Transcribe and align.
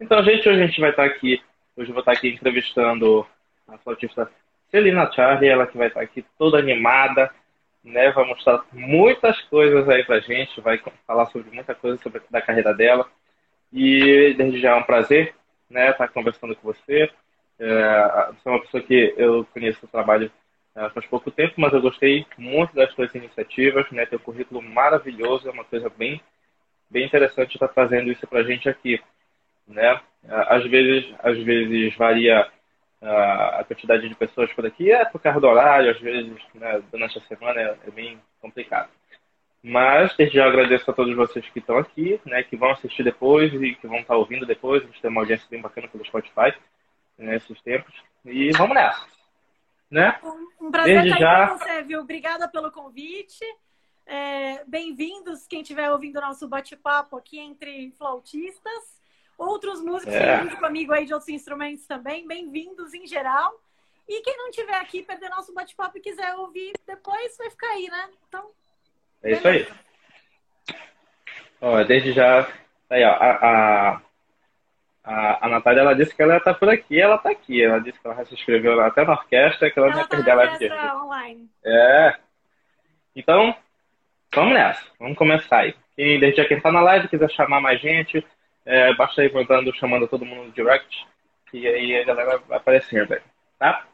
Então, 0.00 0.22
gente, 0.22 0.48
hoje 0.48 0.62
a 0.62 0.66
gente 0.66 0.80
vai 0.80 0.90
estar 0.90 1.04
aqui, 1.04 1.42
hoje 1.76 1.90
eu 1.90 1.94
vou 1.94 2.00
estar 2.00 2.12
aqui 2.12 2.28
entrevistando 2.28 3.26
a 3.66 3.76
flautista 3.78 4.30
Celina 4.70 5.10
Charlie, 5.10 5.48
ela 5.48 5.66
que 5.66 5.76
vai 5.76 5.88
estar 5.88 6.00
aqui 6.00 6.24
toda 6.38 6.58
animada, 6.58 7.30
né? 7.82 8.12
Vai 8.12 8.24
mostrar 8.26 8.64
muitas 8.72 9.40
coisas 9.42 9.88
aí 9.88 10.04
pra 10.04 10.20
gente, 10.20 10.60
vai 10.60 10.80
falar 11.04 11.26
sobre 11.26 11.50
muita 11.50 11.74
coisa 11.74 12.00
sobre 12.00 12.22
da 12.30 12.40
carreira 12.40 12.72
dela. 12.72 13.10
E 13.72 14.34
desde 14.34 14.60
já 14.60 14.70
é 14.70 14.74
um 14.76 14.84
prazer, 14.84 15.34
né, 15.68 15.90
estar 15.90 16.08
conversando 16.08 16.54
com 16.54 16.72
você. 16.72 17.10
É, 17.58 18.28
você 18.32 18.48
é 18.48 18.50
uma 18.50 18.60
pessoa 18.60 18.82
que 18.82 19.14
eu 19.16 19.44
conheço 19.52 19.84
o 19.84 19.88
trabalho 19.88 20.30
é, 20.76 20.88
faz 20.90 21.06
pouco 21.06 21.28
tempo, 21.30 21.54
mas 21.56 21.72
eu 21.72 21.80
gostei 21.80 22.24
muito 22.38 22.72
das 22.72 22.92
suas 22.94 23.12
iniciativas, 23.16 23.90
né? 23.90 24.06
Teu 24.06 24.20
currículo 24.20 24.62
maravilhoso, 24.62 25.48
é 25.48 25.50
uma 25.50 25.64
coisa 25.64 25.90
bem, 25.90 26.20
bem 26.88 27.04
interessante 27.04 27.54
estar 27.54 27.68
fazendo 27.68 28.12
isso 28.12 28.26
para 28.28 28.40
a 28.40 28.44
gente 28.44 28.68
aqui, 28.68 29.00
né? 29.68 30.00
Às 30.28 30.64
vezes, 30.66 31.14
às 31.20 31.38
vezes 31.42 31.94
varia 31.96 32.50
a 33.00 33.64
quantidade 33.66 34.08
de 34.08 34.14
pessoas 34.14 34.52
por 34.52 34.66
aqui, 34.66 34.90
é 34.90 35.04
por 35.04 35.20
causa 35.20 35.40
do 35.40 35.46
horário, 35.46 35.90
às 35.90 36.00
vezes 36.00 36.36
né, 36.54 36.82
durante 36.90 37.18
a 37.18 37.22
semana 37.22 37.60
é, 37.60 37.76
é 37.86 37.90
bem 37.90 38.20
complicado. 38.40 38.90
Mas 39.62 40.14
desde 40.16 40.36
já 40.36 40.46
agradeço 40.46 40.90
a 40.90 40.94
todos 40.94 41.14
vocês 41.14 41.48
que 41.50 41.58
estão 41.58 41.78
aqui, 41.78 42.20
né, 42.24 42.42
que 42.42 42.56
vão 42.56 42.70
assistir 42.70 43.02
depois 43.02 43.52
e 43.52 43.74
que 43.74 43.86
vão 43.86 43.98
estar 43.98 44.16
ouvindo 44.16 44.46
depois. 44.46 44.82
A 44.82 44.86
gente 44.86 45.00
tem 45.00 45.10
uma 45.10 45.20
audiência 45.20 45.46
bem 45.50 45.60
bacana 45.60 45.88
pelo 45.88 46.04
Spotify 46.04 46.54
nesses 47.16 47.50
né, 47.50 47.56
tempos. 47.64 47.94
E 48.24 48.50
vamos 48.52 48.74
nessa. 48.74 49.06
Né? 49.90 50.18
Um 50.60 50.70
prazer 50.70 51.02
desde 51.02 51.18
já... 51.18 51.48
com 51.48 51.58
você, 51.58 51.82
viu? 51.82 52.00
Obrigada 52.00 52.48
pelo 52.48 52.70
convite. 52.70 53.44
É, 54.06 54.64
Bem-vindos 54.64 55.46
quem 55.46 55.62
estiver 55.62 55.90
ouvindo 55.90 56.18
o 56.18 56.22
nosso 56.22 56.48
bate-papo 56.48 57.16
aqui 57.16 57.38
entre 57.38 57.92
flautistas. 57.98 58.98
Outros 59.38 59.80
músicos 59.80 60.16
é. 60.16 60.44
comigo 60.56 60.92
aí 60.92 61.06
de 61.06 61.14
outros 61.14 61.28
instrumentos 61.28 61.86
também. 61.86 62.26
Bem-vindos 62.26 62.92
em 62.92 63.06
geral. 63.06 63.54
E 64.08 64.20
quem 64.20 64.36
não 64.36 64.48
estiver 64.48 64.74
aqui, 64.74 65.00
perder 65.00 65.28
nosso 65.28 65.54
bate-papo 65.54 65.96
e 65.96 66.00
quiser 66.00 66.34
ouvir 66.34 66.72
depois, 66.84 67.36
vai 67.38 67.48
ficar 67.48 67.68
aí, 67.68 67.88
né? 67.88 68.08
Então, 68.26 68.50
é 69.22 69.32
isso 69.32 69.46
aí. 69.46 69.68
Ó, 71.60 71.84
desde 71.84 72.12
já. 72.12 72.48
Aí, 72.90 73.04
ó, 73.04 73.10
a, 73.12 74.02
a, 75.04 75.46
a 75.46 75.48
Natália 75.48 75.82
ela 75.82 75.94
disse 75.94 76.12
que 76.12 76.22
ela 76.22 76.38
está 76.38 76.52
por 76.52 76.68
aqui, 76.68 77.00
ela 77.00 77.14
está 77.14 77.30
aqui. 77.30 77.62
Ela 77.62 77.78
disse 77.78 78.00
que 78.00 78.08
ela 78.08 78.24
se 78.24 78.34
inscreveu 78.34 78.80
até 78.80 79.04
na 79.04 79.12
orquestra, 79.12 79.70
que 79.70 79.78
ela, 79.78 79.88
ela 79.88 79.96
não 79.96 80.02
ia 80.02 80.08
tá 80.08 80.16
perder 80.16 80.30
a 80.32 80.34
live 80.34 80.96
online. 81.04 81.50
É. 81.64 82.16
Então, 83.14 83.54
vamos 84.34 84.54
nessa. 84.54 84.84
Vamos 84.98 85.16
começar 85.16 85.58
aí. 85.58 85.76
Desde 85.96 86.42
já 86.42 86.44
quem 86.48 86.56
está 86.56 86.72
na 86.72 86.80
live, 86.80 87.06
quiser 87.06 87.30
chamar 87.30 87.60
mais 87.60 87.80
gente, 87.80 88.24
é, 88.68 88.94
basta 88.94 89.24
ir 89.24 89.32
mandando, 89.32 89.74
chamando 89.74 90.06
todo 90.06 90.26
mundo 90.26 90.44
no 90.44 90.52
direct, 90.52 91.06
e 91.54 91.66
aí 91.66 91.96
a 91.96 92.04
galera 92.04 92.36
vai 92.46 92.58
aparecendo 92.58 93.14
aí, 93.14 93.20
tá? 93.58 93.86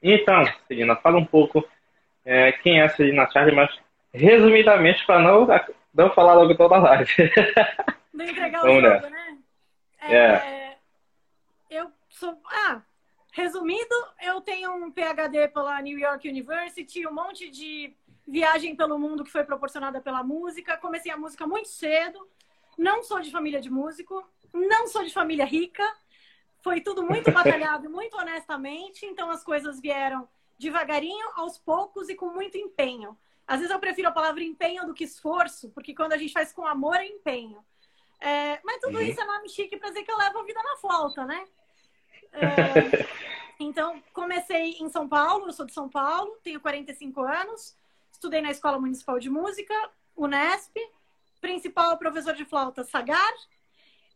Então, 0.00 0.44
Celina, 0.68 0.94
fala 0.94 1.18
um 1.18 1.24
pouco 1.24 1.68
é, 2.24 2.52
quem 2.52 2.80
é 2.80 2.84
a 2.84 2.88
Celina 2.88 3.28
Charlie, 3.28 3.56
mas 3.56 3.76
resumidamente, 4.12 5.04
para 5.04 5.18
não, 5.18 5.48
não 5.92 6.10
falar 6.10 6.34
logo 6.34 6.54
toda 6.54 6.76
a 6.76 6.78
live. 6.78 7.12
Não 8.14 8.24
entregar 8.24 8.60
o 8.60 8.66
Vamos 8.68 8.82
jogo, 8.84 9.08
né? 9.08 9.38
É, 10.02 10.14
é. 10.14 10.76
Eu 11.68 11.90
sou. 12.08 12.40
Ah, 12.46 12.80
resumindo, 13.32 13.94
eu 14.22 14.40
tenho 14.40 14.70
um 14.72 14.88
PhD 14.92 15.48
pela 15.48 15.82
New 15.82 15.98
York 15.98 16.28
University, 16.28 17.04
um 17.08 17.12
monte 17.12 17.50
de 17.50 17.92
viagem 18.24 18.76
pelo 18.76 19.00
mundo 19.00 19.24
que 19.24 19.32
foi 19.32 19.42
proporcionada 19.42 20.00
pela 20.00 20.22
música. 20.22 20.76
Comecei 20.76 21.10
a 21.10 21.16
música 21.16 21.44
muito 21.44 21.66
cedo. 21.66 22.24
Não 22.76 23.02
sou 23.02 23.20
de 23.20 23.30
família 23.30 23.60
de 23.60 23.70
músico, 23.70 24.24
não 24.52 24.86
sou 24.86 25.04
de 25.04 25.12
família 25.12 25.44
rica. 25.44 25.84
Foi 26.62 26.80
tudo 26.80 27.02
muito 27.02 27.30
batalhado, 27.30 27.88
muito 27.90 28.16
honestamente. 28.16 29.04
Então 29.06 29.30
as 29.30 29.42
coisas 29.44 29.80
vieram 29.80 30.28
devagarinho, 30.58 31.30
aos 31.34 31.58
poucos 31.58 32.08
e 32.08 32.14
com 32.14 32.30
muito 32.30 32.56
empenho. 32.56 33.16
Às 33.46 33.58
vezes 33.58 33.72
eu 33.72 33.80
prefiro 33.80 34.08
a 34.08 34.12
palavra 34.12 34.42
empenho 34.42 34.86
do 34.86 34.94
que 34.94 35.04
esforço, 35.04 35.70
porque 35.70 35.94
quando 35.94 36.12
a 36.12 36.16
gente 36.16 36.32
faz 36.32 36.52
com 36.52 36.66
amor 36.66 36.96
é 36.96 37.06
empenho. 37.06 37.62
É, 38.20 38.58
mas 38.64 38.80
tudo 38.80 38.96
uhum. 38.96 39.04
isso 39.04 39.20
é 39.20 39.24
nome 39.24 39.48
chique 39.48 39.76
para 39.76 39.90
dizer 39.90 40.02
que 40.02 40.10
eu 40.10 40.16
levo 40.16 40.38
a 40.38 40.44
vida 40.44 40.62
na 40.62 40.76
flauta, 40.76 41.26
né? 41.26 41.44
É, 42.32 42.40
então, 43.60 44.02
comecei 44.14 44.78
em 44.80 44.88
São 44.88 45.06
Paulo, 45.06 45.46
eu 45.46 45.52
sou 45.52 45.66
de 45.66 45.74
São 45.74 45.88
Paulo, 45.88 46.38
tenho 46.42 46.60
45 46.60 47.20
anos, 47.20 47.76
estudei 48.10 48.40
na 48.40 48.50
Escola 48.50 48.80
Municipal 48.80 49.18
de 49.18 49.28
Música, 49.28 49.74
Unesp, 50.16 50.74
principal 51.44 51.98
professor 51.98 52.32
de 52.32 52.46
flauta 52.46 52.82
Sagar. 52.82 53.34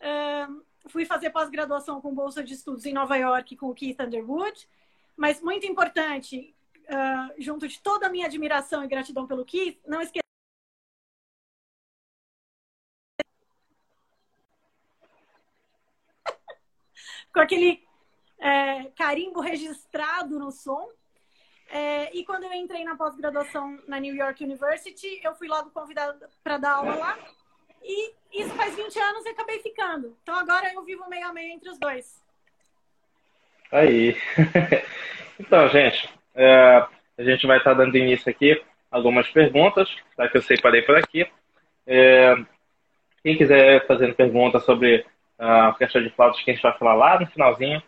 É, 0.00 0.48
fui 0.88 1.04
fazer 1.04 1.28
pós-graduação 1.28 2.00
com 2.00 2.14
bolsa 2.14 2.42
de 2.42 2.54
estudos 2.54 2.86
em 2.86 2.94
Nova 2.94 3.18
York 3.18 3.54
com 3.54 3.66
o 3.68 3.74
Keith 3.74 4.00
Underwood. 4.00 4.66
Mas 5.14 5.42
muito 5.42 5.66
importante, 5.66 6.56
uh, 6.84 7.34
junto 7.36 7.68
de 7.68 7.78
toda 7.82 8.06
a 8.06 8.10
minha 8.10 8.24
admiração 8.24 8.82
e 8.82 8.88
gratidão 8.88 9.26
pelo 9.26 9.44
Keith, 9.44 9.78
não 9.86 10.00
esqueça 10.00 10.22
com 17.34 17.40
aquele 17.40 17.86
é, 18.38 18.84
carimbo 18.96 19.40
registrado 19.40 20.38
no 20.38 20.50
som. 20.50 20.88
É, 21.70 22.16
e 22.16 22.24
quando 22.24 22.44
eu 22.44 22.52
entrei 22.52 22.82
na 22.84 22.96
pós-graduação 22.96 23.78
na 23.86 24.00
New 24.00 24.14
York 24.14 24.42
University, 24.42 25.20
eu 25.22 25.34
fui 25.34 25.48
logo 25.48 25.70
convidada 25.70 26.28
para 26.42 26.56
dar 26.56 26.72
aula 26.72 26.94
lá. 26.94 27.18
E 27.82 28.12
isso 28.32 28.50
faz 28.54 28.74
20 28.74 28.98
anos 28.98 29.24
e 29.24 29.28
acabei 29.28 29.60
ficando. 29.60 30.16
Então 30.22 30.34
agora 30.34 30.72
eu 30.72 30.82
vivo 30.82 31.08
meio 31.08 31.26
a 31.26 31.32
meio 31.32 31.52
entre 31.52 31.68
os 31.68 31.78
dois. 31.78 32.22
Aí. 33.70 34.16
então, 35.38 35.68
gente, 35.68 36.08
é, 36.34 36.86
a 37.18 37.22
gente 37.22 37.46
vai 37.46 37.58
estar 37.58 37.74
dando 37.74 37.96
início 37.96 38.30
aqui 38.30 38.60
algumas 38.90 39.28
perguntas, 39.28 39.94
tá, 40.16 40.28
que 40.28 40.38
eu 40.38 40.42
separei 40.42 40.82
por 40.82 40.96
aqui. 40.96 41.26
É, 41.86 42.34
quem 43.22 43.36
quiser 43.36 43.86
fazendo 43.86 44.14
pergunta 44.14 44.58
sobre 44.60 45.04
a 45.38 45.68
orquestra 45.68 46.02
de 46.02 46.10
flautas, 46.10 46.42
que 46.42 46.50
a 46.50 46.54
gente 46.54 46.62
vai 46.62 46.76
falar 46.78 46.94
lá 46.94 47.20
no 47.20 47.26
finalzinho, 47.26 47.82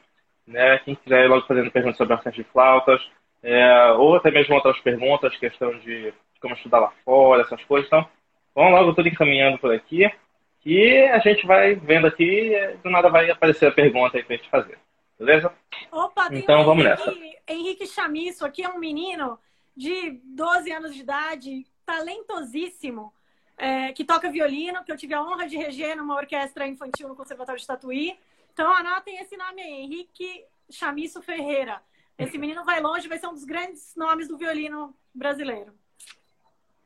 né? 0.46 0.78
Quem 0.80 0.94
quiser 0.94 1.28
logo 1.28 1.46
fazendo 1.46 1.70
perguntas 1.70 1.96
sobre 1.96 2.12
a 2.12 2.16
orquestra 2.16 2.42
de 2.42 2.50
flautas, 2.50 3.00
é, 3.42 3.92
ou 3.92 4.16
até 4.16 4.30
mesmo 4.30 4.54
outras 4.54 4.78
perguntas, 4.80 5.36
questão 5.36 5.78
de, 5.78 6.12
como 6.40 6.54
estudar 6.54 6.80
lá 6.80 6.92
fora, 7.04 7.42
essas 7.42 7.62
coisas, 7.64 7.86
então, 7.86 8.06
vamos 8.54 8.72
logo 8.72 8.94
tudo 8.94 9.08
encaminhando 9.08 9.58
por 9.58 9.72
aqui, 9.72 10.10
que 10.60 11.04
a 11.04 11.18
gente 11.18 11.46
vai 11.46 11.74
vendo 11.74 12.06
aqui 12.06 12.52
e 12.54 12.76
do 12.82 12.90
nada 12.90 13.08
vai 13.08 13.30
aparecer 13.30 13.66
a 13.66 13.72
pergunta 13.72 14.16
aí 14.16 14.22
pra 14.22 14.36
gente 14.36 14.50
fazer. 14.50 14.78
Beleza? 15.18 15.52
Opa, 15.90 16.28
então 16.32 16.64
vamos 16.64 16.84
Henrique, 16.84 17.06
nessa. 17.06 17.18
Henrique 17.48 17.86
Chamisso 17.86 18.44
aqui 18.44 18.62
é 18.62 18.68
um 18.68 18.78
menino 18.78 19.38
de 19.76 20.20
12 20.24 20.70
anos 20.72 20.94
de 20.94 21.00
idade, 21.00 21.66
talentosíssimo, 21.84 23.12
é, 23.56 23.92
que 23.92 24.04
toca 24.04 24.30
violino, 24.30 24.82
que 24.84 24.92
eu 24.92 24.96
tive 24.96 25.14
a 25.14 25.22
honra 25.22 25.46
de 25.46 25.56
reger 25.56 25.96
numa 25.96 26.16
orquestra 26.16 26.66
infantil 26.66 27.08
no 27.08 27.16
Conservatório 27.16 27.60
de 27.60 27.66
Tatuí. 27.66 28.18
Então 28.52 28.72
anotem 28.74 29.18
esse 29.18 29.36
nome 29.36 29.60
aí, 29.60 29.82
Henrique 29.82 30.44
Chamisso 30.70 31.20
Ferreira. 31.20 31.82
Esse 32.20 32.36
menino 32.36 32.64
vai 32.64 32.80
longe, 32.80 33.08
vai 33.08 33.18
ser 33.18 33.28
um 33.28 33.32
dos 33.32 33.44
grandes 33.44 33.94
nomes 33.96 34.28
do 34.28 34.36
violino 34.36 34.94
brasileiro. 35.14 35.72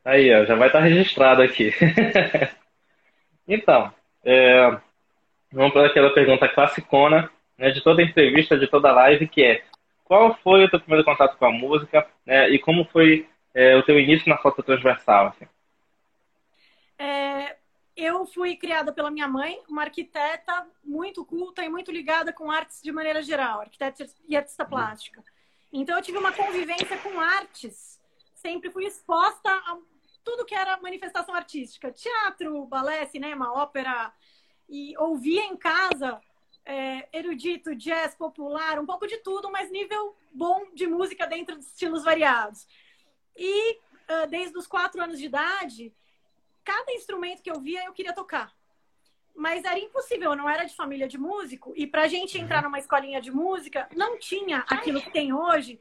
Aí, 0.03 0.33
ó, 0.33 0.45
já 0.45 0.55
vai 0.55 0.67
estar 0.67 0.79
registrado 0.79 1.41
aqui. 1.41 1.73
então, 3.45 3.93
é, 4.23 4.77
vamos 5.51 5.73
para 5.73 5.87
aquela 5.87 6.13
pergunta 6.13 6.47
classicona 6.47 7.29
né, 7.57 7.71
de 7.71 7.83
toda 7.83 8.01
entrevista, 8.01 8.57
de 8.57 8.67
toda 8.67 8.93
live, 8.93 9.27
que 9.27 9.43
é 9.43 9.63
qual 10.05 10.35
foi 10.35 10.63
o 10.63 10.69
teu 10.69 10.79
primeiro 10.79 11.03
contato 11.03 11.37
com 11.37 11.45
a 11.45 11.51
música 11.51 12.07
né, 12.25 12.49
e 12.49 12.57
como 12.57 12.85
foi 12.85 13.27
é, 13.53 13.75
o 13.75 13.83
teu 13.83 13.99
início 13.99 14.29
na 14.29 14.37
flauta 14.37 14.63
transversal? 14.63 15.27
Assim? 15.27 15.45
É, 16.97 17.57
eu 17.95 18.25
fui 18.25 18.55
criada 18.55 18.91
pela 18.91 19.09
minha 19.09 19.27
mãe, 19.27 19.61
uma 19.69 19.83
arquiteta 19.83 20.67
muito 20.83 21.25
culta 21.25 21.63
e 21.63 21.69
muito 21.69 21.91
ligada 21.91 22.33
com 22.33 22.51
artes 22.51 22.81
de 22.81 22.91
maneira 22.91 23.21
geral, 23.21 23.61
arquiteta 23.61 24.05
e 24.27 24.35
artista 24.35 24.65
plástica. 24.65 25.23
Então 25.71 25.97
eu 25.97 26.03
tive 26.03 26.17
uma 26.17 26.31
convivência 26.31 26.97
com 26.97 27.19
artes, 27.19 28.01
sempre 28.35 28.69
fui 28.69 28.85
exposta 28.85 29.49
a 29.49 29.77
tudo 30.23 30.45
que 30.45 30.55
era 30.55 30.79
manifestação 30.81 31.35
artística, 31.35 31.91
teatro, 31.91 32.65
balé, 32.65 33.05
cinema, 33.05 33.53
ópera, 33.53 34.13
e 34.67 34.97
ouvia 34.97 35.45
em 35.45 35.55
casa 35.55 36.19
é, 36.65 37.07
erudito, 37.13 37.75
jazz, 37.75 38.15
popular, 38.15 38.79
um 38.79 38.85
pouco 38.85 39.05
de 39.07 39.17
tudo, 39.17 39.51
mas 39.51 39.71
nível 39.71 40.15
bom 40.33 40.65
de 40.73 40.87
música 40.87 41.27
dentro 41.27 41.57
de 41.57 41.63
estilos 41.63 42.03
variados. 42.03 42.67
E 43.37 43.73
uh, 43.75 44.27
desde 44.29 44.57
os 44.57 44.65
quatro 44.65 45.01
anos 45.01 45.19
de 45.19 45.25
idade, 45.25 45.93
cada 46.65 46.91
instrumento 46.91 47.41
que 47.41 47.49
eu 47.49 47.61
via 47.61 47.85
eu 47.85 47.93
queria 47.93 48.13
tocar. 48.13 48.51
Mas 49.33 49.63
era 49.63 49.79
impossível, 49.79 50.31
eu 50.31 50.35
não 50.35 50.49
era 50.49 50.63
de 50.63 50.75
família 50.75 51.07
de 51.07 51.17
músico, 51.17 51.73
e 51.75 51.85
para 51.85 52.03
a 52.03 52.07
gente 52.07 52.37
entrar 52.37 52.63
numa 52.63 52.79
escolinha 52.79 53.21
de 53.21 53.31
música, 53.31 53.87
não 53.95 54.17
tinha 54.17 54.59
aquilo 54.67 55.01
que 55.01 55.11
tem 55.11 55.33
hoje, 55.33 55.79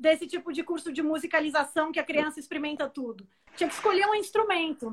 desse 0.00 0.26
tipo 0.26 0.50
de 0.50 0.62
curso 0.64 0.90
de 0.90 1.02
musicalização 1.02 1.92
que 1.92 2.00
a 2.00 2.04
criança 2.04 2.40
experimenta 2.40 2.88
tudo. 2.88 3.28
Tinha 3.54 3.68
que 3.68 3.74
escolher 3.74 4.06
um 4.06 4.14
instrumento. 4.14 4.86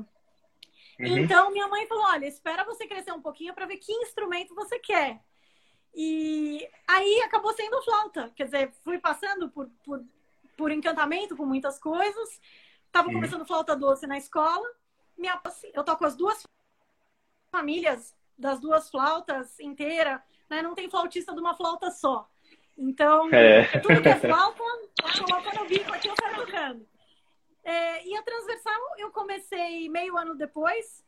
Uhum. 1.00 1.18
Então, 1.18 1.50
minha 1.50 1.66
mãe 1.66 1.86
falou: 1.86 2.04
olha, 2.04 2.26
espera 2.26 2.64
você 2.64 2.86
crescer 2.86 3.12
um 3.12 3.22
pouquinho 3.22 3.54
para 3.54 3.64
ver 3.64 3.78
que 3.78 3.90
instrumento 3.90 4.54
você 4.54 4.78
quer. 4.78 5.20
E 5.94 6.68
aí 6.86 7.22
acabou 7.22 7.52
sendo 7.54 7.82
flauta. 7.82 8.30
Quer 8.36 8.44
dizer, 8.44 8.72
fui 8.84 8.98
passando 8.98 9.48
por, 9.48 9.70
por, 9.82 10.04
por 10.56 10.70
encantamento 10.70 11.34
com 11.36 11.46
muitas 11.46 11.78
coisas. 11.78 12.40
Tava 12.92 13.08
uhum. 13.08 13.14
começando 13.14 13.46
flauta 13.46 13.74
doce 13.74 14.06
na 14.06 14.18
escola. 14.18 14.68
Eu 15.72 15.84
toco 15.84 16.04
as 16.04 16.16
duas 16.16 16.46
famílias 17.50 18.14
das 18.36 18.60
duas 18.60 18.88
flautas 18.88 19.58
inteira, 19.58 20.22
né? 20.48 20.62
Não 20.62 20.74
tem 20.74 20.88
flautista 20.88 21.34
de 21.34 21.40
uma 21.40 21.54
flauta 21.54 21.90
só. 21.90 22.28
Então, 22.76 23.28
é. 23.32 23.64
tudo 23.80 24.00
que 24.00 24.08
é 24.08 24.16
flauta, 24.16 24.62
coloca 25.26 25.52
no 25.58 25.66
bico 25.66 25.92
aqui, 25.92 26.08
eu 26.08 26.14
quero 26.14 26.46
tocando. 26.46 26.86
É, 27.64 28.06
e 28.06 28.16
a 28.16 28.22
transversal 28.22 28.80
eu 28.96 29.10
comecei 29.10 29.88
meio 29.88 30.16
ano 30.16 30.36
depois, 30.36 31.04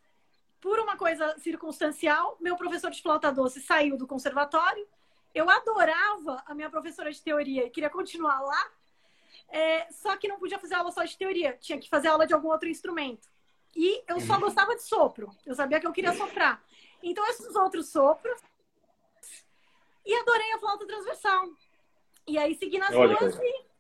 por 0.60 0.78
uma 0.78 0.96
coisa 0.96 1.38
circunstancial. 1.38 2.36
Meu 2.40 2.56
professor 2.56 2.90
de 2.90 3.00
flauta 3.00 3.32
doce 3.32 3.60
saiu 3.60 3.96
do 3.96 4.06
conservatório. 4.06 4.86
Eu 5.34 5.48
adorava 5.48 6.42
a 6.44 6.54
minha 6.54 6.68
professora 6.68 7.10
de 7.10 7.22
teoria 7.22 7.66
e 7.66 7.70
queria 7.70 7.88
continuar 7.88 8.40
lá. 8.40 8.70
É, 9.48 9.90
só 9.90 10.16
que 10.16 10.28
não 10.28 10.38
podia 10.38 10.58
fazer 10.58 10.74
aula 10.74 10.92
só 10.92 11.04
de 11.04 11.16
teoria, 11.16 11.56
tinha 11.60 11.78
que 11.78 11.88
fazer 11.88 12.08
aula 12.08 12.26
de 12.26 12.34
algum 12.34 12.48
outro 12.48 12.68
instrumento. 12.68 13.28
E 13.74 14.02
eu 14.08 14.20
só 14.20 14.34
uhum. 14.34 14.40
gostava 14.40 14.74
de 14.74 14.82
sopro. 14.82 15.30
Eu 15.46 15.54
sabia 15.54 15.80
que 15.80 15.86
eu 15.86 15.92
queria 15.92 16.12
soprar. 16.12 16.62
Então, 17.02 17.26
esses 17.28 17.54
outros 17.54 17.90
sopros. 17.90 18.40
E 20.04 20.14
adorei 20.14 20.52
a 20.52 20.58
flauta 20.58 20.86
transversal. 20.86 21.48
E 22.26 22.38
aí 22.38 22.54
segui 22.54 22.78
nas 22.78 22.94
Olha, 22.94 23.16
duas 23.16 23.36
e 23.36 23.70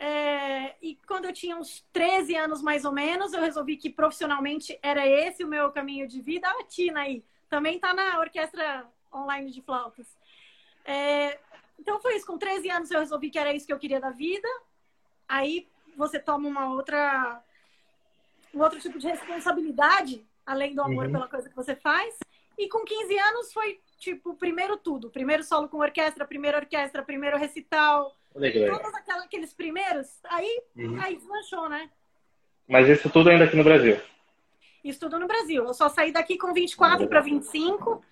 é, 0.00 0.76
e 0.80 0.94
quando 1.08 1.24
eu 1.24 1.32
tinha 1.32 1.56
uns 1.56 1.84
13 1.92 2.36
anos 2.36 2.62
mais 2.62 2.84
ou 2.84 2.92
menos, 2.92 3.32
eu 3.32 3.40
resolvi 3.40 3.76
que 3.76 3.90
profissionalmente 3.90 4.78
era 4.80 5.04
esse 5.04 5.42
o 5.42 5.48
meu 5.48 5.72
caminho 5.72 6.06
de 6.06 6.20
vida. 6.20 6.48
A 6.48 6.62
Tina 6.62 7.00
aí 7.00 7.24
também 7.50 7.74
está 7.74 7.92
na 7.92 8.20
orquestra 8.20 8.88
online 9.12 9.50
de 9.50 9.60
flautas. 9.60 10.06
É, 10.84 11.40
então 11.76 12.00
foi 12.00 12.16
isso. 12.16 12.26
Com 12.26 12.38
13 12.38 12.70
anos 12.70 12.90
eu 12.92 13.00
resolvi 13.00 13.28
que 13.28 13.38
era 13.40 13.52
isso 13.52 13.66
que 13.66 13.72
eu 13.72 13.78
queria 13.78 14.00
da 14.00 14.10
vida. 14.10 14.48
Aí 15.26 15.68
você 15.96 16.20
toma 16.20 16.48
uma 16.48 16.72
outra, 16.72 17.42
um 18.54 18.60
outro 18.60 18.78
tipo 18.80 18.98
de 18.98 19.06
responsabilidade, 19.06 20.26
além 20.44 20.74
do 20.74 20.82
amor 20.82 21.06
uhum. 21.06 21.12
pela 21.12 21.28
coisa 21.28 21.48
que 21.48 21.56
você 21.56 21.74
faz. 21.74 22.16
E 22.56 22.68
com 22.68 22.84
15 22.84 23.18
anos 23.18 23.52
foi 23.52 23.78
tipo 23.98 24.34
primeiro 24.34 24.76
tudo, 24.76 25.10
primeiro 25.10 25.42
solo 25.42 25.68
com 25.68 25.78
orquestra, 25.78 26.26
primeira 26.26 26.58
orquestra, 26.58 27.02
primeiro 27.02 27.36
recital 27.38 28.16
Todos 28.32 28.94
aquelas, 28.94 29.24
aqueles 29.24 29.52
primeiros, 29.52 30.06
aí, 30.24 30.62
uhum. 30.76 31.00
aí 31.00 31.16
deslanchou, 31.16 31.68
né? 31.68 31.90
Mas 32.68 32.88
isso 32.88 33.10
tudo 33.10 33.30
ainda 33.30 33.44
aqui 33.44 33.56
no 33.56 33.64
Brasil? 33.64 34.00
Isso 34.84 35.00
tudo 35.00 35.18
no 35.18 35.26
Brasil. 35.26 35.64
Eu 35.64 35.74
só 35.74 35.88
saí 35.88 36.12
daqui 36.12 36.36
com 36.36 36.52
24 36.52 37.08
para 37.08 37.20
25. 37.20 38.04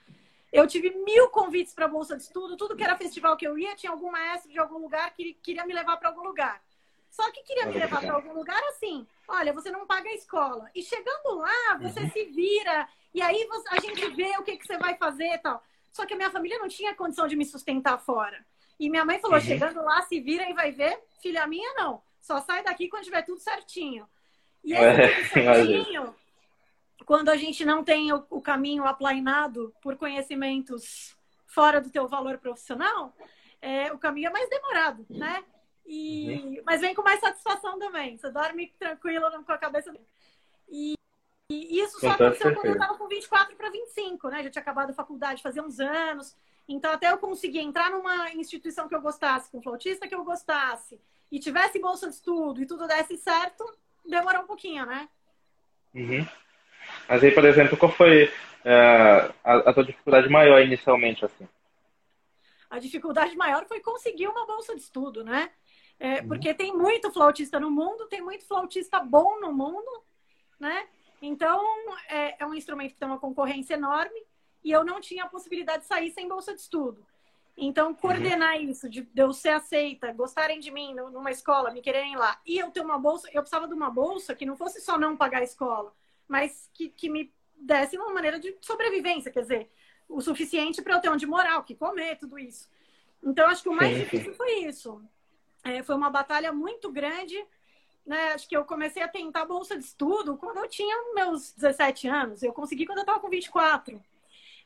Eu 0.52 0.66
tive 0.66 0.90
mil 1.04 1.28
convites 1.28 1.74
para 1.74 1.86
bolsa 1.86 2.16
de 2.16 2.22
estudo. 2.22 2.56
Tudo 2.56 2.74
que 2.74 2.82
era 2.82 2.96
festival 2.96 3.36
que 3.36 3.46
eu 3.46 3.58
ia, 3.58 3.76
tinha 3.76 3.92
algum 3.92 4.10
maestro 4.10 4.50
de 4.50 4.58
algum 4.58 4.78
lugar 4.78 5.14
que 5.14 5.34
queria 5.34 5.66
me 5.66 5.74
levar 5.74 5.96
para 5.98 6.08
algum 6.08 6.22
lugar. 6.22 6.60
Só 7.16 7.32
que 7.32 7.42
queria 7.44 7.64
me 7.64 7.72
levar 7.72 8.02
para 8.02 8.12
algum 8.12 8.34
lugar 8.34 8.62
assim. 8.64 9.06
Olha, 9.26 9.50
você 9.50 9.70
não 9.70 9.86
paga 9.86 10.06
a 10.06 10.14
escola. 10.14 10.70
E 10.74 10.82
chegando 10.82 11.38
lá, 11.38 11.78
você 11.80 12.00
uhum. 12.00 12.10
se 12.10 12.24
vira. 12.26 12.86
E 13.14 13.22
aí 13.22 13.48
a 13.70 13.80
gente 13.80 14.06
vê 14.10 14.36
o 14.38 14.42
que, 14.42 14.58
que 14.58 14.66
você 14.66 14.76
vai 14.76 14.98
fazer 14.98 15.32
e 15.32 15.38
tal. 15.38 15.64
Só 15.90 16.04
que 16.04 16.12
a 16.12 16.16
minha 16.16 16.30
família 16.30 16.58
não 16.58 16.68
tinha 16.68 16.94
condição 16.94 17.26
de 17.26 17.34
me 17.34 17.46
sustentar 17.46 17.98
fora. 17.98 18.44
E 18.78 18.90
minha 18.90 19.02
mãe 19.02 19.18
falou: 19.18 19.38
uhum. 19.38 19.42
chegando 19.42 19.82
lá, 19.82 20.02
se 20.02 20.20
vira 20.20 20.46
e 20.50 20.52
vai 20.52 20.72
ver. 20.72 21.02
Filha 21.22 21.46
minha, 21.46 21.72
não. 21.72 22.02
Só 22.20 22.38
sai 22.42 22.62
daqui 22.62 22.86
quando 22.86 23.04
tiver 23.04 23.22
tudo 23.22 23.40
certinho. 23.40 24.06
E 24.62 24.74
esse 24.74 24.82
é, 24.82 25.08
tudo 25.08 25.32
certinho, 25.32 26.14
quando 27.06 27.30
a 27.30 27.36
gente 27.36 27.64
não 27.64 27.82
tem 27.82 28.12
o, 28.12 28.26
o, 28.28 28.42
caminho 28.42 28.84
aplainado 28.84 29.72
por 29.80 29.96
conhecimentos 29.96 31.16
fora 31.46 31.80
do 31.80 31.88
teu 31.88 32.06
valor 32.06 32.36
profissional, 32.36 33.16
é, 33.62 33.90
o 33.90 33.98
caminho 33.98 34.28
é 34.28 34.32
mais 34.32 34.50
demorado, 34.50 35.06
né? 35.08 35.42
E, 35.86 36.42
uhum. 36.42 36.62
Mas 36.64 36.80
vem 36.80 36.94
com 36.94 37.02
mais 37.02 37.20
satisfação 37.20 37.78
também. 37.78 38.18
Você 38.18 38.30
dorme 38.30 38.72
tranquilo 38.78 39.24
com 39.44 39.52
a 39.52 39.58
cabeça. 39.58 39.94
E, 40.68 40.94
e 41.50 41.80
isso 41.80 42.00
só 42.00 42.10
aconteceu 42.10 42.54
quando 42.54 42.66
eu 42.66 42.72
estava 42.72 42.98
com 42.98 43.06
24 43.06 43.54
para 43.56 43.70
25, 43.70 44.28
né? 44.28 44.42
Já 44.42 44.50
tinha 44.50 44.62
acabado 44.62 44.90
a 44.90 44.94
faculdade 44.94 45.42
fazia 45.42 45.62
uns 45.62 45.78
anos. 45.78 46.36
Então, 46.68 46.92
até 46.92 47.12
eu 47.12 47.18
conseguir 47.18 47.60
entrar 47.60 47.90
numa 47.90 48.32
instituição 48.32 48.88
que 48.88 48.94
eu 48.94 49.00
gostasse, 49.00 49.50
com 49.50 49.58
um 49.58 49.62
flautista 49.62 50.08
que 50.08 50.14
eu 50.14 50.24
gostasse, 50.24 51.00
e 51.30 51.38
tivesse 51.38 51.78
bolsa 51.78 52.08
de 52.08 52.14
estudo 52.14 52.60
e 52.60 52.66
tudo 52.66 52.88
desse 52.88 53.16
certo, 53.16 53.64
demorou 54.04 54.42
um 54.42 54.46
pouquinho, 54.46 54.84
né? 54.84 55.08
Uhum. 55.94 56.26
Mas 57.08 57.22
aí, 57.22 57.30
por 57.30 57.44
exemplo, 57.44 57.76
qual 57.76 57.92
foi 57.92 58.24
uh, 58.26 59.32
a, 59.44 59.54
a 59.70 59.72
tua 59.72 59.84
dificuldade 59.84 60.28
maior 60.28 60.60
inicialmente, 60.60 61.24
assim? 61.24 61.48
A 62.68 62.78
dificuldade 62.80 63.36
maior 63.36 63.64
foi 63.66 63.80
conseguir 63.80 64.26
uma 64.26 64.44
bolsa 64.46 64.74
de 64.74 64.82
estudo, 64.82 65.24
né? 65.24 65.50
É, 65.98 66.20
uhum. 66.20 66.28
Porque 66.28 66.52
tem 66.54 66.76
muito 66.76 67.10
flautista 67.10 67.58
no 67.58 67.70
mundo, 67.70 68.06
tem 68.06 68.20
muito 68.20 68.44
flautista 68.44 69.00
bom 69.00 69.40
no 69.40 69.52
mundo, 69.52 70.02
né? 70.60 70.87
Então, 71.22 71.60
é, 72.08 72.43
é 72.43 72.46
um 72.46 72.54
instrumento 72.54 72.93
que 72.93 72.98
tem 72.98 73.08
uma 73.08 73.19
concorrência 73.19 73.75
enorme 73.75 74.22
e 74.62 74.70
eu 74.70 74.84
não 74.84 75.00
tinha 75.00 75.25
a 75.25 75.28
possibilidade 75.28 75.82
de 75.82 75.88
sair 75.88 76.10
sem 76.10 76.28
bolsa 76.28 76.54
de 76.54 76.60
estudo. 76.60 77.04
Então, 77.56 77.94
coordenar 77.94 78.56
uhum. 78.56 78.69
isso, 78.69 78.88
de 78.88 79.08
eu 79.16 79.32
ser 79.32 79.50
aceita, 79.50 80.12
gostarem 80.12 80.60
de 80.60 80.70
mim 80.70 80.93
numa 80.94 81.31
escola, 81.31 81.70
me 81.70 81.81
quererem 81.81 82.14
lá, 82.14 82.38
e 82.44 82.58
eu 82.58 82.70
ter 82.70 82.82
uma 82.82 82.98
bolsa, 82.98 83.31
eu 83.32 83.40
precisava 83.40 83.66
de 83.66 83.72
uma 83.72 83.88
bolsa 83.88 84.34
que 84.34 84.44
não 84.44 84.56
fosse 84.56 84.81
só 84.82 84.98
não 84.98 85.16
pagar 85.16 85.40
a 85.40 85.44
escola, 85.44 85.90
mas 86.28 86.69
que, 86.75 86.90
que 86.90 87.08
me 87.08 87.32
desse 87.56 87.96
uma 87.96 88.12
maneira 88.12 88.38
de 88.38 88.54
sobrevivência, 88.60 89.31
quer 89.31 89.40
dizer, 89.40 89.70
o 90.06 90.20
suficiente 90.20 90.82
para 90.82 90.94
eu 90.94 91.00
ter 91.00 91.08
onde 91.08 91.26
morar, 91.26 91.58
o 91.58 91.64
que 91.64 91.75
comer, 91.75 92.19
tudo 92.19 92.38
isso. 92.38 92.69
Então, 93.22 93.48
acho 93.48 93.62
que 93.62 93.70
o 93.70 93.75
mais 93.75 93.94
sim, 93.94 94.02
difícil 94.02 94.32
sim. 94.32 94.37
foi 94.37 94.52
isso. 94.64 95.02
É, 95.66 95.82
foi 95.82 95.96
uma 95.96 96.10
batalha 96.10 96.52
muito 96.52 96.90
grande. 96.92 97.36
Né? 98.06 98.32
Acho 98.32 98.48
que 98.48 98.56
eu 98.56 98.64
comecei 98.64 99.02
a 99.02 99.08
tentar 99.08 99.44
bolsa 99.44 99.76
de 99.76 99.84
estudo 99.84 100.36
quando 100.36 100.58
eu 100.58 100.68
tinha 100.68 101.14
meus 101.14 101.52
17 101.52 102.06
anos. 102.06 102.42
Eu 102.42 102.52
consegui 102.52 102.86
quando 102.86 102.98
eu 102.98 103.02
estava 103.02 103.18
com 103.18 103.28
24. 103.28 104.00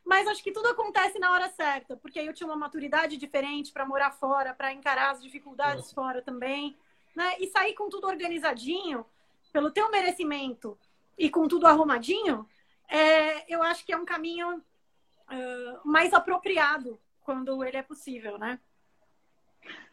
Mas 0.04 0.28
acho 0.28 0.42
que 0.42 0.52
tudo 0.52 0.68
acontece 0.68 1.18
na 1.18 1.32
hora 1.32 1.48
certa, 1.50 1.96
porque 1.96 2.18
aí 2.18 2.26
eu 2.26 2.32
tinha 2.32 2.46
uma 2.46 2.56
maturidade 2.56 3.16
diferente 3.16 3.72
para 3.72 3.86
morar 3.86 4.10
fora, 4.10 4.54
para 4.54 4.72
encarar 4.72 5.10
as 5.10 5.22
dificuldades 5.22 5.84
Nossa. 5.84 5.94
fora 5.94 6.22
também, 6.22 6.76
né? 7.14 7.36
E 7.38 7.46
sair 7.48 7.74
com 7.74 7.88
tudo 7.88 8.06
organizadinho, 8.06 9.04
pelo 9.52 9.70
teu 9.70 9.90
merecimento 9.90 10.76
e 11.18 11.28
com 11.28 11.46
tudo 11.46 11.66
arrumadinho, 11.66 12.48
é, 12.88 13.52
eu 13.52 13.62
acho 13.62 13.84
que 13.84 13.92
é 13.92 13.96
um 13.96 14.04
caminho 14.04 14.56
uh, 14.56 15.80
mais 15.84 16.12
apropriado 16.14 16.98
quando 17.22 17.62
ele 17.62 17.76
é 17.76 17.82
possível, 17.82 18.38
né? 18.38 18.58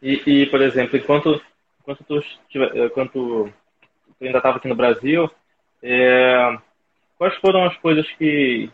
E, 0.02 0.22
e 0.26 0.46
por 0.46 0.60
exemplo, 0.62 0.96
enquanto, 0.96 1.42
enquanto 1.80 2.04
tu, 2.04 2.22
enquanto 2.54 3.52
tu 4.18 4.24
ainda 4.24 4.38
estava 4.38 4.58
aqui 4.58 4.68
no 4.68 4.74
Brasil, 4.74 5.30
é, 5.82 6.58
quais 7.16 7.34
foram 7.36 7.64
as 7.64 7.76
coisas 7.78 8.08
que, 8.12 8.70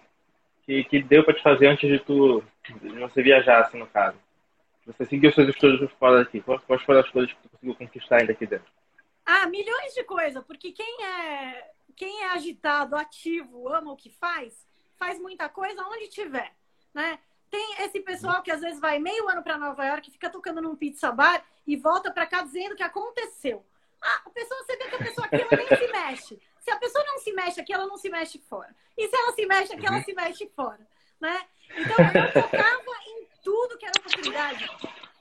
que, 0.66 0.84
que 0.84 1.02
deu 1.02 1.24
para 1.24 1.34
te 1.34 1.42
fazer 1.42 1.66
antes 1.66 1.88
de 1.88 1.98
tu 1.98 2.42
de 2.82 2.98
você 2.98 3.22
viajar, 3.22 3.60
assim, 3.60 3.78
no 3.78 3.86
caso? 3.86 4.16
Você 4.86 5.04
seguiu 5.06 5.32
seus 5.32 5.48
estudos 5.48 5.90
fora 5.98 6.18
daqui. 6.18 6.42
Quais 6.42 6.82
foram 6.82 7.00
as 7.00 7.10
coisas 7.10 7.32
que 7.32 7.42
tu 7.42 7.48
conseguiu 7.48 7.74
conquistar 7.74 8.20
ainda 8.20 8.32
aqui 8.32 8.46
dentro? 8.46 8.66
Ah, 9.24 9.46
milhões 9.46 9.94
de 9.94 10.04
coisas, 10.04 10.44
porque 10.44 10.72
quem 10.72 11.04
é, 11.04 11.70
quem 11.96 12.22
é 12.22 12.32
agitado, 12.32 12.94
ativo, 12.94 13.68
ama 13.68 13.92
o 13.92 13.96
que 13.96 14.10
faz, 14.10 14.66
faz 14.98 15.18
muita 15.18 15.48
coisa 15.48 15.82
onde 15.82 16.08
tiver, 16.08 16.52
né? 16.92 17.18
Tem 17.54 17.84
esse 17.84 18.00
pessoal 18.00 18.42
que 18.42 18.50
às 18.50 18.61
vezes 18.61 18.80
vai 18.80 18.99
meio 18.99 19.28
ano 19.28 19.40
para 19.40 19.56
Nova 19.56 19.87
York, 19.87 20.11
fica 20.11 20.28
tocando 20.28 20.61
num 20.61 20.75
pizza 20.75 21.12
bar 21.12 21.40
e 21.64 21.76
volta 21.76 22.11
para 22.11 22.26
cá 22.26 22.42
dizendo 22.42 22.75
que 22.75 22.82
aconteceu. 22.82 23.64
Ah, 24.02 24.23
a 24.26 24.30
pessoa, 24.30 24.61
você 24.64 24.76
vê 24.76 24.88
que 24.88 24.96
a 24.96 24.99
pessoa 24.99 25.25
aqui 25.28 25.37
ela 25.40 25.56
nem 25.56 25.68
se 25.68 25.92
mexe. 25.92 26.42
Se 26.58 26.70
a 26.73 26.76
pessoa 26.76 27.04
não 27.04 27.18
se 27.18 27.32
mexe 27.32 27.61
aqui, 27.61 27.73
ela 27.73 27.87
não 27.87 27.96
se 27.96 28.11
mexe 28.11 28.40
fora. 28.40 28.75
E 28.99 29.06
se 29.06 29.14
ela 29.14 29.32
se 29.34 29.46
mexe 29.46 29.73
aqui, 29.73 29.87
ela 29.87 29.99
uhum. 29.99 30.02
se 30.02 30.14
mexe 30.14 30.49
fora. 30.49 30.84
Né? 31.20 31.46
Então, 31.78 31.96
eu 32.25 32.42
tocava 32.42 32.90
em 33.06 33.28
tudo 33.44 33.78
que 33.78 33.87
era 33.87 34.00
oportunidade. 34.00 34.68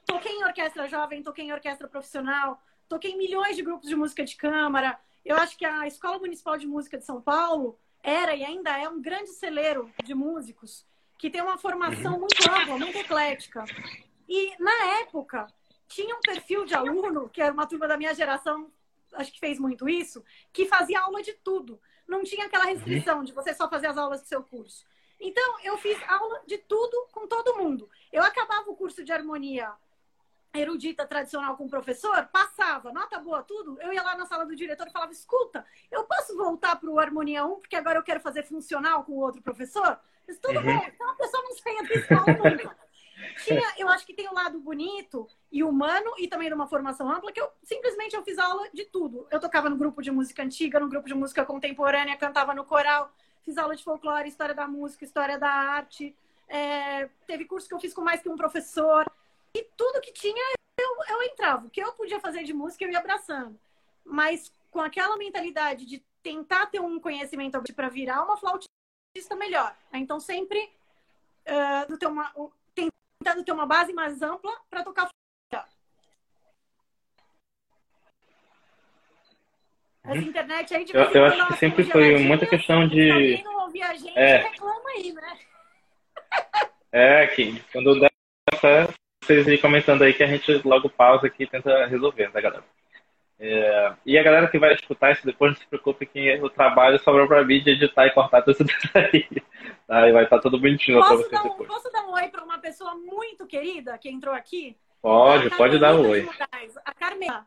Toquei 0.03 0.31
em 0.31 0.43
orquestra 0.43 0.87
jovem, 0.87 1.21
toquei 1.21 1.45
em 1.45 1.53
orquestra 1.53 1.87
profissional, 1.87 2.59
toquei 2.89 3.11
em 3.11 3.17
milhões 3.17 3.55
de 3.55 3.61
grupos 3.61 3.87
de 3.87 3.95
música 3.95 4.25
de 4.25 4.35
câmara. 4.35 4.99
Eu 5.23 5.37
acho 5.37 5.55
que 5.55 5.65
a 5.65 5.85
Escola 5.85 6.17
Municipal 6.17 6.57
de 6.57 6.65
Música 6.65 6.97
de 6.97 7.05
São 7.05 7.21
Paulo 7.21 7.77
era 8.01 8.35
e 8.35 8.43
ainda 8.43 8.75
é 8.75 8.89
um 8.89 8.99
grande 8.99 9.29
celeiro 9.29 9.93
de 10.03 10.15
músicos 10.15 10.83
que 11.23 11.29
tem 11.29 11.41
uma 11.41 11.57
formação 11.57 12.19
muito 12.19 12.35
ampla, 12.51 12.77
muito 12.77 12.97
eclética. 12.97 13.63
E 14.27 14.61
na 14.61 14.99
época 14.99 15.47
tinha 15.87 16.13
um 16.17 16.19
perfil 16.19 16.65
de 16.65 16.75
aluno, 16.75 17.29
que 17.29 17.41
era 17.41 17.53
uma 17.53 17.65
turma 17.65 17.87
da 17.87 17.95
minha 17.95 18.13
geração, 18.13 18.69
acho 19.13 19.31
que 19.31 19.39
fez 19.39 19.57
muito 19.57 19.87
isso, 19.87 20.21
que 20.51 20.65
fazia 20.65 20.99
aula 20.99 21.23
de 21.23 21.31
tudo. 21.31 21.79
Não 22.05 22.25
tinha 22.25 22.45
aquela 22.45 22.65
restrição 22.65 23.23
de 23.23 23.31
você 23.31 23.53
só 23.53 23.69
fazer 23.69 23.87
as 23.87 23.97
aulas 23.97 24.21
do 24.21 24.27
seu 24.27 24.43
curso. 24.43 24.85
Então, 25.17 25.61
eu 25.63 25.77
fiz 25.77 25.97
aula 26.09 26.41
de 26.45 26.57
tudo 26.57 27.07
com 27.13 27.25
todo 27.25 27.55
mundo. 27.55 27.89
Eu 28.11 28.21
acabava 28.21 28.69
o 28.69 28.75
curso 28.75 29.01
de 29.01 29.13
harmonia 29.13 29.71
erudita 30.53 31.07
tradicional 31.07 31.55
com 31.55 31.67
o 31.67 31.69
professor, 31.69 32.27
passava, 32.33 32.91
nota 32.91 33.17
boa, 33.17 33.41
tudo. 33.43 33.79
Eu 33.79 33.93
ia 33.93 34.03
lá 34.03 34.17
na 34.17 34.25
sala 34.25 34.45
do 34.45 34.57
diretor 34.57 34.87
e 34.87 34.91
falava: 34.91 35.13
escuta, 35.13 35.65
eu 35.89 36.03
posso 36.03 36.35
voltar 36.35 36.75
para 36.75 36.89
o 36.89 36.99
Harmonia 36.99 37.45
1, 37.45 37.61
porque 37.61 37.77
agora 37.77 37.97
eu 37.97 38.03
quero 38.03 38.19
fazer 38.19 38.43
funcional 38.43 39.05
com 39.05 39.13
o 39.13 39.21
outro 39.21 39.41
professor? 39.41 39.97
Mas 40.27 40.37
tudo 40.39 40.59
uhum. 40.59 40.65
bom, 40.65 40.85
então 40.87 41.09
a 41.09 41.15
pessoa 41.15 41.43
não 41.43 41.53
saia 41.55 41.83
da 41.83 41.93
escola 41.93 42.25
nunca. 42.27 42.83
Tinha, 43.43 43.73
eu 43.77 43.87
acho 43.89 44.05
que 44.05 44.13
tem 44.13 44.27
um 44.27 44.33
lado 44.33 44.59
bonito 44.59 45.27
e 45.51 45.63
humano 45.63 46.13
e 46.17 46.27
também 46.27 46.47
de 46.47 46.53
uma 46.53 46.67
formação 46.67 47.09
ampla 47.09 47.31
que 47.31 47.39
eu 47.39 47.49
simplesmente 47.63 48.15
eu 48.15 48.23
fiz 48.23 48.37
aula 48.37 48.69
de 48.73 48.85
tudo. 48.85 49.27
Eu 49.31 49.39
tocava 49.39 49.69
no 49.69 49.77
grupo 49.77 50.01
de 50.01 50.11
música 50.11 50.43
antiga, 50.43 50.79
no 50.79 50.89
grupo 50.89 51.07
de 51.07 51.13
música 51.13 51.45
contemporânea, 51.45 52.17
cantava 52.17 52.53
no 52.53 52.65
coral, 52.65 53.11
fiz 53.43 53.57
aula 53.57 53.75
de 53.75 53.83
folclore, 53.83 54.27
história 54.27 54.53
da 54.53 54.67
música, 54.67 55.03
história 55.03 55.37
da 55.37 55.49
arte. 55.49 56.15
É, 56.47 57.09
teve 57.25 57.45
curso 57.45 57.67
que 57.67 57.73
eu 57.73 57.79
fiz 57.79 57.93
com 57.93 58.01
mais 58.01 58.21
que 58.21 58.29
um 58.29 58.35
professor. 58.35 59.09
E 59.55 59.63
tudo 59.77 60.01
que 60.01 60.11
tinha, 60.11 60.53
eu, 60.79 61.15
eu 61.15 61.23
entrava. 61.23 61.67
O 61.67 61.69
que 61.69 61.81
eu 61.81 61.93
podia 61.93 62.19
fazer 62.19 62.43
de 62.43 62.53
música, 62.53 62.83
eu 62.83 62.91
ia 62.91 62.99
abraçando. 62.99 63.57
Mas 64.03 64.51
com 64.69 64.81
aquela 64.81 65.17
mentalidade 65.17 65.85
de 65.85 66.03
tentar 66.21 66.67
ter 66.67 66.79
um 66.79 66.99
conhecimento 66.99 67.61
para 67.75 67.89
virar 67.89 68.23
uma 68.23 68.37
flautista 69.13 69.35
melhor. 69.35 69.73
Então, 69.93 70.19
sempre 70.19 70.59
uh, 71.47 71.97
ter 71.97 72.07
uma, 72.07 72.31
tentando 72.73 73.43
ter 73.43 73.51
uma 73.51 73.65
base 73.65 73.93
mais 73.93 74.21
ampla 74.21 74.51
para 74.69 74.83
tocar 74.83 75.09
melhor. 75.51 75.67
As 80.03 80.17
uhum. 80.17 80.21
internet 80.23 80.75
aí 80.75 80.83
de 80.83 80.95
Eu, 80.95 81.03
eu 81.03 81.25
acho 81.25 81.47
que 81.47 81.57
sempre 81.57 81.83
foi 81.85 82.17
muita 82.17 82.45
questão 82.45 82.87
de. 82.87 83.03
Se 83.03 83.11
alguém 83.11 83.43
não 83.43 83.65
ouvir 83.65 83.83
a 83.83 83.93
gente, 83.93 84.17
é. 84.17 84.37
reclama 84.37 84.89
aí, 84.89 85.13
né? 85.13 85.39
É, 86.91 87.27
que 87.27 87.59
quando 87.71 87.99
der 87.99 88.11
vocês 89.23 89.47
ir 89.47 89.61
comentando 89.61 90.03
aí 90.03 90.13
que 90.13 90.23
a 90.23 90.27
gente 90.27 90.51
logo 90.67 90.89
pausa 90.89 91.27
aqui 91.27 91.43
e 91.43 91.47
tenta 91.47 91.85
resolver, 91.85 92.29
tá, 92.31 92.41
galera? 92.41 92.63
É, 93.45 93.93
e 94.05 94.17
a 94.17 94.23
galera 94.23 94.47
que 94.47 94.57
vai 94.57 94.73
escutar 94.73 95.11
isso 95.11 95.25
depois, 95.25 95.51
não 95.51 95.59
se 95.59 95.67
preocupe 95.67 96.05
que 96.05 96.33
o 96.41 96.49
trabalho 96.49 96.97
sobrou 96.99 97.27
para 97.27 97.43
mim 97.43 97.61
de 97.61 97.71
editar 97.71 98.07
e 98.07 98.11
cortar 98.11 98.41
tudo 98.41 98.69
isso 98.69 98.89
daí. 98.93 99.27
Tá? 99.85 100.07
E 100.07 100.13
vai 100.13 100.23
estar 100.23 100.39
tudo 100.39 100.57
bonitinho 100.57 100.99
para 100.99 101.09
vocês 101.09 101.27
um, 101.27 101.49
depois. 101.49 101.67
Posso 101.67 101.91
dar 101.91 102.05
um 102.05 102.13
oi 102.13 102.29
para 102.29 102.41
uma 102.41 102.57
pessoa 102.57 102.95
muito 102.95 103.45
querida 103.45 103.97
que 103.97 104.09
entrou 104.09 104.33
aqui? 104.33 104.77
Pode, 105.01 105.49
pode 105.51 105.77
dar 105.77 105.93
um 105.93 106.07
oi. 106.07 106.27
A 106.85 106.93
Carmela 106.93 107.45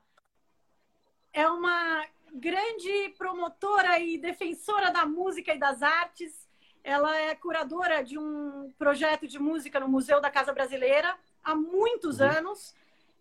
é 1.33 1.49
uma 1.49 2.05
grande 2.35 3.15
promotora 3.17 3.99
e 3.99 4.19
defensora 4.19 4.91
da 4.91 5.07
música 5.07 5.55
e 5.55 5.59
das 5.59 5.83
artes. 5.83 6.47
Ela 6.85 7.17
é 7.19 7.35
curadora 7.35 8.05
de 8.05 8.19
um 8.19 8.71
projeto 8.79 9.27
de 9.27 9.39
música 9.39 9.81
no 9.81 9.89
Museu 9.89 10.21
da 10.21 10.31
Casa 10.31 10.53
Brasileira 10.53 11.17
há 11.43 11.55
muitos 11.55 12.21
uhum. 12.21 12.29
anos. 12.29 12.75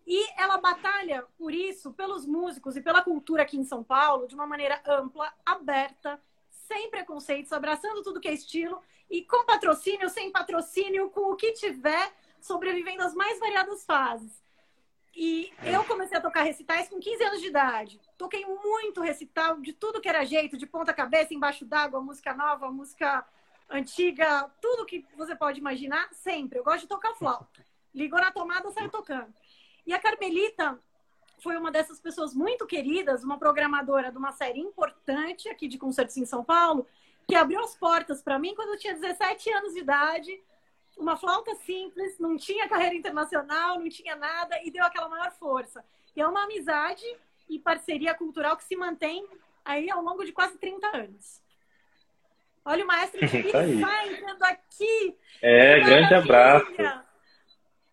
E 0.06 0.28
ela 0.40 0.58
batalha 0.58 1.26
por 1.36 1.52
isso, 1.52 1.92
pelos 1.92 2.24
músicos 2.24 2.76
e 2.76 2.80
pela 2.80 3.02
cultura 3.02 3.42
aqui 3.42 3.56
em 3.56 3.64
São 3.64 3.82
Paulo, 3.82 4.28
de 4.28 4.34
uma 4.34 4.46
maneira 4.46 4.80
ampla, 4.86 5.32
aberta, 5.44 6.20
sem 6.48 6.90
preconceitos, 6.90 7.52
abraçando 7.52 8.02
tudo 8.02 8.20
que 8.20 8.28
é 8.28 8.32
estilo 8.32 8.80
e 9.10 9.22
com 9.22 9.44
patrocínio, 9.44 10.08
sem 10.08 10.30
patrocínio, 10.30 11.10
com 11.10 11.32
o 11.32 11.36
que 11.36 11.52
tiver, 11.52 12.12
sobrevivendo 12.40 13.02
às 13.02 13.14
mais 13.14 13.38
variadas 13.40 13.84
fases. 13.84 14.40
E 15.14 15.52
eu 15.64 15.82
comecei 15.84 16.18
a 16.18 16.20
tocar 16.20 16.42
recitais 16.42 16.88
com 16.88 17.00
15 17.00 17.24
anos 17.24 17.40
de 17.40 17.46
idade. 17.46 18.00
Toquei 18.18 18.44
muito 18.44 19.00
recital 19.00 19.58
de 19.60 19.72
tudo 19.72 20.00
que 20.00 20.08
era 20.08 20.24
jeito, 20.24 20.58
de 20.58 20.66
ponta 20.66 20.92
cabeça, 20.92 21.32
embaixo 21.32 21.64
d'água, 21.64 22.02
música 22.02 22.34
nova, 22.34 22.70
música 22.70 23.26
antiga, 23.68 24.50
tudo 24.60 24.84
que 24.84 25.06
você 25.16 25.34
pode 25.34 25.58
imaginar, 25.58 26.08
sempre. 26.12 26.58
Eu 26.58 26.64
gosto 26.64 26.82
de 26.82 26.88
tocar 26.88 27.14
flauta. 27.14 27.64
Ligou 27.94 28.20
na 28.20 28.30
tomada, 28.30 28.70
saiu 28.72 28.90
tocando. 28.90 29.32
E 29.86 29.94
a 29.94 29.98
Carmelita 29.98 30.78
foi 31.38 31.56
uma 31.56 31.70
dessas 31.70 32.00
pessoas 32.00 32.34
muito 32.34 32.66
queridas, 32.66 33.22
uma 33.22 33.38
programadora 33.38 34.10
de 34.10 34.18
uma 34.18 34.32
série 34.32 34.58
importante 34.58 35.48
aqui 35.48 35.68
de 35.68 35.78
concertos 35.78 36.16
em 36.16 36.24
São 36.24 36.42
Paulo, 36.42 36.86
que 37.28 37.34
abriu 37.34 37.60
as 37.60 37.76
portas 37.76 38.22
para 38.22 38.38
mim 38.38 38.54
quando 38.54 38.70
eu 38.70 38.78
tinha 38.78 38.94
17 38.94 39.50
anos 39.52 39.74
de 39.74 39.80
idade, 39.80 40.42
uma 40.96 41.16
flauta 41.16 41.54
simples, 41.56 42.18
não 42.18 42.36
tinha 42.36 42.68
carreira 42.68 42.94
internacional, 42.94 43.78
não 43.78 43.88
tinha 43.88 44.16
nada 44.16 44.58
e 44.64 44.70
deu 44.70 44.84
aquela 44.84 45.08
maior 45.08 45.30
força. 45.32 45.84
E 46.14 46.20
é 46.20 46.26
uma 46.26 46.44
amizade 46.44 47.04
e 47.48 47.58
parceria 47.58 48.14
cultural 48.14 48.56
que 48.56 48.64
se 48.64 48.74
mantém 48.74 49.26
aí 49.64 49.90
ao 49.90 50.02
longo 50.02 50.24
de 50.24 50.32
quase 50.32 50.56
30 50.58 50.96
anos. 50.96 51.42
Olha 52.64 52.82
o 52.82 52.86
maestro 52.86 53.20
de 53.26 53.42
tá 53.52 54.06
entrando 54.06 54.42
aqui. 54.42 55.16
É, 55.42 55.80
grande 55.80 56.14
abraço. 56.14 57.05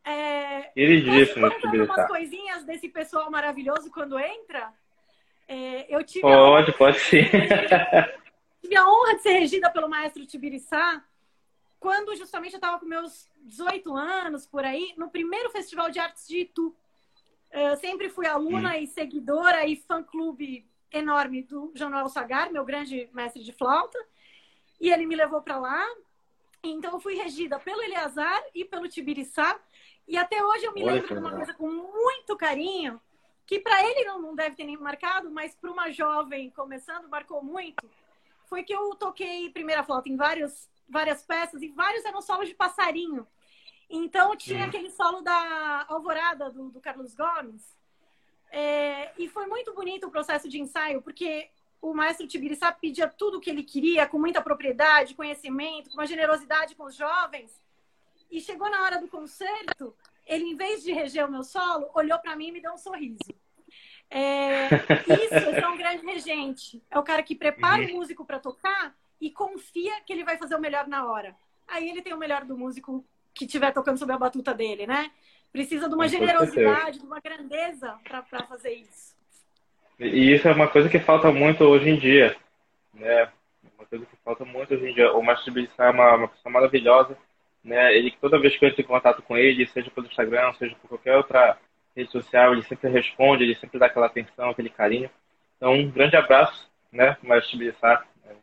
É, 0.06 0.64
Queridíssimo, 0.74 1.50
posso 1.50 1.68
umas 1.68 2.08
coisinhas 2.08 2.64
desse 2.66 2.90
pessoal 2.90 3.32
maravilhoso 3.32 3.90
quando 3.92 4.20
entra? 4.20 4.74
É, 5.48 5.86
eu 5.94 6.04
tive 6.04 6.22
pode, 6.22 6.72
a... 6.72 6.74
pode 6.74 7.00
sim. 7.00 7.24
tive 8.62 8.76
a 8.76 8.88
honra 8.88 9.16
de 9.16 9.22
ser 9.22 9.34
regida 9.40 9.70
pelo 9.70 9.90
maestro 9.90 10.26
Tibiriçá 10.26 11.04
quando 11.84 12.16
justamente 12.16 12.54
eu 12.54 12.58
estava 12.58 12.80
com 12.80 12.86
meus 12.86 13.30
18 13.42 13.94
anos, 13.94 14.48
por 14.48 14.64
aí, 14.64 14.94
no 14.96 15.10
primeiro 15.10 15.50
Festival 15.50 15.92
de 15.92 16.00
Artes 16.00 16.26
de 16.26 16.38
Itu. 16.40 16.74
Eu 17.52 17.76
sempre 17.76 18.08
fui 18.08 18.26
aluna 18.26 18.70
hum. 18.70 18.80
e 18.80 18.88
seguidora 18.88 19.68
e 19.68 19.76
fã-clube 19.76 20.66
enorme 20.90 21.44
do 21.44 21.74
João 21.76 21.90
Noel 21.90 22.08
Sagar, 22.08 22.50
meu 22.54 22.64
grande 22.64 23.10
mestre 23.12 23.44
de 23.44 23.52
flauta. 23.52 24.00
E 24.80 24.94
ele 24.94 25.06
me 25.06 25.14
levou 25.14 25.42
para 25.42 25.58
lá. 25.58 25.86
Então, 26.64 26.94
eu 26.94 27.00
fui 27.02 27.16
regida 27.16 27.60
pelo 27.60 27.84
Eleazar 27.84 28.42
e 28.56 28.64
pelo 28.64 28.88
Tibiriçá. 28.88 29.60
E 30.08 30.18
até 30.18 30.44
hoje 30.44 30.66
eu 30.66 30.74
me 30.74 30.84
lembro 30.84 31.08
de 31.08 31.14
uma 31.14 31.32
coisa 31.32 31.54
com 31.54 31.70
muito 31.70 32.36
carinho, 32.36 33.02
que 33.46 33.60
para 33.60 33.84
ele 33.84 34.06
não, 34.06 34.22
não 34.22 34.36
deve 34.36 34.56
ter 34.56 34.64
nem 34.64 34.78
marcado, 34.78 35.32
mas 35.32 35.56
para 35.56 35.72
uma 35.72 35.92
jovem 35.92 36.50
começando, 36.52 37.10
marcou 37.10 37.44
muito. 37.44 37.90
Foi 38.46 38.64
que 38.64 38.74
eu 38.74 38.96
toquei 38.96 39.50
primeira 39.50 39.84
flauta 39.84 40.10
em 40.10 40.16
vários, 40.16 40.70
várias 40.88 41.24
peças 41.24 41.62
e 41.62 41.70
vários 41.70 42.06
eram 42.06 42.22
solos 42.22 42.48
de 42.48 42.56
passarinho. 42.56 43.28
Então 43.90 44.36
tinha 44.36 44.66
hum. 44.66 44.68
aquele 44.68 44.90
solo 44.90 45.22
da 45.22 45.86
Alvorada 45.88 46.50
do, 46.50 46.70
do 46.70 46.82
Carlos 46.82 47.16
Gomes. 47.16 47.76
É, 48.52 49.12
e 49.18 49.28
foi 49.28 49.48
muito 49.48 49.74
bonito 49.74 50.08
o 50.08 50.12
processo 50.12 50.48
de 50.48 50.60
ensaio, 50.60 51.02
porque 51.02 51.50
o 51.82 51.94
maestro 51.94 52.28
Tibiriçá 52.28 52.72
pedia 52.72 53.08
tudo 53.08 53.38
o 53.38 53.42
que 53.42 53.50
ele 53.50 53.64
queria, 53.64 54.08
com 54.08 54.20
muita 54.20 54.42
propriedade, 54.42 55.16
conhecimento, 55.16 55.90
com 55.90 55.98
uma 55.98 56.06
generosidade 56.06 56.76
com 56.76 56.86
os 56.86 56.96
jovens. 56.96 57.63
E 58.34 58.42
chegou 58.42 58.68
na 58.68 58.82
hora 58.82 59.00
do 59.00 59.08
concerto, 59.08 59.96
ele, 60.26 60.46
em 60.46 60.56
vez 60.56 60.82
de 60.82 60.92
reger 60.92 61.24
o 61.24 61.32
meu 61.32 61.44
solo, 61.44 61.88
olhou 61.94 62.18
para 62.18 62.36
mim 62.36 62.48
e 62.48 62.52
me 62.52 62.60
deu 62.60 62.74
um 62.74 62.78
sorriso. 62.80 63.32
É, 64.10 64.70
isso, 65.08 65.50
é 65.56 65.70
um 65.70 65.78
grande 65.78 66.04
regente. 66.04 66.82
É 66.90 66.98
o 66.98 67.04
cara 67.04 67.22
que 67.22 67.36
prepara 67.36 67.84
uhum. 67.84 67.90
o 67.90 67.94
músico 67.98 68.26
para 68.26 68.40
tocar 68.40 68.96
e 69.22 69.30
confia 69.30 70.02
que 70.02 70.12
ele 70.12 70.24
vai 70.24 70.36
fazer 70.36 70.56
o 70.56 70.60
melhor 70.60 70.88
na 70.88 71.06
hora. 71.06 71.36
Aí 71.68 71.88
ele 71.88 72.02
tem 72.02 72.12
o 72.12 72.18
melhor 72.18 72.44
do 72.44 72.58
músico 72.58 73.06
que 73.36 73.46
estiver 73.46 73.72
tocando 73.72 74.00
sob 74.00 74.12
a 74.12 74.18
batuta 74.18 74.52
dele, 74.52 74.88
né? 74.88 75.12
Precisa 75.52 75.88
de 75.88 75.94
uma 75.94 76.08
generosidade, 76.08 76.98
de 76.98 77.06
uma 77.06 77.20
grandeza 77.20 78.00
para 78.04 78.24
fazer 78.48 78.74
isso. 78.74 79.16
E 80.00 80.34
isso 80.34 80.48
é 80.48 80.52
uma 80.54 80.68
coisa 80.68 80.90
que 80.90 81.00
falta 81.00 81.32
muito 81.32 81.64
hoje 81.66 81.88
em 81.88 82.00
dia, 82.00 82.36
né? 82.96 83.32
Uma 83.78 83.86
coisa 83.86 84.08
que 84.08 84.16
falta 84.26 84.44
muito 84.44 84.74
hoje 84.74 84.90
em 84.90 84.94
dia. 84.96 85.14
O 85.14 85.22
Mestre 85.22 85.52
Bissá 85.52 85.86
é 85.86 85.92
uma, 85.92 86.16
uma 86.16 86.28
pessoa 86.28 86.52
maravilhosa 86.52 87.16
né? 87.64 87.96
Ele 87.96 88.12
toda 88.20 88.40
vez 88.40 88.58
que 88.58 88.66
eu 88.66 88.70
entro 88.70 88.82
em 88.82 88.86
contato 88.86 89.22
com 89.22 89.38
ele, 89.38 89.66
seja 89.68 89.90
pelo 89.90 90.08
Instagram, 90.08 90.54
seja 90.54 90.76
por 90.82 90.90
qualquer 90.90 91.16
outra 91.16 91.58
rede 91.96 92.12
social, 92.12 92.54
ele 92.54 92.64
sempre 92.64 92.90
responde, 92.90 93.44
ele 93.44 93.56
sempre 93.56 93.80
dá 93.80 93.86
aquela 93.86 94.08
atenção, 94.08 94.50
aquele 94.50 94.70
carinho. 94.70 95.10
Então, 95.58 95.74
um 95.74 95.90
grande 95.90 96.16
abraço, 96.16 96.70
né, 96.92 97.16
Mestre 97.22 97.58
Bissá. 97.58 98.04
É 98.28 98.34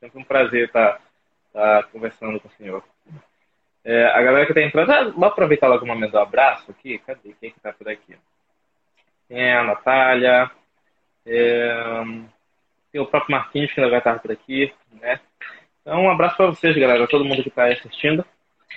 sempre 0.00 0.20
um 0.20 0.24
prazer 0.24 0.66
estar, 0.66 1.00
estar 1.48 1.82
conversando 1.88 2.40
com 2.40 2.48
o 2.48 2.52
senhor. 2.52 2.84
É, 3.84 4.06
a 4.06 4.22
galera 4.22 4.46
que 4.46 4.52
está 4.52 4.62
entrando, 4.62 4.90
ah, 4.90 5.04
vou 5.10 5.24
aproveitar 5.24 5.68
logo 5.68 5.84
o 5.84 5.88
momento 5.88 6.12
do 6.12 6.18
abraço 6.18 6.70
aqui. 6.70 6.98
Cadê? 6.98 7.34
Quem 7.40 7.50
que 7.50 7.58
está 7.58 7.72
por 7.72 7.88
aqui? 7.88 8.16
Tem 9.28 9.52
a 9.52 9.62
Natália, 9.62 10.50
é, 11.26 12.02
tem 12.92 13.00
o 13.00 13.06
próprio 13.06 13.36
Marquinhos 13.36 13.72
que 13.72 13.80
ainda 13.80 13.90
vai 13.90 13.98
estar 14.00 14.18
por 14.18 14.32
aqui, 14.32 14.72
né? 14.92 15.20
Então, 15.80 16.02
um 16.02 16.10
abraço 16.10 16.36
para 16.36 16.46
vocês, 16.46 16.76
galera, 16.76 17.06
todo 17.06 17.24
mundo 17.24 17.42
que 17.42 17.48
está 17.48 17.66
assistindo. 17.66 18.24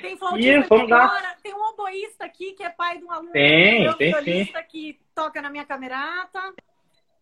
Tem 0.01 0.17
flautista 0.17 0.87
dar... 0.87 1.37
tem 1.41 1.53
um 1.53 1.69
oboísta 1.69 2.25
aqui 2.25 2.53
que 2.53 2.63
é 2.63 2.69
pai 2.69 2.97
de 2.97 3.05
um 3.05 3.11
aluno 3.11 3.31
tem, 3.31 3.83
meu, 3.83 3.93
tem 3.93 4.11
violista 4.11 4.59
sim. 4.59 4.67
que 4.67 4.99
toca 5.13 5.41
na 5.41 5.49
minha 5.49 5.65
camerata, 5.65 6.39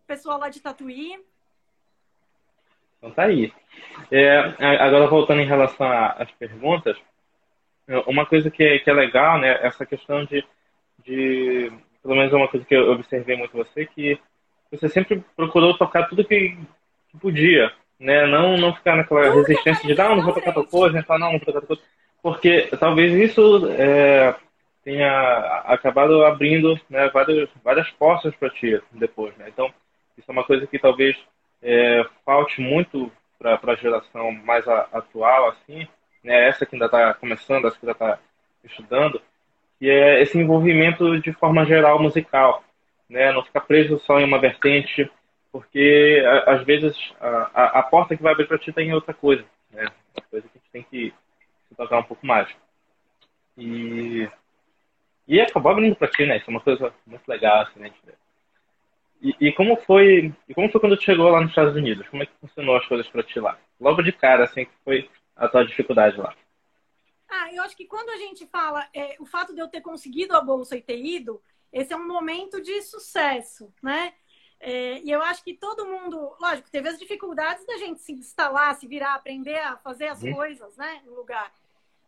pessoal 0.08 0.40
lá 0.40 0.50
de 0.50 0.62
Tatuí. 0.62 1.20
Então 2.98 3.12
tá 3.12 3.24
aí. 3.24 3.52
É, 4.12 4.38
agora 4.80 5.08
voltando 5.08 5.42
em 5.42 5.48
relação 5.48 5.92
às 5.92 6.32
perguntas, 6.32 6.98
uma 8.08 8.26
coisa 8.26 8.50
que 8.50 8.64
é, 8.64 8.80
que 8.80 8.90
é 8.90 8.94
legal, 8.94 9.40
né, 9.40 9.60
essa 9.66 9.86
questão 9.86 10.24
de, 10.24 10.46
de, 11.04 11.72
pelo 12.02 12.16
menos 12.16 12.32
é 12.32 12.36
uma 12.36 12.48
coisa 12.48 12.66
que 12.66 12.76
eu 12.76 12.92
observei 12.92 13.36
muito 13.36 13.58
você, 13.58 13.86
que 13.86 14.20
você 14.72 14.88
sempre 14.88 15.24
procurou 15.36 15.78
tocar 15.78 16.08
tudo 16.08 16.24
que, 16.24 16.58
que 17.10 17.18
podia, 17.20 17.74
né, 18.00 18.26
não, 18.28 18.56
não 18.56 18.74
ficar 18.74 18.96
naquela 18.96 19.34
resistência 19.34 19.86
de, 19.86 19.96
não, 19.96 20.16
não 20.16 20.24
vou 20.24 20.34
tocar 20.34 20.54
tal 20.54 20.66
coisa, 20.66 21.04
falar, 21.04 21.20
não, 21.20 21.32
não 21.34 21.40
vou 21.40 21.46
tocar 21.46 21.60
tal 21.60 21.68
coisa 21.68 21.84
porque 22.22 22.70
talvez 22.80 23.14
isso 23.14 23.68
é, 23.72 24.36
tenha 24.84 25.64
acabado 25.66 26.24
abrindo 26.24 26.80
né, 26.90 27.10
várias, 27.10 27.50
várias 27.64 27.90
portas 27.92 28.36
para 28.36 28.50
ti 28.50 28.82
depois. 28.92 29.36
Né? 29.38 29.46
Então, 29.48 29.74
isso 30.18 30.30
é 30.30 30.32
uma 30.32 30.44
coisa 30.44 30.68
que 30.68 30.78
talvez 30.80 31.18
é, 31.62 32.06
falte 32.26 32.62
muito 32.62 33.12
para 33.40 33.60
a 33.64 33.76
geração 33.76 34.32
mais 34.32 34.68
a, 34.68 34.88
atual, 34.94 35.50
assim, 35.50 35.88
né? 36.24 36.48
essa 36.48 36.66
que 36.66 36.76
ainda 36.76 36.86
está 36.86 37.14
começando, 37.16 37.68
essa 37.68 37.78
que 37.78 37.86
ainda 37.86 37.94
está 37.94 38.20
estudando, 38.64 39.22
que 39.80 39.90
é 39.90 40.22
esse 40.22 40.38
envolvimento 40.38 41.20
de 41.20 41.34
forma 41.34 41.66
geral 41.66 42.00
musical. 42.00 42.64
Né? 43.10 43.32
Não 43.32 43.44
ficar 43.44 43.62
preso 43.62 44.00
só 44.06 44.20
em 44.20 44.26
uma 44.26 44.40
vertente, 44.40 45.10
porque 45.52 46.24
às 46.46 46.64
vezes 46.64 46.96
a, 47.20 47.80
a, 47.80 47.84
porta 47.84 48.16
que 48.16 48.24
vai 48.24 48.32
abrir 48.32 48.48
para 48.48 48.60
ti 48.60 48.72
tem 48.72 48.94
outra 48.94 49.14
coisa. 49.14 49.44
Né? 49.72 49.86
Uma 50.16 50.24
coisa 50.30 50.48
que 50.48 50.58
a 50.58 50.60
gente 50.60 50.72
tem 50.72 50.84
que 50.84 51.14
tocar 51.76 52.00
um 52.00 52.04
pouco 52.04 52.26
mais. 52.26 52.50
E 53.58 54.30
e 55.28 55.40
acabou 55.40 55.72
abrindo 55.72 55.96
para 55.96 56.10
ti, 56.10 56.26
né? 56.26 56.38
Isso 56.38 56.50
é 56.50 56.54
uma 56.54 56.60
coisa 56.60 56.94
muito 57.06 57.26
legal, 57.28 57.62
assim, 57.62 57.80
né? 57.80 57.92
E, 59.22 59.36
e, 59.40 59.54
como 59.54 59.78
foi, 59.78 60.34
e 60.50 60.54
como 60.54 60.70
foi 60.70 60.82
quando 60.82 60.98
tu 60.98 61.04
chegou 61.04 61.30
lá 61.30 61.40
nos 61.40 61.52
Estados 61.52 61.76
Unidos? 61.76 62.08
Como 62.10 62.24
é 62.24 62.26
que 62.26 62.34
funcionou 62.42 62.76
as 62.76 62.86
coisas 62.86 63.08
para 63.08 63.24
ti 63.24 63.40
lá? 63.40 63.58
Logo 63.80 64.02
de 64.02 64.12
cara, 64.12 64.44
assim, 64.44 64.66
que 64.66 64.72
foi 64.84 65.10
a 65.36 65.48
tua 65.48 65.64
dificuldade 65.64 66.18
lá? 66.18 66.36
Ah, 67.30 67.54
eu 67.54 67.64
acho 67.64 67.78
que 67.78 67.86
quando 67.86 68.10
a 68.10 68.18
gente 68.18 68.46
fala 68.48 68.86
é, 68.94 69.16
o 69.20 69.26
fato 69.26 69.54
de 69.54 69.62
eu 69.62 69.68
ter 69.68 69.80
conseguido 69.80 70.36
a 70.36 70.42
bolsa 70.42 70.76
e 70.76 70.82
ter 70.82 71.00
ido, 71.00 71.42
esse 71.72 71.94
é 71.94 71.96
um 71.96 72.08
momento 72.08 72.62
de 72.62 72.82
sucesso, 72.82 73.74
né? 73.82 74.14
É, 74.60 75.00
e 75.00 75.10
eu 75.10 75.22
acho 75.22 75.44
que 75.44 75.54
todo 75.54 75.86
mundo, 75.86 76.36
lógico, 76.42 76.70
teve 76.70 76.90
as 76.90 77.00
dificuldades 77.00 77.66
da 77.66 77.78
gente 77.78 78.02
se 78.02 78.12
instalar, 78.12 78.76
se 78.76 78.86
virar, 78.86 79.16
aprender 79.16 79.58
a 79.60 79.78
fazer 79.78 80.08
as 80.08 80.22
uhum. 80.22 80.34
coisas, 80.34 80.76
né, 80.76 81.02
no 81.06 81.16
lugar. 81.16 81.52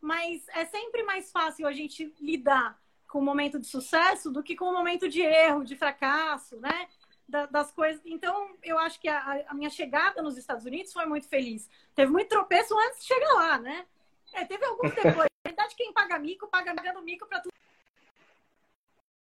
Mas 0.03 0.45
é 0.50 0.65
sempre 0.65 1.01
mais 1.03 1.31
fácil 1.31 1.65
a 1.65 1.72
gente 1.72 2.13
lidar 2.19 2.77
com 3.07 3.19
o 3.19 3.24
momento 3.24 3.57
de 3.57 3.65
sucesso 3.65 4.29
do 4.29 4.43
que 4.43 4.53
com 4.53 4.65
o 4.65 4.74
momento 4.74 5.07
de 5.07 5.22
erro, 5.22 5.63
de 5.63 5.77
fracasso, 5.77 6.60
né? 6.60 6.89
das 7.50 7.72
coisas. 7.72 8.01
Então, 8.05 8.53
eu 8.62 8.77
acho 8.77 9.00
que 9.00 9.07
a, 9.07 9.45
a, 9.48 9.53
minha 9.53 9.69
chegada 9.69 10.22
nos 10.22 10.38
Estados 10.38 10.65
Unidos 10.65 10.91
foi 10.91 11.05
muito 11.05 11.27
feliz. 11.29 11.69
Teve 11.95 12.12
muito 12.12 12.27
tropeço 12.27 12.77
antes 12.77 13.00
de 13.00 13.05
chegar 13.05 13.33
lá, 13.33 13.57
né? 13.57 13.86
É, 14.33 14.43
teve 14.43 14.65
alguns 14.65 14.93
depois. 14.93 15.29
Na 15.45 15.50
verdade, 15.50 15.74
quem 15.74 15.93
paga 15.93 16.19
mico, 16.19 16.50
paga 16.50 16.75
pagando 16.75 17.01
mico 17.01 17.25
para 17.25 17.39
tudo, 17.39 17.53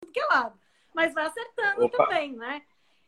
tudo 0.00 0.12
que 0.12 0.20
é 0.20 0.26
lado. 0.26 0.58
Mas 0.94 1.12
vai 1.12 1.26
acertando 1.26 1.87
Opa. 1.87 1.97
também, 1.97 2.32
né? 2.32 2.62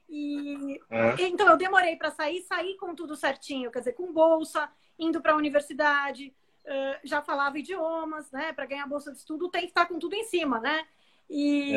E 0.08 0.80
é. 0.90 1.22
então 1.28 1.48
eu 1.48 1.56
demorei 1.56 1.94
para 1.94 2.10
sair, 2.10 2.42
sair 2.42 2.76
com 2.76 2.96
tudo 2.96 3.14
certinho, 3.14 3.70
quer 3.70 3.78
dizer, 3.78 3.92
com 3.92 4.12
bolsa, 4.12 4.68
indo 4.98 5.22
para 5.22 5.32
a 5.32 5.36
universidade, 5.36 6.34
uh, 6.70 7.00
já 7.04 7.20
falava 7.20 7.58
idiomas, 7.58 8.30
né? 8.30 8.52
Para 8.52 8.66
ganhar 8.66 8.86
bolsa 8.86 9.12
de 9.12 9.18
estudo 9.18 9.50
tem 9.50 9.62
que 9.62 9.68
estar 9.68 9.86
com 9.86 9.98
tudo 9.98 10.14
em 10.14 10.24
cima, 10.24 10.60
né? 10.60 10.86
E 11.28 11.74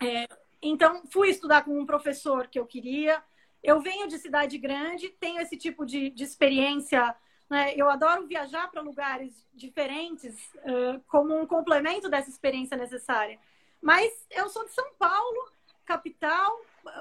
é. 0.00 0.22
É, 0.22 0.28
então 0.62 1.02
fui 1.10 1.28
estudar 1.28 1.64
com 1.64 1.78
um 1.78 1.86
professor 1.86 2.46
que 2.46 2.58
eu 2.58 2.66
queria. 2.66 3.22
Eu 3.62 3.80
venho 3.80 4.08
de 4.08 4.18
cidade 4.18 4.56
grande, 4.56 5.10
tenho 5.20 5.40
esse 5.40 5.56
tipo 5.56 5.84
de, 5.84 6.10
de 6.10 6.24
experiência. 6.24 7.14
Né? 7.48 7.74
Eu 7.76 7.90
adoro 7.90 8.26
viajar 8.26 8.70
para 8.70 8.80
lugares 8.80 9.46
diferentes 9.52 10.34
uh, 10.56 11.00
como 11.06 11.38
um 11.38 11.46
complemento 11.46 12.08
dessa 12.08 12.30
experiência 12.30 12.76
necessária. 12.76 13.38
Mas 13.82 14.26
eu 14.30 14.48
sou 14.48 14.64
de 14.64 14.72
São 14.72 14.94
Paulo, 14.98 15.50
capital 15.84 16.60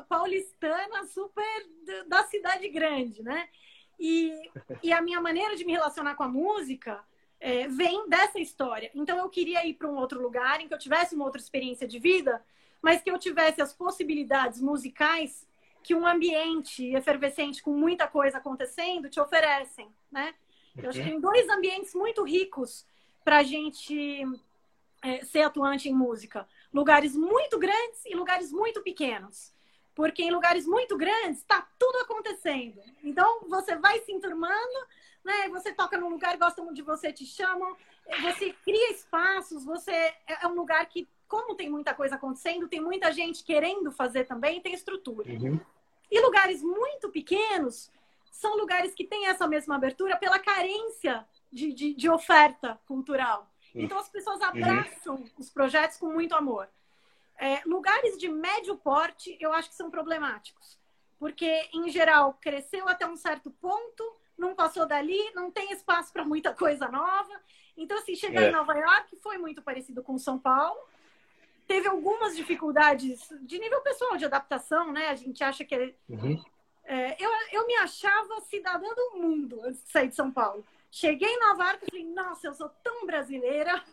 paulistana, 0.10 1.06
super 1.06 1.66
da 2.08 2.24
cidade 2.24 2.68
grande, 2.70 3.24
né? 3.24 3.48
E, 4.00 4.50
e 4.82 4.94
a 4.94 5.02
minha 5.02 5.20
maneira 5.20 5.56
de 5.56 5.66
me 5.66 5.74
relacionar 5.74 6.16
com 6.16 6.24
a 6.24 6.28
música 6.28 7.04
é, 7.40 7.68
vem 7.68 8.08
dessa 8.08 8.40
história. 8.40 8.90
Então 8.96 9.18
eu 9.18 9.30
queria 9.30 9.66
ir 9.66 9.74
para 9.74 9.90
um 9.90 9.98
outro 9.98 10.22
lugar 10.22 10.62
em 10.62 10.68
que 10.68 10.74
eu 10.74 10.80
tivesse 10.80 11.16
uma 11.16 11.26
outra 11.26 11.42
experiência 11.42 11.88
de 11.88 12.00
vida, 12.00 12.44
mas 12.82 13.02
que 13.02 13.12
eu 13.12 13.20
tivesse 13.20 13.62
as 13.62 13.74
possibilidades 13.74 14.62
musicais 14.62 15.48
que 15.84 15.96
um 15.96 16.06
ambiente 16.06 16.86
efervescente 16.94 17.62
com 17.62 17.72
muita 17.72 18.08
coisa 18.08 18.38
acontecendo 18.38 19.10
te 19.10 19.20
oferecem, 19.20 19.90
né? 20.12 20.34
Eu 20.78 20.90
acho 20.90 21.00
que 21.00 21.10
tem 21.10 21.20
dois 21.20 21.50
ambientes 21.50 21.94
muito 21.94 22.24
ricos 22.24 22.86
para 23.24 23.40
a 23.40 23.44
gente 23.44 24.24
é, 25.02 25.24
ser 25.26 25.42
atuante 25.42 25.90
em 25.90 25.94
música: 25.94 26.48
lugares 26.74 27.16
muito 27.16 27.58
grandes 27.58 28.06
e 28.06 28.16
lugares 28.16 28.52
muito 28.52 28.82
pequenos 28.82 29.54
porque 30.00 30.24
em 30.24 30.32
lugares 30.32 30.66
muito 30.66 30.96
grandes 30.96 31.40
está 31.40 31.68
tudo 31.78 31.98
acontecendo. 31.98 32.80
Então 33.04 33.42
você 33.50 33.76
vai 33.76 34.00
se 34.00 34.14
enturmando, 34.14 34.80
né? 35.22 35.50
Você 35.50 35.74
toca 35.74 35.98
num 35.98 36.08
lugar, 36.08 36.38
gostam 36.38 36.72
de 36.72 36.82
você, 36.82 37.12
te 37.12 37.26
chamam, 37.26 37.76
você 38.22 38.56
cria 38.64 38.92
espaços, 38.92 39.66
você 39.66 39.92
é, 39.92 40.16
é 40.42 40.48
um 40.48 40.56
lugar 40.56 40.86
que, 40.86 41.06
como 41.28 41.54
tem 41.54 41.70
muita 41.70 41.94
coisa 41.94 42.16
acontecendo, 42.16 42.70
tem 42.70 42.80
muita 42.80 43.12
gente 43.12 43.44
querendo 43.44 43.92
fazer 43.92 44.24
também, 44.24 44.62
tem 44.62 44.74
estrutura. 44.74 45.30
Uhum. 45.34 45.60
E 46.10 46.22
lugares 46.22 46.64
muito 46.64 47.10
pequenos 47.10 47.92
são 48.32 48.56
lugares 48.56 48.94
que 48.94 49.04
têm 49.04 49.28
essa 49.28 49.50
mesma 49.50 49.76
abertura 49.76 50.16
pela 50.16 50.40
carência 50.40 51.28
de, 51.52 51.74
de, 51.74 51.94
de 51.94 52.10
oferta 52.10 52.80
cultural. 52.88 53.52
Então 53.76 54.00
as 54.00 54.08
pessoas 54.08 54.40
uhum. 54.40 54.46
abraçam 54.46 55.16
uhum. 55.16 55.30
os 55.38 55.50
projetos 55.50 55.98
com 55.98 56.08
muito 56.08 56.34
amor. 56.34 56.70
É, 57.40 57.62
lugares 57.66 58.18
de 58.18 58.28
médio 58.28 58.76
porte, 58.76 59.38
eu 59.40 59.54
acho 59.54 59.70
que 59.70 59.76
são 59.76 59.90
problemáticos. 59.90 60.78
Porque, 61.18 61.70
em 61.74 61.90
geral, 61.90 62.38
cresceu 62.42 62.88
até 62.88 63.08
um 63.08 63.16
certo 63.16 63.50
ponto, 63.50 64.04
não 64.38 64.54
passou 64.54 64.86
dali, 64.86 65.20
não 65.34 65.50
tem 65.50 65.72
espaço 65.72 66.12
para 66.12 66.26
muita 66.26 66.54
coisa 66.54 66.90
nova. 66.90 67.32
Então, 67.78 67.98
assim, 67.98 68.14
chegar 68.16 68.44
é. 68.44 68.50
em 68.50 68.52
Nova 68.52 68.74
York 68.74 69.16
foi 69.18 69.38
muito 69.38 69.62
parecido 69.62 70.04
com 70.04 70.18
São 70.18 70.38
Paulo. 70.38 70.80
Teve 71.66 71.88
algumas 71.88 72.36
dificuldades 72.36 73.30
de 73.42 73.58
nível 73.58 73.80
pessoal, 73.82 74.18
de 74.18 74.26
adaptação, 74.26 74.92
né? 74.92 75.08
A 75.08 75.16
gente 75.16 75.44
acha 75.44 75.64
que. 75.64 75.76
É, 75.76 75.94
uhum. 76.10 76.44
É, 76.84 77.24
eu, 77.24 77.30
eu 77.52 77.68
me 77.68 77.76
achava 77.76 78.42
cidadã 78.42 78.88
do 78.96 79.18
mundo 79.18 79.62
antes 79.64 79.84
de 79.84 79.92
sair 79.92 80.08
de 80.08 80.16
São 80.16 80.32
Paulo. 80.32 80.66
Cheguei 80.92 81.30
em 81.30 81.40
Nova 81.40 81.64
York 81.66 81.86
e 81.86 81.92
falei, 81.92 82.06
nossa, 82.06 82.48
eu 82.48 82.54
sou 82.54 82.68
tão 82.84 83.06
brasileira. 83.06 83.84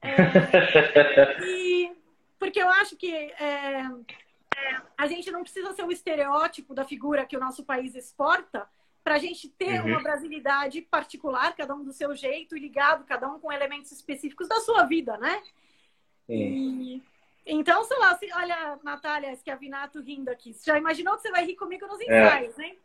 É, 0.00 0.16
e 1.44 2.05
porque 2.38 2.60
eu 2.60 2.68
acho 2.68 2.96
que 2.96 3.12
é, 3.14 3.82
a 4.96 5.06
gente 5.06 5.30
não 5.30 5.42
precisa 5.42 5.72
ser 5.72 5.84
o 5.84 5.92
estereótipo 5.92 6.74
da 6.74 6.84
figura 6.84 7.26
que 7.26 7.36
o 7.36 7.40
nosso 7.40 7.64
país 7.64 7.94
exporta 7.94 8.68
para 9.02 9.14
a 9.14 9.18
gente 9.18 9.48
ter 9.48 9.80
uhum. 9.80 9.88
uma 9.88 10.02
brasilidade 10.02 10.82
particular, 10.82 11.54
cada 11.54 11.74
um 11.74 11.84
do 11.84 11.92
seu 11.92 12.14
jeito 12.14 12.56
e 12.56 12.60
ligado, 12.60 13.04
cada 13.04 13.28
um 13.28 13.38
com 13.38 13.52
elementos 13.52 13.92
específicos 13.92 14.48
da 14.48 14.56
sua 14.56 14.84
vida, 14.84 15.16
né? 15.16 15.42
E, 16.28 17.00
então, 17.46 17.84
sei 17.84 17.96
lá, 17.98 18.16
se, 18.18 18.28
olha, 18.32 18.78
Natália 18.82 19.36
Schiavinato 19.36 20.00
rindo 20.00 20.28
aqui. 20.28 20.52
Você 20.52 20.64
já 20.64 20.76
imaginou 20.76 21.14
que 21.14 21.22
você 21.22 21.30
vai 21.30 21.44
rir 21.44 21.54
comigo 21.54 21.86
nos 21.86 22.00
é. 22.00 22.04
ensaios, 22.04 22.56
né? 22.56 22.76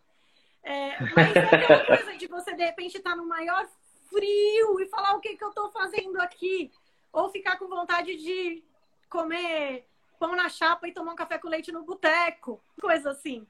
É, 0.64 1.00
mas 1.16 1.36
é 1.36 1.40
aquela 1.40 1.86
coisa 1.86 2.18
de 2.18 2.28
você, 2.28 2.54
de 2.54 2.64
repente, 2.64 2.98
estar 2.98 3.12
tá 3.12 3.16
no 3.16 3.28
maior 3.28 3.68
frio 4.08 4.80
e 4.80 4.86
falar 4.90 5.16
o 5.16 5.20
que, 5.20 5.36
que 5.36 5.44
eu 5.44 5.50
estou 5.50 5.72
fazendo 5.72 6.22
aqui. 6.22 6.72
Ou 7.12 7.30
ficar 7.30 7.58
com 7.58 7.68
vontade 7.68 8.16
de 8.16 8.64
comer 9.12 9.86
pão 10.18 10.36
na 10.36 10.50
chapa 10.50 10.88
e 10.88 10.94
tomar 10.94 11.12
um 11.12 11.16
café 11.16 11.38
com 11.38 11.50
leite 11.50 11.72
no 11.72 11.84
boteco, 11.84 12.64
coisa 12.80 13.12
assim. 13.12 13.46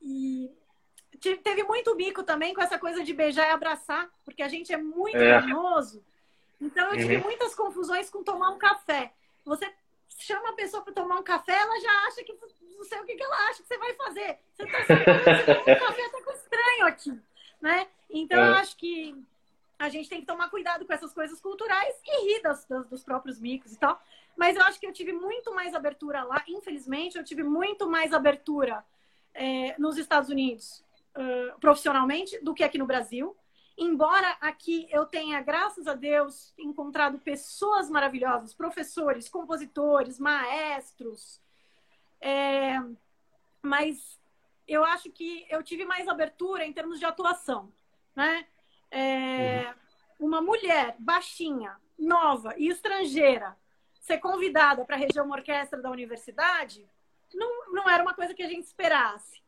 E 0.00 0.50
teve 1.42 1.64
muito 1.64 1.94
bico 1.96 2.22
também 2.22 2.54
com 2.54 2.62
essa 2.62 2.78
coisa 2.78 3.02
de 3.02 3.12
beijar 3.12 3.48
e 3.48 3.50
abraçar, 3.50 4.08
porque 4.24 4.42
a 4.42 4.48
gente 4.48 4.72
é 4.72 4.76
muito 4.76 5.16
é. 5.16 5.32
carinhoso. 5.32 6.04
Então 6.60 6.90
eu 6.90 6.98
tive 6.98 7.16
uhum. 7.16 7.22
muitas 7.24 7.54
confusões 7.54 8.08
com 8.08 8.22
tomar 8.22 8.50
um 8.50 8.58
café. 8.58 9.12
Você 9.44 9.70
chama 10.18 10.50
a 10.50 10.54
pessoa 10.54 10.82
para 10.82 10.92
tomar 10.92 11.18
um 11.18 11.24
café, 11.24 11.54
ela 11.54 11.80
já 11.80 12.06
acha 12.06 12.22
que 12.22 12.32
não 12.76 12.84
sei 12.84 13.00
o 13.00 13.04
que, 13.04 13.16
que 13.16 13.22
ela 13.22 13.48
acha 13.48 13.62
que 13.62 13.68
você 13.68 13.78
vai 13.78 13.94
fazer. 13.94 14.38
Você 14.54 14.62
está 14.62 14.78
tomando 14.86 15.60
um 15.60 15.86
café 15.86 16.08
tá 16.08 16.22
com 16.22 16.32
estranho 16.32 16.86
aqui, 16.86 17.20
né? 17.60 17.88
Então 18.08 18.40
é. 18.40 18.48
eu 18.48 18.54
acho 18.54 18.76
que 18.76 19.24
a 19.84 19.88
gente 19.88 20.08
tem 20.08 20.20
que 20.20 20.26
tomar 20.26 20.48
cuidado 20.50 20.84
com 20.84 20.92
essas 20.92 21.12
coisas 21.12 21.40
culturais 21.40 21.94
e 22.04 22.24
rir 22.26 22.42
das, 22.42 22.64
das, 22.66 22.88
dos 22.88 23.04
próprios 23.04 23.38
micos 23.38 23.72
e 23.72 23.78
tal. 23.78 24.00
Mas 24.36 24.56
eu 24.56 24.62
acho 24.62 24.80
que 24.80 24.86
eu 24.86 24.92
tive 24.92 25.12
muito 25.12 25.54
mais 25.54 25.74
abertura 25.74 26.24
lá, 26.24 26.42
infelizmente, 26.48 27.16
eu 27.16 27.24
tive 27.24 27.42
muito 27.42 27.88
mais 27.88 28.12
abertura 28.12 28.84
é, 29.32 29.78
nos 29.78 29.96
Estados 29.98 30.30
Unidos 30.30 30.84
uh, 31.14 31.58
profissionalmente 31.60 32.38
do 32.42 32.54
que 32.54 32.64
aqui 32.64 32.78
no 32.78 32.86
Brasil. 32.86 33.36
Embora 33.76 34.36
aqui 34.40 34.86
eu 34.90 35.04
tenha, 35.04 35.40
graças 35.40 35.86
a 35.86 35.94
Deus, 35.94 36.54
encontrado 36.56 37.18
pessoas 37.18 37.90
maravilhosas, 37.90 38.54
professores, 38.54 39.28
compositores, 39.28 40.18
maestros, 40.18 41.40
é, 42.20 42.80
mas 43.60 44.18
eu 44.66 44.84
acho 44.84 45.10
que 45.10 45.44
eu 45.50 45.62
tive 45.62 45.84
mais 45.84 46.06
abertura 46.06 46.64
em 46.64 46.72
termos 46.72 46.98
de 46.98 47.04
atuação, 47.04 47.72
né? 48.14 48.46
É, 48.90 49.72
uma 50.18 50.40
mulher 50.40 50.96
baixinha, 50.98 51.76
nova 51.98 52.54
e 52.56 52.68
estrangeira 52.68 53.56
ser 54.00 54.18
convidada 54.18 54.84
para 54.84 54.96
reger 54.96 55.22
uma 55.22 55.36
orquestra 55.36 55.80
da 55.80 55.90
universidade 55.90 56.86
não, 57.34 57.72
não 57.72 57.90
era 57.90 58.02
uma 58.02 58.14
coisa 58.14 58.34
que 58.34 58.42
a 58.42 58.48
gente 58.48 58.64
esperasse. 58.64 59.42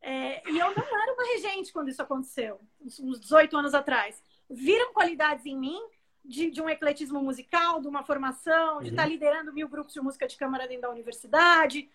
É, 0.00 0.48
e 0.50 0.58
eu 0.58 0.74
não 0.74 1.02
era 1.02 1.14
uma 1.14 1.24
regente 1.34 1.72
quando 1.72 1.88
isso 1.88 2.02
aconteceu, 2.02 2.60
uns 2.80 3.20
18 3.20 3.56
anos 3.56 3.74
atrás. 3.74 4.22
Viram 4.48 4.92
qualidades 4.92 5.44
em 5.46 5.56
mim, 5.56 5.80
de, 6.24 6.50
de, 6.50 6.60
um 6.60 6.68
ecletismo 6.68 7.22
musical, 7.22 7.80
de 7.80 7.88
uma 7.88 8.02
formação, 8.02 8.80
de 8.82 8.90
estar 8.90 9.02
uhum. 9.02 9.08
tá 9.08 9.12
liderando 9.12 9.52
mil 9.52 9.68
grupos 9.68 9.94
de 9.94 10.00
música 10.00 10.26
de 10.26 10.36
câmara 10.36 10.66
dentro 10.66 10.82
da 10.82 10.90
universidade. 10.90 11.88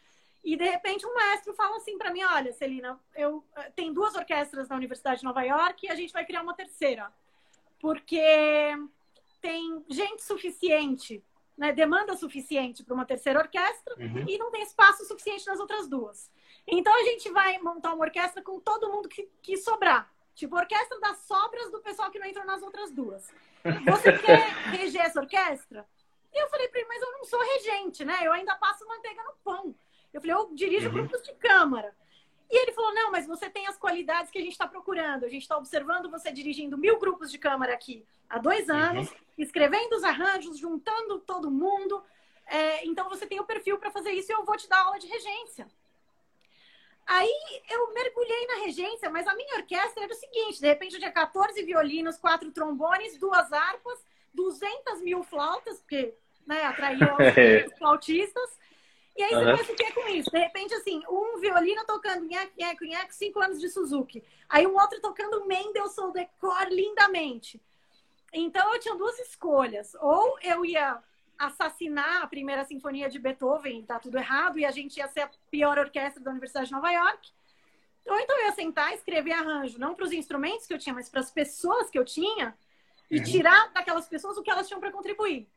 E 0.43 0.56
de 0.56 0.63
repente 0.63 1.06
um 1.06 1.13
maestro 1.13 1.54
fala 1.54 1.77
assim 1.77 1.97
para 1.97 2.12
mim: 2.12 2.23
Olha, 2.23 2.51
Celina, 2.54 2.99
eu 3.15 3.43
eh, 3.56 3.71
tem 3.75 3.93
duas 3.93 4.15
orquestras 4.15 4.67
na 4.67 4.75
Universidade 4.75 5.19
de 5.19 5.25
Nova 5.25 5.43
York 5.43 5.86
e 5.86 5.89
a 5.89 5.95
gente 5.95 6.12
vai 6.12 6.25
criar 6.25 6.41
uma 6.41 6.56
terceira, 6.56 7.12
porque 7.80 8.21
tem 9.39 9.84
gente 9.89 10.23
suficiente, 10.23 11.23
né, 11.58 11.71
demanda 11.71 12.15
suficiente 12.15 12.84
para 12.84 12.93
uma 12.93 13.06
terceira 13.06 13.39
orquestra 13.39 13.95
uhum. 13.97 14.25
e 14.27 14.38
não 14.38 14.51
tem 14.51 14.63
espaço 14.63 15.06
suficiente 15.06 15.45
nas 15.47 15.60
outras 15.60 15.88
duas. 15.88 16.32
Então 16.65 16.93
a 16.93 17.04
gente 17.04 17.30
vai 17.32 17.58
montar 17.60 17.93
uma 17.93 18.06
orquestra 18.06 18.41
com 18.41 18.60
todo 18.60 18.91
mundo 18.91 19.10
que, 19.10 19.30
que 19.41 19.58
sobrar. 19.58 20.12
Tipo, 20.34 20.56
orquestra 20.56 20.99
das 20.99 21.17
sobras 21.19 21.71
do 21.71 21.82
pessoal 21.82 22.10
que 22.10 22.17
não 22.17 22.25
entrou 22.25 22.45
nas 22.45 22.62
outras 22.62 22.91
duas. 22.91 23.32
Você 23.86 24.13
quer 24.19 24.49
reger 24.71 25.01
essa 25.01 25.19
orquestra? 25.19 25.86
E 26.34 26.41
eu 26.41 26.49
falei 26.49 26.67
para 26.69 26.80
ele, 26.80 26.88
mas 26.88 27.01
eu 27.01 27.12
não 27.12 27.23
sou 27.25 27.39
regente, 27.39 28.06
né? 28.06 28.19
Eu 28.21 28.32
ainda 28.32 28.56
passo 28.56 28.88
manteiga 28.88 29.21
no 29.23 29.34
pão. 29.43 29.75
Eu 30.13 30.21
falei, 30.21 30.36
eu 30.36 30.54
dirijo 30.54 30.88
uhum. 30.88 30.93
grupos 30.93 31.21
de 31.21 31.34
câmara. 31.34 31.95
E 32.50 32.62
ele 32.62 32.74
falou, 32.74 32.93
não, 32.93 33.12
mas 33.12 33.26
você 33.26 33.50
tem 33.50 33.65
as 33.67 33.78
qualidades 33.78 34.30
que 34.30 34.38
a 34.38 34.41
gente 34.41 34.52
está 34.52 34.67
procurando. 34.67 35.24
A 35.24 35.30
gente 35.30 35.43
está 35.43 35.58
observando 35.58 36.10
você 36.10 36.32
dirigindo 36.32 36.78
mil 36.78 37.00
grupos 37.00 37.32
de 37.32 37.38
câmara 37.38 37.74
aqui 37.74 38.06
há 38.30 38.38
dois 38.38 38.67
uhum. 38.67 38.76
anos, 38.76 39.10
uhum. 39.10 39.17
escrevendo 39.38 39.95
os 39.95 40.04
arranjos, 40.04 40.58
juntando 40.58 41.19
todo 41.19 41.50
mundo. 41.50 42.04
É, 42.45 42.86
então 42.86 43.08
você 43.08 43.26
tem 43.26 43.39
o 43.39 43.45
perfil 43.45 43.78
para 43.78 43.91
fazer 43.91 44.12
isso 44.12 44.32
e 44.32 44.36
eu 44.36 44.43
vou 44.43 44.58
te 44.58 44.67
dar 44.67 44.82
aula 44.82 45.00
de 45.00 45.08
regência. 45.08 45.67
Aí 47.06 47.32
eu 47.69 47.93
mergulhei 47.93 48.47
na 48.47 48.65
regência, 48.65 49.10
mas 49.10 49.28
a 49.28 49.36
minha 49.36 49.58
orquestra 49.58 50.04
era 50.04 50.13
o 50.13 50.15
seguinte: 50.15 50.60
de 50.60 50.67
repente 50.67 50.93
eu 50.93 51.00
tinha 51.00 51.12
14 51.12 51.62
violinos, 51.63 52.17
quatro 52.17 52.52
trombones, 52.52 53.17
duas 53.17 53.52
harpas, 53.52 54.06
200 54.34 55.02
mil 55.02 55.24
flautas, 55.24 55.80
porque 55.80 56.13
né, 56.45 56.63
atraía 56.63 57.15
os 57.67 57.78
flautistas. 57.78 58.60
E 59.22 59.24
aí 59.24 59.30
você 59.36 59.52
uhum. 59.52 59.58
faz 59.58 59.70
o 59.70 59.76
que 59.76 59.92
com 59.92 60.08
isso? 60.08 60.32
De 60.32 60.40
repente, 60.40 60.74
assim, 60.74 61.00
um 61.08 61.38
violino 61.40 61.86
tocando 61.86 62.26
nheco, 62.26 62.52
nheco, 62.58 62.84
nheco, 62.86 63.14
cinco 63.14 63.40
anos 63.40 63.60
de 63.60 63.70
Suzuki. 63.70 64.24
Aí 64.50 64.66
um 64.66 64.74
outro 64.74 65.00
tocando 65.00 65.46
Mendelssohn 65.46 66.12
Decor 66.12 66.68
lindamente. 66.72 67.62
Então 68.34 68.74
eu 68.74 68.80
tinha 68.80 68.96
duas 68.96 69.20
escolhas. 69.20 69.96
Ou 70.02 70.40
eu 70.42 70.66
ia 70.66 70.98
assassinar 71.38 72.24
a 72.24 72.28
primeira 72.28 72.66
sinfonia 72.66 73.10
de 73.10 73.20
Beethoven, 73.20 73.84
tá 73.84 74.00
tudo 74.00 74.18
errado, 74.18 74.58
e 74.58 74.66
a 74.66 74.72
gente 74.72 74.98
ia 74.98 75.08
ser 75.08 75.22
a 75.22 75.30
pior 75.52 75.78
orquestra 75.78 76.20
da 76.24 76.32
Universidade 76.32 76.68
de 76.68 76.74
Nova 76.74 76.92
York. 76.92 77.30
Ou 78.08 78.20
então 78.20 78.40
eu 78.40 78.46
ia 78.46 78.54
sentar 78.54 78.92
e 78.92 78.96
escrever 78.96 79.34
arranjo, 79.34 79.78
não 79.78 79.94
para 79.94 80.06
os 80.06 80.12
instrumentos 80.12 80.66
que 80.66 80.74
eu 80.74 80.80
tinha, 80.80 80.96
mas 80.96 81.10
para 81.10 81.20
as 81.20 81.30
pessoas 81.30 81.92
que 81.92 82.00
eu 82.00 82.06
tinha, 82.06 82.58
e 83.10 83.20
uhum. 83.20 83.24
tirar 83.24 83.72
daquelas 83.72 84.08
pessoas 84.08 84.36
o 84.36 84.42
que 84.42 84.50
elas 84.50 84.68
tinham 84.68 84.80
para 84.80 84.92
contribuir. 84.92 85.48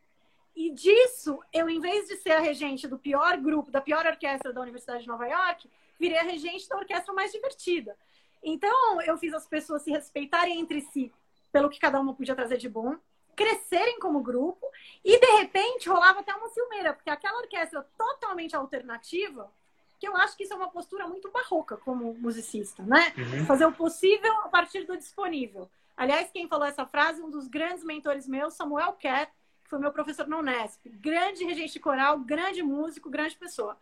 E 0.55 0.71
disso, 0.71 1.39
eu, 1.51 1.69
em 1.69 1.79
vez 1.79 2.07
de 2.07 2.15
ser 2.17 2.31
a 2.31 2.39
regente 2.39 2.87
do 2.87 2.97
pior 2.97 3.37
grupo, 3.37 3.71
da 3.71 3.81
pior 3.81 4.05
orquestra 4.05 4.53
da 4.53 4.61
Universidade 4.61 5.03
de 5.03 5.07
Nova 5.07 5.27
York, 5.27 5.69
virei 5.99 6.17
a 6.17 6.23
regente 6.23 6.67
da 6.69 6.77
orquestra 6.77 7.13
mais 7.13 7.31
divertida. 7.31 7.97
Então, 8.41 9.01
eu 9.01 9.17
fiz 9.17 9.33
as 9.33 9.47
pessoas 9.47 9.81
se 9.81 9.91
respeitarem 9.91 10.59
entre 10.59 10.81
si 10.81 11.11
pelo 11.51 11.69
que 11.69 11.79
cada 11.79 11.99
uma 11.99 12.13
podia 12.13 12.35
trazer 12.35 12.57
de 12.57 12.69
bom 12.69 12.95
crescerem 13.35 13.99
como 13.99 14.21
grupo 14.21 14.65
e 15.03 15.19
de 15.19 15.25
repente 15.37 15.89
rolava 15.89 16.21
até 16.21 16.33
uma 16.33 16.47
ciumeira, 16.49 16.93
porque 16.93 17.09
aquela 17.09 17.39
orquestra 17.39 17.85
totalmente 17.97 18.55
alternativa, 18.55 19.51
que 19.99 20.07
eu 20.07 20.15
acho 20.15 20.37
que 20.37 20.43
isso 20.43 20.53
é 20.53 20.55
uma 20.55 20.69
postura 20.69 21.07
muito 21.07 21.29
barroca 21.29 21.77
como 21.77 22.13
musicista, 22.13 22.81
né? 22.83 23.13
Uhum. 23.17 23.45
Fazer 23.45 23.65
o 23.65 23.73
possível 23.73 24.31
a 24.41 24.49
partir 24.49 24.85
do 24.85 24.97
disponível. 24.97 25.69
Aliás, 25.97 26.31
quem 26.31 26.47
falou 26.47 26.65
essa 26.65 26.85
frase, 26.85 27.21
um 27.21 27.29
dos 27.29 27.47
grandes 27.47 27.83
mentores 27.83 28.27
meus, 28.27 28.53
Samuel 28.53 28.93
Kerr, 28.93 29.29
foi 29.75 29.81
meu 29.81 29.91
professor 29.91 30.25
na 30.25 30.37
Unesp. 30.37 30.85
Grande 30.85 31.43
regente 31.43 31.79
coral, 31.79 32.19
grande 32.19 32.63
músico, 32.63 33.09
grande 33.09 33.35
pessoa. 33.35 33.77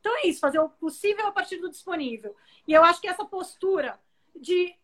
Então 0.00 0.16
é 0.18 0.26
isso, 0.26 0.40
fazer 0.40 0.58
o 0.58 0.70
possível 0.70 1.26
a 1.26 1.32
partir 1.32 1.58
do 1.58 1.68
disponível. 1.68 2.34
E 2.66 2.72
eu 2.72 2.82
acho 2.82 3.00
que 3.00 3.08
essa 3.08 3.24
postura 3.26 4.00
de 4.34 4.74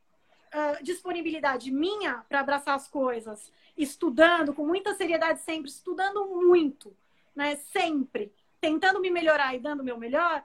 uh, 0.53 0.85
disponibilidade 0.85 1.71
minha 1.71 2.25
para 2.29 2.41
abraçar 2.41 2.75
as 2.75 2.89
coisas 2.89 3.51
estudando 3.77 4.53
com 4.53 4.67
muita 4.67 4.95
seriedade 4.95 5.41
sempre, 5.41 5.71
estudando 5.71 6.27
muito, 6.27 6.95
né? 7.35 7.57
Sempre, 7.57 8.31
tentando 8.61 9.01
me 9.01 9.11
melhorar 9.11 9.55
e 9.55 9.59
dando 9.59 9.81
o 9.81 9.85
meu 9.85 9.97
melhor, 9.97 10.45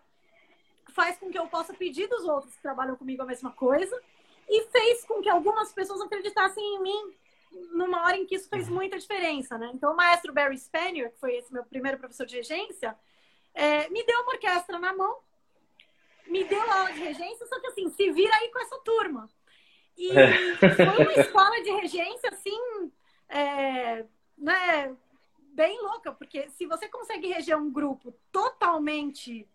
faz 0.94 1.18
com 1.18 1.30
que 1.30 1.38
eu 1.38 1.48
possa 1.48 1.74
pedir 1.74 2.08
dos 2.08 2.24
outros 2.24 2.56
que 2.56 2.62
trabalham 2.62 2.96
comigo 2.96 3.22
a 3.22 3.26
mesma 3.26 3.52
coisa 3.52 4.02
e 4.48 4.64
fez 4.68 5.04
com 5.04 5.22
que 5.22 5.28
algumas 5.28 5.74
pessoas 5.74 6.00
acreditassem 6.00 6.64
em 6.64 6.82
mim 6.82 7.14
numa 7.72 8.04
hora 8.04 8.18
em 8.18 8.26
que 8.26 8.36
isso 8.36 8.50
fez 8.50 8.68
muita 8.68 8.98
diferença, 8.98 9.58
né? 9.58 9.72
Então, 9.74 9.94
o 9.94 9.96
maestro 9.96 10.34
Barry 10.34 10.58
Spanier, 10.58 11.12
que 11.12 11.20
foi 11.20 11.36
esse 11.36 11.52
meu 11.54 11.64
primeiro 11.64 11.98
professor 11.98 12.26
de 12.26 12.36
regência, 12.36 12.96
é, 13.54 13.90
me 13.90 14.04
deu 14.04 14.22
uma 14.22 14.34
orquestra 14.34 14.78
na 14.80 14.94
mão, 14.94 15.18
me 16.28 16.44
deu 16.44 16.62
aula 16.62 16.92
de 16.92 17.00
regência, 17.00 17.46
só 17.48 17.60
que 17.60 17.68
assim, 17.68 17.90
se 17.90 18.12
vira 18.12 18.36
aí 18.36 18.50
com 18.52 18.60
essa 18.60 18.78
turma. 18.80 19.30
E 19.98 20.10
foi 20.60 21.04
uma 21.04 21.14
escola 21.14 21.62
de 21.62 21.72
regência, 21.72 22.30
assim, 22.30 22.92
é, 23.30 24.06
né, 24.38 24.96
bem 25.40 25.82
louca, 25.82 26.12
porque 26.12 26.50
se 26.50 26.66
você 26.66 26.90
consegue 26.90 27.28
reger 27.28 27.58
um 27.58 27.72
grupo 27.72 28.14
totalmente 28.32 29.48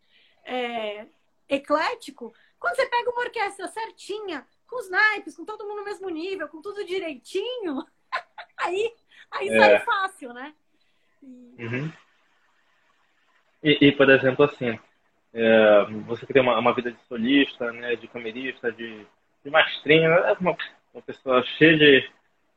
é, 0.45 1.07
eclético, 1.49 2.33
quando 2.59 2.77
você 2.77 2.87
pega 2.87 3.11
uma 3.11 3.23
orquestra 3.23 3.69
certinha, 3.69 4.47
com 4.71 4.79
os 4.79 4.89
naipes, 4.89 5.37
com 5.37 5.45
todo 5.45 5.65
mundo 5.65 5.79
no 5.79 5.85
mesmo 5.85 6.09
nível, 6.09 6.49
com 6.49 6.63
tudo 6.63 6.87
direitinho, 6.87 7.85
aí, 8.57 8.95
aí 9.33 9.49
é. 9.49 9.59
sai 9.59 9.79
fácil, 9.81 10.33
né? 10.33 10.55
E... 11.23 11.65
Uhum. 11.65 11.93
E, 13.63 13.89
e, 13.89 13.93
por 13.93 14.09
exemplo, 14.09 14.45
assim, 14.47 14.79
é, 15.35 15.85
você 16.07 16.25
que 16.25 16.33
tem 16.33 16.41
uma, 16.41 16.59
uma, 16.59 16.75
vida 16.75 16.91
de 16.91 16.99
solista, 17.07 17.71
né, 17.73 17.95
de 17.97 18.09
camerista, 18.09 18.73
de, 18.73 19.07
de 19.45 19.51
mastrinha, 19.51 20.09
é 20.09 20.33
uma, 20.41 20.57
uma 20.95 21.03
pessoa 21.03 21.43
cheia 21.59 21.77
de, 21.77 22.11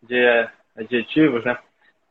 de 0.03 0.49
adjetivos, 0.75 1.43
né? 1.43 1.57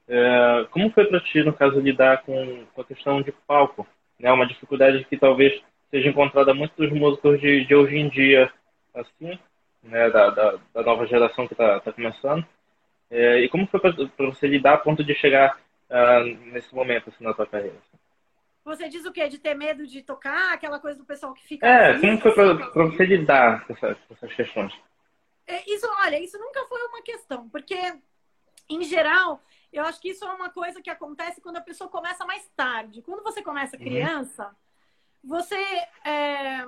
É, 0.09 0.67
como 0.71 0.91
foi 0.91 1.07
para 1.07 1.21
ti, 1.21 1.43
no 1.43 1.55
caso, 1.55 1.81
lidar 1.81 2.23
com, 2.23 2.67
com, 2.75 2.81
a 2.83 2.85
questão 2.85 3.23
de 3.23 3.33
palco? 3.47 3.87
Né? 4.19 4.31
Uma 4.31 4.47
dificuldade 4.47 5.05
que 5.05 5.17
talvez 5.17 5.63
seja 5.91 6.09
encontrada 6.09 6.53
muito 6.53 6.75
dos 6.77 6.91
músicos 6.91 7.41
de, 7.41 7.65
de 7.65 7.75
hoje 7.75 7.97
em 7.97 8.09
dia, 8.11 8.53
assim, 8.95 9.39
né? 9.83 10.11
da, 10.11 10.31
da, 10.31 10.59
da 10.75 10.83
nova 10.83 11.07
geração 11.07 11.47
que 11.47 11.55
está 11.55 11.81
tá 11.81 11.93
começando. 11.93 12.47
É, 13.11 13.41
e 13.41 13.49
como 13.49 13.67
foi 13.67 13.81
para 13.81 14.27
você 14.27 14.47
lidar 14.47 14.75
a 14.75 14.79
ponto 14.79 15.05
de 15.05 15.15
chegar 15.15 15.61
uh, 15.91 16.25
nesse 16.51 16.75
momento 16.75 17.11
assim, 17.11 17.23
na 17.23 17.35
tua 17.35 17.47
carreira? 17.47 17.77
Você 18.65 18.89
diz 18.89 19.05
o 19.05 19.13
quê? 19.13 19.29
De 19.29 19.39
ter 19.39 19.55
medo 19.55 19.87
de 19.87 20.03
tocar? 20.03 20.55
Aquela 20.55 20.79
coisa 20.79 20.99
do 20.99 21.05
pessoal 21.05 21.35
que 21.35 21.47
fica... 21.47 21.67
É, 21.67 21.99
como 21.99 22.19
foi 22.21 22.33
para 22.33 22.85
você 22.85 23.05
lidar 23.05 23.67
com, 23.67 23.73
essa, 23.75 23.95
com 23.95 24.15
essas 24.15 24.33
questões? 24.35 24.73
É, 25.47 25.69
isso, 25.71 25.87
olha, 26.01 26.19
isso 26.21 26.39
nunca 26.39 26.65
foi 26.67 26.81
uma 26.87 27.03
questão, 27.03 27.49
porque 27.49 27.77
em 28.69 28.83
geral, 28.85 29.43
eu 29.73 29.85
acho 29.85 30.01
que 30.01 30.11
isso 30.11 30.25
é 30.25 30.33
uma 30.33 30.51
coisa 30.51 30.81
que 30.81 30.91
acontece 30.91 31.41
quando 31.41 31.57
a 31.57 31.63
pessoa 31.63 31.91
começa 31.91 32.25
mais 32.25 32.49
tarde. 32.57 33.03
Quando 33.03 33.23
você 33.23 33.43
começa 33.43 33.77
uhum. 33.77 33.83
criança, 33.83 34.47
uhum. 34.47 35.31
você. 35.31 35.57
É, 36.05 36.67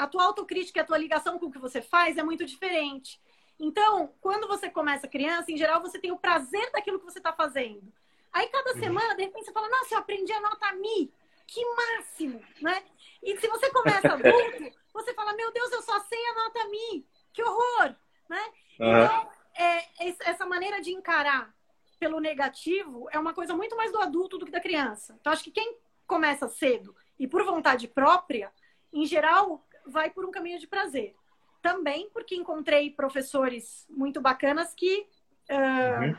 a 0.00 0.06
tua 0.06 0.24
autocrítica 0.24 0.78
e 0.78 0.82
a 0.82 0.84
tua 0.84 0.98
ligação 0.98 1.38
com 1.38 1.46
o 1.46 1.50
que 1.52 1.58
você 1.58 1.82
faz 1.82 2.16
é 2.16 2.22
muito 2.22 2.44
diferente. 2.44 3.20
Então, 3.58 4.14
quando 4.20 4.48
você 4.48 4.70
começa 4.70 5.06
criança, 5.06 5.52
em 5.52 5.56
geral, 5.56 5.82
você 5.82 5.98
tem 5.98 6.10
o 6.10 6.18
prazer 6.18 6.70
daquilo 6.72 6.98
que 6.98 7.04
você 7.04 7.18
está 7.18 7.32
fazendo. 7.32 7.92
Aí, 8.32 8.48
cada 8.48 8.72
uhum. 8.72 8.80
semana, 8.80 9.14
de 9.14 9.24
repente, 9.24 9.44
você 9.44 9.52
fala, 9.52 9.68
nossa, 9.68 9.94
eu 9.94 9.98
aprendi 9.98 10.32
a 10.32 10.40
nota 10.40 10.72
Mi. 10.74 11.12
Que 11.46 11.62
máximo, 11.74 12.40
né? 12.62 12.82
E 13.22 13.36
se 13.38 13.48
você 13.48 13.70
começa 13.70 14.08
adulto, 14.14 14.78
você 14.94 15.12
fala, 15.12 15.34
meu 15.34 15.52
Deus, 15.52 15.70
eu 15.72 15.82
só 15.82 16.00
sei 16.00 16.18
a 16.26 16.34
nota 16.34 16.64
Mi. 16.68 17.06
Que 17.32 17.42
horror, 17.42 17.94
né? 18.28 18.52
Uhum. 18.78 19.04
Então, 19.04 19.30
é, 19.54 19.84
essa 20.30 20.46
maneira 20.46 20.80
de 20.80 20.92
encarar 20.92 21.54
pelo 21.98 22.18
negativo 22.18 23.08
é 23.10 23.18
uma 23.18 23.34
coisa 23.34 23.54
muito 23.54 23.76
mais 23.76 23.92
do 23.92 24.00
adulto 24.00 24.38
do 24.38 24.46
que 24.46 24.52
da 24.52 24.60
criança. 24.60 25.16
Então, 25.20 25.32
acho 25.32 25.44
que 25.44 25.50
quem 25.50 25.76
começa 26.06 26.48
cedo 26.48 26.96
e 27.18 27.26
por 27.26 27.44
vontade 27.44 27.86
própria, 27.86 28.50
em 28.90 29.04
geral, 29.04 29.66
vai 29.90 30.10
por 30.10 30.24
um 30.24 30.30
caminho 30.30 30.58
de 30.58 30.66
prazer. 30.66 31.14
Também 31.60 32.08
porque 32.10 32.34
encontrei 32.34 32.90
professores 32.90 33.86
muito 33.90 34.20
bacanas 34.20 34.72
que 34.74 35.06
uh, 35.50 36.04
uhum. 36.04 36.16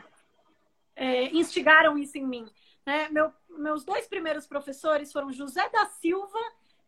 é, 0.94 1.24
instigaram 1.30 1.98
isso 1.98 2.16
em 2.16 2.26
mim. 2.26 2.48
Né? 2.86 3.08
Meu, 3.08 3.32
meus 3.48 3.84
dois 3.84 4.06
primeiros 4.06 4.46
professores 4.46 5.12
foram 5.12 5.32
José 5.32 5.68
da 5.70 5.86
Silva, 5.86 6.38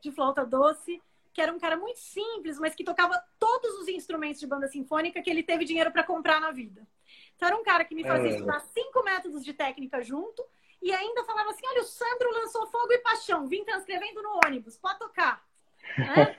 de 0.00 0.12
flauta 0.12 0.44
doce, 0.44 1.02
que 1.32 1.40
era 1.40 1.52
um 1.52 1.58
cara 1.58 1.76
muito 1.76 1.98
simples, 1.98 2.58
mas 2.58 2.74
que 2.74 2.84
tocava 2.84 3.20
todos 3.40 3.74
os 3.80 3.88
instrumentos 3.88 4.40
de 4.40 4.46
banda 4.46 4.68
sinfônica 4.68 5.20
que 5.20 5.28
ele 5.28 5.42
teve 5.42 5.64
dinheiro 5.64 5.90
para 5.90 6.04
comprar 6.04 6.40
na 6.40 6.52
vida. 6.52 6.86
Então 7.34 7.48
era 7.48 7.56
um 7.56 7.64
cara 7.64 7.84
que 7.84 7.94
me 7.94 8.04
fazia 8.04 8.30
é. 8.30 8.34
estudar 8.34 8.60
cinco 8.60 9.02
métodos 9.02 9.44
de 9.44 9.52
técnica 9.52 10.00
junto 10.00 10.44
e 10.80 10.92
ainda 10.92 11.24
falava 11.24 11.50
assim: 11.50 11.66
olha, 11.66 11.80
o 11.80 11.84
Sandro 11.84 12.30
lançou 12.30 12.66
Fogo 12.68 12.92
e 12.92 12.98
Paixão, 12.98 13.48
vim 13.48 13.64
transcrevendo 13.64 14.22
no 14.22 14.38
ônibus, 14.46 14.76
pode 14.76 14.98
tocar. 14.98 15.44
Né? 15.98 16.34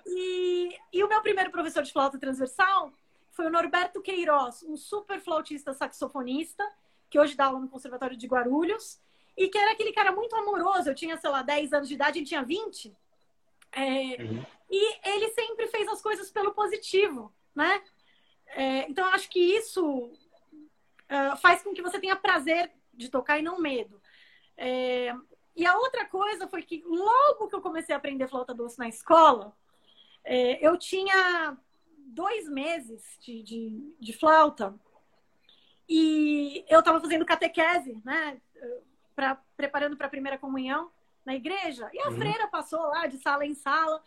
e, 0.06 0.76
e 0.92 1.04
o 1.04 1.08
meu 1.08 1.20
primeiro 1.22 1.50
professor 1.50 1.82
de 1.82 1.92
flauta 1.92 2.18
transversal 2.18 2.92
foi 3.32 3.46
o 3.46 3.50
Norberto 3.50 4.02
Queiroz, 4.02 4.62
um 4.64 4.76
super 4.76 5.20
flautista 5.20 5.72
saxofonista, 5.72 6.66
que 7.08 7.18
hoje 7.18 7.36
dá 7.36 7.46
aula 7.46 7.60
no 7.60 7.68
Conservatório 7.68 8.16
de 8.16 8.26
Guarulhos, 8.26 9.00
e 9.36 9.48
que 9.48 9.58
era 9.58 9.72
aquele 9.72 9.92
cara 9.92 10.12
muito 10.12 10.36
amoroso. 10.36 10.88
Eu 10.88 10.94
tinha, 10.94 11.16
sei 11.16 11.30
lá, 11.30 11.42
10 11.42 11.72
anos 11.72 11.88
de 11.88 11.94
idade, 11.94 12.18
ele 12.18 12.26
tinha 12.26 12.42
20. 12.42 12.94
É, 13.72 13.80
uhum. 14.22 14.44
E 14.70 15.08
ele 15.08 15.28
sempre 15.28 15.66
fez 15.68 15.88
as 15.88 16.02
coisas 16.02 16.30
pelo 16.30 16.52
positivo, 16.52 17.32
né? 17.54 17.82
É, 18.48 18.88
então, 18.88 19.06
eu 19.06 19.12
acho 19.12 19.30
que 19.30 19.40
isso 19.40 20.12
uh, 21.10 21.36
faz 21.40 21.62
com 21.62 21.72
que 21.72 21.82
você 21.82 21.98
tenha 21.98 22.16
prazer 22.16 22.70
de 22.92 23.08
tocar 23.08 23.38
e 23.38 23.42
não 23.42 23.58
medo. 23.58 24.00
É, 24.56 25.14
e 25.60 25.66
a 25.66 25.76
outra 25.76 26.06
coisa 26.06 26.48
foi 26.48 26.62
que 26.62 26.82
logo 26.86 27.46
que 27.46 27.54
eu 27.54 27.60
comecei 27.60 27.94
a 27.94 27.98
aprender 27.98 28.26
flauta 28.26 28.54
doce 28.54 28.78
na 28.78 28.88
escola, 28.88 29.54
é, 30.24 30.66
eu 30.66 30.78
tinha 30.78 31.54
dois 31.98 32.48
meses 32.48 33.02
de, 33.20 33.42
de, 33.42 33.94
de 34.00 34.12
flauta 34.14 34.74
e 35.86 36.64
eu 36.66 36.78
estava 36.78 36.98
fazendo 36.98 37.26
catequese, 37.26 38.00
né? 38.02 38.40
Pra, 39.14 39.38
preparando 39.54 39.98
para 39.98 40.06
a 40.06 40.10
primeira 40.10 40.38
comunhão 40.38 40.90
na 41.26 41.34
igreja. 41.34 41.90
E 41.92 42.00
a 42.00 42.08
uhum. 42.08 42.16
freira 42.16 42.46
passou 42.46 42.80
lá 42.80 43.06
de 43.06 43.18
sala 43.18 43.44
em 43.44 43.52
sala, 43.52 44.02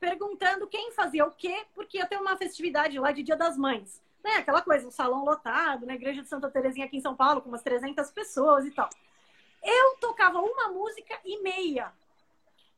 perguntando 0.00 0.66
quem 0.66 0.90
fazia 0.90 1.24
o 1.24 1.30
quê, 1.30 1.66
porque 1.72 1.98
ia 1.98 2.06
ter 2.06 2.16
uma 2.16 2.36
festividade 2.36 2.98
lá 2.98 3.12
de 3.12 3.22
Dia 3.22 3.36
das 3.36 3.56
Mães. 3.56 4.02
Né? 4.24 4.38
Aquela 4.38 4.60
coisa, 4.60 4.88
um 4.88 4.90
salão 4.90 5.24
lotado, 5.24 5.86
na 5.86 5.94
igreja 5.94 6.20
de 6.20 6.28
Santa 6.28 6.50
Terezinha 6.50 6.86
aqui 6.86 6.96
em 6.96 7.00
São 7.00 7.14
Paulo, 7.14 7.42
com 7.42 7.48
umas 7.48 7.62
300 7.62 8.10
pessoas 8.10 8.66
e 8.66 8.72
tal. 8.72 8.90
Eu 9.66 9.96
tocava 9.96 10.40
uma 10.40 10.68
música 10.68 11.18
e 11.24 11.40
meia. 11.40 11.92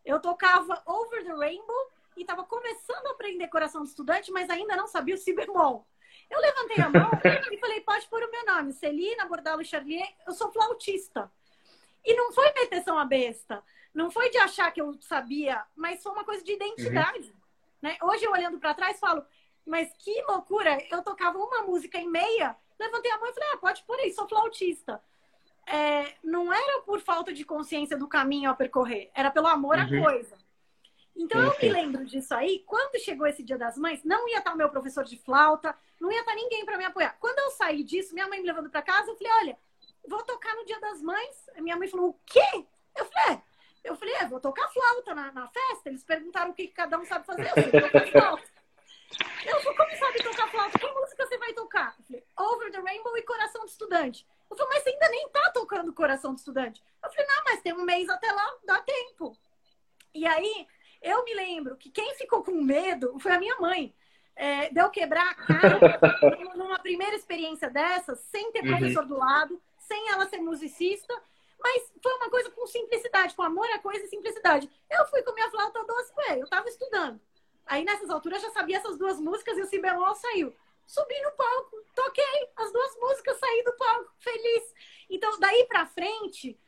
Eu 0.04 0.18
tocava 0.20 0.82
Over 0.86 1.22
the 1.22 1.34
Rainbow 1.34 1.90
e 2.16 2.22
estava 2.22 2.42
começando 2.44 3.06
a 3.08 3.10
aprender 3.10 3.46
coração 3.48 3.82
de 3.82 3.90
estudante, 3.90 4.32
mas 4.32 4.48
ainda 4.48 4.74
não 4.74 4.86
sabia 4.86 5.14
o 5.14 5.18
si 5.18 5.34
bemol. 5.34 5.86
Eu 6.30 6.40
levantei 6.40 6.82
a 6.82 6.88
mão 6.88 7.10
e 7.52 7.58
falei, 7.58 7.80
pode 7.82 8.06
pôr 8.08 8.22
o 8.22 8.30
meu 8.30 8.44
nome, 8.46 8.72
Celina 8.72 9.26
Bordalo 9.26 9.62
Charlier, 9.62 10.08
eu 10.26 10.32
sou 10.32 10.50
flautista. 10.50 11.30
E 12.02 12.14
não 12.14 12.32
foi 12.32 12.50
meteção 12.52 12.98
a 12.98 13.04
besta, 13.04 13.62
não 13.92 14.10
foi 14.10 14.30
de 14.30 14.38
achar 14.38 14.72
que 14.72 14.80
eu 14.80 14.98
sabia, 15.00 15.62
mas 15.76 16.02
foi 16.02 16.12
uma 16.12 16.24
coisa 16.24 16.42
de 16.42 16.52
identidade. 16.52 17.30
Uhum. 17.30 17.36
Né? 17.82 17.98
Hoje, 18.02 18.24
eu 18.24 18.32
olhando 18.32 18.58
para 18.58 18.74
trás, 18.74 18.98
falo, 18.98 19.24
mas 19.66 19.92
que 19.98 20.22
loucura, 20.22 20.78
eu 20.90 21.02
tocava 21.02 21.38
uma 21.38 21.62
música 21.62 21.98
em 21.98 22.08
meia, 22.08 22.56
levantei 22.78 23.10
a 23.10 23.18
mão 23.18 23.28
e 23.28 23.34
falei, 23.34 23.50
ah, 23.52 23.58
pode 23.58 23.82
pôr 23.84 23.98
aí, 23.98 24.12
sou 24.12 24.26
flautista. 24.26 25.02
É, 25.70 26.14
não 26.24 26.52
era 26.52 26.82
por 26.82 27.00
falta 27.00 27.32
de 27.32 27.44
consciência 27.44 27.96
do 27.96 28.08
caminho 28.08 28.50
a 28.50 28.54
percorrer, 28.54 29.10
era 29.14 29.30
pelo 29.30 29.46
amor 29.46 29.76
uhum. 29.76 29.82
à 29.82 30.02
coisa. 30.02 30.36
Então 31.18 31.42
eu 31.42 31.56
me 31.60 31.68
lembro 31.68 32.04
disso 32.06 32.32
aí. 32.32 32.60
Quando 32.64 32.98
chegou 33.00 33.26
esse 33.26 33.42
Dia 33.42 33.58
das 33.58 33.76
Mães, 33.76 34.04
não 34.04 34.28
ia 34.28 34.38
estar 34.38 34.54
o 34.54 34.56
meu 34.56 34.68
professor 34.68 35.04
de 35.04 35.18
flauta, 35.18 35.76
não 36.00 36.12
ia 36.12 36.20
estar 36.20 36.34
ninguém 36.34 36.64
para 36.64 36.78
me 36.78 36.84
apoiar. 36.84 37.16
Quando 37.18 37.40
eu 37.40 37.50
saí 37.50 37.82
disso, 37.82 38.14
minha 38.14 38.28
mãe 38.28 38.40
me 38.40 38.46
levando 38.46 38.70
para 38.70 38.80
casa, 38.80 39.10
eu 39.10 39.16
falei: 39.16 39.32
olha, 39.40 39.58
vou 40.06 40.22
tocar 40.22 40.54
no 40.54 40.64
Dia 40.64 40.80
das 40.80 41.02
Mães. 41.02 41.50
minha 41.56 41.76
mãe 41.76 41.88
falou: 41.88 42.10
o 42.10 42.20
quê? 42.24 42.64
Eu 42.96 43.04
falei: 43.04 43.34
é. 43.34 43.42
Eu 43.82 43.96
falei: 43.96 44.14
é, 44.14 44.26
vou 44.26 44.38
tocar 44.38 44.68
flauta 44.68 45.14
na, 45.14 45.32
na 45.32 45.48
festa. 45.48 45.88
Eles 45.88 46.04
perguntaram 46.04 46.52
o 46.52 46.54
que 46.54 46.68
cada 46.68 46.96
um 46.96 47.04
sabe 47.04 47.26
fazer. 47.26 47.48
Eu 47.48 47.54
sei 47.54 47.80
tocar 47.80 48.06
flauta. 48.12 48.48
Eu 49.44 49.60
falei: 49.60 49.76
como 49.76 49.96
sabe 49.96 50.22
tocar 50.22 50.48
flauta? 50.48 50.78
Que 50.78 50.92
música 50.92 51.26
você 51.26 51.38
vai 51.38 51.52
tocar? 51.52 51.96
Eu 51.98 52.04
falei: 52.04 52.24
Over 52.38 52.70
the 52.70 52.80
Rainbow 52.80 53.16
e 53.16 53.22
Coração 53.22 53.64
de 53.64 53.72
Estudante. 53.72 54.26
Eu 54.50 54.56
falei: 54.56 54.74
mas 54.74 54.82
você 54.82 54.90
ainda 54.90 55.08
nem 55.08 55.28
tá 55.28 55.50
tocando 55.52 55.92
Coração 55.92 56.34
de 56.34 56.40
Estudante. 56.40 56.82
Eu 57.02 57.10
falei: 57.10 57.26
não, 57.26 57.44
mas 57.44 57.62
tem 57.62 57.72
um 57.72 57.84
mês 57.84 58.08
até 58.08 58.30
lá, 58.32 58.54
dá 58.64 58.80
tempo. 58.80 59.36
E 60.14 60.26
aí 60.26 60.66
eu 61.02 61.24
me 61.24 61.34
lembro 61.34 61.76
que 61.76 61.90
quem 61.90 62.14
ficou 62.14 62.42
com 62.42 62.62
medo 62.62 63.18
foi 63.18 63.32
a 63.32 63.38
minha 63.38 63.56
mãe. 63.58 63.94
É, 64.40 64.70
de 64.70 64.80
eu 64.80 64.88
quebrar 64.88 65.30
a 65.30 65.34
cara 65.34 65.80
numa 66.54 66.78
primeira 66.78 67.16
experiência 67.16 67.68
dessa, 67.68 68.14
sem 68.14 68.52
ter 68.52 68.62
uhum. 68.62 68.68
professor 68.68 69.04
do 69.04 69.18
lado, 69.18 69.60
sem 69.80 70.10
ela 70.10 70.28
ser 70.28 70.38
musicista, 70.38 71.12
mas 71.60 71.92
foi 72.00 72.14
uma 72.14 72.30
coisa 72.30 72.48
com 72.50 72.64
simplicidade, 72.66 73.34
com 73.34 73.42
amor 73.42 73.68
à 73.72 73.80
coisa 73.80 74.04
e 74.04 74.08
simplicidade. 74.08 74.70
Eu 74.88 75.06
fui 75.06 75.22
com 75.22 75.32
minha 75.32 75.50
flauta 75.50 75.84
doce, 75.84 76.12
ué, 76.18 76.38
eu 76.38 76.44
estava 76.44 76.68
estudando. 76.68 77.20
Aí 77.66 77.84
nessas 77.84 78.08
alturas 78.10 78.40
eu 78.42 78.48
já 78.48 78.54
sabia 78.54 78.76
essas 78.76 78.96
duas 78.96 79.18
músicas 79.18 79.58
e 79.58 79.62
o 79.62 79.66
si 79.66 79.80
bemol 79.80 80.14
saiu. 80.14 80.54
Subi 80.88 81.20
no 81.20 81.30
palco, 81.32 81.84
toquei 81.94 82.48
as 82.56 82.72
duas 82.72 82.96
músicas, 82.98 83.38
saí 83.38 83.62
do 83.62 83.74
palco, 83.74 84.10
feliz. 84.18 84.74
Então, 85.10 85.38
daí 85.38 85.66
pra 85.66 85.84
frente, 85.84 86.58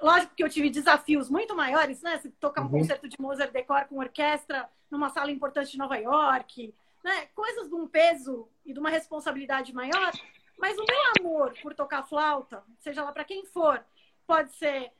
lógico 0.00 0.32
que 0.36 0.44
eu 0.44 0.48
tive 0.48 0.70
desafios 0.70 1.28
muito 1.28 1.56
maiores, 1.56 2.00
né? 2.00 2.18
Se 2.18 2.30
tocar 2.30 2.62
um 2.62 2.66
uhum. 2.66 2.78
concerto 2.78 3.08
de 3.08 3.20
Mozart 3.20 3.50
decor 3.50 3.86
com 3.86 3.98
orquestra 3.98 4.70
numa 4.88 5.10
sala 5.10 5.32
importante 5.32 5.72
de 5.72 5.78
Nova 5.78 5.96
York, 5.96 6.72
né? 7.02 7.26
Coisas 7.34 7.68
de 7.68 7.74
um 7.74 7.88
peso 7.88 8.48
e 8.64 8.72
de 8.72 8.78
uma 8.78 8.90
responsabilidade 8.90 9.74
maior. 9.74 10.12
Mas 10.56 10.78
o 10.78 10.84
meu 10.84 11.12
amor 11.18 11.52
por 11.60 11.74
tocar 11.74 12.04
flauta, 12.04 12.62
seja 12.78 13.02
lá 13.02 13.10
para 13.10 13.24
quem 13.24 13.44
for, 13.44 13.84
pode 14.24 14.52
ser 14.52 14.92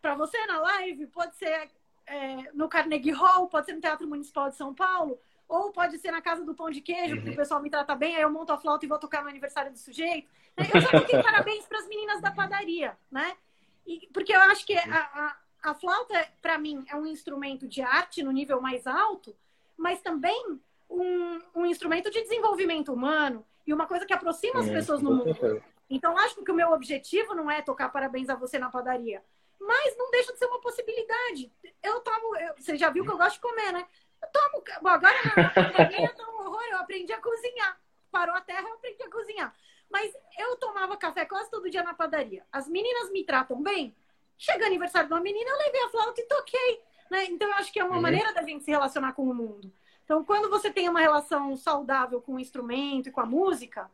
para 0.00 0.14
você 0.14 0.46
na 0.46 0.60
live, 0.60 1.08
pode 1.08 1.34
ser 1.36 1.68
é, 2.06 2.52
no 2.54 2.68
Carnegie 2.68 3.10
Hall, 3.10 3.48
pode 3.48 3.66
ser 3.66 3.72
no 3.72 3.80
Teatro 3.80 4.06
Municipal 4.06 4.50
de 4.50 4.56
São 4.56 4.72
Paulo, 4.72 5.20
ou 5.50 5.72
pode 5.72 5.98
ser 5.98 6.12
na 6.12 6.22
casa 6.22 6.44
do 6.44 6.54
pão 6.54 6.70
de 6.70 6.80
queijo, 6.80 7.16
porque 7.16 7.30
o 7.30 7.32
uhum. 7.32 7.36
pessoal 7.36 7.60
me 7.60 7.68
trata 7.68 7.92
bem, 7.96 8.14
aí 8.14 8.22
eu 8.22 8.30
monto 8.30 8.52
a 8.52 8.56
flauta 8.56 8.84
e 8.84 8.88
vou 8.88 8.98
tocar 8.98 9.20
no 9.24 9.28
aniversário 9.28 9.72
do 9.72 9.78
sujeito. 9.78 10.30
Eu 10.56 10.80
já 10.80 10.88
toquei 10.88 11.20
parabéns 11.20 11.66
para 11.66 11.80
as 11.80 11.88
meninas 11.88 12.20
da 12.20 12.30
padaria, 12.30 12.96
né? 13.10 13.36
E, 13.84 14.08
porque 14.12 14.32
eu 14.32 14.40
acho 14.42 14.64
que 14.64 14.78
a, 14.78 15.36
a, 15.62 15.70
a 15.70 15.74
flauta, 15.74 16.14
para 16.40 16.56
mim, 16.56 16.84
é 16.88 16.94
um 16.94 17.04
instrumento 17.04 17.66
de 17.66 17.82
arte 17.82 18.22
no 18.22 18.30
nível 18.30 18.60
mais 18.60 18.86
alto, 18.86 19.36
mas 19.76 20.00
também 20.00 20.60
um, 20.88 21.40
um 21.56 21.66
instrumento 21.66 22.10
de 22.10 22.22
desenvolvimento 22.22 22.92
humano 22.92 23.44
e 23.66 23.74
uma 23.74 23.88
coisa 23.88 24.06
que 24.06 24.14
aproxima 24.14 24.60
as 24.60 24.68
é, 24.68 24.72
pessoas 24.72 25.02
no 25.02 25.16
mundo. 25.16 25.62
Então, 25.88 26.16
acho 26.16 26.44
que 26.44 26.52
o 26.52 26.54
meu 26.54 26.70
objetivo 26.70 27.34
não 27.34 27.50
é 27.50 27.60
tocar 27.60 27.88
parabéns 27.88 28.28
a 28.28 28.36
você 28.36 28.56
na 28.56 28.70
padaria, 28.70 29.20
mas 29.58 29.96
não 29.98 30.12
deixa 30.12 30.32
de 30.32 30.38
ser 30.38 30.46
uma 30.46 30.60
possibilidade. 30.60 31.52
Eu 31.82 31.98
tomo, 32.00 32.36
eu, 32.36 32.54
você 32.56 32.76
já 32.76 32.88
viu 32.88 33.04
que 33.04 33.10
eu 33.10 33.18
gosto 33.18 33.34
de 33.34 33.40
comer, 33.40 33.72
né? 33.72 33.84
Eu 34.22 34.28
tomo, 34.32 34.64
bom, 34.82 34.88
agora 34.88 35.16
na 35.36 35.50
pandemia 35.50 36.14
tá 36.14 36.28
um 36.28 36.46
horror, 36.46 36.64
eu 36.70 36.78
aprendi 36.78 37.12
a 37.12 37.20
cozinhar. 37.20 37.80
Parou 38.10 38.34
a 38.34 38.40
terra, 38.40 38.68
eu 38.68 38.74
aprendi 38.74 39.02
a 39.02 39.10
cozinhar. 39.10 39.54
Mas 39.90 40.12
eu 40.38 40.56
tomava 40.56 40.96
café 40.96 41.24
quase 41.24 41.50
todo 41.50 41.70
dia 41.70 41.82
na 41.82 41.94
padaria. 41.94 42.44
As 42.52 42.68
meninas 42.68 43.10
me 43.10 43.24
tratam 43.24 43.62
bem. 43.62 43.94
Chega 44.38 44.66
aniversário 44.66 45.08
de 45.08 45.14
uma 45.14 45.20
menina, 45.20 45.50
eu 45.50 45.58
levei 45.58 45.82
a 45.82 45.88
flauta 45.88 46.20
e 46.20 46.24
toquei. 46.24 46.82
Né? 47.10 47.24
Então, 47.24 47.48
eu 47.48 47.54
acho 47.54 47.72
que 47.72 47.80
é 47.80 47.84
uma 47.84 47.96
uhum. 47.96 48.02
maneira 48.02 48.32
da 48.32 48.42
gente 48.42 48.64
se 48.64 48.70
relacionar 48.70 49.12
com 49.12 49.28
o 49.28 49.34
mundo. 49.34 49.72
Então, 50.04 50.24
quando 50.24 50.48
você 50.48 50.70
tem 50.70 50.88
uma 50.88 51.00
relação 51.00 51.56
saudável 51.56 52.20
com 52.20 52.34
o 52.34 52.40
instrumento 52.40 53.08
e 53.08 53.12
com 53.12 53.20
a 53.20 53.26
música, 53.26 53.90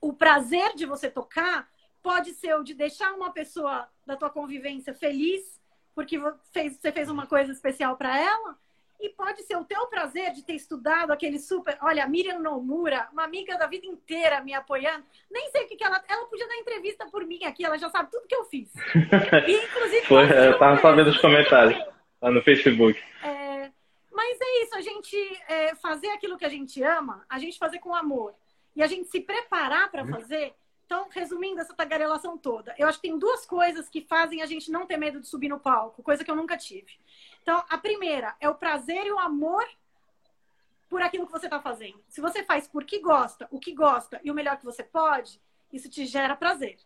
o 0.00 0.12
prazer 0.12 0.74
de 0.74 0.86
você 0.86 1.10
tocar 1.10 1.68
pode 2.02 2.32
ser 2.34 2.54
o 2.54 2.62
de 2.62 2.74
deixar 2.74 3.12
uma 3.12 3.32
pessoa 3.32 3.88
da 4.04 4.16
tua 4.16 4.30
convivência 4.30 4.94
feliz, 4.94 5.60
porque 5.94 6.18
você 6.18 6.92
fez 6.92 7.10
uma 7.10 7.26
coisa 7.26 7.50
especial 7.50 7.96
para 7.96 8.16
ela, 8.16 8.56
e 9.00 9.08
pode 9.10 9.42
ser 9.42 9.56
o 9.56 9.64
teu 9.64 9.86
prazer 9.86 10.32
de 10.32 10.42
ter 10.42 10.54
estudado 10.54 11.12
aquele 11.12 11.38
super. 11.38 11.76
Olha, 11.82 12.06
Miriam 12.06 12.38
Nomura, 12.38 13.08
uma 13.12 13.24
amiga 13.24 13.56
da 13.56 13.66
vida 13.66 13.86
inteira 13.86 14.40
me 14.40 14.54
apoiando. 14.54 15.04
Nem 15.30 15.50
sei 15.50 15.64
o 15.64 15.68
que, 15.68 15.76
que 15.76 15.84
ela. 15.84 16.02
Ela 16.08 16.26
podia 16.26 16.48
dar 16.48 16.56
entrevista 16.56 17.06
por 17.06 17.24
mim 17.24 17.44
aqui, 17.44 17.64
ela 17.64 17.78
já 17.78 17.88
sabe 17.90 18.10
tudo 18.10 18.26
que 18.26 18.34
eu 18.34 18.44
fiz. 18.44 18.72
E, 19.46 19.64
inclusive. 19.64 20.06
Foi, 20.06 20.24
eu 20.24 20.58
tava 20.58 20.80
sabendo 20.80 21.10
os 21.10 21.18
comentários 21.18 21.78
lá 22.20 22.30
no 22.30 22.42
Facebook. 22.42 23.00
É, 23.22 23.70
mas 24.12 24.38
é 24.40 24.62
isso, 24.62 24.74
a 24.74 24.80
gente 24.80 25.42
é, 25.48 25.74
fazer 25.74 26.08
aquilo 26.08 26.38
que 26.38 26.44
a 26.44 26.48
gente 26.48 26.82
ama, 26.82 27.24
a 27.28 27.38
gente 27.38 27.58
fazer 27.58 27.78
com 27.78 27.94
amor. 27.94 28.34
E 28.74 28.82
a 28.82 28.86
gente 28.86 29.08
se 29.08 29.20
preparar 29.20 29.90
para 29.90 30.02
uhum. 30.02 30.10
fazer. 30.10 30.54
Então, 30.84 31.08
resumindo 31.10 31.60
essa 31.60 31.74
tagarelação 31.74 32.38
toda, 32.38 32.72
eu 32.78 32.86
acho 32.86 33.00
que 33.00 33.08
tem 33.08 33.18
duas 33.18 33.44
coisas 33.44 33.88
que 33.88 34.02
fazem 34.02 34.40
a 34.40 34.46
gente 34.46 34.70
não 34.70 34.86
ter 34.86 34.96
medo 34.96 35.20
de 35.20 35.26
subir 35.26 35.48
no 35.48 35.58
palco, 35.58 36.02
coisa 36.02 36.24
que 36.24 36.30
eu 36.30 36.36
nunca 36.36 36.56
tive. 36.56 36.92
Então, 37.46 37.64
a 37.68 37.78
primeira 37.78 38.34
é 38.40 38.48
o 38.48 38.56
prazer 38.56 39.06
e 39.06 39.12
o 39.12 39.20
amor 39.20 39.64
por 40.88 41.00
aquilo 41.00 41.26
que 41.26 41.30
você 41.32 41.46
está 41.46 41.60
fazendo. 41.60 42.02
Se 42.08 42.20
você 42.20 42.42
faz 42.42 42.66
porque 42.66 42.98
gosta, 42.98 43.46
o 43.52 43.60
que 43.60 43.72
gosta 43.72 44.20
e 44.24 44.32
o 44.32 44.34
melhor 44.34 44.56
que 44.56 44.64
você 44.64 44.82
pode, 44.82 45.40
isso 45.72 45.88
te 45.88 46.06
gera 46.06 46.34
prazer. 46.34 46.76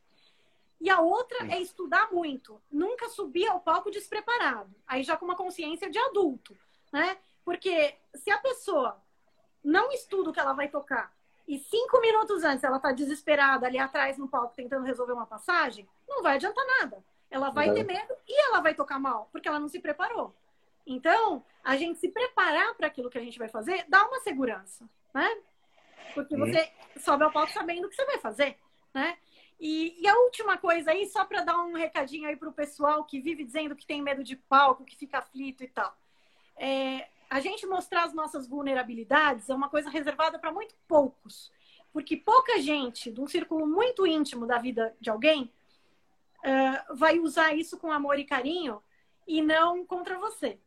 E 0.79 0.91
a 0.91 1.01
outra 1.01 1.51
é 1.51 1.59
estudar 1.59 2.13
muito. 2.13 2.61
Nunca 2.71 3.09
subir 3.09 3.49
ao 3.49 3.59
palco 3.59 3.91
despreparado. 3.91 4.71
Aí 4.87 5.03
já 5.03 5.17
com 5.17 5.25
uma 5.25 5.35
consciência 5.35 5.89
de 5.89 5.99
adulto, 5.99 6.55
né? 6.93 7.17
Porque 7.43 7.97
se 8.17 8.31
a 8.31 8.37
pessoa 8.37 9.03
não 9.65 9.91
estuda 9.93 10.29
o 10.29 10.33
que 10.35 10.41
ela 10.41 10.53
vai 10.53 10.69
tocar 10.69 11.11
e 11.49 11.59
cinco 11.59 12.03
minutos 12.03 12.45
antes 12.45 12.65
ela 12.65 12.77
está 12.77 12.93
desesperada 12.93 13.67
ali 13.67 13.79
atrás 13.79 14.19
no 14.19 14.29
palco 14.29 14.55
tentando 14.55 14.85
resolver 14.85 15.15
uma 15.15 15.27
passagem, 15.27 15.89
não 16.07 16.23
vai 16.23 16.35
adiantar 16.35 16.67
nada. 16.81 17.03
Ela 17.31 17.49
vai 17.49 17.73
ter 17.73 17.85
medo 17.85 18.15
e 18.29 18.49
ela 18.49 18.61
vai 18.61 18.75
tocar 18.75 18.99
mal, 18.99 19.31
porque 19.33 19.49
ela 19.49 19.59
não 19.59 19.69
se 19.69 19.81
preparou. 19.81 20.35
Então, 20.87 21.45
a 21.63 21.77
gente 21.77 21.99
se 21.99 22.09
preparar 22.09 22.75
para 22.75 22.87
aquilo 22.87 23.11
que 23.11 23.19
a 23.19 23.23
gente 23.23 23.39
vai 23.39 23.49
fazer 23.49 23.85
dá 23.89 24.07
uma 24.07 24.21
segurança, 24.21 24.89
né? 25.15 25.29
Porque 26.15 26.37
você 26.37 26.73
sobe 26.99 27.25
ao 27.25 27.33
palco 27.33 27.53
sabendo 27.53 27.87
o 27.87 27.89
que 27.89 27.95
você 27.95 28.05
vai 28.05 28.19
fazer, 28.19 28.59
né? 28.93 29.17
E, 29.61 29.95
e 30.01 30.09
a 30.09 30.17
última 30.21 30.57
coisa 30.57 30.91
aí, 30.91 31.07
só 31.07 31.25
para 31.25 31.43
dar 31.43 31.59
um 31.59 31.75
recadinho 31.75 32.27
aí 32.29 32.35
para 32.35 32.49
o 32.49 32.53
pessoal 32.53 33.05
que 33.05 33.21
vive 33.21 33.45
dizendo 33.45 33.77
que 33.77 33.87
tem 33.87 34.01
medo 34.01 34.25
de 34.25 34.35
palco, 34.35 34.85
que 34.85 34.97
fica 34.97 35.19
aflito 35.19 35.63
e 35.63 35.69
tal. 35.69 35.95
É, 36.57 37.09
a 37.29 37.41
gente 37.41 37.67
mostrar 37.67 38.05
as 38.05 38.15
nossas 38.15 38.49
vulnerabilidades 38.49 39.49
é 39.51 39.55
uma 39.55 39.69
coisa 39.69 39.91
reservada 39.91 40.39
para 40.39 40.51
muito 40.51 40.75
poucos. 40.89 41.53
Porque 41.93 42.17
pouca 42.17 42.61
gente, 42.61 43.11
de 43.11 43.21
um 43.21 43.27
círculo 43.27 43.67
muito 43.67 44.07
íntimo 44.07 44.47
da 44.47 44.59
vida 44.59 44.97
de 45.01 45.11
alguém, 45.11 45.53
uh, 46.39 46.97
vai 46.97 47.19
usar 47.19 47.55
isso 47.55 47.79
com 47.79 47.93
amor 47.93 48.19
e 48.19 48.25
carinho 48.25 48.83
e 49.27 49.43
não 49.43 49.85
contra 49.85 50.19
você. 50.19 50.59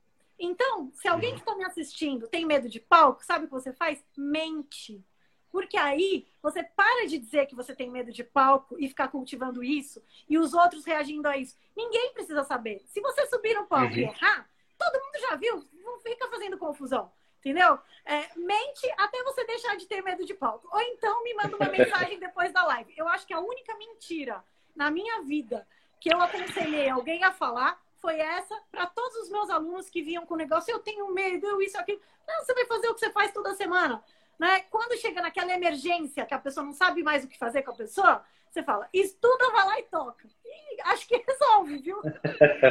Então, 0.43 0.91
se 0.93 1.07
alguém 1.07 1.33
que 1.33 1.39
está 1.39 1.55
me 1.55 1.63
assistindo 1.63 2.27
tem 2.27 2.45
medo 2.45 2.67
de 2.67 2.79
palco, 2.79 3.23
sabe 3.23 3.45
o 3.45 3.47
que 3.47 3.53
você 3.53 3.71
faz? 3.71 4.03
Mente. 4.17 5.01
Porque 5.49 5.77
aí 5.77 6.27
você 6.41 6.63
para 6.63 7.07
de 7.07 7.17
dizer 7.17 7.45
que 7.45 7.55
você 7.55 7.73
tem 7.73 7.89
medo 7.89 8.11
de 8.11 8.23
palco 8.23 8.75
e 8.77 8.89
ficar 8.89 9.07
cultivando 9.07 9.63
isso 9.63 10.03
e 10.27 10.37
os 10.37 10.53
outros 10.53 10.83
reagindo 10.83 11.27
a 11.27 11.37
isso. 11.37 11.55
Ninguém 11.75 12.11
precisa 12.13 12.43
saber. 12.43 12.83
Se 12.87 12.99
você 12.99 13.25
subir 13.27 13.53
no 13.53 13.67
palco 13.67 13.93
uhum. 13.93 13.99
e 13.99 14.03
errar, 14.03 14.49
todo 14.77 15.01
mundo 15.01 15.19
já 15.21 15.35
viu, 15.35 15.63
não 15.85 15.99
fica 16.01 16.27
fazendo 16.27 16.57
confusão. 16.57 17.11
Entendeu? 17.39 17.79
É, 18.03 18.37
mente 18.37 18.91
até 18.97 19.23
você 19.23 19.45
deixar 19.45 19.77
de 19.77 19.85
ter 19.85 20.01
medo 20.01 20.25
de 20.25 20.33
palco. 20.33 20.67
Ou 20.71 20.81
então 20.81 21.23
me 21.23 21.33
manda 21.35 21.55
uma 21.55 21.69
mensagem 21.71 22.19
depois 22.19 22.51
da 22.51 22.65
live. 22.65 22.93
Eu 22.97 23.07
acho 23.07 23.25
que 23.25 23.33
a 23.33 23.39
única 23.39 23.77
mentira 23.77 24.43
na 24.75 24.91
minha 24.91 25.21
vida 25.21 25.65
que 26.01 26.13
eu 26.13 26.19
aconselhei 26.19 26.89
alguém 26.89 27.23
a 27.23 27.31
falar 27.31 27.81
foi 28.03 28.19
essa 28.19 28.53
para 28.69 28.85
todos 28.85 29.15
os 29.19 29.29
meus 29.29 29.49
alunos 29.49 29.89
que 29.89 30.01
vinham 30.01 30.25
com 30.25 30.33
o 30.33 30.37
negócio. 30.37 30.69
Eu 30.69 30.79
tenho 30.79 31.09
medo, 31.13 31.47
eu 31.47 31.61
isso, 31.61 31.79
aquilo. 31.79 32.01
Não, 32.27 32.43
você 32.43 32.53
vai 32.53 32.65
fazer 32.65 32.89
o 32.89 32.93
que 32.93 32.99
você 32.99 33.09
faz 33.11 33.31
toda 33.31 33.55
semana. 33.55 34.03
Né? 34.37 34.59
Quando 34.69 34.99
chega 34.99 35.21
naquela 35.21 35.53
emergência 35.53 36.25
que 36.25 36.33
a 36.33 36.39
pessoa 36.39 36.65
não 36.65 36.73
sabe 36.73 37.01
mais 37.01 37.23
o 37.23 37.29
que 37.29 37.37
fazer 37.37 37.61
com 37.61 37.71
a 37.71 37.75
pessoa, 37.75 38.21
você 38.51 38.61
fala, 38.61 38.89
estuda, 38.91 39.51
vai 39.51 39.65
lá 39.65 39.79
e 39.79 39.83
toca. 39.83 40.27
E 40.43 40.81
acho 40.81 41.07
que 41.07 41.15
resolve, 41.25 41.77
viu? 41.77 42.01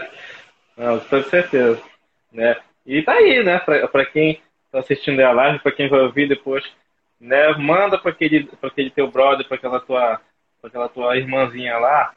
não, 0.77 1.01
com 1.01 1.23
certeza. 1.23 1.83
Né? 2.31 2.61
E 2.85 3.03
tá 3.03 3.14
aí, 3.14 3.42
né? 3.42 3.59
Para 3.59 4.05
quem 4.05 4.42
está 4.66 4.81
assistindo 4.81 5.18
a 5.21 5.33
live, 5.33 5.61
para 5.61 5.73
quem 5.73 5.88
vai 5.88 6.01
ouvir 6.01 6.29
depois, 6.29 6.62
né? 7.18 7.57
Manda 7.57 7.99
para 7.99 8.11
aquele, 8.11 8.51
aquele 8.61 8.90
teu 8.90 9.11
brother, 9.11 9.49
para 9.49 9.57
aquela 9.57 9.81
tua, 9.81 10.21
aquela 10.62 10.90
tua 10.90 11.16
irmãzinha 11.16 11.79
lá, 11.79 12.14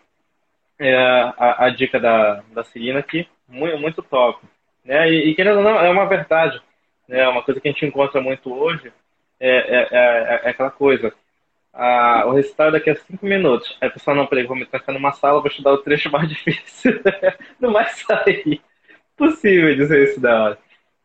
é, 0.80 0.96
a, 0.96 1.66
a, 1.66 1.70
dica 1.70 2.00
da, 2.00 2.44
da 2.54 2.64
Celina 2.64 3.00
aqui, 3.00 3.28
muito, 3.48 3.78
muito 3.78 4.04
top. 4.04 4.46
Né? 4.84 5.10
E, 5.12 5.30
e 5.30 5.36
querendo 5.36 5.58
ou 5.58 5.64
não, 5.64 5.80
é 5.80 5.90
uma 5.90 6.06
verdade. 6.06 6.62
Né? 7.08 7.28
Uma 7.28 7.44
coisa 7.44 7.60
que 7.60 7.68
a 7.68 7.72
gente 7.72 7.86
encontra 7.86 8.22
muito 8.22 8.54
hoje 8.54 8.92
é, 9.40 9.50
é, 9.50 9.88
é, 9.92 10.42
é 10.46 10.50
aquela 10.50 10.72
coisa. 10.72 11.14
o 12.26 12.32
resultado 12.32 12.74
daqui 12.74 12.90
a 12.90 12.96
cinco 12.96 13.26
minutos. 13.26 13.78
Aí 13.82 13.88
a 13.88 13.92
pessoa, 13.92 14.16
não, 14.16 14.28
peraí, 14.28 14.46
vou 14.46 14.56
me 14.56 14.66
trancar 14.66 14.94
numa 14.94 15.12
sala, 15.12 15.42
vou 15.42 15.50
estudar 15.50 15.74
o 15.74 15.80
trecho 15.80 16.12
mais 16.12 16.28
difícil. 16.30 17.02
não 17.60 17.72
vai 17.72 17.88
sair. 17.90 18.62
Possível 19.18 19.76
dizer 19.76 20.04
isso 20.04 20.20
da 20.20 20.44
hora. 20.44 20.58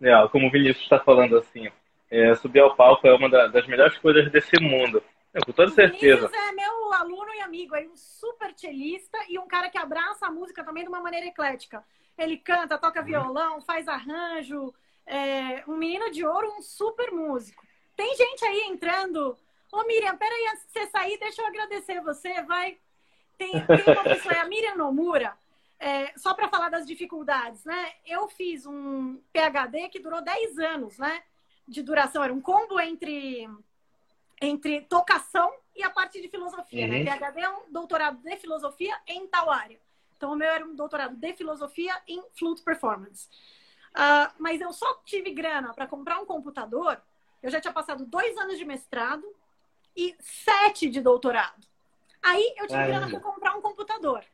É, 0.03 0.29
como 0.29 0.49
o 0.49 0.51
Vinícius 0.51 0.83
está 0.83 0.99
falando 0.99 1.37
assim, 1.37 1.69
é, 2.11 2.35
subir 2.35 2.61
ao 2.61 2.75
palco 2.75 3.07
é 3.07 3.15
uma 3.15 3.29
das 3.29 3.67
melhores 3.67 3.97
coisas 3.99 4.31
desse 4.33 4.59
mundo. 4.61 5.03
É, 5.33 5.41
com 5.41 5.53
toda 5.53 5.71
certeza. 5.71 6.27
Vinícius 6.27 6.49
é 6.49 6.53
meu 6.53 6.93
aluno 6.93 7.33
e 7.35 7.41
amigo, 7.41 7.77
é 7.77 7.87
um 7.87 7.97
super 7.97 8.53
cellista 8.57 9.19
e 9.29 9.39
um 9.39 9.47
cara 9.47 9.71
que 9.71 9.79
abraça 9.79 10.27
a 10.27 10.31
música 10.31 10.65
também 10.65 10.83
de 10.83 10.89
uma 10.89 11.01
maneira 11.01 11.27
eclética. 11.27 11.85
Ele 12.19 12.37
canta, 12.37 12.79
toca 12.79 13.03
violão, 13.03 13.61
faz 13.61 13.87
arranjo, 13.87 14.75
é 15.07 15.65
um 15.67 15.77
menino 15.77 16.11
de 16.11 16.25
ouro, 16.25 16.53
um 16.59 16.63
super 16.63 17.11
músico. 17.13 17.65
Tem 17.97 18.17
gente 18.17 18.45
aí 18.45 18.61
entrando. 18.69 19.37
Ô, 19.73 19.85
Miriam, 19.85 20.17
peraí, 20.17 20.49
antes 20.53 20.67
de 20.67 20.73
você 20.73 20.87
sair, 20.87 21.19
deixa 21.19 21.43
eu 21.43 21.47
agradecer 21.47 22.01
você. 22.01 22.43
Vai. 22.43 22.79
Tem, 23.39 23.53
tem 23.53 23.95
uma 23.95 24.05
pessoa, 24.05 24.35
é 24.35 24.39
a 24.41 24.49
Miriam 24.49 24.77
Nomura. 24.77 25.37
É, 25.79 26.13
só 26.19 26.35
para 26.35 26.49
falar 26.49 26.69
das 26.69 26.87
dificuldades, 26.87 27.65
né? 27.65 27.93
Eu 28.07 28.29
fiz 28.29 28.67
um 28.67 29.21
PhD 29.33 29.89
que 29.89 29.99
durou 29.99 30.21
10 30.23 30.59
anos, 30.59 30.99
né? 30.99 31.23
De 31.67 31.83
duração. 31.83 32.23
Era 32.23 32.33
um 32.33 32.41
combo 32.41 32.79
entre, 32.79 33.49
entre 34.41 34.83
tocação 34.83 35.53
e 35.75 35.83
a 35.83 35.91
parte 35.91 36.21
de 36.21 36.29
filosofia, 36.29 36.87
né? 36.87 36.99
uhum. 36.99 37.05
né? 37.05 37.19
PhD 37.19 37.41
é 37.41 37.51
um 37.51 37.71
doutorado 37.71 38.19
de 38.23 38.37
filosofia 38.37 38.97
em 39.07 39.27
tal 39.27 39.51
área. 39.51 39.79
Então, 40.17 40.33
o 40.33 40.37
meu 40.37 40.49
era 40.49 40.65
um 40.65 40.75
doutorado 40.75 41.17
de 41.17 41.33
filosofia 41.35 41.95
em 42.07 42.23
flute 42.39 42.63
performance. 42.63 43.29
Uh, 43.91 44.33
mas 44.39 44.61
eu 44.61 44.73
só 44.73 44.95
tive 45.05 45.31
grana 45.31 45.75
para 45.75 45.87
comprar 45.87 46.21
um 46.21 46.27
computador 46.27 47.03
eu 47.43 47.51
já 47.51 47.61
tinha 47.61 47.73
passado 47.73 48.05
dois 48.05 48.37
anos 48.37 48.59
de 48.59 48.65
mestrado 48.65 49.25
e 49.97 50.15
sete 50.21 50.89
de 50.89 51.01
doutorado. 51.01 51.67
Aí 52.23 52.55
eu 52.59 52.67
tinha 52.67 52.87
grana 52.87 53.09
para 53.09 53.21
comprar 53.21 53.57
um 53.57 53.63
computador. 53.63 54.25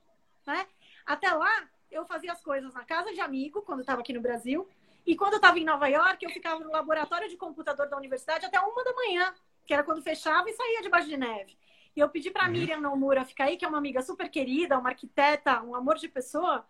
Né? 0.45 0.67
Até 1.05 1.33
lá, 1.33 1.69
eu 1.91 2.05
fazia 2.05 2.33
as 2.33 2.43
coisas 2.43 2.75
na 2.75 2.85
casa 2.85 3.13
de 3.13 3.21
amigo, 3.21 3.63
quando 3.63 3.81
estava 3.81 4.01
aqui 4.01 4.13
no 4.13 4.21
Brasil. 4.21 4.69
E 5.07 5.15
quando 5.15 5.35
eu 5.35 5.37
estava 5.37 5.59
em 5.59 5.65
Nova 5.65 5.87
York, 5.87 6.25
eu 6.25 6.31
ficava 6.31 6.59
no 6.65 6.71
laboratório 6.71 7.29
de 7.29 7.37
computador 7.37 7.89
da 7.89 7.97
universidade 7.97 8.45
até 8.45 8.59
uma 8.59 8.83
da 8.83 8.93
manhã, 8.93 9.33
que 9.67 9.75
era 9.75 9.83
quando 9.83 10.03
fechava 10.03 10.49
e 10.49 10.55
saía 10.55 10.83
debaixo 10.83 11.09
de 11.09 11.17
neve. 11.17 11.57
E 11.95 12.01
eu 12.01 12.09
pedi 12.09 12.31
para 12.31 12.45
a 12.45 12.47
uhum. 12.47 12.53
Miriam 12.53 12.81
Nomura 12.81 13.25
ficar 13.25 13.45
aí, 13.45 13.57
que 13.57 13.65
é 13.65 13.69
uma 13.69 13.79
amiga 13.79 14.03
super 14.03 14.29
querida, 14.29 14.79
uma 14.79 14.91
arquiteta, 14.91 15.63
um 15.63 15.75
amor 15.75 15.97
de 15.97 16.09
pessoa. 16.09 16.67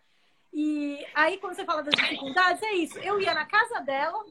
E 0.52 1.04
aí, 1.14 1.36
quando 1.38 1.54
você 1.54 1.64
fala 1.64 1.82
das 1.82 1.94
dificuldades, 1.94 2.62
é 2.62 2.72
isso. 2.74 2.98
Eu 3.00 3.20
ia 3.20 3.34
na 3.34 3.44
casa 3.44 3.80
dela 3.80 4.24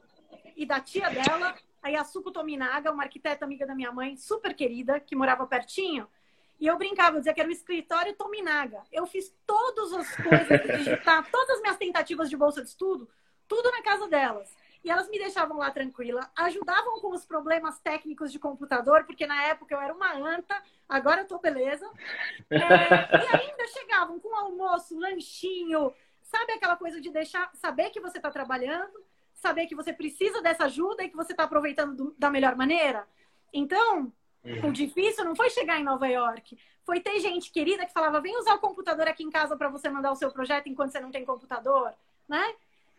e 0.56 0.64
da 0.64 0.80
tia 0.80 1.10
dela 1.10 1.54
a 1.82 1.88
Yasuko 1.88 2.32
Tominaga, 2.32 2.90
uma 2.90 3.04
arquiteta 3.04 3.44
amiga 3.44 3.66
da 3.66 3.74
minha 3.74 3.92
mãe, 3.92 4.16
super 4.16 4.54
querida, 4.54 4.98
que 4.98 5.14
morava 5.14 5.46
pertinho. 5.46 6.08
E 6.58 6.66
eu 6.66 6.78
brincava, 6.78 7.16
eu 7.16 7.20
dizia 7.20 7.34
que 7.34 7.40
era 7.40 7.48
o 7.48 7.52
escritório 7.52 8.14
Tominaga. 8.14 8.82
Eu 8.90 9.06
fiz 9.06 9.32
todas 9.46 9.92
as 9.92 10.16
coisas 10.16 10.48
de 10.48 10.76
digitar, 10.78 11.30
todas 11.30 11.56
as 11.56 11.60
minhas 11.60 11.76
tentativas 11.76 12.30
de 12.30 12.36
bolsa 12.36 12.62
de 12.62 12.68
estudo, 12.68 13.08
tudo 13.46 13.70
na 13.70 13.82
casa 13.82 14.08
delas. 14.08 14.50
E 14.86 14.90
elas 14.90 15.08
me 15.08 15.18
deixavam 15.18 15.58
lá 15.58 15.68
tranquila, 15.68 16.30
ajudavam 16.36 17.00
com 17.00 17.12
os 17.12 17.26
problemas 17.26 17.76
técnicos 17.80 18.30
de 18.30 18.38
computador, 18.38 19.02
porque 19.02 19.26
na 19.26 19.42
época 19.46 19.74
eu 19.74 19.80
era 19.80 19.92
uma 19.92 20.14
anta, 20.14 20.54
agora 20.88 21.22
eu 21.22 21.26
tô 21.26 21.40
beleza. 21.40 21.90
É, 22.48 22.56
e 22.56 23.36
ainda 23.36 23.66
chegavam 23.66 24.20
com 24.20 24.32
almoço, 24.36 24.96
lanchinho, 24.96 25.92
sabe 26.22 26.52
aquela 26.52 26.76
coisa 26.76 27.00
de 27.00 27.10
deixar, 27.10 27.50
saber 27.54 27.90
que 27.90 27.98
você 27.98 28.18
está 28.18 28.30
trabalhando, 28.30 29.04
saber 29.34 29.66
que 29.66 29.74
você 29.74 29.92
precisa 29.92 30.40
dessa 30.40 30.66
ajuda 30.66 31.02
e 31.02 31.08
que 31.08 31.16
você 31.16 31.32
está 31.32 31.42
aproveitando 31.42 31.96
do, 31.96 32.14
da 32.16 32.30
melhor 32.30 32.54
maneira. 32.54 33.08
Então, 33.52 34.12
uhum. 34.44 34.68
o 34.68 34.72
difícil 34.72 35.24
não 35.24 35.34
foi 35.34 35.50
chegar 35.50 35.80
em 35.80 35.84
Nova 35.84 36.06
York, 36.06 36.56
foi 36.84 37.00
ter 37.00 37.18
gente 37.18 37.50
querida 37.50 37.84
que 37.86 37.92
falava: 37.92 38.20
vem 38.20 38.38
usar 38.38 38.54
o 38.54 38.60
computador 38.60 39.08
aqui 39.08 39.24
em 39.24 39.30
casa 39.30 39.56
para 39.56 39.68
você 39.68 39.88
mandar 39.88 40.12
o 40.12 40.16
seu 40.16 40.30
projeto 40.30 40.68
enquanto 40.68 40.92
você 40.92 41.00
não 41.00 41.10
tem 41.10 41.24
computador, 41.24 41.92
né? 42.28 42.54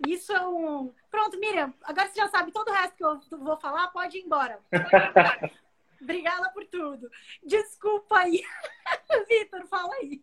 Isso 0.06 0.32
é 0.32 0.48
um. 0.48 0.94
Pronto, 1.10 1.40
Miriam, 1.40 1.74
agora 1.84 2.08
você 2.08 2.20
já 2.20 2.28
sabe 2.28 2.52
todo 2.52 2.70
o 2.70 2.74
resto 2.74 2.96
que 2.96 3.04
eu 3.04 3.40
vou 3.40 3.58
falar, 3.58 3.88
pode 3.88 4.18
ir 4.18 4.22
embora. 4.22 4.60
Obrigada 6.02 6.50
por 6.52 6.66
tudo. 6.66 7.10
Desculpa 7.44 8.20
aí. 8.20 8.44
Vitor, 9.28 9.66
fala 9.68 9.94
aí. 9.96 10.22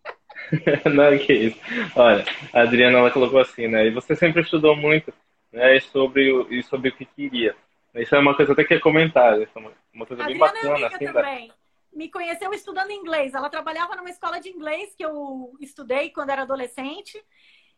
Não, 0.94 1.18
que 1.18 1.32
isso. 1.32 1.58
Olha, 1.96 2.24
a 2.52 2.60
Adriana 2.62 2.98
ela 2.98 3.10
colocou 3.10 3.40
assim, 3.40 3.66
né? 3.66 3.86
E 3.86 3.90
você 3.90 4.14
sempre 4.14 4.42
estudou 4.42 4.76
muito 4.76 5.12
né, 5.52 5.76
e 5.76 5.80
sobre, 5.80 6.32
o, 6.32 6.52
e 6.52 6.62
sobre 6.62 6.90
o 6.90 6.96
que 6.96 7.04
queria. 7.04 7.56
Isso 7.94 8.14
é 8.14 8.18
uma 8.18 8.36
coisa 8.36 8.52
até 8.52 8.64
que 8.64 8.74
é 8.74 8.80
comentar, 8.80 9.40
é 9.40 9.48
uma 9.92 10.06
coisa 10.06 10.24
bem 10.24 10.38
bacana. 10.38 10.86
Assim, 10.86 11.06
também. 11.06 11.48
Da... 11.48 11.54
Me 11.92 12.10
conheceu 12.10 12.52
estudando 12.52 12.90
inglês. 12.90 13.34
Ela 13.34 13.48
trabalhava 13.48 13.94
numa 13.94 14.10
escola 14.10 14.40
de 14.40 14.50
inglês 14.50 14.94
que 14.96 15.04
eu 15.04 15.56
estudei 15.60 16.10
quando 16.10 16.30
era 16.30 16.42
adolescente. 16.42 17.22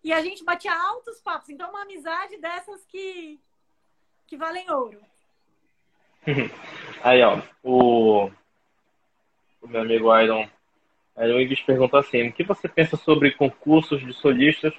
E 0.02 0.12
a 0.12 0.20
gente 0.22 0.44
batia 0.44 0.72
altos 0.72 1.20
papos. 1.20 1.48
Então, 1.48 1.70
uma 1.70 1.82
amizade 1.82 2.36
dessas 2.38 2.84
que, 2.86 3.40
que 4.26 4.36
valem 4.36 4.70
ouro. 4.70 5.00
Aí, 7.02 7.22
ó, 7.22 7.40
o, 7.62 8.30
o 9.62 9.68
meu 9.68 9.80
amigo 9.82 10.16
Iron, 10.18 10.48
Iron 11.18 11.40
Ibis 11.40 11.62
perguntou 11.62 11.98
assim: 11.98 12.28
o 12.28 12.32
que 12.32 12.44
você 12.44 12.68
pensa 12.68 12.96
sobre 12.96 13.32
concursos 13.32 14.00
de 14.00 14.12
solistas 14.12 14.74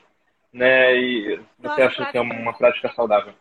né? 0.57 0.95
E 0.95 1.35
você 1.59 1.67
Nossa, 1.67 1.85
acha 1.85 2.11
que 2.11 2.17
é 2.17 2.21
uma 2.21 2.53
prática 2.53 2.91
saudável? 2.93 3.33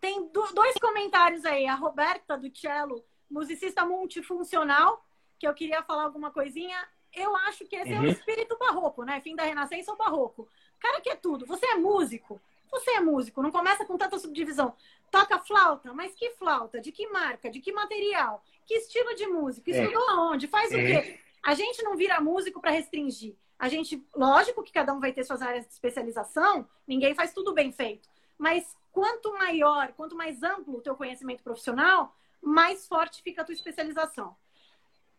Tem 0.00 0.28
dois 0.32 0.74
comentários 0.80 1.44
aí. 1.44 1.66
A 1.66 1.74
Roberta 1.74 2.36
do 2.36 2.50
Cello, 2.54 3.04
musicista 3.30 3.84
multifuncional, 3.84 5.04
que 5.38 5.46
eu 5.46 5.54
queria 5.54 5.82
falar 5.82 6.04
alguma 6.04 6.30
coisinha. 6.30 6.76
Eu 7.16 7.34
acho 7.34 7.64
que 7.64 7.74
esse 7.74 7.90
uhum. 7.90 7.96
é 7.96 8.00
o 8.00 8.02
uhum. 8.02 8.10
espírito 8.10 8.58
barroco, 8.58 9.02
né? 9.02 9.20
Fim 9.22 9.34
da 9.34 9.44
Renascença 9.44 9.90
ou 9.90 9.96
barroco. 9.96 10.46
Cara 10.78 11.00
que 11.00 11.08
é 11.08 11.16
tudo. 11.16 11.46
Você 11.46 11.64
é 11.66 11.74
músico. 11.74 12.40
Você 12.70 12.90
é 12.90 13.00
músico. 13.00 13.42
Não 13.42 13.50
começa 13.50 13.86
com 13.86 13.96
tanta 13.96 14.18
subdivisão. 14.18 14.76
Toca 15.10 15.38
flauta, 15.38 15.94
mas 15.94 16.14
que 16.14 16.30
flauta? 16.32 16.78
De 16.78 16.92
que 16.92 17.08
marca? 17.08 17.50
De 17.50 17.60
que 17.60 17.72
material? 17.72 18.44
Que 18.66 18.74
estilo 18.74 19.14
de 19.14 19.26
música? 19.26 19.70
É. 19.70 19.82
Estudou 19.82 20.08
é. 20.08 20.12
aonde? 20.12 20.46
Faz 20.46 20.70
é. 20.72 20.76
o 20.76 20.78
quê? 20.78 21.20
A 21.42 21.54
gente 21.54 21.82
não 21.82 21.96
vira 21.96 22.20
músico 22.20 22.60
para 22.60 22.70
restringir. 22.70 23.34
A 23.58 23.68
gente, 23.68 24.06
lógico 24.14 24.62
que 24.62 24.72
cada 24.72 24.92
um 24.92 25.00
vai 25.00 25.12
ter 25.12 25.24
suas 25.24 25.40
áreas 25.40 25.66
de 25.66 25.72
especialização, 25.72 26.68
ninguém 26.86 27.14
faz 27.14 27.32
tudo 27.32 27.54
bem 27.54 27.72
feito. 27.72 28.08
Mas 28.36 28.76
quanto 28.92 29.32
maior, 29.32 29.92
quanto 29.92 30.14
mais 30.14 30.42
amplo 30.42 30.76
o 30.76 30.82
teu 30.82 30.94
conhecimento 30.94 31.42
profissional, 31.42 32.14
mais 32.42 32.86
forte 32.86 33.22
fica 33.22 33.40
a 33.40 33.44
tua 33.44 33.54
especialização. 33.54 34.36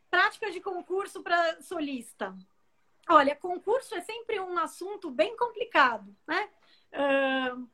Prática 0.09 0.51
de 0.51 0.61
concurso 0.61 1.21
para 1.21 1.61
solista. 1.61 2.35
Olha, 3.09 3.35
concurso 3.35 3.95
é 3.95 4.01
sempre 4.01 4.39
um 4.39 4.57
assunto 4.57 5.09
bem 5.09 5.35
complicado, 5.37 6.15
né? 6.27 6.49
Uh, 6.91 7.67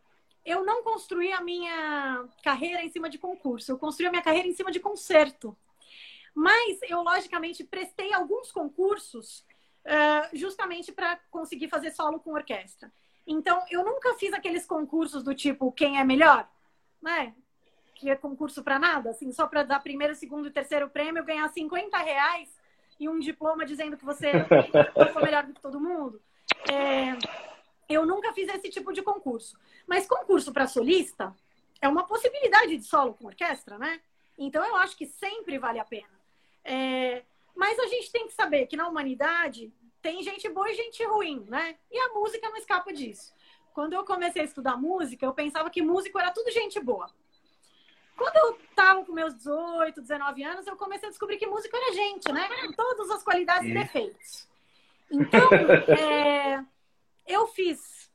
eu 0.45 0.65
não 0.65 0.83
construí 0.83 1.31
a 1.31 1.41
minha 1.41 2.27
carreira 2.43 2.83
em 2.83 2.89
cima 2.89 3.09
de 3.09 3.17
concurso, 3.17 3.71
eu 3.71 3.77
construí 3.77 4.07
a 4.07 4.11
minha 4.11 4.21
carreira 4.21 4.47
em 4.47 4.53
cima 4.53 4.71
de 4.71 4.79
concerto. 4.79 5.57
Mas 6.35 6.79
eu, 6.83 7.01
logicamente, 7.01 7.63
prestei 7.63 8.13
alguns 8.13 8.51
concursos 8.51 9.45
uh, 9.85 10.35
justamente 10.35 10.91
para 10.91 11.17
conseguir 11.29 11.69
fazer 11.69 11.91
solo 11.91 12.19
com 12.19 12.33
orquestra. 12.33 12.91
Então, 13.25 13.63
eu 13.69 13.85
nunca 13.85 14.13
fiz 14.15 14.33
aqueles 14.33 14.65
concursos 14.65 15.23
do 15.23 15.33
tipo 15.33 15.71
quem 15.71 15.99
é 15.99 16.03
melhor, 16.03 16.49
né? 17.01 17.33
Que 18.03 18.09
é 18.09 18.17
concurso 18.17 18.61
para 18.61 18.77
nada, 18.77 19.11
assim, 19.11 19.31
só 19.31 19.47
para 19.47 19.63
dar 19.63 19.79
primeiro, 19.79 20.13
segundo 20.13 20.49
e 20.49 20.51
terceiro 20.51 20.89
prêmio, 20.89 21.23
ganhar 21.23 21.47
50 21.47 21.97
reais 21.99 22.49
e 22.99 23.07
um 23.07 23.17
diploma 23.17 23.65
dizendo 23.65 23.95
que 23.95 24.03
você 24.03 24.29
foi 25.13 25.23
melhor 25.23 25.45
do 25.45 25.53
que 25.53 25.61
todo 25.61 25.79
mundo. 25.79 26.21
É, 26.69 27.17
eu 27.87 28.05
nunca 28.05 28.33
fiz 28.33 28.49
esse 28.49 28.69
tipo 28.69 28.91
de 28.91 29.01
concurso. 29.01 29.57
Mas 29.87 30.05
concurso 30.05 30.51
para 30.51 30.67
solista 30.67 31.33
é 31.81 31.87
uma 31.87 32.05
possibilidade 32.05 32.75
de 32.75 32.83
solo 32.83 33.13
com 33.13 33.27
orquestra, 33.27 33.77
né? 33.77 34.01
Então 34.37 34.61
eu 34.65 34.75
acho 34.75 34.97
que 34.97 35.05
sempre 35.05 35.57
vale 35.57 35.79
a 35.79 35.85
pena. 35.85 36.19
É, 36.65 37.23
mas 37.55 37.79
a 37.79 37.87
gente 37.87 38.11
tem 38.11 38.27
que 38.27 38.33
saber 38.33 38.67
que 38.67 38.75
na 38.75 38.89
humanidade 38.89 39.71
tem 40.01 40.21
gente 40.23 40.49
boa 40.49 40.69
e 40.69 40.75
gente 40.75 41.01
ruim, 41.05 41.45
né? 41.47 41.77
E 41.89 41.97
a 41.97 42.09
música 42.09 42.49
não 42.49 42.57
escapa 42.57 42.91
disso. 42.91 43.33
Quando 43.73 43.93
eu 43.93 44.03
comecei 44.03 44.41
a 44.41 44.45
estudar 44.45 44.75
música, 44.75 45.25
eu 45.25 45.33
pensava 45.33 45.69
que 45.69 45.81
músico 45.81 46.19
era 46.19 46.31
tudo 46.31 46.51
gente 46.51 46.81
boa. 46.81 47.09
Quando 48.15 48.35
eu 48.37 48.59
estava 48.69 49.05
com 49.05 49.11
meus 49.11 49.35
18, 49.35 50.01
19 50.01 50.43
anos, 50.43 50.67
eu 50.67 50.75
comecei 50.75 51.07
a 51.07 51.11
descobrir 51.11 51.37
que 51.37 51.47
músico 51.47 51.75
era 51.75 51.93
gente, 51.93 52.31
né? 52.31 52.47
Com 52.65 52.73
todas 52.73 53.09
as 53.09 53.23
qualidades 53.23 53.69
e 53.69 53.73
defeitos. 53.73 54.47
Então, 55.09 55.49
é, 55.99 56.63
eu 57.27 57.47
fiz 57.47 58.11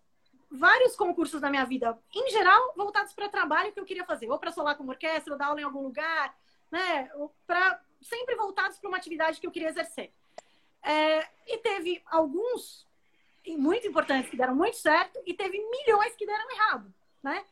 vários 0.50 0.96
concursos 0.96 1.40
na 1.40 1.50
minha 1.50 1.64
vida, 1.64 1.98
em 2.14 2.30
geral, 2.30 2.72
voltados 2.76 3.12
para 3.12 3.28
trabalho 3.28 3.72
que 3.72 3.80
eu 3.80 3.84
queria 3.84 4.04
fazer, 4.04 4.30
ou 4.30 4.38
para 4.38 4.50
solar 4.50 4.76
como 4.76 4.90
orquestra, 4.90 5.32
ou 5.32 5.38
dar 5.38 5.46
aula 5.46 5.60
em 5.60 5.64
algum 5.64 5.82
lugar, 5.82 6.34
né? 6.70 7.10
Ou 7.14 7.34
pra, 7.46 7.80
sempre 8.00 8.34
voltados 8.34 8.78
para 8.78 8.88
uma 8.88 8.96
atividade 8.96 9.40
que 9.40 9.46
eu 9.46 9.50
queria 9.50 9.68
exercer. 9.68 10.10
É, 10.82 11.26
e 11.46 11.58
teve 11.58 12.02
alguns 12.06 12.86
muito 13.56 13.86
importantes 13.86 14.30
que 14.30 14.36
deram 14.36 14.54
muito 14.54 14.76
certo 14.76 15.20
e 15.24 15.32
teve 15.32 15.58
milhões 15.58 16.14
que 16.16 16.26
deram 16.26 16.50
errado, 16.50 16.94
né? 17.22 17.44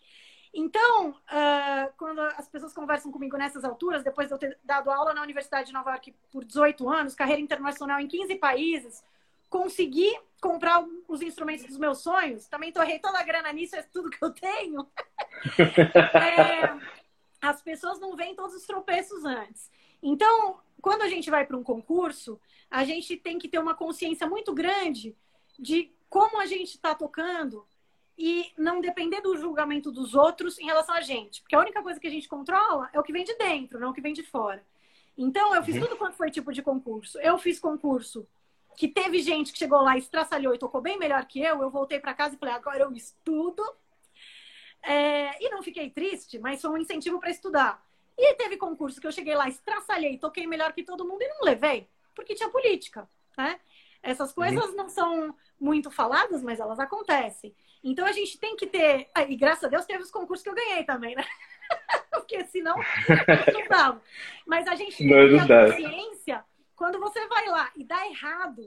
Então, 0.58 1.10
uh, 1.10 1.92
quando 1.98 2.18
as 2.18 2.48
pessoas 2.48 2.72
conversam 2.72 3.12
comigo 3.12 3.36
nessas 3.36 3.62
alturas, 3.62 4.02
depois 4.02 4.26
de 4.26 4.32
eu 4.32 4.38
ter 4.38 4.58
dado 4.64 4.90
aula 4.90 5.12
na 5.12 5.20
Universidade 5.20 5.66
de 5.66 5.72
Nova 5.74 5.90
York 5.90 6.14
por 6.32 6.46
18 6.46 6.88
anos, 6.88 7.14
carreira 7.14 7.42
internacional 7.42 8.00
em 8.00 8.08
15 8.08 8.36
países, 8.36 9.04
consegui 9.50 10.10
comprar 10.40 10.82
os 11.06 11.20
instrumentos 11.20 11.66
dos 11.66 11.76
meus 11.76 11.98
sonhos, 11.98 12.48
também 12.48 12.72
torrei 12.72 12.98
toda 12.98 13.18
a 13.18 13.22
grana 13.22 13.52
nisso, 13.52 13.76
é 13.76 13.82
tudo 13.82 14.08
que 14.08 14.24
eu 14.24 14.30
tenho. 14.30 14.88
é, 15.60 16.74
as 17.42 17.60
pessoas 17.60 18.00
não 18.00 18.16
veem 18.16 18.34
todos 18.34 18.56
os 18.56 18.64
tropeços 18.64 19.26
antes. 19.26 19.70
Então, 20.02 20.58
quando 20.80 21.02
a 21.02 21.08
gente 21.08 21.28
vai 21.30 21.44
para 21.44 21.58
um 21.58 21.62
concurso, 21.62 22.40
a 22.70 22.82
gente 22.82 23.14
tem 23.18 23.38
que 23.38 23.46
ter 23.46 23.58
uma 23.58 23.74
consciência 23.74 24.26
muito 24.26 24.54
grande 24.54 25.14
de 25.58 25.92
como 26.08 26.40
a 26.40 26.46
gente 26.46 26.76
está 26.76 26.94
tocando 26.94 27.66
e 28.18 28.52
não 28.56 28.80
depender 28.80 29.20
do 29.20 29.36
julgamento 29.36 29.92
dos 29.92 30.14
outros 30.14 30.58
em 30.58 30.64
relação 30.64 30.94
a 30.94 31.00
gente. 31.00 31.42
Porque 31.42 31.54
a 31.54 31.60
única 31.60 31.82
coisa 31.82 32.00
que 32.00 32.06
a 32.06 32.10
gente 32.10 32.28
controla 32.28 32.88
é 32.92 32.98
o 32.98 33.02
que 33.02 33.12
vem 33.12 33.24
de 33.24 33.34
dentro, 33.34 33.78
não 33.78 33.90
o 33.90 33.92
que 33.92 34.00
vem 34.00 34.14
de 34.14 34.22
fora. 34.22 34.64
Então, 35.18 35.54
eu 35.54 35.62
fiz 35.62 35.76
uhum. 35.76 35.82
tudo 35.82 35.96
quanto 35.96 36.16
foi 36.16 36.30
tipo 36.30 36.52
de 36.52 36.62
concurso. 36.62 37.18
Eu 37.20 37.38
fiz 37.38 37.58
concurso 37.58 38.26
que 38.76 38.88
teve 38.88 39.20
gente 39.20 39.52
que 39.52 39.58
chegou 39.58 39.80
lá, 39.80 39.96
estraçalhou 39.96 40.54
e 40.54 40.58
tocou 40.58 40.80
bem 40.80 40.98
melhor 40.98 41.24
que 41.26 41.40
eu. 41.40 41.62
Eu 41.62 41.70
voltei 41.70 41.98
para 41.98 42.14
casa 42.14 42.34
e 42.34 42.38
falei, 42.38 42.54
agora 42.54 42.78
eu 42.78 42.92
estudo. 42.92 43.62
É... 44.82 45.42
e 45.44 45.50
não 45.50 45.62
fiquei 45.62 45.90
triste, 45.90 46.38
mas 46.38 46.60
foi 46.60 46.70
um 46.70 46.78
incentivo 46.78 47.18
para 47.18 47.30
estudar. 47.30 47.84
E 48.16 48.34
teve 48.34 48.56
concurso 48.56 49.00
que 49.00 49.06
eu 49.06 49.12
cheguei 49.12 49.34
lá, 49.34 49.48
estraçalhei, 49.48 50.16
toquei 50.16 50.46
melhor 50.46 50.72
que 50.72 50.82
todo 50.82 51.06
mundo 51.06 51.20
e 51.20 51.28
não 51.28 51.42
levei, 51.42 51.86
porque 52.14 52.34
tinha 52.34 52.48
política, 52.48 53.08
né? 53.36 53.60
Essas 54.02 54.32
coisas 54.32 54.70
uhum. 54.70 54.76
não 54.76 54.88
são 54.88 55.34
muito 55.60 55.90
faladas, 55.90 56.42
mas 56.42 56.60
elas 56.60 56.78
acontecem. 56.78 57.54
Então 57.82 58.06
a 58.06 58.12
gente 58.12 58.38
tem 58.38 58.56
que 58.56 58.66
ter. 58.66 59.08
Ah, 59.14 59.22
e 59.22 59.36
graças 59.36 59.64
a 59.64 59.68
Deus 59.68 59.86
teve 59.86 60.02
os 60.02 60.10
concursos 60.10 60.42
que 60.42 60.48
eu 60.48 60.54
ganhei 60.54 60.84
também, 60.84 61.14
né? 61.14 61.24
porque 62.10 62.44
senão 62.46 62.76
não 63.52 63.68
dava. 63.68 64.02
Mas 64.46 64.66
a 64.66 64.74
gente 64.74 64.96
tem 64.96 65.08
que 65.08 65.46
ter 65.46 65.66
consciência. 65.66 66.44
Quando 66.74 66.98
você 66.98 67.26
vai 67.26 67.48
lá 67.48 67.70
e 67.76 67.84
dá 67.84 68.06
errado, 68.06 68.66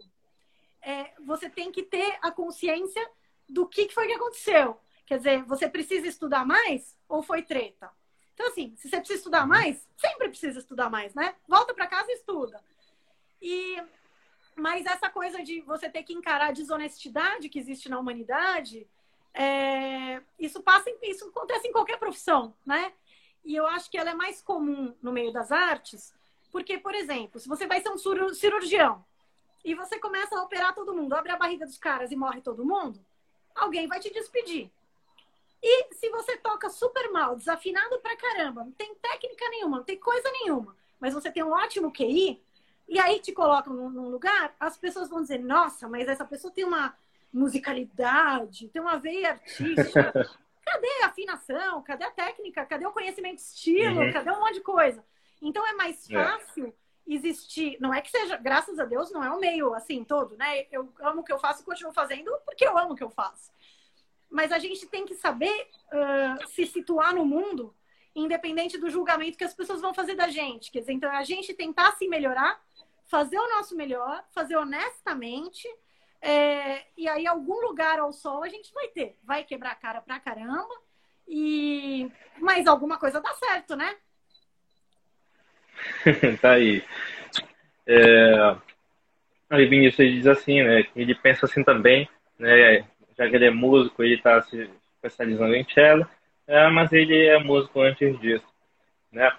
é, 0.82 1.12
você 1.26 1.50
tem 1.50 1.72
que 1.72 1.84
ter 1.84 2.18
a 2.22 2.32
consciência 2.32 3.08
do 3.48 3.68
que 3.68 3.90
foi 3.90 4.08
que 4.08 4.14
aconteceu. 4.14 4.80
Quer 5.06 5.18
dizer, 5.18 5.44
você 5.44 5.68
precisa 5.68 6.08
estudar 6.08 6.46
mais 6.46 6.98
ou 7.08 7.22
foi 7.22 7.42
treta? 7.42 7.92
Então, 8.34 8.48
assim, 8.48 8.74
se 8.78 8.90
você 8.90 8.98
precisa 8.98 9.20
estudar 9.20 9.42
uhum. 9.42 9.50
mais, 9.50 9.88
sempre 9.98 10.30
precisa 10.30 10.60
estudar 10.60 10.90
mais, 10.90 11.14
né? 11.14 11.36
Volta 11.48 11.74
para 11.74 11.88
casa 11.88 12.10
e 12.10 12.16
estuda. 12.16 12.64
E 13.42 13.78
mas 14.56 14.86
essa 14.86 15.10
coisa 15.10 15.42
de 15.42 15.62
você 15.62 15.90
ter 15.90 16.04
que 16.04 16.14
encarar 16.14 16.50
a 16.50 16.52
desonestidade 16.52 17.48
que 17.50 17.58
existe 17.58 17.90
na 17.90 17.98
humanidade, 17.98 18.88
é, 19.34 20.22
isso 20.38 20.62
passa, 20.62 20.90
isso 21.04 21.28
acontece 21.30 21.68
em 21.68 21.72
qualquer 21.72 21.98
profissão, 21.98 22.54
né? 22.66 22.94
E 23.44 23.56
eu 23.56 23.66
acho 23.68 23.90
que 23.90 23.98
ela 23.98 24.12
é 24.12 24.14
mais 24.14 24.42
comum 24.42 24.96
no 25.02 25.12
meio 25.12 25.32
das 25.32 25.52
artes, 25.52 26.14
porque, 26.52 26.78
por 26.78 26.94
exemplo, 26.94 27.40
se 27.40 27.48
você 27.48 27.68
vai 27.68 27.82
ser 27.82 27.90
um 27.90 28.34
cirurgião 28.34 29.04
e 29.64 29.76
você 29.76 30.00
começa 30.00 30.38
a 30.38 30.44
operar 30.44 30.74
todo 30.74 30.94
mundo, 30.94 31.14
abre 31.14 31.32
a 31.32 31.38
barriga 31.38 31.66
dos 31.66 31.78
caras 31.78 32.12
e 32.12 32.16
morre 32.16 32.42
todo 32.42 32.66
mundo, 32.66 33.00
alguém 33.56 33.88
vai 33.88 34.00
te 34.00 34.12
despedir. 34.12 34.72
E 35.62 35.94
se 35.94 36.10
você 36.10 36.38
toca 36.38 36.70
super 36.70 37.12
mal, 37.12 37.36
desafinado 37.36 38.00
pra 38.00 38.16
caramba, 38.16 38.64
não 38.64 38.72
tem 38.72 38.96
técnica 38.96 39.48
nenhuma, 39.50 39.78
não 39.78 39.84
tem 39.84 39.98
coisa 39.98 40.32
nenhuma, 40.32 40.76
mas 41.00 41.14
você 41.14 41.32
tem 41.32 41.44
um 41.44 41.52
ótimo 41.52 41.92
QI, 41.92 42.42
e 42.88 43.00
aí 43.00 43.20
te 43.20 43.32
colocam 43.32 43.74
num 43.74 44.10
lugar, 44.10 44.56
as 44.60 44.78
pessoas 44.78 45.10
vão 45.10 45.22
dizer, 45.22 45.40
nossa, 45.40 45.88
mas 45.88 46.08
essa 46.08 46.26
pessoa 46.26 46.52
tem 46.52 46.66
uma 46.66 46.96
musicalidade, 47.32 48.70
tem 48.70 48.82
uma 48.82 48.98
veia 48.98 49.32
artística. 49.32 50.14
Cadê 50.66 51.04
a 51.04 51.08
afinação? 51.08 51.82
Cadê 51.84 52.04
a 52.04 52.12
técnica? 52.12 52.66
Cadê 52.66 52.86
o 52.86 52.92
conhecimento 52.92 53.38
de 53.38 53.42
estilo? 53.42 54.02
Uhum. 54.02 54.14
Cadê 54.14 54.32
um 54.32 54.40
monte 54.40 54.56
de 54.56 54.62
coisa? 54.62 55.04
Então 55.42 55.66
é 55.66 55.74
mais 55.74 56.10
é. 56.10 56.14
fácil 56.14 56.68
é. 56.68 57.14
existir. 57.14 57.78
Não 57.80 57.94
é 57.94 58.02
que 58.02 58.12
seja, 58.12 58.38
graças 58.38 58.78
a 58.78 58.86
Deus, 58.86 59.12
não 59.12 59.24
é 59.24 59.32
o 59.32 59.40
meio 59.40 59.74
assim 59.74 60.04
todo, 60.04 60.38
né? 60.38 60.68
Eu 60.72 60.94
amo 61.02 61.22
o 61.22 61.24
que 61.24 61.32
eu 61.32 61.40
faço 61.40 61.62
e 61.62 61.66
continuo 61.66 61.94
fazendo 61.94 62.32
porque 62.46 62.66
eu 62.66 62.78
amo 62.78 62.94
o 62.94 62.96
que 62.96 63.04
eu 63.04 63.10
faço 63.10 63.52
mas 64.30 64.52
a 64.52 64.60
gente 64.60 64.86
tem 64.86 65.06
que 65.06 65.16
saber 65.16 65.68
uh, 65.92 66.48
se 66.48 66.66
situar 66.68 67.16
no 67.16 67.26
mundo, 67.26 67.76
independente 68.16 68.78
do 68.78 68.90
julgamento 68.90 69.38
que 69.38 69.44
as 69.44 69.54
pessoas 69.54 69.82
vão 69.82 69.94
fazer 69.94 70.16
da 70.16 70.28
gente. 70.28 70.72
Quer 70.72 70.82
dizer, 70.82 70.94
então 70.94 71.12
a 71.12 71.24
gente 71.24 71.54
tentar 71.54 71.94
se 71.94 72.08
melhorar, 72.08 72.62
fazer 73.06 73.40
o 73.40 73.50
nosso 73.50 73.76
melhor, 73.76 74.24
fazer 74.32 74.56
honestamente, 74.56 75.68
é, 76.22 76.84
e 76.98 77.08
aí 77.08 77.26
algum 77.26 77.62
lugar 77.62 78.00
ao 78.00 78.12
sol 78.12 78.44
a 78.44 78.50
gente 78.50 78.74
vai 78.74 78.88
ter. 78.90 79.18
Vai 79.24 79.44
quebrar 79.44 79.72
a 79.72 79.76
cara 79.76 80.02
pra 80.02 80.20
caramba, 80.20 80.76
e 81.28 82.12
mas 82.40 82.68
alguma 82.68 82.98
coisa 82.98 83.22
dá 83.22 83.34
certo, 83.34 83.76
né? 83.76 83.96
tá 86.42 86.52
aí. 86.52 86.84
É... 87.88 88.56
Aí 89.50 89.66
Vinícius 89.66 90.12
diz 90.12 90.28
assim, 90.28 90.62
né? 90.62 90.86
Ele 90.96 91.16
pensa 91.16 91.46
assim 91.46 91.64
também, 91.64 92.08
né? 92.38 92.86
já 93.20 93.30
que 93.30 93.36
ele 93.36 93.46
é 93.46 93.52
músico, 93.52 94.02
ele 94.02 94.16
está 94.16 94.42
se 94.44 94.70
especializando 94.96 95.54
em 95.54 95.68
cello, 95.70 96.08
é, 96.48 96.70
mas 96.70 96.92
ele 96.94 97.26
é 97.26 97.38
músico 97.38 97.82
antes 97.82 98.18
disso, 98.20 98.46
né? 99.12 99.30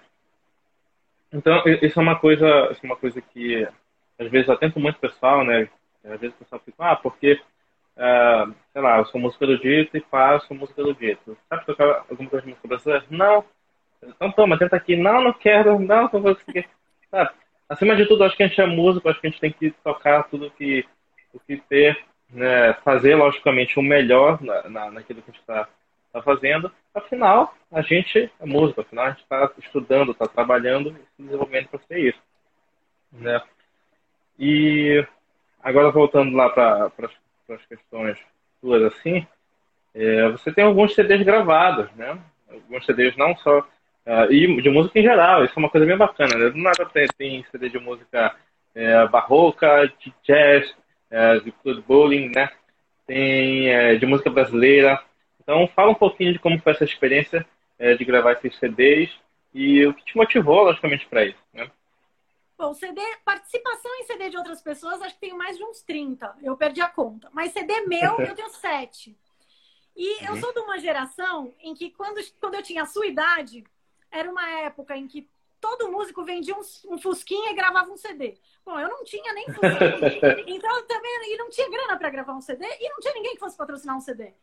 Então, 1.33 1.63
isso 1.81 1.99
é 1.99 2.03
uma 2.03 2.19
coisa, 2.19 2.69
isso 2.71 2.81
é 2.83 2.85
uma 2.85 2.95
coisa 2.95 3.19
que 3.21 3.67
às 4.19 4.29
vezes 4.29 4.49
atento 4.49 4.79
muito 4.79 4.99
pessoal, 4.99 5.43
né? 5.43 5.67
Às 6.03 6.19
vezes 6.19 6.35
o 6.35 6.39
pessoal 6.39 6.61
fica, 6.63 6.91
ah, 6.91 6.95
porque, 6.95 7.33
uh, 7.33 8.53
sei 8.73 8.81
lá, 8.81 8.97
eu 8.97 9.05
sou 9.05 9.21
músico 9.21 9.43
erudito 9.43 9.95
e 9.95 10.01
faço 10.01 10.53
música 10.53 10.81
erudito. 10.81 11.37
Sabe 11.47 11.65
tocar 11.65 12.05
alguma 12.09 12.29
coisa 12.29 12.45
de 12.45 12.49
música 12.49 12.67
brasileira? 12.67 13.05
Não. 13.09 13.43
Então 14.03 14.31
toma, 14.31 14.57
tenta 14.57 14.75
aqui. 14.75 14.95
Não, 14.95 15.21
não 15.21 15.33
quero. 15.33 15.79
Não, 15.79 16.09
não 16.11 16.21
vou 16.21 16.35
conseguir. 16.35 16.67
Sabe? 17.09 17.31
Acima 17.69 17.95
de 17.95 18.05
tudo, 18.05 18.23
acho 18.23 18.35
que 18.35 18.43
a 18.43 18.47
gente 18.47 18.59
é 18.59 18.65
músico, 18.65 19.07
acho 19.07 19.21
que 19.21 19.27
a 19.27 19.29
gente 19.29 19.39
tem 19.39 19.51
que 19.51 19.71
tocar 19.83 20.23
tudo 20.23 20.51
que, 20.51 20.85
o 21.33 21.39
que 21.39 21.57
ter 21.69 22.03
né, 22.29 22.73
fazer, 22.83 23.15
logicamente, 23.15 23.79
o 23.79 23.81
melhor 23.81 24.41
na, 24.41 24.69
na, 24.69 24.91
naquilo 24.91 25.21
que 25.21 25.29
a 25.29 25.33
gente 25.33 25.41
está 25.41 25.69
tá 26.11 26.21
fazendo. 26.21 26.71
Afinal, 26.93 27.55
a 27.71 27.81
gente 27.81 28.31
é 28.39 28.45
músico, 28.45 28.81
afinal, 28.81 29.05
a 29.05 29.09
gente 29.11 29.21
está 29.21 29.49
estudando, 29.57 30.11
está 30.11 30.27
trabalhando 30.27 30.89
e 30.89 30.93
se 30.93 31.23
desenvolvendo 31.23 31.67
para 31.69 31.79
ser 31.81 31.99
isso. 31.99 32.19
Né? 33.11 33.41
E 34.37 35.05
agora, 35.63 35.91
voltando 35.91 36.35
lá 36.35 36.49
para 36.49 36.91
as 37.49 37.65
questões 37.67 38.17
suas, 38.59 38.83
assim, 38.83 39.25
é, 39.93 40.29
você 40.29 40.51
tem 40.51 40.63
alguns 40.63 40.93
CDs 40.93 41.23
gravados, 41.23 41.91
né? 41.95 42.17
Alguns 42.49 42.85
CDs 42.85 43.15
não 43.17 43.35
só 43.37 43.59
uh, 43.59 44.31
e 44.31 44.61
de 44.61 44.69
música 44.69 44.99
em 44.99 45.03
geral, 45.03 45.43
isso 45.43 45.53
é 45.55 45.59
uma 45.59 45.69
coisa 45.69 45.85
bem 45.85 45.97
bacana, 45.97 46.37
né? 46.37 46.49
Do 46.49 46.57
nada 46.57 46.85
tem, 46.85 47.07
tem 47.17 47.45
CD 47.51 47.69
de 47.69 47.79
música 47.79 48.35
é, 48.73 49.07
barroca, 49.07 49.91
de 49.99 50.13
jazz, 50.23 50.73
é, 51.09 51.39
de 51.39 51.51
club 51.51 51.83
bowling, 51.85 52.31
né? 52.33 52.49
Tem 53.05 53.69
é, 53.69 53.95
de 53.95 54.05
música 54.05 54.29
brasileira. 54.29 55.01
Então, 55.41 55.67
fala 55.75 55.91
um 55.91 55.95
pouquinho 55.95 56.33
de 56.33 56.39
como 56.39 56.59
foi 56.59 56.71
essa 56.71 56.83
experiência 56.83 57.45
é, 57.77 57.95
de 57.95 58.05
gravar 58.05 58.33
esses 58.33 58.55
CDs 58.57 59.09
e 59.53 59.85
o 59.85 59.93
que 59.93 60.05
te 60.05 60.15
motivou, 60.15 60.63
logicamente, 60.63 61.05
para 61.07 61.25
isso, 61.25 61.39
né? 61.53 61.69
Bom, 62.61 62.75
CD, 62.75 63.01
participação 63.25 63.91
em 63.95 64.03
CD 64.03 64.29
de 64.29 64.37
outras 64.37 64.61
pessoas, 64.61 65.01
acho 65.01 65.15
que 65.15 65.21
tenho 65.21 65.35
mais 65.35 65.57
de 65.57 65.63
uns 65.63 65.81
30. 65.81 66.37
Eu 66.43 66.55
perdi 66.55 66.79
a 66.79 66.87
conta. 66.87 67.27
Mas 67.33 67.53
CD 67.53 67.87
meu, 67.87 68.19
eu 68.19 68.35
tenho 68.35 68.49
7. 68.51 69.17
E 69.95 70.23
eu 70.23 70.33
uhum. 70.33 70.39
sou 70.39 70.53
de 70.53 70.59
uma 70.59 70.77
geração 70.77 71.55
em 71.59 71.73
que, 71.73 71.89
quando, 71.89 72.21
quando 72.39 72.53
eu 72.53 72.61
tinha 72.61 72.83
a 72.83 72.85
sua 72.85 73.07
idade, 73.07 73.63
era 74.11 74.29
uma 74.29 74.47
época 74.59 74.95
em 74.95 75.07
que 75.07 75.27
todo 75.59 75.91
músico 75.91 76.23
vendia 76.23 76.55
um, 76.55 76.93
um 76.93 76.99
Fusquinha 76.99 77.49
e 77.49 77.55
gravava 77.55 77.89
um 77.89 77.97
CD. 77.97 78.37
Bom, 78.63 78.79
eu 78.79 78.89
não 78.89 79.03
tinha 79.03 79.33
nem 79.33 79.45
Fusquinha. 79.47 80.43
então, 80.45 80.85
também, 80.85 81.33
e 81.33 81.37
não 81.37 81.49
tinha 81.49 81.67
grana 81.67 81.97
para 81.97 82.11
gravar 82.11 82.33
um 82.33 82.41
CD, 82.41 82.63
e 82.79 82.89
não 82.89 82.99
tinha 82.99 83.15
ninguém 83.15 83.33
que 83.33 83.39
fosse 83.39 83.57
patrocinar 83.57 83.97
um 83.97 84.01
CD. 84.01 84.35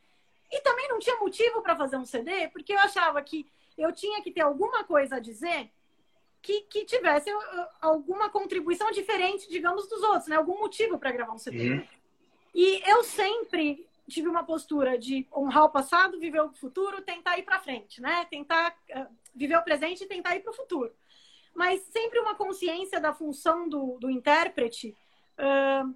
E 0.50 0.60
também 0.62 0.88
não 0.88 0.98
tinha 0.98 1.14
motivo 1.20 1.62
para 1.62 1.76
fazer 1.76 1.96
um 1.96 2.04
CD, 2.04 2.48
porque 2.48 2.72
eu 2.72 2.80
achava 2.80 3.22
que 3.22 3.48
eu 3.76 3.92
tinha 3.92 4.20
que 4.20 4.32
ter 4.32 4.40
alguma 4.40 4.82
coisa 4.82 5.16
a 5.16 5.20
dizer 5.20 5.70
que, 6.40 6.62
que 6.62 6.84
tivesse 6.84 7.32
uh, 7.32 7.66
alguma 7.80 8.30
contribuição 8.30 8.90
diferente, 8.90 9.48
digamos, 9.48 9.88
dos 9.88 10.02
outros, 10.02 10.28
né? 10.28 10.36
Algum 10.36 10.58
motivo 10.58 10.98
para 10.98 11.12
gravar 11.12 11.32
um 11.32 11.38
CD. 11.38 11.72
Uhum. 11.72 11.86
E 12.54 12.82
eu 12.88 13.04
sempre 13.04 13.86
tive 14.08 14.28
uma 14.28 14.42
postura 14.42 14.98
de 14.98 15.26
honrar 15.34 15.64
o 15.64 15.70
passado, 15.70 16.18
viver 16.18 16.40
o 16.40 16.52
futuro, 16.52 17.02
tentar 17.02 17.38
ir 17.38 17.42
para 17.42 17.60
frente, 17.60 18.00
né? 18.00 18.24
Tentar 18.30 18.76
uh, 18.90 19.06
viver 19.34 19.56
o 19.56 19.64
presente 19.64 20.04
e 20.04 20.08
tentar 20.08 20.36
ir 20.36 20.40
para 20.40 20.52
o 20.52 20.56
futuro. 20.56 20.92
Mas 21.54 21.80
sempre 21.82 22.18
uma 22.20 22.34
consciência 22.34 23.00
da 23.00 23.12
função 23.12 23.68
do, 23.68 23.98
do 23.98 24.10
intérprete. 24.10 24.96
Uh, 25.38 25.94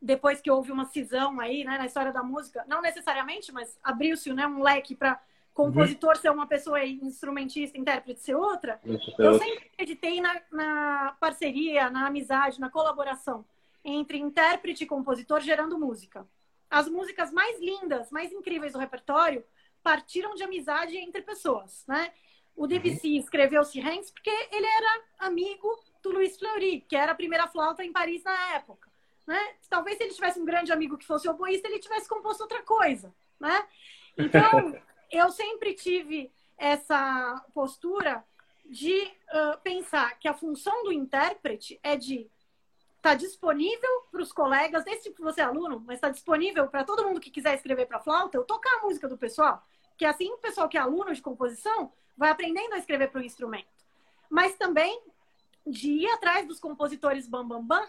depois 0.00 0.40
que 0.40 0.50
houve 0.50 0.70
uma 0.70 0.86
cisão 0.86 1.40
aí, 1.40 1.64
né, 1.64 1.76
na 1.76 1.86
história 1.86 2.12
da 2.12 2.22
música, 2.22 2.64
não 2.68 2.80
necessariamente, 2.80 3.50
mas 3.50 3.76
abriu-se 3.82 4.32
né, 4.32 4.46
um 4.46 4.62
leque 4.62 4.94
para 4.94 5.20
compositor 5.58 6.16
ser 6.16 6.30
uma 6.30 6.46
pessoa 6.46 6.80
e 6.84 7.00
instrumentista, 7.02 7.76
intérprete 7.76 8.20
ser 8.20 8.36
outra, 8.36 8.80
eu 9.18 9.34
sempre 9.34 9.68
acreditei 9.74 10.20
na, 10.20 10.40
na, 10.52 11.16
parceria, 11.18 11.90
na 11.90 12.06
amizade, 12.06 12.60
na 12.60 12.70
colaboração 12.70 13.44
entre 13.84 14.18
intérprete 14.18 14.84
e 14.84 14.86
compositor 14.86 15.40
gerando 15.40 15.76
música. 15.76 16.24
As 16.70 16.88
músicas 16.88 17.32
mais 17.32 17.58
lindas, 17.58 18.08
mais 18.12 18.30
incríveis 18.30 18.72
do 18.72 18.78
repertório 18.78 19.44
partiram 19.82 20.36
de 20.36 20.44
amizade 20.44 20.96
entre 20.96 21.22
pessoas, 21.22 21.84
né? 21.88 22.12
O 22.54 22.68
Debussy 22.68 23.14
uhum. 23.14 23.18
escreveu 23.18 23.64
Sirens 23.64 24.12
porque 24.12 24.30
ele 24.52 24.66
era 24.66 25.02
amigo 25.18 25.68
do 26.00 26.12
Luiz 26.12 26.38
Fleury, 26.38 26.82
que 26.82 26.94
era 26.94 27.10
a 27.10 27.16
primeira 27.16 27.48
flauta 27.48 27.84
em 27.84 27.90
Paris 27.90 28.22
na 28.22 28.54
época, 28.54 28.88
né? 29.26 29.54
Talvez 29.68 29.96
se 29.96 30.04
ele 30.04 30.14
tivesse 30.14 30.38
um 30.38 30.44
grande 30.44 30.70
amigo 30.70 30.96
que 30.96 31.06
fosse 31.06 31.28
oboísta, 31.28 31.66
ele 31.66 31.80
tivesse 31.80 32.08
composto 32.08 32.44
outra 32.44 32.62
coisa, 32.62 33.12
né? 33.40 33.66
Então, 34.16 34.74
eu 35.10 35.30
sempre 35.30 35.74
tive 35.74 36.32
essa 36.56 37.44
postura 37.54 38.24
de 38.64 38.92
uh, 39.02 39.58
pensar 39.62 40.18
que 40.18 40.28
a 40.28 40.34
função 40.34 40.84
do 40.84 40.92
intérprete 40.92 41.78
é 41.82 41.96
de 41.96 42.30
estar 42.96 43.10
tá 43.10 43.14
disponível 43.14 44.02
para 44.10 44.20
os 44.20 44.32
colegas, 44.32 44.84
desse 44.84 45.04
tipo 45.04 45.22
você 45.22 45.40
é 45.40 45.44
aluno, 45.44 45.82
mas 45.86 45.96
está 45.96 46.10
disponível 46.10 46.68
para 46.68 46.84
todo 46.84 47.04
mundo 47.04 47.20
que 47.20 47.30
quiser 47.30 47.54
escrever 47.54 47.86
para 47.86 48.00
flauta, 48.00 48.36
eu 48.36 48.44
tocar 48.44 48.78
a 48.78 48.82
música 48.82 49.08
do 49.08 49.16
pessoal, 49.16 49.64
que 49.96 50.04
assim 50.04 50.30
o 50.30 50.38
pessoal 50.38 50.68
que 50.68 50.76
é 50.76 50.80
aluno 50.80 51.14
de 51.14 51.22
composição 51.22 51.92
vai 52.16 52.30
aprendendo 52.30 52.74
a 52.74 52.78
escrever 52.78 53.10
para 53.10 53.20
o 53.20 53.24
instrumento. 53.24 53.68
Mas 54.28 54.56
também 54.56 55.00
de 55.66 55.90
ir 55.90 56.10
atrás 56.10 56.46
dos 56.46 56.58
compositores 56.58 57.26
bam 57.26 57.46
bam 57.46 57.64
bam 57.64 57.86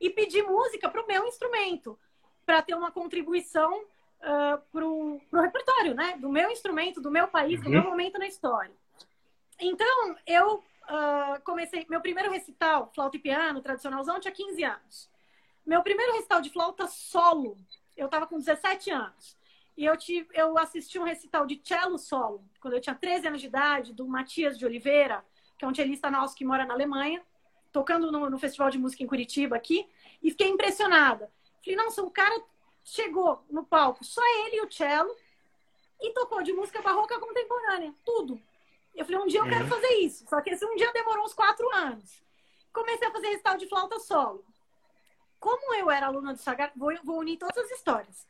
e 0.00 0.10
pedir 0.10 0.42
música 0.42 0.88
para 0.88 1.02
o 1.02 1.06
meu 1.06 1.26
instrumento, 1.26 1.98
para 2.44 2.62
ter 2.62 2.74
uma 2.74 2.90
contribuição 2.90 3.84
uh, 4.20 4.60
pro, 4.72 5.20
pro 5.30 5.40
repertório, 5.40 5.94
né? 5.94 6.16
Do 6.18 6.28
meu 6.28 6.50
instrumento, 6.50 7.00
do 7.00 7.10
meu 7.10 7.28
país, 7.28 7.58
uhum. 7.58 7.64
do 7.64 7.70
meu 7.70 7.82
momento 7.82 8.18
na 8.18 8.26
história. 8.26 8.72
Então, 9.58 10.16
eu 10.26 10.56
uh, 10.56 11.40
comecei... 11.44 11.86
Meu 11.88 12.00
primeiro 12.00 12.30
recital, 12.30 12.90
flauta 12.94 13.16
e 13.16 13.20
piano, 13.20 13.60
tradicionalzão, 13.60 14.20
tinha 14.20 14.32
15 14.32 14.64
anos. 14.64 15.10
Meu 15.66 15.82
primeiro 15.82 16.12
recital 16.14 16.40
de 16.40 16.50
flauta 16.50 16.86
solo, 16.86 17.56
eu 17.96 18.06
estava 18.06 18.26
com 18.26 18.38
17 18.38 18.90
anos. 18.90 19.36
E 19.76 19.84
eu, 19.84 19.96
tive, 19.96 20.28
eu 20.34 20.58
assisti 20.58 20.98
um 20.98 21.04
recital 21.04 21.46
de 21.46 21.60
cello 21.62 21.98
solo, 21.98 22.44
quando 22.60 22.74
eu 22.74 22.80
tinha 22.80 22.94
13 22.94 23.28
anos 23.28 23.40
de 23.40 23.46
idade, 23.46 23.94
do 23.94 24.06
Matias 24.06 24.58
de 24.58 24.66
Oliveira, 24.66 25.24
que 25.56 25.64
é 25.64 25.68
um 25.68 25.74
cellista 25.74 26.10
nosso 26.10 26.34
que 26.34 26.44
mora 26.44 26.64
na 26.64 26.74
Alemanha, 26.74 27.22
tocando 27.72 28.10
no, 28.10 28.28
no 28.28 28.38
Festival 28.38 28.70
de 28.70 28.78
Música 28.78 29.02
em 29.02 29.06
Curitiba 29.06 29.56
aqui, 29.56 29.88
e 30.22 30.30
fiquei 30.30 30.48
impressionada. 30.48 31.30
Falei, 31.64 31.76
nossa, 31.76 32.02
o 32.02 32.10
cara 32.10 32.42
chegou 32.90 33.44
no 33.48 33.64
palco 33.64 34.04
só 34.04 34.22
ele 34.44 34.56
e 34.56 34.62
o 34.62 34.70
cello 34.70 35.14
e 36.00 36.12
tocou 36.12 36.42
de 36.42 36.52
música 36.52 36.82
barroca 36.82 37.18
contemporânea, 37.20 37.94
tudo. 38.04 38.40
Eu 38.94 39.04
falei, 39.04 39.20
um 39.20 39.26
dia 39.26 39.40
eu 39.40 39.48
quero 39.48 39.64
uhum. 39.64 39.70
fazer 39.70 39.94
isso. 39.98 40.26
Só 40.28 40.40
que 40.40 40.50
esse 40.50 40.64
um 40.64 40.74
dia 40.74 40.92
demorou 40.92 41.24
uns 41.24 41.34
quatro 41.34 41.68
anos. 41.74 42.22
Comecei 42.72 43.06
a 43.06 43.12
fazer 43.12 43.28
recital 43.28 43.56
de 43.56 43.68
flauta 43.68 43.98
solo. 44.00 44.44
Como 45.38 45.74
eu 45.74 45.90
era 45.90 46.06
aluna 46.06 46.34
do 46.34 46.40
Sagar, 46.40 46.72
vou, 46.74 46.92
vou 47.04 47.18
unir 47.18 47.38
todas 47.38 47.56
as 47.58 47.70
histórias. 47.70 48.26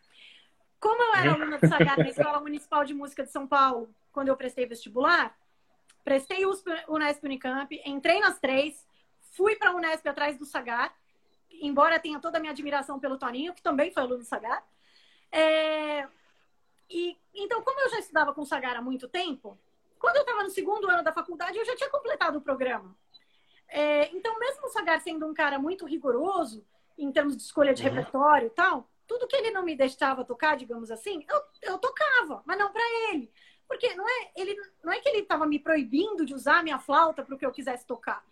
Como 0.79 1.03
eu 1.03 1.15
era 1.15 1.31
uhum. 1.31 1.43
aluna 1.43 1.59
do 1.59 1.69
Sagar 1.69 1.97
na 1.97 2.09
Escola 2.09 2.41
Municipal 2.41 2.85
de 2.85 2.93
Música 2.93 3.25
de 3.25 3.31
São 3.31 3.47
Paulo, 3.47 3.89
quando 4.13 4.29
eu 4.29 4.37
prestei 4.37 4.67
vestibular, 4.67 5.37
prestei 6.05 6.45
o 6.45 6.53
Unesp 6.89 7.25
Unicamp, 7.25 7.81
entrei 7.85 8.21
nas 8.21 8.39
três, 8.39 8.87
fui 9.33 9.57
para 9.57 9.71
a 9.71 9.75
Unesp 9.75 10.07
atrás 10.07 10.37
do 10.37 10.45
Sagar, 10.45 10.95
embora 11.51 12.01
tenha 12.01 12.21
toda 12.21 12.39
a 12.39 12.41
minha 12.41 12.53
admiração 12.53 12.99
pelo 12.99 13.19
Toninho, 13.19 13.55
que 13.55 13.63
também 13.63 13.93
foi 13.93 14.03
aluno 14.03 14.19
do 14.19 14.25
Sagar. 14.25 14.65
É... 15.31 16.07
E, 16.89 17.17
então, 17.35 17.63
como 17.63 17.81
eu 17.81 17.91
já 17.91 17.99
estudava 17.99 18.35
com 18.35 18.43
o 18.43 18.47
Sagar 18.47 18.77
há 18.77 18.83
muito 18.83 19.09
tempo, 19.09 19.59
quando 19.99 20.17
eu 20.17 20.23
estava 20.23 20.43
no 20.43 20.51
segundo 20.51 20.89
ano 20.89 21.05
da 21.05 21.13
faculdade, 21.13 21.59
eu 21.59 21.65
já 21.65 21.77
tinha 21.77 21.91
completado 21.91 22.39
o 22.39 22.43
programa. 22.43 22.97
É... 23.69 24.09
então, 24.15 24.39
mesmo 24.39 24.67
o 24.67 24.71
Sagar 24.71 25.01
sendo 25.01 25.27
um 25.27 25.35
cara 25.35 25.59
muito 25.59 25.87
rigoroso 25.87 26.67
em 26.99 27.11
termos 27.11 27.37
de 27.37 27.43
escolha 27.43 27.73
de 27.73 27.83
uhum. 27.83 27.89
repertório 27.89 28.47
e 28.49 28.51
tal, 28.51 28.89
tudo 29.07 29.27
que 29.27 29.35
ele 29.35 29.51
não 29.51 29.65
me 29.65 29.75
deixava 29.75 30.25
tocar, 30.25 30.57
digamos 30.57 30.91
assim, 30.91 31.25
eu, 31.29 31.43
eu 31.63 31.79
tocava, 31.79 32.43
mas 32.45 32.59
não 32.59 32.71
para 32.71 32.83
ele. 33.11 33.33
Porque 33.67 33.95
não 33.95 34.09
é, 34.09 34.33
ele, 34.37 34.57
não 34.83 34.93
é 34.93 35.01
que 35.01 35.09
ele 35.09 35.21
estava 35.21 35.47
me 35.47 35.59
proibindo 35.59 36.27
de 36.27 36.35
usar 36.35 36.59
a 36.59 36.63
minha 36.63 36.79
flauta 36.79 37.25
para 37.25 37.35
o 37.35 37.39
que 37.39 37.47
eu 37.47 37.53
quisesse 37.53 37.87
tocar. 37.87 38.25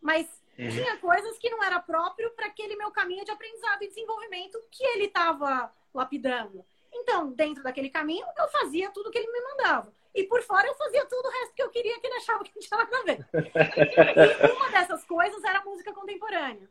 Mas 0.00 0.43
Uhum. 0.58 0.68
Tinha 0.68 0.96
coisas 0.98 1.36
que 1.38 1.50
não 1.50 1.62
era 1.62 1.80
próprio 1.80 2.30
para 2.30 2.46
aquele 2.46 2.76
meu 2.76 2.90
caminho 2.90 3.24
de 3.24 3.30
aprendizado 3.30 3.82
e 3.82 3.88
desenvolvimento 3.88 4.58
que 4.70 4.84
ele 4.84 5.06
estava 5.06 5.72
lapidando. 5.92 6.64
Então, 6.92 7.32
dentro 7.32 7.62
daquele 7.62 7.90
caminho, 7.90 8.24
eu 8.38 8.48
fazia 8.48 8.90
tudo 8.90 9.10
que 9.10 9.18
ele 9.18 9.30
me 9.30 9.40
mandava. 9.40 9.92
E 10.14 10.22
por 10.24 10.40
fora 10.42 10.66
eu 10.66 10.74
fazia 10.76 11.04
tudo 11.06 11.26
o 11.26 11.30
resto 11.30 11.54
que 11.54 11.62
eu 11.62 11.70
queria 11.70 11.98
que 11.98 12.06
ele 12.06 12.16
achava 12.16 12.44
que 12.44 12.56
tinha 12.58 12.78
nada 12.78 12.98
a 12.98 13.02
ver. 13.02 13.26
e 13.32 14.52
uma 14.52 14.70
dessas 14.70 15.04
coisas 15.04 15.42
era 15.42 15.64
música 15.64 15.92
contemporânea. 15.92 16.70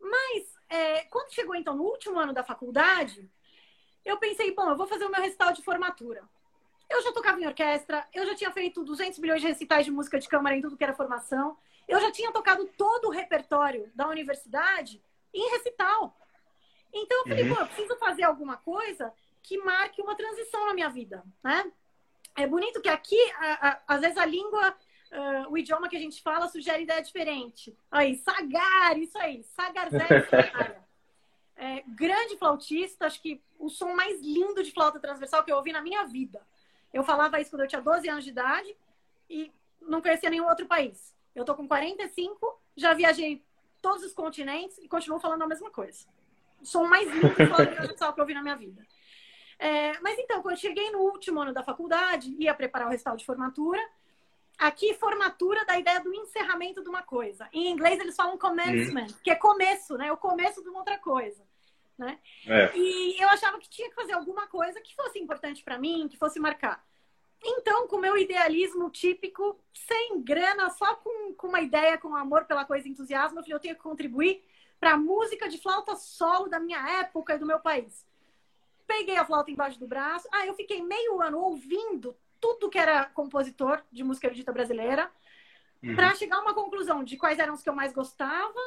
Mas, 0.00 0.54
é, 0.70 1.00
quando 1.04 1.32
chegou 1.32 1.54
então 1.54 1.76
no 1.76 1.84
último 1.84 2.18
ano 2.18 2.32
da 2.32 2.42
faculdade, 2.42 3.30
eu 4.04 4.16
pensei, 4.16 4.54
bom, 4.54 4.70
eu 4.70 4.76
vou 4.76 4.86
fazer 4.86 5.04
o 5.04 5.10
meu 5.10 5.20
recital 5.20 5.52
de 5.52 5.62
formatura. 5.62 6.22
Eu 6.88 7.02
já 7.02 7.12
tocava 7.12 7.40
em 7.40 7.46
orquestra, 7.46 8.06
eu 8.14 8.24
já 8.26 8.34
tinha 8.34 8.50
feito 8.50 8.84
200 8.84 9.18
milhões 9.18 9.40
de 9.40 9.48
recitais 9.48 9.84
de 9.84 9.90
música 9.90 10.18
de 10.18 10.28
câmara 10.28 10.56
em 10.56 10.62
tudo 10.62 10.76
que 10.76 10.84
era 10.84 10.94
formação. 10.94 11.56
Eu 11.88 12.00
já 12.00 12.10
tinha 12.10 12.32
tocado 12.32 12.66
todo 12.76 13.08
o 13.08 13.10
repertório 13.10 13.90
da 13.94 14.08
universidade 14.08 15.02
em 15.32 15.50
recital. 15.50 16.16
Então 16.92 17.18
eu 17.18 17.28
falei, 17.28 17.48
uhum. 17.48 17.54
pô, 17.54 17.60
eu 17.60 17.66
preciso 17.66 17.96
fazer 17.98 18.22
alguma 18.22 18.56
coisa 18.56 19.12
que 19.42 19.58
marque 19.58 20.00
uma 20.00 20.16
transição 20.16 20.66
na 20.66 20.74
minha 20.74 20.88
vida, 20.88 21.22
né? 21.42 21.70
É 22.36 22.46
bonito 22.46 22.80
que 22.80 22.88
aqui, 22.88 23.18
a, 23.36 23.68
a, 23.68 23.80
às 23.88 24.00
vezes 24.00 24.16
a 24.16 24.24
língua, 24.24 24.76
o 25.48 25.56
idioma 25.56 25.88
que 25.88 25.96
a 25.96 26.00
gente 26.00 26.20
fala 26.22 26.48
sugere 26.48 26.82
ideia 26.82 27.00
diferente. 27.00 27.76
Aí, 27.90 28.16
Sagar, 28.16 28.98
isso 28.98 29.16
aí, 29.18 29.44
Sagarzé 29.44 29.98
é, 31.56 31.82
grande 31.86 32.36
flautista, 32.36 33.06
acho 33.06 33.22
que 33.22 33.40
o 33.58 33.68
som 33.68 33.94
mais 33.94 34.20
lindo 34.20 34.62
de 34.62 34.72
flauta 34.72 34.98
transversal 34.98 35.44
que 35.44 35.52
eu 35.52 35.56
ouvi 35.56 35.72
na 35.72 35.80
minha 35.80 36.04
vida. 36.04 36.44
Eu 36.92 37.04
falava 37.04 37.40
isso 37.40 37.50
quando 37.50 37.62
eu 37.62 37.68
tinha 37.68 37.80
12 37.80 38.08
anos 38.08 38.24
de 38.24 38.30
idade 38.30 38.76
e 39.30 39.52
não 39.80 40.02
conhecia 40.02 40.30
nenhum 40.30 40.48
outro 40.48 40.66
país. 40.66 41.13
Eu 41.34 41.44
tô 41.44 41.54
com 41.54 41.66
45, 41.66 42.62
já 42.76 42.94
viajei 42.94 43.44
todos 43.82 44.04
os 44.04 44.12
continentes 44.12 44.78
e 44.78 44.88
continuo 44.88 45.18
falando 45.18 45.42
a 45.42 45.46
mesma 45.46 45.70
coisa. 45.70 46.06
Sou 46.62 46.86
mais 46.86 47.10
lindo 47.10 47.28
fora 47.30 47.66
transversal 47.66 48.12
que 48.12 48.20
eu 48.20 48.26
vi 48.26 48.34
na 48.34 48.42
minha 48.42 48.56
vida. 48.56 48.86
É, 49.58 49.98
mas 50.00 50.18
então, 50.18 50.42
quando 50.42 50.58
cheguei 50.58 50.90
no 50.90 51.00
último 51.00 51.40
ano 51.40 51.52
da 51.52 51.62
faculdade, 51.62 52.34
ia 52.38 52.54
preparar 52.54 52.88
o 52.88 52.90
recital 52.90 53.16
de 53.16 53.24
formatura. 53.24 53.80
Aqui, 54.56 54.94
formatura 54.94 55.64
da 55.64 55.78
ideia 55.78 56.00
do 56.00 56.14
encerramento 56.14 56.82
de 56.82 56.88
uma 56.88 57.02
coisa. 57.02 57.48
Em 57.52 57.70
inglês, 57.70 57.98
eles 57.98 58.16
falam 58.16 58.38
commencement, 58.38 59.08
uhum. 59.08 59.16
que 59.22 59.30
é 59.30 59.34
começo, 59.34 59.96
né? 59.96 60.12
O 60.12 60.16
começo 60.16 60.62
de 60.62 60.68
uma 60.68 60.78
outra 60.78 60.98
coisa. 60.98 61.42
Né? 61.98 62.18
É. 62.46 62.76
E 62.76 63.22
eu 63.22 63.28
achava 63.28 63.58
que 63.58 63.68
tinha 63.68 63.88
que 63.88 63.94
fazer 63.94 64.12
alguma 64.12 64.48
coisa 64.48 64.80
que 64.80 64.94
fosse 64.94 65.18
importante 65.18 65.62
para 65.62 65.78
mim, 65.78 66.08
que 66.08 66.16
fosse 66.16 66.40
marcar. 66.40 66.84
Então, 67.44 67.86
com 67.86 67.96
o 67.96 68.00
meu 68.00 68.16
idealismo 68.16 68.88
típico, 68.90 69.58
sem 69.72 70.22
grana, 70.22 70.70
só 70.70 70.94
com, 70.96 71.34
com 71.34 71.48
uma 71.48 71.60
ideia, 71.60 71.98
com 71.98 72.16
amor 72.16 72.46
pela 72.46 72.64
coisa, 72.64 72.88
entusiasmo, 72.88 73.38
eu 73.38 73.42
falei, 73.42 73.54
eu 73.54 73.60
tenho 73.60 73.76
que 73.76 73.82
contribuir 73.82 74.42
para 74.80 74.92
a 74.92 74.96
música 74.96 75.48
de 75.48 75.58
flauta 75.58 75.94
solo 75.94 76.48
da 76.48 76.58
minha 76.58 76.78
época 77.00 77.34
e 77.34 77.38
do 77.38 77.46
meu 77.46 77.60
país. 77.60 78.06
Peguei 78.86 79.16
a 79.16 79.24
flauta 79.24 79.50
embaixo 79.50 79.78
do 79.78 79.86
braço. 79.86 80.28
Ah, 80.32 80.46
eu 80.46 80.54
fiquei 80.54 80.82
meio 80.82 81.20
ano 81.20 81.38
ouvindo 81.38 82.16
tudo 82.40 82.68
que 82.68 82.78
era 82.78 83.06
compositor 83.06 83.82
de 83.90 84.04
música 84.04 84.26
erudita 84.26 84.52
brasileira. 84.52 85.10
uhum. 85.82 85.94
para 85.94 86.14
chegar 86.14 86.36
a 86.36 86.40
uma 86.40 86.54
conclusão 86.54 87.04
de 87.04 87.16
quais 87.16 87.38
eram 87.38 87.54
os 87.54 87.62
que 87.62 87.68
eu 87.68 87.74
mais 87.74 87.92
gostava 87.92 88.60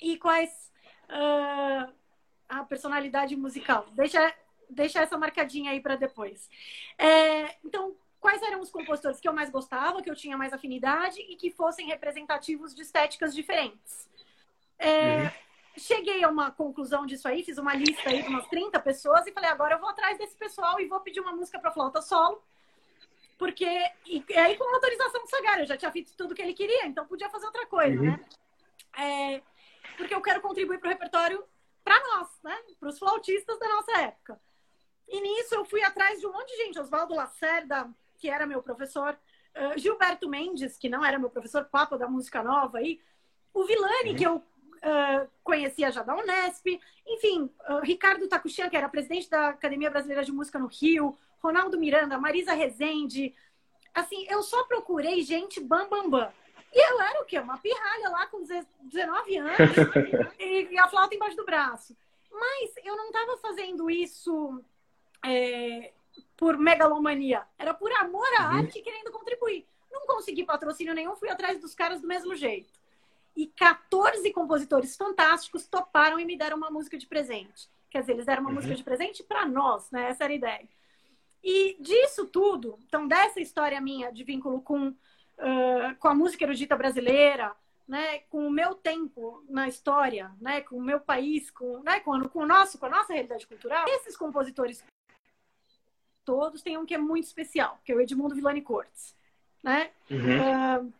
e 0.00 0.16
quais 0.16 0.72
uh, 1.08 1.92
a 2.48 2.64
personalidade 2.64 3.36
musical. 3.36 3.86
Deixa, 3.92 4.34
deixa 4.72 5.00
essa 5.00 5.16
marcadinha 5.16 5.70
aí 5.70 5.80
para 5.80 5.96
depois. 5.96 6.48
É, 6.98 7.56
então, 7.64 7.94
quais 8.20 8.40
eram 8.42 8.60
os 8.60 8.70
compositores 8.70 9.20
que 9.20 9.28
eu 9.28 9.32
mais 9.32 9.50
gostava, 9.50 10.00
que 10.00 10.08
eu 10.08 10.14
tinha 10.14 10.36
mais 10.36 10.52
afinidade 10.52 11.20
e 11.20 11.36
que 11.36 11.50
fossem 11.50 11.86
representativos 11.86 12.74
de 12.74 12.82
estéticas 12.82 13.34
diferentes. 13.34 14.08
É, 14.78 15.22
uhum. 15.22 15.30
Cheguei 15.76 16.22
a 16.22 16.28
uma 16.28 16.50
conclusão 16.50 17.06
disso 17.06 17.26
aí, 17.26 17.42
fiz 17.42 17.58
uma 17.58 17.74
lista 17.74 18.08
aí 18.08 18.22
de 18.22 18.28
umas 18.28 18.46
30 18.46 18.78
pessoas 18.80 19.26
e 19.26 19.32
falei, 19.32 19.50
agora 19.50 19.74
eu 19.74 19.80
vou 19.80 19.88
atrás 19.88 20.18
desse 20.18 20.36
pessoal 20.36 20.78
e 20.78 20.86
vou 20.86 21.00
pedir 21.00 21.20
uma 21.20 21.32
música 21.32 21.58
para 21.58 21.72
flauta 21.72 22.00
solo. 22.02 22.42
Porque, 23.38 23.66
e, 24.06 24.24
e, 24.28 24.38
aí 24.38 24.56
com 24.56 24.72
autorização 24.72 25.22
do 25.22 25.28
Sagar, 25.28 25.58
eu 25.58 25.66
já 25.66 25.76
tinha 25.76 25.90
feito 25.90 26.14
tudo 26.16 26.34
que 26.34 26.42
ele 26.42 26.54
queria, 26.54 26.86
então 26.86 27.06
podia 27.06 27.28
fazer 27.30 27.46
outra 27.46 27.66
coisa, 27.66 27.98
uhum. 27.98 28.06
né? 28.06 28.20
É, 28.96 29.42
porque 29.96 30.14
eu 30.14 30.20
quero 30.20 30.40
contribuir 30.40 30.78
para 30.78 30.88
o 30.88 30.92
repertório 30.92 31.44
para 31.82 31.98
nós, 32.00 32.28
né? 32.44 32.56
Para 32.78 32.88
os 32.90 32.98
flautistas 32.98 33.58
da 33.58 33.68
nossa 33.68 33.98
época. 33.98 34.40
E 35.08 35.20
nisso 35.20 35.54
eu 35.54 35.64
fui 35.64 35.82
atrás 35.82 36.20
de 36.20 36.26
um 36.26 36.32
monte 36.32 36.48
de 36.48 36.64
gente, 36.64 36.78
Oswaldo 36.78 37.14
Lacerda, 37.14 37.90
que 38.18 38.28
era 38.28 38.46
meu 38.46 38.62
professor, 38.62 39.18
uh, 39.56 39.78
Gilberto 39.78 40.28
Mendes, 40.28 40.78
que 40.78 40.88
não 40.88 41.04
era 41.04 41.18
meu 41.18 41.30
professor, 41.30 41.64
Papa 41.64 41.98
da 41.98 42.08
Música 42.08 42.42
Nova 42.42 42.78
aí, 42.78 43.00
o 43.52 43.64
Vilani, 43.64 44.10
uhum. 44.10 44.16
que 44.16 44.26
eu 44.26 44.36
uh, 44.36 45.30
conhecia 45.42 45.90
já 45.90 46.02
da 46.02 46.16
Unesp, 46.16 46.66
enfim, 47.06 47.50
uh, 47.68 47.80
Ricardo 47.82 48.28
Takuchian, 48.28 48.70
que 48.70 48.76
era 48.76 48.88
presidente 48.88 49.28
da 49.28 49.48
Academia 49.48 49.90
Brasileira 49.90 50.24
de 50.24 50.32
Música 50.32 50.58
no 50.58 50.66
Rio, 50.66 51.16
Ronaldo 51.42 51.78
Miranda, 51.78 52.18
Marisa 52.18 52.54
Rezende. 52.54 53.34
Assim, 53.94 54.26
eu 54.28 54.42
só 54.42 54.64
procurei 54.64 55.22
gente 55.22 55.60
bam, 55.60 55.88
bam, 55.88 56.08
bam. 56.08 56.32
E 56.72 56.92
eu 56.92 57.00
era 57.00 57.20
o 57.20 57.26
quê? 57.26 57.38
Uma 57.38 57.58
pirralha 57.58 58.08
lá 58.08 58.26
com 58.28 58.42
19 58.42 59.36
anos 59.36 59.58
e 60.40 60.78
a 60.78 60.88
flauta 60.88 61.14
embaixo 61.14 61.36
do 61.36 61.44
braço. 61.44 61.94
Mas 62.30 62.72
eu 62.82 62.96
não 62.96 63.08
estava 63.08 63.36
fazendo 63.36 63.90
isso 63.90 64.64
é, 65.24 65.92
por 66.36 66.56
megalomania. 66.58 67.42
Era 67.58 67.72
por 67.74 67.92
amor 67.92 68.26
à 68.38 68.50
uhum. 68.50 68.58
arte 68.58 68.82
querendo 68.82 69.10
contribuir. 69.10 69.66
Não 69.90 70.06
consegui 70.06 70.44
patrocínio 70.44 70.94
nenhum, 70.94 71.16
fui 71.16 71.28
atrás 71.28 71.60
dos 71.60 71.74
caras 71.74 72.00
do 72.00 72.08
mesmo 72.08 72.34
jeito. 72.34 72.72
E 73.36 73.46
14 73.46 74.30
compositores 74.32 74.96
fantásticos 74.96 75.66
toparam 75.66 76.18
e 76.18 76.24
me 76.24 76.36
deram 76.36 76.56
uma 76.56 76.70
música 76.70 76.98
de 76.98 77.06
presente. 77.06 77.68
Quer 77.90 78.00
dizer, 78.00 78.12
eles 78.12 78.26
deram 78.26 78.42
uma 78.42 78.50
uhum. 78.50 78.56
música 78.56 78.74
de 78.74 78.84
presente 78.84 79.22
para 79.22 79.46
nós, 79.46 79.90
né? 79.90 80.08
Essa 80.08 80.24
era 80.24 80.32
a 80.32 80.36
ideia. 80.36 80.68
E 81.42 81.76
disso 81.80 82.26
tudo, 82.26 82.78
então 82.86 83.08
dessa 83.08 83.40
história 83.40 83.80
minha 83.80 84.12
de 84.12 84.22
vínculo 84.22 84.62
com 84.62 84.88
uh, 84.88 85.96
com 85.98 86.08
a 86.08 86.14
música 86.14 86.44
erudita 86.44 86.76
brasileira, 86.76 87.54
né, 87.86 88.20
com 88.30 88.46
o 88.46 88.50
meu 88.50 88.74
tempo 88.74 89.44
na 89.48 89.68
história, 89.68 90.30
né, 90.40 90.60
com 90.60 90.76
o 90.76 90.82
meu 90.82 91.00
país, 91.00 91.50
com, 91.50 91.82
né, 91.82 92.00
com, 92.00 92.28
com 92.28 92.40
o 92.40 92.46
nosso, 92.46 92.78
com 92.78 92.86
a 92.86 92.90
nossa 92.90 93.12
realidade 93.12 93.46
cultural, 93.46 93.84
esses 93.88 94.16
compositores 94.16 94.84
todos 96.24 96.62
têm 96.62 96.78
um 96.78 96.86
que 96.86 96.94
é 96.94 96.98
muito 96.98 97.24
especial, 97.24 97.80
que 97.84 97.92
é 97.92 97.94
o 97.94 98.00
Edmundo 98.00 98.34
Villani 98.34 98.62
Cortes, 98.62 99.16
né? 99.62 99.90
Uhum. 100.10 100.86
Uh, 100.86 100.92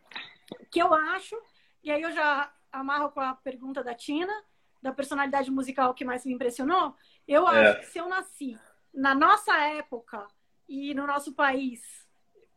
que 0.69 0.81
eu 0.81 0.93
acho, 0.93 1.35
e 1.83 1.91
aí 1.91 2.01
eu 2.01 2.11
já 2.11 2.51
amarro 2.71 3.11
com 3.11 3.19
a 3.19 3.33
pergunta 3.33 3.83
da 3.83 3.93
Tina, 3.93 4.33
da 4.81 4.91
personalidade 4.91 5.49
musical 5.49 5.93
que 5.93 6.03
mais 6.03 6.25
me 6.25 6.33
impressionou, 6.33 6.95
eu 7.27 7.47
é. 7.47 7.69
acho 7.69 7.79
que 7.79 7.85
se 7.87 7.99
eu 7.99 8.09
nasci 8.09 8.57
na 8.93 9.15
nossa 9.15 9.57
época 9.57 10.27
e 10.67 10.93
no 10.93 11.07
nosso 11.07 11.33
país 11.33 12.03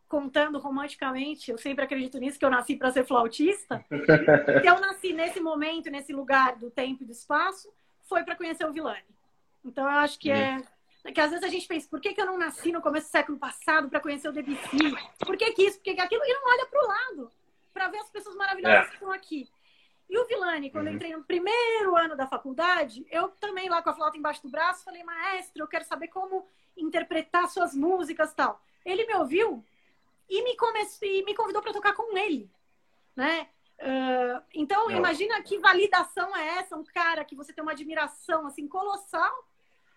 contando 0.09 0.59
romanticamente, 0.59 1.51
eu 1.51 1.59
sempre 1.59 1.85
acredito 1.85 2.19
nisso, 2.19 2.39
que 2.39 2.45
eu 2.45 2.51
nasci 2.51 2.77
para 2.77 2.93
ser 2.93 3.05
flautista. 3.05 3.85
que 4.62 4.69
eu 4.69 4.81
nasci 4.81 5.12
nesse 5.12 5.41
momento, 5.41 5.91
nesse 5.91 6.12
lugar 6.12 6.57
do 6.57 6.71
tempo 6.71 7.03
e 7.03 7.07
do 7.07 7.12
espaço, 7.12 7.73
foi 8.05 8.23
para 8.23 8.37
conhecer 8.37 8.64
o 8.64 8.73
Villani. 8.73 9.05
Então, 9.64 9.85
eu 9.85 9.99
acho 9.99 10.19
que 10.19 10.31
é. 10.31 10.62
Que 11.13 11.21
às 11.21 11.31
vezes 11.31 11.45
a 11.45 11.49
gente 11.49 11.67
pensa, 11.67 11.89
por 11.89 12.01
que, 12.01 12.13
que 12.13 12.21
eu 12.21 12.27
não 12.27 12.39
nasci 12.39 12.73
no 12.73 12.83
começo 12.83 13.07
do 13.09 13.11
século 13.11 13.39
passado 13.39 13.89
para 13.89 14.01
conhecer 14.01 14.29
o 14.29 14.33
Debussy? 14.33 14.79
Por 15.25 15.37
que, 15.37 15.53
que 15.53 15.63
isso? 15.65 15.79
Por 15.79 15.85
que, 15.85 15.95
que 15.95 16.01
aquilo? 16.01 16.23
E 16.25 16.35
não 16.35 16.51
olha 16.51 16.67
para 16.67 16.85
o 16.85 16.89
lado 16.89 17.33
para 17.73 17.89
ver 17.89 17.99
as 17.99 18.11
pessoas 18.11 18.35
maravilhosas 18.37 18.87
é. 18.87 18.89
que 18.89 18.95
estão 18.95 19.13
aqui. 19.13 19.49
E 20.09 20.19
o 20.19 20.27
Villani, 20.27 20.71
quando 20.71 20.87
uhum. 20.87 20.93
eu 20.93 20.97
entrei 20.97 21.13
no 21.13 21.25
primeiro 21.25 21.97
ano 21.97 22.17
da 22.17 22.27
faculdade, 22.27 23.05
eu 23.11 23.29
também 23.41 23.69
lá 23.69 23.83
com 23.83 23.91
a 23.91 23.95
flauta 23.95 24.17
embaixo 24.17 24.43
do 24.43 24.49
braço, 24.49 24.85
falei, 24.85 25.03
maestro, 25.03 25.63
eu 25.63 25.69
quero 25.69 25.85
saber 25.85 26.09
como 26.09 26.47
interpretar 26.77 27.49
suas 27.49 27.75
músicas 27.75 28.33
tal. 28.33 28.61
Ele 28.85 29.05
me 29.05 29.15
ouviu 29.15 29.65
e 30.29 30.43
me, 30.43 30.57
comece... 30.57 31.05
e 31.05 31.25
me 31.25 31.35
convidou 31.35 31.61
para 31.61 31.73
tocar 31.73 31.93
com 31.93 32.17
ele, 32.17 32.49
né? 33.15 33.49
Uh, 33.79 34.43
então, 34.55 34.89
Não. 34.89 34.97
imagina 34.97 35.43
que 35.43 35.59
validação 35.59 36.35
é 36.35 36.59
essa, 36.59 36.77
um 36.77 36.85
cara 36.85 37.25
que 37.25 37.35
você 37.35 37.53
tem 37.53 37.63
uma 37.63 37.73
admiração 37.73 38.47
assim 38.47 38.67
colossal, 38.67 39.47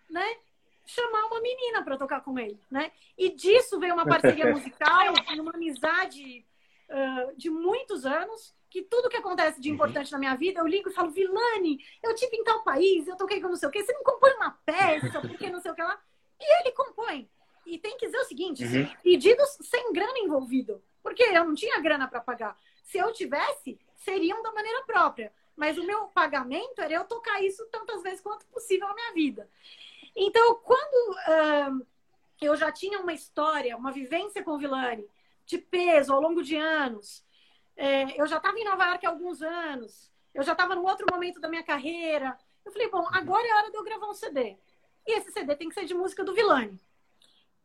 né? 0.08 0.36
Chamar 0.84 1.26
uma 1.26 1.40
menina 1.40 1.82
para 1.84 1.96
tocar 1.96 2.20
com 2.22 2.38
ele, 2.38 2.58
né? 2.70 2.90
E 3.16 3.30
disso 3.30 3.78
veio 3.78 3.94
uma 3.94 4.06
parceria 4.06 4.46
musical, 4.52 5.14
uma 5.38 5.52
amizade 5.52 6.44
uh, 6.88 7.36
de 7.36 7.48
muitos 7.50 8.04
anos, 8.04 8.54
que 8.68 8.82
tudo 8.82 9.08
que 9.08 9.16
acontece 9.16 9.60
de 9.60 9.68
uhum. 9.68 9.74
importante 9.74 10.06
uhum. 10.06 10.12
na 10.12 10.18
minha 10.18 10.34
vida, 10.36 10.60
eu 10.60 10.66
ligo 10.66 10.88
e 10.88 10.92
falo, 10.92 11.10
Vilani, 11.10 11.78
eu 12.02 12.14
tive 12.14 12.36
em 12.36 12.44
tal 12.44 12.62
país, 12.62 13.06
eu 13.06 13.16
toquei 13.16 13.40
com 13.40 13.48
não 13.48 13.56
sei 13.56 13.68
o 13.68 13.72
quê, 13.72 13.82
você 13.84 13.92
não 13.92 14.02
compõe 14.02 14.32
uma 14.34 14.50
peça, 14.64 15.20
porque 15.20 15.50
não 15.50 15.60
sei 15.60 15.70
o 15.70 15.74
que 15.74 15.82
lá. 15.82 16.00
E 16.40 16.60
ele 16.60 16.72
compõe. 16.72 17.28
E 17.66 17.78
tem 17.78 17.96
que 17.96 18.06
dizer 18.06 18.18
o 18.18 18.24
seguinte: 18.24 18.64
uhum. 18.64 18.88
pedidos 19.02 19.58
sem 19.62 19.92
grana 19.92 20.18
envolvido. 20.18 20.82
Porque 21.02 21.22
eu 21.22 21.44
não 21.44 21.54
tinha 21.54 21.80
grana 21.80 22.08
para 22.08 22.20
pagar. 22.20 22.56
Se 22.82 22.98
eu 22.98 23.12
tivesse, 23.12 23.78
seriam 23.96 24.42
da 24.42 24.52
maneira 24.52 24.82
própria. 24.84 25.32
Mas 25.56 25.76
o 25.76 25.84
meu 25.84 26.06
pagamento 26.06 26.80
era 26.80 26.94
eu 26.94 27.04
tocar 27.04 27.42
isso 27.42 27.66
tantas 27.66 28.02
vezes 28.02 28.20
quanto 28.20 28.46
possível 28.46 28.88
na 28.88 28.94
minha 28.94 29.12
vida. 29.12 29.48
Então, 30.16 30.56
quando 30.56 31.12
uh, 31.12 31.86
eu 32.40 32.56
já 32.56 32.70
tinha 32.72 33.00
uma 33.00 33.12
história, 33.12 33.76
uma 33.76 33.92
vivência 33.92 34.42
com 34.42 34.52
o 34.52 34.58
Vilani, 34.58 35.06
de 35.46 35.58
peso 35.58 36.12
ao 36.12 36.20
longo 36.20 36.42
de 36.42 36.56
anos, 36.56 37.24
é, 37.76 38.20
eu 38.20 38.26
já 38.26 38.36
estava 38.36 38.58
em 38.58 38.64
Nova 38.64 38.84
York 38.84 39.06
há 39.06 39.08
alguns 39.08 39.42
anos, 39.42 40.10
eu 40.34 40.42
já 40.42 40.52
estava 40.52 40.74
num 40.74 40.84
outro 40.84 41.06
momento 41.10 41.40
da 41.40 41.48
minha 41.48 41.62
carreira. 41.62 42.38
Eu 42.64 42.70
falei, 42.70 42.88
bom, 42.88 43.06
agora 43.10 43.46
é 43.46 43.54
hora 43.54 43.70
de 43.70 43.76
eu 43.76 43.82
gravar 43.82 44.08
um 44.08 44.14
CD. 44.14 44.56
E 45.06 45.18
esse 45.18 45.32
CD 45.32 45.56
tem 45.56 45.68
que 45.68 45.74
ser 45.74 45.86
de 45.86 45.94
música 45.94 46.22
do 46.22 46.34
Vilani. 46.34 46.78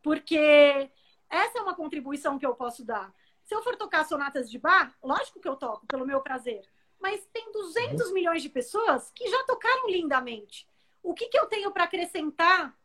Porque 0.01 0.89
essa 1.29 1.59
é 1.59 1.61
uma 1.61 1.75
contribuição 1.75 2.39
que 2.39 2.45
eu 2.45 2.55
posso 2.55 2.83
dar. 2.83 3.13
Se 3.43 3.53
eu 3.53 3.61
for 3.61 3.75
tocar 3.75 4.05
sonatas 4.05 4.49
de 4.49 4.57
bar, 4.57 4.95
lógico 5.03 5.39
que 5.39 5.47
eu 5.47 5.55
toco, 5.55 5.85
pelo 5.85 6.05
meu 6.05 6.21
prazer. 6.21 6.67
Mas 6.99 7.25
tem 7.31 7.51
200 7.51 8.07
uhum. 8.07 8.13
milhões 8.13 8.41
de 8.41 8.49
pessoas 8.49 9.11
que 9.11 9.27
já 9.29 9.43
tocaram 9.43 9.89
lindamente. 9.89 10.67
O 11.05 11.13
que, 11.13 11.27
que 11.27 11.37
eu 11.37 11.45
tenho 11.45 11.71
para 11.71 11.83
acrescentar 11.83 12.75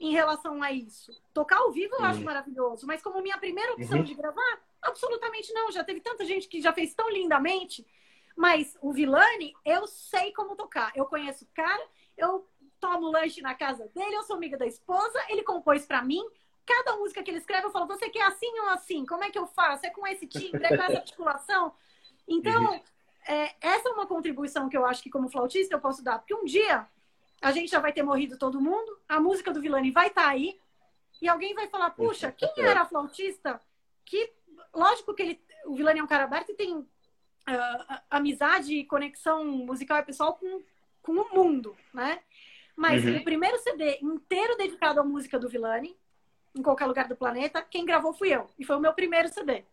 em 0.00 0.10
relação 0.10 0.62
a 0.62 0.72
isso? 0.72 1.12
Tocar 1.34 1.58
ao 1.58 1.70
vivo 1.70 1.94
eu 1.94 2.00
uhum. 2.00 2.06
acho 2.06 2.22
maravilhoso, 2.22 2.86
mas 2.86 3.02
como 3.02 3.20
minha 3.20 3.36
primeira 3.36 3.74
opção 3.74 3.98
uhum. 3.98 4.04
de 4.04 4.14
gravar, 4.14 4.60
absolutamente 4.80 5.52
não. 5.52 5.70
Já 5.70 5.84
teve 5.84 6.00
tanta 6.00 6.24
gente 6.24 6.48
que 6.48 6.60
já 6.60 6.72
fez 6.72 6.94
tão 6.94 7.10
lindamente. 7.10 7.86
Mas 8.34 8.76
o 8.80 8.92
Vilani, 8.92 9.54
eu 9.62 9.86
sei 9.86 10.32
como 10.32 10.56
tocar. 10.56 10.90
Eu 10.96 11.04
conheço 11.04 11.44
o 11.44 11.48
cara, 11.54 11.86
eu 12.16 12.48
tomo 12.80 13.10
lanche 13.10 13.42
na 13.42 13.54
casa 13.54 13.86
dele, 13.94 14.16
eu 14.16 14.22
sou 14.22 14.36
amiga 14.36 14.56
da 14.56 14.66
esposa, 14.66 15.18
ele 15.28 15.42
compôs 15.42 15.84
para 15.84 16.02
mim, 16.02 16.22
cada 16.64 16.96
música 16.96 17.22
que 17.22 17.30
ele 17.30 17.38
escreve, 17.38 17.66
eu 17.66 17.70
falo, 17.70 17.86
você 17.86 18.08
quer 18.08 18.22
assim 18.22 18.58
ou 18.60 18.68
assim? 18.70 19.04
Como 19.04 19.22
é 19.22 19.30
que 19.30 19.38
eu 19.38 19.46
faço? 19.46 19.84
É 19.84 19.90
com 19.90 20.06
esse 20.06 20.26
timbre? 20.26 20.64
É 20.64 20.76
com 20.76 20.82
essa 20.82 20.96
articulação? 20.98 21.74
Então, 22.26 22.72
uhum. 22.72 22.80
é, 23.28 23.54
essa 23.60 23.88
é 23.88 23.92
uma 23.92 24.06
contribuição 24.06 24.68
que 24.68 24.76
eu 24.76 24.86
acho 24.86 25.02
que 25.02 25.10
como 25.10 25.30
flautista 25.30 25.74
eu 25.74 25.80
posso 25.80 26.02
dar. 26.02 26.18
Porque 26.18 26.34
um 26.34 26.44
dia 26.44 26.86
a 27.40 27.52
gente 27.52 27.70
já 27.70 27.80
vai 27.80 27.92
ter 27.92 28.02
morrido 28.02 28.38
todo 28.38 28.60
mundo, 28.60 28.98
a 29.08 29.20
música 29.20 29.52
do 29.52 29.60
Vilani 29.60 29.90
vai 29.90 30.08
estar 30.08 30.22
tá 30.22 30.28
aí, 30.28 30.58
e 31.20 31.28
alguém 31.28 31.54
vai 31.54 31.68
falar, 31.68 31.90
puxa, 31.90 32.30
quem 32.32 32.50
era 32.58 32.84
flautista 32.84 33.60
que... 34.04 34.32
Lógico 34.74 35.14
que 35.14 35.22
ele, 35.22 35.40
o 35.64 35.74
Vilani 35.74 36.00
é 36.00 36.04
um 36.04 36.06
cara 36.06 36.24
aberto 36.24 36.50
e 36.50 36.54
tem 36.54 36.76
uh, 36.76 36.86
amizade 38.10 38.74
e 38.74 38.84
conexão 38.84 39.44
musical 39.44 39.98
e 39.98 40.04
pessoal 40.04 40.34
com, 40.34 40.62
com 41.02 41.12
o 41.12 41.34
mundo, 41.34 41.76
né? 41.94 42.20
Mas 42.76 43.02
uhum. 43.04 43.16
o 43.16 43.24
primeiro 43.24 43.58
CD 43.58 43.98
inteiro 44.02 44.56
dedicado 44.56 45.00
à 45.00 45.04
música 45.04 45.38
do 45.38 45.48
Vilani, 45.48 45.96
em 46.54 46.62
qualquer 46.62 46.86
lugar 46.86 47.08
do 47.08 47.16
planeta, 47.16 47.62
quem 47.62 47.86
gravou 47.86 48.12
fui 48.12 48.34
eu. 48.34 48.50
E 48.58 48.64
foi 48.64 48.76
o 48.76 48.80
meu 48.80 48.92
primeiro 48.92 49.28
CD. 49.28 49.64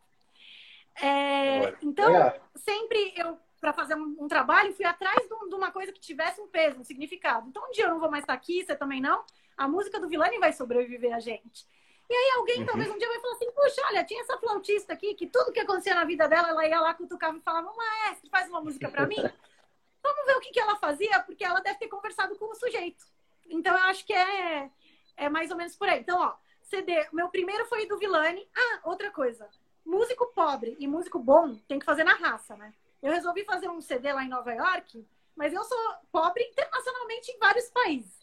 É, 1.02 1.76
então, 1.82 2.16
é. 2.16 2.40
sempre 2.56 3.14
eu, 3.16 3.38
para 3.64 3.72
fazer 3.72 3.96
um, 3.96 4.18
um, 4.20 4.28
trabalho, 4.28 4.74
fui 4.74 4.84
atrás 4.84 5.16
de, 5.22 5.50
de, 5.50 5.56
uma 5.56 5.72
coisa 5.72 5.94
que 5.94 6.00
tivesse 6.02 6.42
um 6.42 6.50
peso, 6.50 6.82
um 6.82 6.84
significado. 6.84 7.48
Então, 7.48 7.66
um 7.66 7.72
dia 7.72 7.86
eu 7.86 7.92
não 7.92 8.00
vou 8.02 8.12
mais 8.12 8.24
estar 8.24 8.34
aqui, 8.34 8.62
você 8.62 8.76
também 8.76 9.00
não. 9.00 9.24
A 9.56 9.70
música 9.70 10.02
do 10.02 10.10
Vilani 10.10 10.38
vai 10.38 10.52
sobreviver 10.52 11.16
a 11.16 11.22
gente. 11.22 11.66
E 12.10 12.14
aí 12.14 12.32
alguém 12.36 12.60
uhum. 12.60 12.66
talvez 12.66 12.90
um 12.92 12.98
dia 12.98 13.08
vai 13.08 13.22
falar 13.22 13.34
assim, 13.36 13.50
puxa, 13.52 13.82
olha, 13.88 14.04
tinha 14.04 14.20
essa 14.20 14.38
flautista 14.38 14.92
aqui 14.92 15.14
que 15.16 15.28
tudo 15.28 15.54
que 15.54 15.62
acontecia 15.62 15.96
na 15.96 16.04
vida 16.04 16.28
dela, 16.28 16.50
ela 16.50 16.68
ia 16.68 16.82
lá 16.82 16.94
cutucava 16.94 17.38
e 17.38 17.40
falava, 17.40 17.74
maestro, 17.74 18.30
faz 18.30 18.50
uma 18.50 18.60
música 18.60 18.90
para 18.90 19.08
mim. 19.08 19.16
Vamos 20.04 20.26
ver 20.26 20.36
o 20.36 20.42
que, 20.42 20.52
que 20.52 20.60
ela 20.60 20.76
fazia, 20.76 21.22
porque 21.22 21.46
ela 21.46 21.62
deve 21.62 21.80
ter 21.80 21.88
conversado 21.88 22.36
com 22.36 22.52
o 22.52 22.56
sujeito. 22.56 23.06
Então 23.50 23.74
eu 23.78 23.84
acho 23.86 24.06
que 24.06 24.12
é, 24.12 24.70
é 25.16 25.30
mais 25.30 25.52
ou 25.52 25.56
menos 25.56 25.74
por 25.78 25.88
aí. 25.88 26.02
Então, 26.02 26.20
ó, 26.20 26.36
CD. 26.64 27.08
Meu 27.14 27.30
primeiro 27.30 27.66
foi 27.68 27.88
do 27.88 27.98
Vilani. 27.98 28.46
Ah, 28.54 28.82
outra 28.84 29.10
coisa. 29.10 29.50
músico 29.86 30.28
pobre 30.36 30.76
e 30.80 30.86
músico 30.86 31.18
bom 31.18 31.56
tem 31.66 31.80
que 31.80 31.86
fazer 31.86 32.04
na 32.04 32.16
raça, 32.16 32.58
né? 32.58 32.74
Eu 33.04 33.12
resolvi 33.12 33.44
fazer 33.44 33.70
um 33.70 33.82
CD 33.82 34.14
lá 34.14 34.24
em 34.24 34.30
Nova 34.30 34.54
York, 34.54 35.06
mas 35.36 35.54
eu 35.54 35.62
sou 35.66 35.78
pobre 36.10 36.42
internacionalmente 36.46 37.32
em 37.32 37.38
vários 37.38 37.70
países. 37.70 38.18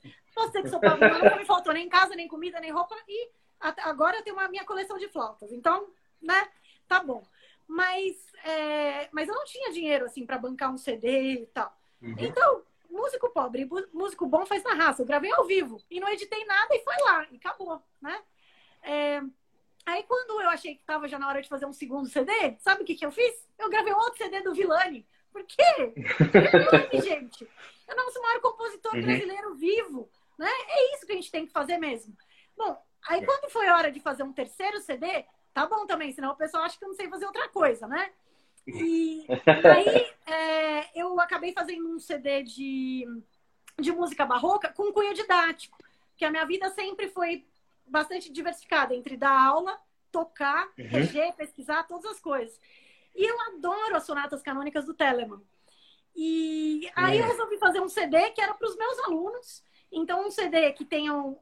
Dizer 0.46 0.62
que 0.62 0.70
sou 0.70 0.80
pobre, 0.80 1.06
não 1.06 1.36
me 1.36 1.44
faltou 1.44 1.74
nem 1.74 1.86
casa, 1.86 2.16
nem 2.16 2.26
comida, 2.26 2.58
nem 2.58 2.72
roupa, 2.72 2.96
e 3.06 3.30
agora 3.60 4.16
eu 4.16 4.22
tenho 4.22 4.36
uma 4.36 4.48
minha 4.48 4.64
coleção 4.64 4.96
de 4.96 5.06
flautas. 5.08 5.52
Então, 5.52 5.90
né, 6.20 6.48
tá 6.88 6.98
bom. 6.98 7.22
Mas, 7.68 8.16
é, 8.42 9.10
mas 9.12 9.28
eu 9.28 9.34
não 9.34 9.44
tinha 9.44 9.70
dinheiro, 9.70 10.06
assim, 10.06 10.24
para 10.24 10.38
bancar 10.38 10.72
um 10.72 10.78
CD 10.78 11.42
e 11.42 11.46
tal. 11.46 11.76
Uhum. 12.00 12.14
Então, 12.18 12.62
músico 12.90 13.28
pobre, 13.28 13.68
músico 13.92 14.24
bom 14.26 14.46
faz 14.46 14.64
na 14.64 14.72
raça. 14.72 15.02
Eu 15.02 15.06
gravei 15.06 15.30
ao 15.30 15.44
vivo 15.44 15.78
e 15.90 16.00
não 16.00 16.08
editei 16.08 16.42
nada 16.46 16.74
e 16.74 16.82
foi 16.82 16.96
lá, 17.04 17.26
e 17.30 17.36
acabou, 17.36 17.82
né? 18.00 18.22
É, 18.82 19.20
aí 19.86 20.02
quando 20.04 20.40
eu 20.40 20.48
achei 20.48 20.74
que 20.74 20.80
estava 20.80 21.08
já 21.08 21.18
na 21.18 21.28
hora 21.28 21.42
de 21.42 21.48
fazer 21.48 21.66
um 21.66 21.72
segundo 21.72 22.08
CD, 22.08 22.32
sabe 22.58 22.82
o 22.82 22.84
que, 22.84 22.94
que 22.94 23.04
eu 23.04 23.10
fiz? 23.10 23.48
Eu 23.58 23.68
gravei 23.70 23.92
outro 23.92 24.18
CD 24.18 24.40
do 24.40 24.54
Vilani. 24.54 25.06
Por 25.32 25.44
quê? 25.44 25.92
Vilani, 25.96 27.00
gente. 27.02 27.48
É 27.88 27.94
o 27.94 27.96
nosso 27.96 28.20
maior 28.22 28.40
compositor 28.40 28.94
uhum. 28.94 29.02
brasileiro 29.02 29.54
vivo. 29.54 30.10
Né? 30.38 30.48
É 30.68 30.94
isso 30.94 31.06
que 31.06 31.12
a 31.12 31.16
gente 31.16 31.30
tem 31.30 31.46
que 31.46 31.52
fazer 31.52 31.78
mesmo. 31.78 32.16
Bom, 32.56 32.80
aí 33.08 33.24
quando 33.24 33.50
foi 33.50 33.68
hora 33.68 33.90
de 33.92 34.00
fazer 34.00 34.22
um 34.22 34.32
terceiro 34.32 34.80
CD, 34.80 35.24
tá 35.52 35.66
bom 35.66 35.86
também, 35.86 36.12
senão 36.12 36.32
o 36.32 36.36
pessoal 36.36 36.64
acha 36.64 36.78
que 36.78 36.84
eu 36.84 36.88
não 36.88 36.96
sei 36.96 37.08
fazer 37.08 37.26
outra 37.26 37.48
coisa, 37.48 37.86
né? 37.86 38.10
E 38.66 39.26
aí 39.46 40.06
é, 40.26 41.00
eu 41.00 41.18
acabei 41.20 41.52
fazendo 41.52 41.88
um 41.88 41.98
CD 41.98 42.42
de, 42.42 43.06
de 43.78 43.92
música 43.92 44.24
barroca 44.24 44.72
com 44.72 44.92
cunho 44.92 45.14
didático, 45.14 45.78
que 46.16 46.24
a 46.24 46.30
minha 46.30 46.44
vida 46.44 46.70
sempre 46.70 47.08
foi 47.08 47.46
bastante 47.90 48.32
diversificada 48.32 48.94
entre 48.94 49.16
dar 49.16 49.38
aula, 49.38 49.78
tocar, 50.10 50.66
uhum. 50.78 50.86
reger, 50.86 51.34
pesquisar, 51.34 51.84
todas 51.84 52.06
as 52.06 52.20
coisas. 52.20 52.58
E 53.14 53.24
eu 53.24 53.40
adoro 53.48 53.96
as 53.96 54.04
sonatas 54.04 54.42
canônicas 54.42 54.86
do 54.86 54.94
Telemann. 54.94 55.42
E 56.14 56.90
aí 56.94 57.18
eu 57.18 57.26
resolvi 57.26 57.58
fazer 57.58 57.80
um 57.80 57.88
CD 57.88 58.30
que 58.30 58.40
era 58.40 58.54
para 58.54 58.68
os 58.68 58.76
meus 58.76 58.98
alunos. 59.00 59.62
Então, 59.90 60.26
um 60.26 60.30
CD 60.30 60.72
que 60.72 60.84
tenham. 60.84 61.38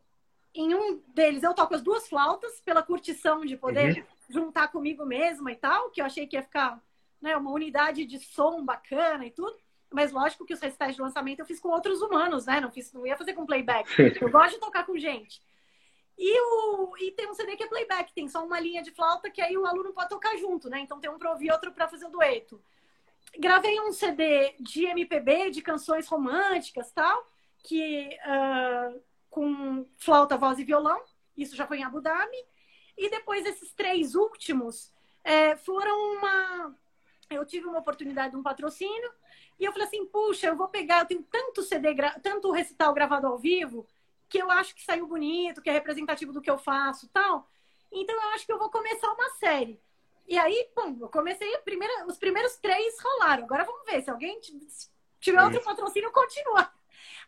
Em 0.55 0.75
um 0.75 1.03
deles 1.09 1.43
eu 1.43 1.55
toco 1.55 1.75
as 1.75 1.83
duas 1.83 2.09
flautas, 2.09 2.61
pela 2.63 2.83
curtição 2.83 3.45
de 3.45 3.57
poder 3.57 3.99
uhum. 3.99 4.05
juntar 4.31 4.69
comigo 4.69 5.05
mesma 5.05 5.53
e 5.53 5.57
tal, 5.57 5.91
que 5.91 6.01
eu 6.01 6.07
achei 6.07 6.27
que 6.27 6.37
ia 6.37 6.43
ficar 6.43 6.83
né, 7.21 7.37
uma 7.37 7.51
unidade 7.51 8.05
de 8.07 8.19
som 8.19 8.65
bacana 8.65 9.27
e 9.27 9.31
tudo. 9.31 9.55
Mas 9.91 10.11
lógico 10.11 10.45
que 10.45 10.55
os 10.55 10.61
recitais 10.61 10.95
de 10.97 11.03
lançamento 11.03 11.41
eu 11.41 11.47
fiz 11.47 11.61
com 11.61 11.69
outros 11.69 12.03
humanos, 12.03 12.47
né? 12.47 12.61
Não, 12.61 12.71
fiz, 12.71 12.93
não 12.93 13.07
ia 13.07 13.17
fazer 13.17 13.35
com 13.35 13.47
playback. 13.47 13.89
Eu 14.21 14.31
gosto 14.31 14.55
de 14.55 14.61
tocar 14.61 14.85
com 14.85 14.99
gente. 14.99 15.43
E, 16.19 16.41
o, 16.41 16.97
e 16.99 17.13
tem 17.13 17.29
um 17.29 17.35
CD 17.35 17.57
que 17.57 17.63
é 17.63 17.69
playback, 17.69 18.13
tem 18.13 18.29
só 18.29 18.45
uma 18.45 18.59
linha 18.59 18.83
de 18.83 18.91
flauta 18.91 19.31
que 19.31 19.41
aí 19.41 19.57
o 19.57 19.65
aluno 19.65 19.93
pode 19.93 20.09
tocar 20.09 20.37
junto, 20.37 20.69
né? 20.69 20.81
Então 20.81 20.99
tem 20.99 21.09
um 21.09 21.19
para 21.19 21.31
ouvir, 21.31 21.53
outro 21.53 21.71
para 21.71 21.87
fazer 21.87 22.07
o 22.07 22.11
dueto. 22.11 22.61
Gravei 23.39 23.79
um 23.81 23.93
CD 23.93 24.55
de 24.59 24.85
MPB, 24.87 25.51
de 25.51 25.63
canções 25.63 26.09
românticas 26.09 26.91
tal, 26.91 27.31
que 27.63 28.09
uh, 28.25 29.01
com 29.31 29.87
flauta, 29.97 30.37
voz 30.37 30.59
e 30.59 30.65
violão. 30.65 31.01
Isso 31.37 31.55
já 31.55 31.67
foi 31.67 31.79
em 31.79 31.85
Abu 31.85 32.01
Dhabi. 32.01 32.37
E 32.97 33.09
depois 33.09 33.47
esses 33.47 33.73
três 33.73 34.17
últimos 34.17 34.93
é, 35.23 35.57
foram 35.57 36.17
uma 36.17 36.75
eu 37.31 37.45
tive 37.45 37.67
uma 37.67 37.79
oportunidade 37.79 38.31
de 38.33 38.37
um 38.37 38.43
patrocínio 38.43 39.13
e 39.59 39.65
eu 39.65 39.73
falei 39.73 39.87
assim, 39.87 40.07
puxa, 40.07 40.47
eu 40.47 40.57
vou 40.57 40.69
pegar, 40.69 41.01
eu 41.01 41.07
tenho 41.07 41.23
tanto 41.25 41.63
CD, 41.63 41.95
tanto 42.23 42.51
recital 42.51 42.95
gravado 42.95 43.27
ao 43.27 43.39
vivo, 43.39 43.87
que 44.29 44.39
eu 44.39 44.51
acho 44.51 44.75
que 44.75 44.85
saiu 44.85 45.07
bonito, 45.07 45.63
que 45.63 45.71
é 45.71 45.73
representativo 45.73 46.33
do 46.33 46.41
que 46.41 46.51
eu 46.51 46.59
faço 46.59 47.09
tal. 47.09 47.49
Então 47.91 48.15
eu 48.15 48.29
acho 48.31 48.45
que 48.45 48.53
eu 48.53 48.59
vou 48.59 48.71
começar 48.71 49.11
uma 49.13 49.31
série. 49.31 49.81
E 50.27 50.39
aí, 50.39 50.69
bom, 50.77 50.95
eu 51.01 51.09
comecei, 51.09 51.57
primeira, 51.59 52.07
os 52.07 52.19
primeiros 52.19 52.57
três 52.57 52.97
rolaram. 53.01 53.45
Agora 53.45 53.65
vamos 53.65 53.85
ver, 53.87 54.03
se 54.03 54.11
alguém 54.11 54.39
tiver 55.21 55.43
outro 55.43 55.63
patrocínio, 55.63 56.13
continua. 56.13 56.71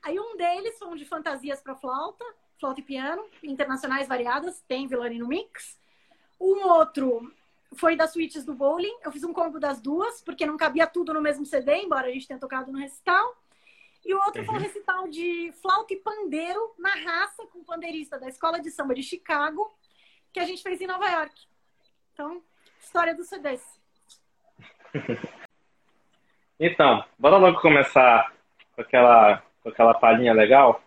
Aí 0.03 0.21
um 0.21 0.37
deles 0.37 0.79
foi 0.79 0.89
um 0.89 0.97
de 0.97 1.07
fantasias 1.07 1.63
para 1.63 1.75
flauta, 1.75 2.25
flauta 2.59 2.81
e 2.81 2.83
piano, 2.85 3.25
internacionais 3.43 4.07
variadas, 4.07 4.63
tem 4.69 4.87
Vilani 4.87 5.19
no 5.19 5.29
mix. 5.29 5.81
Um 6.39 6.67
outro 6.69 7.33
foi 7.75 7.97
das 7.97 8.13
suítes 8.13 8.45
do 8.45 8.55
bowling. 8.55 8.99
Eu 9.03 9.13
fiz 9.13 9.25
um 9.25 9.33
combo 9.33 9.59
das 9.59 9.81
duas, 9.81 10.21
porque 10.21 10.45
não 10.45 10.57
cabia 10.57 10.87
tudo 10.87 11.15
no 11.15 11.23
mesmo 11.23 11.47
CD, 11.47 11.83
embora 11.83 12.09
a 12.09 12.11
gente 12.11 12.27
tenha 12.27 12.41
tocado 12.41 12.71
no 12.71 12.79
recital. 12.79 13.37
E 14.05 14.15
o 14.15 14.19
outro 14.19 14.45
foi 14.45 14.55
um 14.55 14.59
uhum. 14.59 14.63
recital 14.63 15.09
de 15.09 15.53
flauta 15.61 15.93
e 15.93 15.97
pandeiro 15.97 16.75
na 16.79 16.95
raça, 16.95 17.47
com 17.47 17.59
um 17.59 17.65
pandeirista 17.65 18.19
da 18.19 18.29
Escola 18.29 18.61
de 18.61 18.71
Samba 18.71 18.95
de 18.95 19.03
Chicago, 19.03 19.73
que 20.33 20.41
a 20.41 20.45
gente 20.45 20.63
fez 20.63 20.81
em 20.81 20.87
Nova 20.87 21.09
York. 21.09 21.47
Então, 22.13 22.43
história 22.81 23.15
do 23.15 23.25
CDs. 23.25 23.63
Então, 26.63 27.03
bora 27.19 27.39
logo 27.39 27.59
começar 27.63 28.35
com 28.75 28.83
aquela, 28.83 29.43
com 29.63 29.71
aquela 29.71 29.95
palhinha 29.95 30.35
legal? 30.35 30.83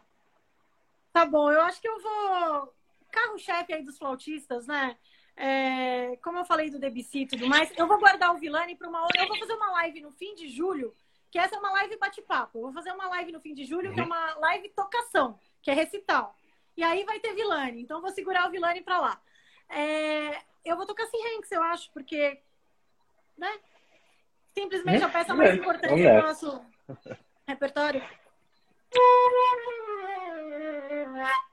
Tá 1.12 1.26
bom, 1.26 1.52
eu 1.52 1.62
acho 1.64 1.82
que 1.82 1.88
eu 1.88 2.00
vou. 2.00 2.72
Carro-chefe 3.12 3.74
aí 3.74 3.84
dos 3.84 3.98
flautistas, 3.98 4.68
né? 4.68 4.96
É, 5.36 6.16
como 6.18 6.38
eu 6.38 6.46
falei 6.46 6.70
do 6.70 6.78
Debussy 6.78 7.22
e 7.22 7.26
tudo 7.26 7.48
mais, 7.48 7.76
eu 7.76 7.88
vou 7.88 7.98
guardar 7.98 8.36
o 8.36 8.38
Vilani 8.38 8.76
para 8.76 8.88
uma 8.88 9.02
hora. 9.02 9.20
Eu 9.20 9.28
vou 9.28 9.40
fazer 9.40 9.54
uma 9.54 9.72
live 9.72 10.02
no 10.02 10.12
fim 10.12 10.36
de 10.36 10.48
julho, 10.48 10.94
que 11.34 11.40
essa 11.40 11.56
é 11.56 11.58
uma 11.58 11.72
live 11.72 11.98
bate-papo. 11.98 12.62
Vou 12.62 12.72
fazer 12.72 12.92
uma 12.92 13.08
live 13.08 13.32
no 13.32 13.42
fim 13.42 13.56
de 13.56 13.66
julho, 13.66 13.92
que 13.92 14.00
é 14.00 14.04
uma 14.04 14.36
live 14.36 14.70
tocação, 14.70 15.40
que 15.64 15.72
é 15.72 15.74
recital. 15.74 16.38
E 16.78 16.84
aí 16.84 17.04
vai 17.06 17.20
ter 17.20 17.34
Vilani. 17.34 17.82
Então 17.82 18.02
vou 18.02 18.12
segurar 18.12 18.48
o 18.48 18.52
Vilani 18.52 18.82
para 18.82 19.00
lá. 19.00 19.20
É, 19.68 20.44
eu 20.64 20.78
vou 20.78 20.86
tocar 20.86 21.08
sem 21.08 21.36
Hanks, 21.36 21.52
eu 21.52 21.64
acho, 21.64 21.92
porque. 21.92 22.40
Né? 23.36 23.52
Simplesmente 24.54 25.04
a 25.04 25.10
peça 25.10 25.34
mais 25.34 25.56
importante 25.56 26.04
do 26.04 26.22
nosso 26.22 26.64
repertório. 27.48 28.04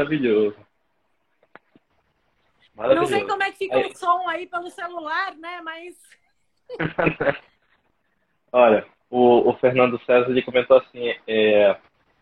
maravilhoso. 0.00 0.56
Não 2.76 3.06
sei 3.06 3.26
como 3.26 3.42
é 3.42 3.50
que 3.50 3.58
fica 3.58 3.76
aí. 3.76 3.90
o 3.90 3.96
som 3.96 4.28
aí 4.28 4.46
pelo 4.46 4.70
celular, 4.70 5.34
né? 5.36 5.60
Mas. 5.62 5.96
Olha, 8.52 8.86
o, 9.10 9.50
o, 9.50 9.56
Fernando 9.58 10.00
César 10.04 10.30
ele 10.30 10.42
comentou 10.42 10.78
assim: 10.78 11.14
é, 11.26 11.76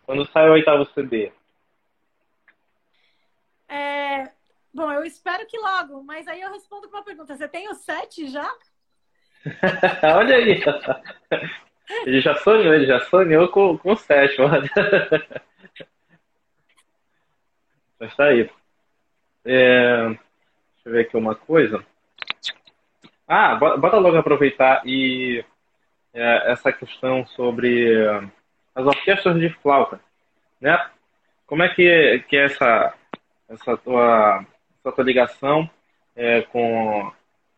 quando 0.04 0.26
sai 0.26 0.48
o 0.48 0.52
oitavo 0.52 0.84
CD? 0.86 1.32
É, 3.68 4.30
bom, 4.74 4.90
eu 4.92 5.04
espero 5.04 5.46
que 5.46 5.58
logo, 5.58 6.02
mas 6.02 6.26
aí 6.26 6.40
eu 6.40 6.52
respondo 6.52 6.88
com 6.88 6.96
uma 6.96 7.04
pergunta: 7.04 7.36
você 7.36 7.48
tem 7.48 7.68
o 7.68 7.74
sete 7.74 8.28
já? 8.28 8.52
Olha 10.16 10.36
aí! 10.36 10.60
Ele 12.04 12.20
já 12.20 12.34
sonhou, 12.36 12.74
ele 12.74 12.86
já 12.86 13.00
sonhou 13.00 13.48
com, 13.48 13.78
com 13.78 13.92
o 13.92 13.96
sétimo. 13.96 14.48
Mas 17.98 18.14
tá 18.16 18.24
aí. 18.24 18.48
É, 19.44 20.06
deixa 20.06 20.18
eu 20.86 20.92
ver 20.92 21.00
aqui 21.00 21.16
uma 21.16 21.34
coisa. 21.34 21.84
Ah, 23.26 23.56
bora 23.56 23.98
logo 23.98 24.16
aproveitar 24.16 24.82
e 24.86 25.44
é, 26.14 26.52
essa 26.52 26.72
questão 26.72 27.26
sobre 27.26 28.06
as 28.74 28.86
orquestras 28.86 29.38
de 29.38 29.50
flauta, 29.60 30.00
né? 30.60 30.88
Como 31.46 31.62
é 31.62 31.68
que, 31.68 32.24
que 32.28 32.36
é 32.36 32.44
essa, 32.44 32.94
essa, 33.48 33.76
tua, 33.76 34.44
essa 34.78 34.92
tua 34.94 35.04
ligação 35.04 35.68
é, 36.14 36.42
com, 36.42 37.12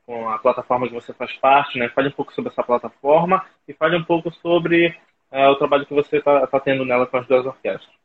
com 0.07 0.29
a 0.29 0.39
plataforma 0.39 0.89
que 0.89 0.95
você 0.95 1.13
faz 1.13 1.33
parte, 1.35 1.79
né? 1.79 1.89
Fale 1.91 2.09
um 2.09 2.13
pouco 2.13 2.33
sobre 2.33 2.51
essa 2.51 2.63
plataforma 2.63 3.45
e 3.69 3.75
fale 3.75 3.97
um 3.97 4.05
pouco 4.05 4.31
sobre 4.31 4.99
é, 5.31 5.49
o 5.49 5.57
trabalho 5.57 5.87
que 5.87 5.95
você 5.95 6.19
está 6.19 6.47
tá 6.47 6.59
tendo 6.59 6.85
nela 6.85 7.07
com 7.07 7.17
as 7.17 7.27
duas 7.27 7.45
orquestras. 7.45 8.00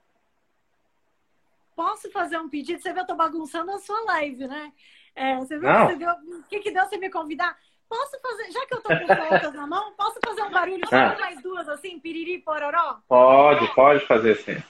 Posso 1.75 2.09
fazer 2.11 2.37
um 2.37 2.49
pedido? 2.49 2.81
Você 2.81 2.93
viu, 2.93 3.01
eu 3.01 3.07
tô 3.07 3.15
bagunçando 3.15 3.71
a 3.71 3.79
sua 3.79 3.99
live, 4.05 4.47
né? 4.47 4.71
É, 5.15 5.35
você 5.37 5.57
viu 5.57 5.69
que, 5.87 5.95
deu, 5.95 6.15
que, 6.49 6.59
que 6.59 6.71
deu 6.71 6.85
você 6.85 6.97
me 6.97 7.09
convidar? 7.09 7.57
Posso 7.87 8.19
fazer, 8.19 8.51
já 8.51 8.65
que 8.65 8.73
eu 8.73 8.81
tô 8.81 8.89
com 8.89 9.05
flautas 9.05 9.53
na 9.53 9.67
mão, 9.67 9.93
posso 9.93 10.19
fazer 10.25 10.41
um 10.41 10.51
barulho 10.51 10.87
só 10.89 10.95
ah. 10.95 11.17
mais 11.19 11.41
duas, 11.41 11.69
assim, 11.69 11.99
piriri, 11.99 12.39
pororó? 12.39 12.99
Pode, 13.07 13.73
pode 13.75 14.05
fazer 14.05 14.35
sim. 14.37 14.61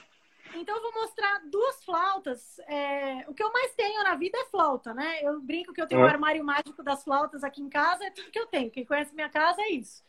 Então, 0.54 0.76
eu 0.76 0.82
vou 0.82 0.92
mostrar 0.92 1.42
duas 1.50 1.84
flautas. 1.84 2.58
É, 2.60 3.24
o 3.28 3.34
que 3.34 3.42
eu 3.42 3.52
mais 3.52 3.74
tenho 3.74 4.02
na 4.02 4.14
vida 4.14 4.38
é 4.38 4.44
flauta, 4.46 4.94
né? 4.94 5.20
Eu 5.22 5.40
brinco 5.40 5.72
que 5.72 5.80
eu 5.80 5.86
tenho 5.86 6.00
um 6.00 6.06
armário 6.06 6.44
mágico 6.44 6.82
das 6.82 7.04
flautas 7.04 7.44
aqui 7.44 7.62
em 7.62 7.68
casa, 7.68 8.04
é 8.04 8.10
tudo 8.10 8.30
que 8.30 8.38
eu 8.38 8.46
tenho. 8.46 8.70
Quem 8.70 8.84
conhece 8.84 9.14
minha 9.14 9.28
casa 9.28 9.60
é 9.62 9.70
isso. 9.70 10.02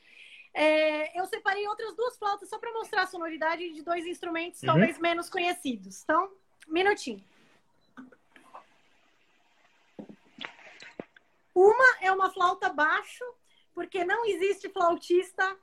É, 0.54 1.20
eu 1.20 1.26
separei 1.26 1.68
outras 1.68 1.96
duas 1.96 2.18
flautas 2.18 2.50
só 2.50 2.58
para 2.58 2.72
mostrar 2.74 3.04
a 3.04 3.08
sonoridade 3.08 3.74
de 3.74 3.84
dois 3.84 4.06
instrumentos 4.06 4.62
uhum. 4.62 4.68
talvez 4.68 4.98
menos 5.00 5.30
conhecidos. 5.30 6.02
Então, 6.04 6.32
minutinho. 6.68 7.24
Uma 11.54 11.98
é 12.02 12.12
uma 12.12 12.30
flauta 12.30 12.70
baixo, 12.70 13.24
porque 13.74 14.04
não 14.04 14.26
existe 14.26 14.70
flautista 14.70 15.58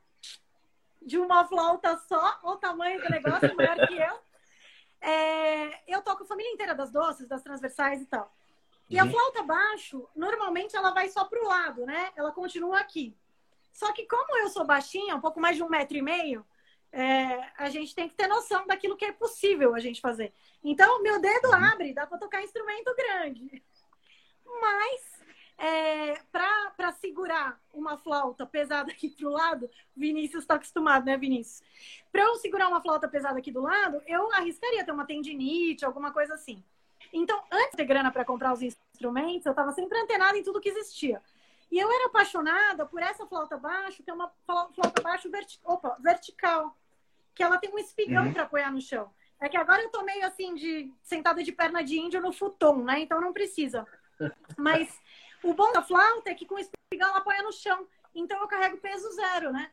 de 1.01 1.19
uma 1.19 1.47
flauta 1.47 1.97
só, 2.09 2.41
o 2.43 2.57
tamanho 2.57 3.01
do 3.01 3.11
negócio 3.11 3.55
maior 3.55 3.87
que 3.87 3.95
eu. 3.95 4.19
É, 5.01 5.93
eu 5.93 6.03
toco 6.03 6.25
a 6.25 6.27
família 6.27 6.51
inteira 6.51 6.75
das 6.75 6.91
doces, 6.91 7.29
das 7.29 7.43
transversais 7.43 8.01
e 8.01 8.07
tal. 8.07 8.35
E 8.89 8.99
a 8.99 9.05
uhum. 9.05 9.11
flauta 9.11 9.43
baixo, 9.43 10.09
normalmente 10.17 10.75
ela 10.75 10.93
vai 10.93 11.09
só 11.09 11.25
pro 11.25 11.47
lado, 11.47 11.87
né? 11.87 12.11
Ela 12.17 12.33
continua 12.33 12.81
aqui. 12.81 13.17
Só 13.73 13.93
que 13.93 14.07
como 14.07 14.39
eu 14.39 14.49
sou 14.49 14.65
baixinha, 14.65 15.17
um 15.17 15.21
pouco 15.21 15.41
mais 15.41 15.57
de 15.57 15.63
um 15.63 15.69
metro 15.69 15.97
e 15.97 16.03
meio, 16.03 16.45
é, 16.95 17.51
a 17.59 17.69
gente 17.69 17.93
tem 17.93 18.09
que 18.09 18.15
ter 18.15 18.29
noção 18.29 18.65
daquilo 18.69 18.97
que 18.97 19.05
é 19.05 19.11
possível 19.11 19.75
a 19.75 19.81
gente 19.81 20.01
fazer. 20.01 20.33
Então, 20.63 21.03
meu 21.03 21.21
dedo 21.21 21.49
uhum. 21.49 21.55
abre, 21.55 21.93
dá 21.93 22.07
para 22.07 22.19
tocar 22.19 22.41
instrumento 22.41 22.95
grande. 22.95 23.65
Mas, 24.47 25.03
é, 25.59 26.15
para 26.31 26.93
segurar 26.93 27.61
uma 27.73 27.99
flauta 27.99 28.47
pesada 28.47 28.93
aqui 28.93 29.09
do 29.09 29.29
lado, 29.29 29.69
Vinícius 29.97 30.45
está 30.45 30.55
acostumado, 30.55 31.05
né, 31.05 31.17
Vinícius? 31.17 31.67
Para 32.13 32.23
eu 32.23 32.37
segurar 32.37 32.69
uma 32.69 32.81
flauta 32.81 33.09
pesada 33.09 33.41
aqui 33.41 33.51
do 33.51 33.63
lado, 33.63 34.01
eu 34.07 34.33
arriscaria 34.33 34.85
ter 34.85 34.93
uma 34.93 35.05
tendinite, 35.05 35.85
alguma 35.85 36.13
coisa 36.13 36.35
assim. 36.35 36.63
Então, 37.13 37.43
antes 37.51 37.73
de 37.73 37.79
ter 37.79 37.87
grana 37.87 38.13
para 38.13 38.25
comprar 38.25 38.53
os 38.53 38.63
instrumentos, 38.63 39.47
eu 39.47 39.51
estava 39.51 39.73
sempre 39.73 39.99
antenada 39.99 40.39
em 40.39 40.45
tudo 40.45 40.61
que 40.61 40.69
existia. 40.69 41.21
E 41.73 41.79
eu 41.79 41.91
era 41.91 42.07
apaixonada 42.07 42.87
por 42.87 43.03
essa 43.03 43.27
flauta 43.27 43.57
baixo, 43.57 44.05
que 44.05 44.11
é 44.11 44.15
uma 44.15 44.33
flauta 44.47 45.03
baixo 45.03 45.29
verti 45.29 45.59
opa, 45.65 45.97
vertical 45.99 46.77
que 47.35 47.43
ela 47.43 47.59
tem 47.59 47.71
um 47.71 47.79
espigão 47.79 48.27
uhum. 48.27 48.33
para 48.33 48.45
apoiar 48.45 48.71
no 48.71 48.81
chão. 48.81 49.11
É 49.41 49.49
que 49.49 49.57
agora 49.57 49.83
eu 49.83 49.91
tô 49.91 50.03
meio 50.03 50.25
assim 50.27 50.55
de 50.55 50.93
sentada 51.03 51.43
de 51.43 51.53
perna 51.53 51.83
de 51.83 51.99
índio 51.99 52.21
no 52.21 52.33
futon, 52.33 52.77
né? 52.77 53.01
Então 53.01 53.21
não 53.21 53.33
precisa. 53.33 53.87
Mas 54.57 54.89
o 55.43 55.53
bom 55.53 55.73
da 55.73 55.83
flauta 55.83 56.31
é 56.31 56.35
que 56.35 56.47
com 56.47 56.55
o 56.55 56.59
espigão 56.59 57.09
ela 57.09 57.19
apoia 57.19 57.43
no 57.43 57.53
chão. 57.53 57.87
Então 58.15 58.41
eu 58.41 58.47
carrego 58.47 58.79
peso 58.79 59.11
zero, 59.13 59.53
né? 59.53 59.71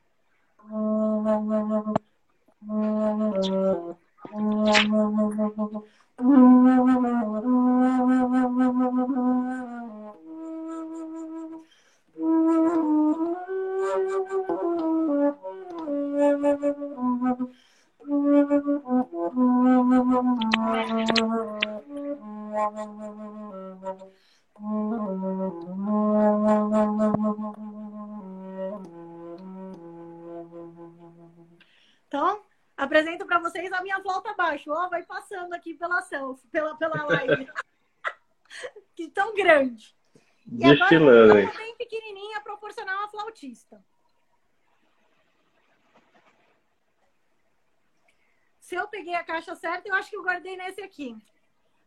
Então, 32.08 32.42
apresento 32.78 33.26
para 33.26 33.40
vocês 33.40 33.72
a 33.72 33.82
minha 33.82 34.02
flauta 34.02 34.32
abaixo. 34.32 34.70
Ó, 34.72 34.90
vai 34.90 35.04
passando 35.04 35.54
aqui 35.54 35.74
pela 35.74 36.02
selfie, 36.02 36.48
pela, 36.50 36.76
pela 36.76 37.04
live. 37.06 37.48
que 38.96 39.10
tão 39.10 39.34
grande. 39.34 39.96
Destilando. 40.46 41.38
E 41.38 41.42
agora, 41.42 41.58
bem 41.58 41.76
pequenininha, 41.78 42.42
proporcional 42.42 43.06
a 43.06 43.08
flautista. 43.08 43.84
Se 48.72 48.76
eu 48.78 48.88
peguei 48.88 49.14
a 49.16 49.22
caixa 49.22 49.54
certa, 49.54 49.90
eu 49.90 49.94
acho 49.96 50.10
que 50.10 50.16
eu 50.16 50.24
guardei 50.24 50.56
nesse 50.56 50.80
aqui. 50.82 51.14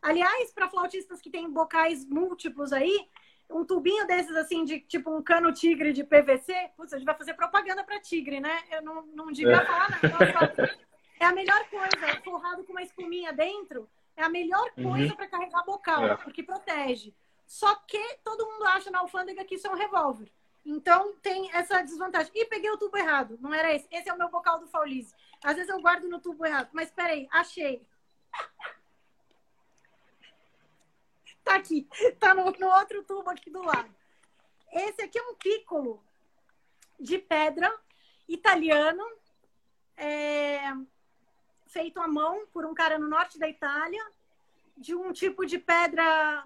Aliás, 0.02 0.52
para 0.52 0.68
flautistas 0.68 1.18
que 1.18 1.30
têm 1.30 1.50
bocais 1.50 2.04
múltiplos 2.04 2.74
aí, 2.74 3.08
um 3.48 3.64
tubinho 3.64 4.06
desses 4.06 4.36
assim, 4.36 4.66
de 4.66 4.80
tipo 4.80 5.10
um 5.10 5.22
cano 5.22 5.50
tigre 5.50 5.94
de 5.94 6.04
PVC, 6.04 6.52
putz, 6.76 6.92
a 6.92 6.98
gente 6.98 7.06
vai 7.06 7.16
fazer 7.16 7.32
propaganda 7.32 7.82
para 7.82 7.98
tigre, 8.00 8.38
né? 8.38 8.64
Eu 8.70 8.82
não, 8.82 9.00
não 9.14 9.32
devia 9.32 9.56
é. 9.56 9.64
falar 9.64 9.98
nada. 10.02 10.78
É 11.18 11.24
a 11.24 11.32
melhor 11.32 11.66
coisa, 11.70 12.20
forrado 12.22 12.64
com 12.64 12.72
uma 12.72 12.82
espuminha 12.82 13.32
dentro, 13.32 13.88
é 14.14 14.22
a 14.22 14.28
melhor 14.28 14.70
uhum. 14.76 14.90
coisa 14.90 15.08
uhum. 15.08 15.16
para 15.16 15.28
carregar 15.28 15.64
bocal, 15.64 16.04
é. 16.04 16.16
porque 16.16 16.42
protege. 16.42 17.14
Só 17.46 17.74
que 17.76 18.18
todo 18.22 18.44
mundo 18.44 18.66
acha 18.66 18.90
na 18.90 18.98
alfândega 18.98 19.42
que 19.46 19.54
isso 19.54 19.66
é 19.66 19.70
um 19.70 19.76
revólver. 19.76 20.30
Então 20.66 21.14
tem 21.22 21.50
essa 21.54 21.80
desvantagem. 21.80 22.30
E 22.34 22.44
peguei 22.44 22.70
o 22.70 22.76
tubo 22.76 22.98
errado. 22.98 23.38
Não 23.40 23.54
era 23.54 23.74
esse. 23.74 23.86
Esse 23.90 24.10
é 24.10 24.12
o 24.12 24.18
meu 24.18 24.28
bocal 24.28 24.60
do 24.60 24.66
Faulize. 24.66 25.14
Às 25.44 25.56
vezes 25.56 25.70
eu 25.70 25.80
guardo 25.82 26.08
no 26.08 26.18
tubo 26.18 26.46
errado. 26.46 26.70
Mas 26.72 26.90
peraí, 26.90 27.28
achei. 27.30 27.86
tá 31.44 31.56
aqui. 31.56 31.86
Tá 32.18 32.34
no, 32.34 32.50
no 32.50 32.66
outro 32.68 33.04
tubo 33.04 33.28
aqui 33.28 33.50
do 33.50 33.62
lado. 33.62 33.94
Esse 34.72 35.02
aqui 35.02 35.18
é 35.18 35.22
um 35.22 35.34
piccolo 35.34 36.02
de 36.98 37.18
pedra 37.18 37.70
italiano. 38.26 39.04
É... 39.98 40.72
feito 41.66 42.00
à 42.00 42.08
mão 42.08 42.46
por 42.46 42.64
um 42.64 42.74
cara 42.74 42.98
no 42.98 43.06
norte 43.06 43.38
da 43.38 43.48
Itália, 43.48 44.04
de 44.76 44.94
um 44.94 45.12
tipo 45.12 45.44
de 45.44 45.58
pedra 45.58 46.42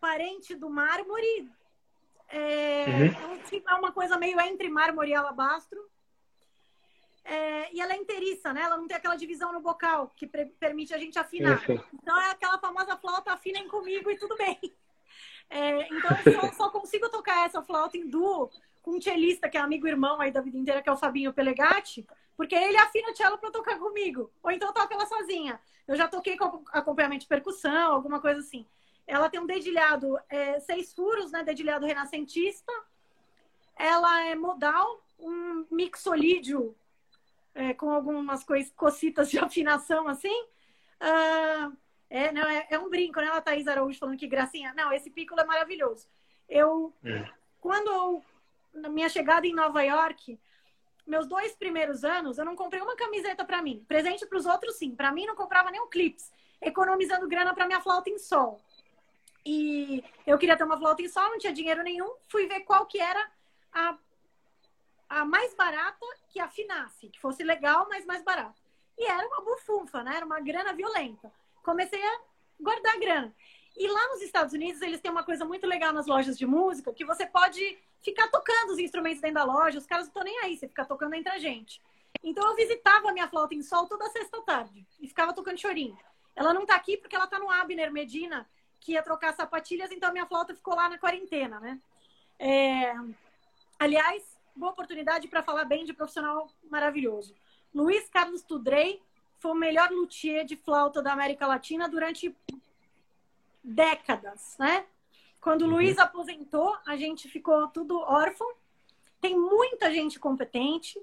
parente 0.00 0.54
do 0.54 0.70
mármore. 0.70 1.52
É, 2.28 2.86
uhum. 2.86 3.38
Tipo, 3.44 3.68
é 3.68 3.74
uma 3.74 3.92
coisa 3.92 4.16
meio 4.16 4.40
entre 4.40 4.70
mármore 4.70 5.10
e 5.10 5.14
alabastro. 5.14 5.78
É, 7.24 7.72
e 7.72 7.80
ela 7.80 7.92
é 7.92 7.96
inteiriça, 7.96 8.52
né? 8.52 8.62
Ela 8.62 8.76
não 8.76 8.86
tem 8.86 8.96
aquela 8.96 9.16
divisão 9.16 9.52
no 9.52 9.60
bocal 9.60 10.12
que 10.16 10.26
permite 10.26 10.92
a 10.92 10.98
gente 10.98 11.18
afinar. 11.18 11.62
Isso. 11.62 11.84
Então 11.94 12.20
é 12.20 12.30
aquela 12.30 12.58
famosa 12.58 12.96
flauta 12.96 13.32
afinem 13.32 13.68
comigo 13.68 14.10
e 14.10 14.16
tudo 14.16 14.36
bem. 14.36 14.58
É, 15.54 15.86
então 15.86 16.10
só, 16.32 16.52
só, 16.52 16.70
consigo 16.70 17.10
tocar 17.10 17.44
essa 17.44 17.60
flauta 17.60 17.98
em 17.98 18.08
duo 18.08 18.48
com 18.80 18.92
um 18.92 19.00
cellista 19.02 19.50
que 19.50 19.58
é 19.58 19.60
amigo 19.60 19.86
irmão 19.86 20.18
aí 20.18 20.32
da 20.32 20.40
vida 20.40 20.56
inteira, 20.56 20.80
que 20.80 20.88
é 20.88 20.92
o 20.92 20.96
Fabinho 20.96 21.30
Pelegatti, 21.30 22.06
porque 22.38 22.54
ele 22.54 22.78
afina 22.78 23.10
o 23.10 23.14
cello 23.14 23.36
para 23.36 23.50
tocar 23.50 23.78
comigo. 23.78 24.32
Ou 24.42 24.50
então 24.50 24.72
toca 24.72 24.94
ela 24.94 25.04
sozinha. 25.04 25.60
Eu 25.86 25.94
já 25.94 26.08
toquei 26.08 26.38
com 26.38 26.64
acompanhamento 26.72 27.24
de 27.24 27.28
percussão, 27.28 27.92
alguma 27.92 28.18
coisa 28.18 28.40
assim. 28.40 28.66
Ela 29.06 29.28
tem 29.28 29.40
um 29.40 29.46
dedilhado 29.46 30.18
é, 30.30 30.58
seis 30.60 30.94
furos, 30.94 31.30
né? 31.30 31.44
Dedilhado 31.44 31.84
renascentista. 31.84 32.72
Ela 33.76 34.24
é 34.24 34.34
modal, 34.34 35.02
um 35.18 35.66
mixolídio 35.70 36.74
é, 37.54 37.74
com 37.74 37.90
algumas 37.90 38.44
coisas, 38.44 38.72
cocitas 38.74 39.30
de 39.30 39.38
afinação 39.40 40.08
assim. 40.08 40.42
Uh, 41.00 41.76
é, 42.08 42.30
não, 42.30 42.42
é, 42.42 42.66
é, 42.70 42.78
um 42.78 42.90
brinco, 42.90 43.20
né? 43.20 43.28
A 43.28 43.40
Thaís 43.40 43.66
Araújo 43.66 43.98
falando 43.98 44.18
que 44.18 44.26
gracinha. 44.26 44.74
Não, 44.74 44.92
esse 44.92 45.10
piccolo 45.10 45.40
é 45.40 45.44
maravilhoso. 45.44 46.06
Eu, 46.48 46.94
é. 47.04 47.28
quando 47.60 47.90
eu, 47.90 48.24
na 48.74 48.88
minha 48.88 49.08
chegada 49.08 49.46
em 49.46 49.54
Nova 49.54 49.82
York, 49.82 50.38
meus 51.06 51.26
dois 51.26 51.54
primeiros 51.54 52.04
anos, 52.04 52.38
eu 52.38 52.44
não 52.44 52.54
comprei 52.54 52.80
uma 52.82 52.96
camiseta 52.96 53.44
para 53.44 53.62
mim. 53.62 53.84
Presente 53.88 54.26
para 54.26 54.38
os 54.38 54.46
outros, 54.46 54.76
sim. 54.76 54.94
Para 54.94 55.10
mim, 55.10 55.26
não 55.26 55.34
comprava 55.34 55.70
nem 55.70 55.80
um 55.80 55.88
clips. 55.88 56.30
Economizando 56.60 57.26
grana 57.26 57.54
para 57.54 57.66
minha 57.66 57.80
flauta 57.80 58.10
em 58.10 58.18
sol. 58.18 58.60
E 59.44 60.04
eu 60.26 60.38
queria 60.38 60.56
ter 60.56 60.64
uma 60.64 60.78
flauta 60.78 61.02
em 61.02 61.08
sol, 61.08 61.30
não 61.30 61.38
tinha 61.38 61.52
dinheiro 61.52 61.82
nenhum. 61.82 62.14
Fui 62.28 62.46
ver 62.46 62.60
qual 62.60 62.86
que 62.86 63.00
era 63.00 63.30
a, 63.72 63.98
a 65.12 65.24
mais 65.26 65.54
barata 65.54 66.06
que 66.30 66.40
afinasse, 66.40 67.08
que 67.08 67.20
fosse 67.20 67.44
legal, 67.44 67.86
mas 67.88 68.06
mais 68.06 68.22
barata. 68.22 68.54
E 68.96 69.04
era 69.04 69.26
uma 69.26 69.42
bufunfa, 69.42 70.02
né? 70.02 70.16
Era 70.16 70.24
uma 70.24 70.40
grana 70.40 70.72
violenta. 70.72 71.30
Comecei 71.62 72.02
a 72.02 72.20
guardar 72.58 72.98
grana. 72.98 73.34
E 73.76 73.86
lá 73.88 74.08
nos 74.08 74.22
Estados 74.22 74.54
Unidos, 74.54 74.80
eles 74.80 75.00
têm 75.00 75.10
uma 75.10 75.22
coisa 75.22 75.44
muito 75.44 75.66
legal 75.66 75.92
nas 75.92 76.06
lojas 76.06 76.38
de 76.38 76.46
música, 76.46 76.92
que 76.92 77.04
você 77.04 77.26
pode 77.26 77.78
ficar 78.02 78.28
tocando 78.28 78.70
os 78.70 78.78
instrumentos 78.78 79.20
dentro 79.20 79.36
da 79.36 79.44
loja, 79.44 79.78
os 79.78 79.86
caras 79.86 80.06
não 80.06 80.10
estão 80.10 80.24
nem 80.24 80.38
aí, 80.40 80.56
você 80.56 80.66
fica 80.66 80.84
tocando 80.84 81.14
entre 81.14 81.32
a 81.32 81.38
gente. 81.38 81.80
Então 82.22 82.46
eu 82.48 82.56
visitava 82.56 83.10
a 83.10 83.12
minha 83.12 83.28
flauta 83.28 83.54
em 83.54 83.62
sol 83.62 83.86
toda 83.86 84.08
sexta-tarde 84.10 84.86
e 85.00 85.08
ficava 85.08 85.32
tocando 85.32 85.60
chorinho. 85.60 85.98
Ela 86.34 86.54
não 86.54 86.64
tá 86.64 86.74
aqui 86.74 86.96
porque 86.96 87.14
ela 87.14 87.26
tá 87.26 87.38
no 87.38 87.50
Abner 87.50 87.92
Medina, 87.92 88.48
que 88.80 88.92
ia 88.92 89.02
trocar 89.02 89.34
sapatilhas, 89.34 89.92
então 89.92 90.08
a 90.08 90.12
minha 90.12 90.26
flauta 90.26 90.54
ficou 90.54 90.74
lá 90.74 90.88
na 90.88 90.98
quarentena, 90.98 91.60
né? 91.60 91.78
É... 92.38 92.94
Aliás, 93.78 94.31
boa 94.54 94.72
oportunidade 94.72 95.28
para 95.28 95.42
falar 95.42 95.64
bem 95.64 95.84
de 95.84 95.92
profissional 95.92 96.50
maravilhoso. 96.70 97.34
Luiz 97.74 98.08
Carlos 98.08 98.42
Tudrei 98.42 99.02
foi 99.38 99.50
o 99.50 99.56
melhor 99.56 99.90
luthier 99.90 100.44
de 100.44 100.56
flauta 100.56 101.02
da 101.02 101.12
América 101.12 101.46
Latina 101.46 101.88
durante 101.88 102.34
décadas, 103.62 104.56
né? 104.58 104.86
Quando 105.40 105.62
o 105.62 105.64
uhum. 105.64 105.72
Luiz 105.72 105.98
aposentou, 105.98 106.76
a 106.86 106.96
gente 106.96 107.28
ficou 107.28 107.66
tudo 107.68 107.98
órfão. 107.98 108.48
Tem 109.20 109.36
muita 109.36 109.92
gente 109.92 110.18
competente, 110.18 111.00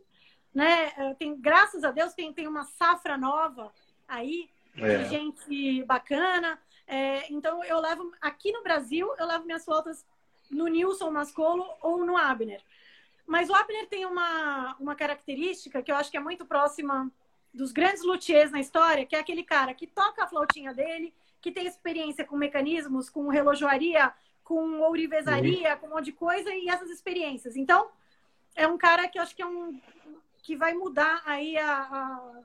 né? 0.53 0.93
Eh, 0.97 1.13
tem, 1.15 1.35
graças 1.35 1.83
a 1.83 1.91
Deus, 1.91 2.13
tem, 2.13 2.31
tem 2.31 2.47
uma 2.47 2.63
safra 2.63 3.17
nova 3.17 3.73
aí 4.07 4.49
é. 4.77 4.97
de 4.99 5.09
gente 5.09 5.83
bacana. 5.83 6.59
É, 6.87 7.31
então, 7.31 7.63
eu 7.65 7.79
levo, 7.79 8.11
aqui 8.21 8.51
no 8.51 8.63
Brasil, 8.63 9.13
eu 9.17 9.27
levo 9.27 9.45
minhas 9.45 9.65
flautas 9.65 10.05
no 10.49 10.67
Nilson 10.67 11.11
Mascolo 11.11 11.65
ou 11.81 12.05
no 12.05 12.17
Abner. 12.17 12.61
Mas 13.29 13.47
o 13.47 13.53
Abner 13.53 13.87
tem 13.87 14.07
uma, 14.07 14.75
uma 14.79 14.95
característica 14.95 15.83
que 15.83 15.91
eu 15.91 15.95
acho 15.95 16.09
que 16.09 16.17
é 16.17 16.19
muito 16.19 16.47
próxima 16.47 17.11
dos 17.53 17.71
grandes 17.71 18.03
luthiers 18.03 18.49
na 18.49 18.59
história, 18.59 19.05
que 19.05 19.15
é 19.15 19.19
aquele 19.19 19.43
cara 19.43 19.71
que 19.71 19.85
toca 19.85 20.23
a 20.23 20.27
flautinha 20.27 20.73
dele, 20.73 21.13
que 21.39 21.51
tem 21.51 21.67
experiência 21.67 22.25
com 22.25 22.35
mecanismos, 22.35 23.07
com 23.07 23.27
relojoaria, 23.27 24.11
com 24.43 24.79
ourivesaria, 24.79 25.73
uhum. 25.73 25.79
com 25.79 25.85
um 25.85 25.89
monte 25.91 26.05
de 26.05 26.11
coisa 26.13 26.51
e 26.51 26.69
essas 26.69 26.89
experiências. 26.89 27.55
Então, 27.55 27.91
é 28.55 28.67
um 28.67 28.79
cara 28.79 29.07
que 29.07 29.19
eu 29.19 29.21
acho 29.21 29.35
que 29.35 29.43
é 29.43 29.45
um 29.45 29.79
que 30.41 30.55
vai 30.55 30.73
mudar 30.73 31.21
aí 31.23 31.55
a, 31.55 31.81
a 31.81 32.41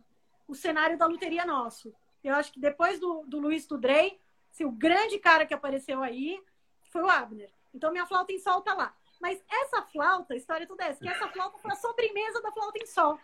o 0.47 0.55
cenário 0.55 0.99
da 0.99 1.07
luteria 1.07 1.47
nosso. 1.47 1.95
Eu 2.23 2.35
acho 2.35 2.53
que 2.53 2.61
depois 2.61 3.01
do, 3.01 3.25
do 3.27 3.39
Luiz 3.39 3.65
Tudrey, 3.65 4.21
assim, 4.53 4.67
o 4.67 4.71
grande 4.71 5.19
cara 5.19 5.47
que 5.47 5.55
apareceu 5.55 6.03
aí 6.03 6.39
foi 6.91 7.01
o 7.01 7.09
Abner. 7.09 7.51
Então, 7.73 7.91
minha 7.91 8.05
flauta 8.05 8.33
em 8.33 8.39
sol 8.39 8.61
tá 8.61 8.75
lá. 8.75 8.95
Mas 9.21 9.43
essa 9.49 9.83
flauta, 9.83 10.35
a 10.35 10.37
história 10.37 10.67
toda 10.67 10.85
é 10.85 10.89
essa, 10.89 11.01
que 11.01 11.09
essa 11.09 11.29
flauta 11.29 11.59
foi 11.59 11.73
a 11.73 11.77
sobremesa 11.77 12.43
da 12.43 12.53
flauta 12.53 12.79
em 12.83 12.87
sol. 12.87 13.19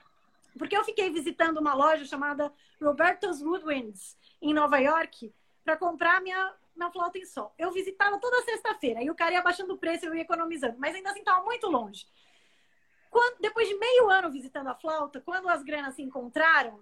Porque 0.59 0.77
eu 0.77 0.85
fiquei 0.85 1.11
visitando 1.11 1.59
uma 1.59 1.75
loja 1.75 2.05
chamada 2.05 2.53
Roberto's 2.81 3.43
Woodwinds, 3.43 4.17
em 4.43 4.53
Nova 4.53 4.79
York, 4.79 5.33
para 5.65 5.77
comprar 5.77 6.21
minha, 6.21 6.55
minha 6.75 6.91
flauta 6.91 7.19
em 7.19 7.25
sol. 7.25 7.55
Eu 7.59 7.71
visitava 7.71 8.19
toda 8.19 8.43
sexta-feira, 8.43 9.03
e 9.03 9.11
o 9.11 9.15
cara 9.15 9.33
ia 9.33 9.43
baixando 9.43 9.75
o 9.75 9.79
preço 9.79 10.05
e 10.05 10.09
eu 10.09 10.15
ia 10.15 10.23
economizando, 10.23 10.77
mas 10.79 10.95
ainda 10.95 11.11
assim 11.11 11.21
estava 11.21 11.45
muito 11.45 11.69
longe. 11.69 12.07
Quando, 13.11 13.41
depois 13.41 13.69
de 13.69 13.75
meio 13.75 14.09
ano 14.09 14.31
visitando 14.31 14.69
a 14.69 14.75
flauta, 14.75 15.21
quando 15.21 15.49
as 15.49 15.63
granas 15.63 15.95
se 15.95 16.03
encontraram, 16.03 16.81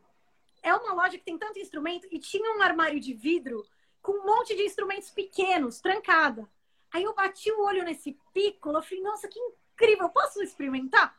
é 0.63 0.75
uma 0.75 0.93
loja 0.93 1.17
que 1.19 1.25
tem 1.25 1.39
tanto 1.39 1.59
instrumento 1.59 2.07
e 2.11 2.19
tinha 2.19 2.57
um 2.57 2.63
armário 2.63 3.01
de 3.01 3.15
vidro 3.15 3.65
com 4.03 4.13
um 4.13 4.27
monte 4.27 4.55
de 4.55 4.63
instrumentos 4.63 5.11
pequenos, 5.11 5.81
trancada. 5.81 6.49
Aí 6.93 7.05
eu 7.05 7.15
bati 7.15 7.51
o 7.53 7.63
olho 7.65 7.85
nesse 7.85 8.19
piccolo, 8.33 8.79
eu 8.79 8.83
falei, 8.83 9.03
nossa, 9.03 9.29
que 9.29 9.39
incrível, 9.39 10.09
posso 10.09 10.43
experimentar? 10.43 11.17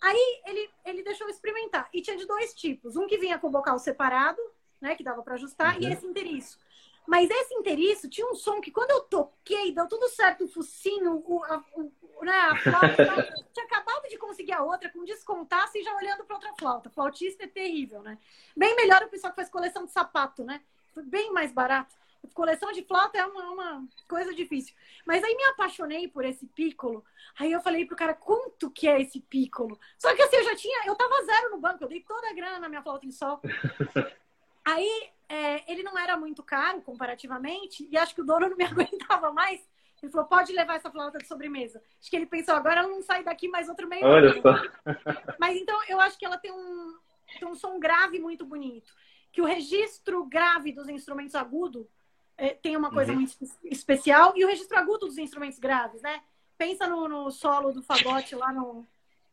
Aí 0.00 0.42
ele, 0.46 0.70
ele 0.84 1.02
deixou 1.02 1.26
eu 1.26 1.30
experimentar. 1.30 1.88
E 1.92 2.02
tinha 2.02 2.16
de 2.16 2.26
dois 2.26 2.52
tipos. 2.52 2.96
Um 2.96 3.06
que 3.06 3.16
vinha 3.18 3.38
com 3.38 3.46
o 3.46 3.50
bocal 3.50 3.78
separado, 3.78 4.40
né? 4.80 4.96
Que 4.96 5.04
dava 5.04 5.22
para 5.22 5.34
ajustar, 5.34 5.76
uhum. 5.76 5.82
e 5.82 5.92
esse 5.92 6.04
inteiriço. 6.04 6.58
Mas 7.06 7.30
esse 7.30 7.54
inteiriço 7.54 8.08
tinha 8.08 8.26
um 8.28 8.34
som 8.34 8.60
que 8.60 8.70
quando 8.70 8.90
eu 8.90 9.00
toquei, 9.02 9.72
deu 9.72 9.88
tudo 9.88 10.08
certo, 10.08 10.44
o 10.44 10.48
focinho, 10.48 11.22
o, 11.24 11.44
a, 11.44 11.64
o, 11.74 12.24
né, 12.24 12.32
a 12.32 12.56
flauta. 12.56 13.34
tinha 13.52 13.66
acabado 13.66 14.08
de 14.08 14.18
conseguir 14.18 14.52
a 14.52 14.62
outra 14.62 14.88
com 14.88 15.04
descontasse 15.04 15.78
e 15.78 15.82
já 15.82 15.94
olhando 15.96 16.24
para 16.24 16.36
outra 16.36 16.52
flauta. 16.58 16.90
Flautista 16.90 17.44
é 17.44 17.48
terrível, 17.48 18.02
né? 18.02 18.18
Bem 18.56 18.74
melhor 18.76 19.02
o 19.02 19.08
pessoal 19.08 19.32
que 19.32 19.36
faz 19.36 19.48
coleção 19.48 19.84
de 19.84 19.92
sapato, 19.92 20.44
né? 20.44 20.62
Bem 20.96 21.32
mais 21.32 21.52
barato. 21.52 21.94
Coleção 22.34 22.72
de 22.72 22.82
flauta 22.82 23.18
é 23.18 23.26
uma, 23.26 23.50
uma 23.50 23.88
coisa 24.08 24.34
difícil. 24.34 24.74
Mas 25.06 25.22
aí 25.22 25.34
me 25.34 25.44
apaixonei 25.44 26.08
por 26.08 26.24
esse 26.24 26.46
piccolo. 26.46 27.04
Aí 27.38 27.52
eu 27.52 27.60
falei 27.60 27.84
pro 27.84 27.96
cara, 27.96 28.14
quanto 28.14 28.70
que 28.70 28.88
é 28.88 29.00
esse 29.00 29.20
piccolo? 29.20 29.78
Só 29.98 30.14
que 30.14 30.22
assim, 30.22 30.36
eu 30.36 30.44
já 30.44 30.56
tinha, 30.56 30.86
eu 30.86 30.94
tava 30.94 31.24
zero 31.24 31.50
no 31.50 31.58
banco, 31.58 31.84
eu 31.84 31.88
dei 31.88 32.00
toda 32.00 32.30
a 32.30 32.34
grana 32.34 32.58
na 32.58 32.68
minha 32.68 32.82
flauta 32.82 33.06
em 33.06 33.10
sol. 33.10 33.40
aí 34.64 35.10
é, 35.28 35.70
ele 35.70 35.82
não 35.82 35.98
era 35.98 36.16
muito 36.16 36.42
caro 36.42 36.80
comparativamente, 36.82 37.88
e 37.90 37.96
acho 37.96 38.14
que 38.14 38.20
o 38.20 38.24
dono 38.24 38.50
não 38.50 38.56
me 38.56 38.64
aguentava 38.66 39.32
mais. 39.32 39.60
Ele 40.02 40.10
falou, 40.10 40.26
pode 40.26 40.52
levar 40.52 40.74
essa 40.74 40.90
flauta 40.90 41.18
de 41.18 41.28
sobremesa. 41.28 41.80
Acho 42.00 42.10
que 42.10 42.16
ele 42.16 42.26
pensou, 42.26 42.54
agora 42.54 42.80
ela 42.80 42.88
não 42.88 43.02
sai 43.02 43.22
daqui 43.22 43.48
mais 43.48 43.68
outro 43.68 43.88
meio. 43.88 44.04
Olha 44.04 44.34
só. 44.42 44.54
Mas 45.38 45.56
então 45.56 45.78
eu 45.88 46.00
acho 46.00 46.18
que 46.18 46.24
ela 46.24 46.36
tem 46.36 46.50
um, 46.50 46.98
tem 47.38 47.46
um 47.46 47.54
som 47.54 47.78
grave 47.78 48.18
muito 48.18 48.44
bonito. 48.44 48.92
Que 49.30 49.40
o 49.40 49.44
registro 49.44 50.24
grave 50.24 50.72
dos 50.72 50.88
instrumentos 50.88 51.36
agudos 51.36 51.86
é, 51.86 52.01
tem 52.50 52.76
uma 52.76 52.90
coisa 52.90 53.12
uhum. 53.12 53.18
muito 53.18 53.36
especial. 53.64 54.32
E 54.36 54.44
o 54.44 54.48
registro 54.48 54.78
agudo 54.78 55.06
dos 55.06 55.18
instrumentos 55.18 55.58
graves, 55.58 56.02
né? 56.02 56.22
Pensa 56.58 56.86
no, 56.86 57.08
no 57.08 57.30
solo 57.30 57.72
do 57.72 57.82
fagote 57.82 58.34
lá 58.34 58.52
no, 58.52 58.86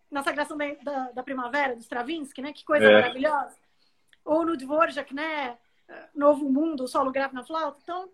na 0.10 0.24
Sagração 0.24 0.58
da, 0.58 0.66
da, 0.84 1.12
da, 1.12 1.24
Primavera, 1.24 1.76
do 1.76 1.82
Stravinsky, 1.82 2.42
né? 2.42 2.54
Que 2.54 2.64
coisa 2.64 2.86
é. 2.86 2.94
maravilhosa. 2.94 3.56
Ou 4.26 4.46
no 4.46 4.58
Dvorak, 4.58 5.14
né? 5.14 5.58
Novo 6.14 6.50
Mundo, 6.50 6.84
o 6.84 6.88
solo 6.88 7.12
grave 7.12 7.34
na 7.34 7.44
flauta. 7.44 7.80
Então, 7.82 8.10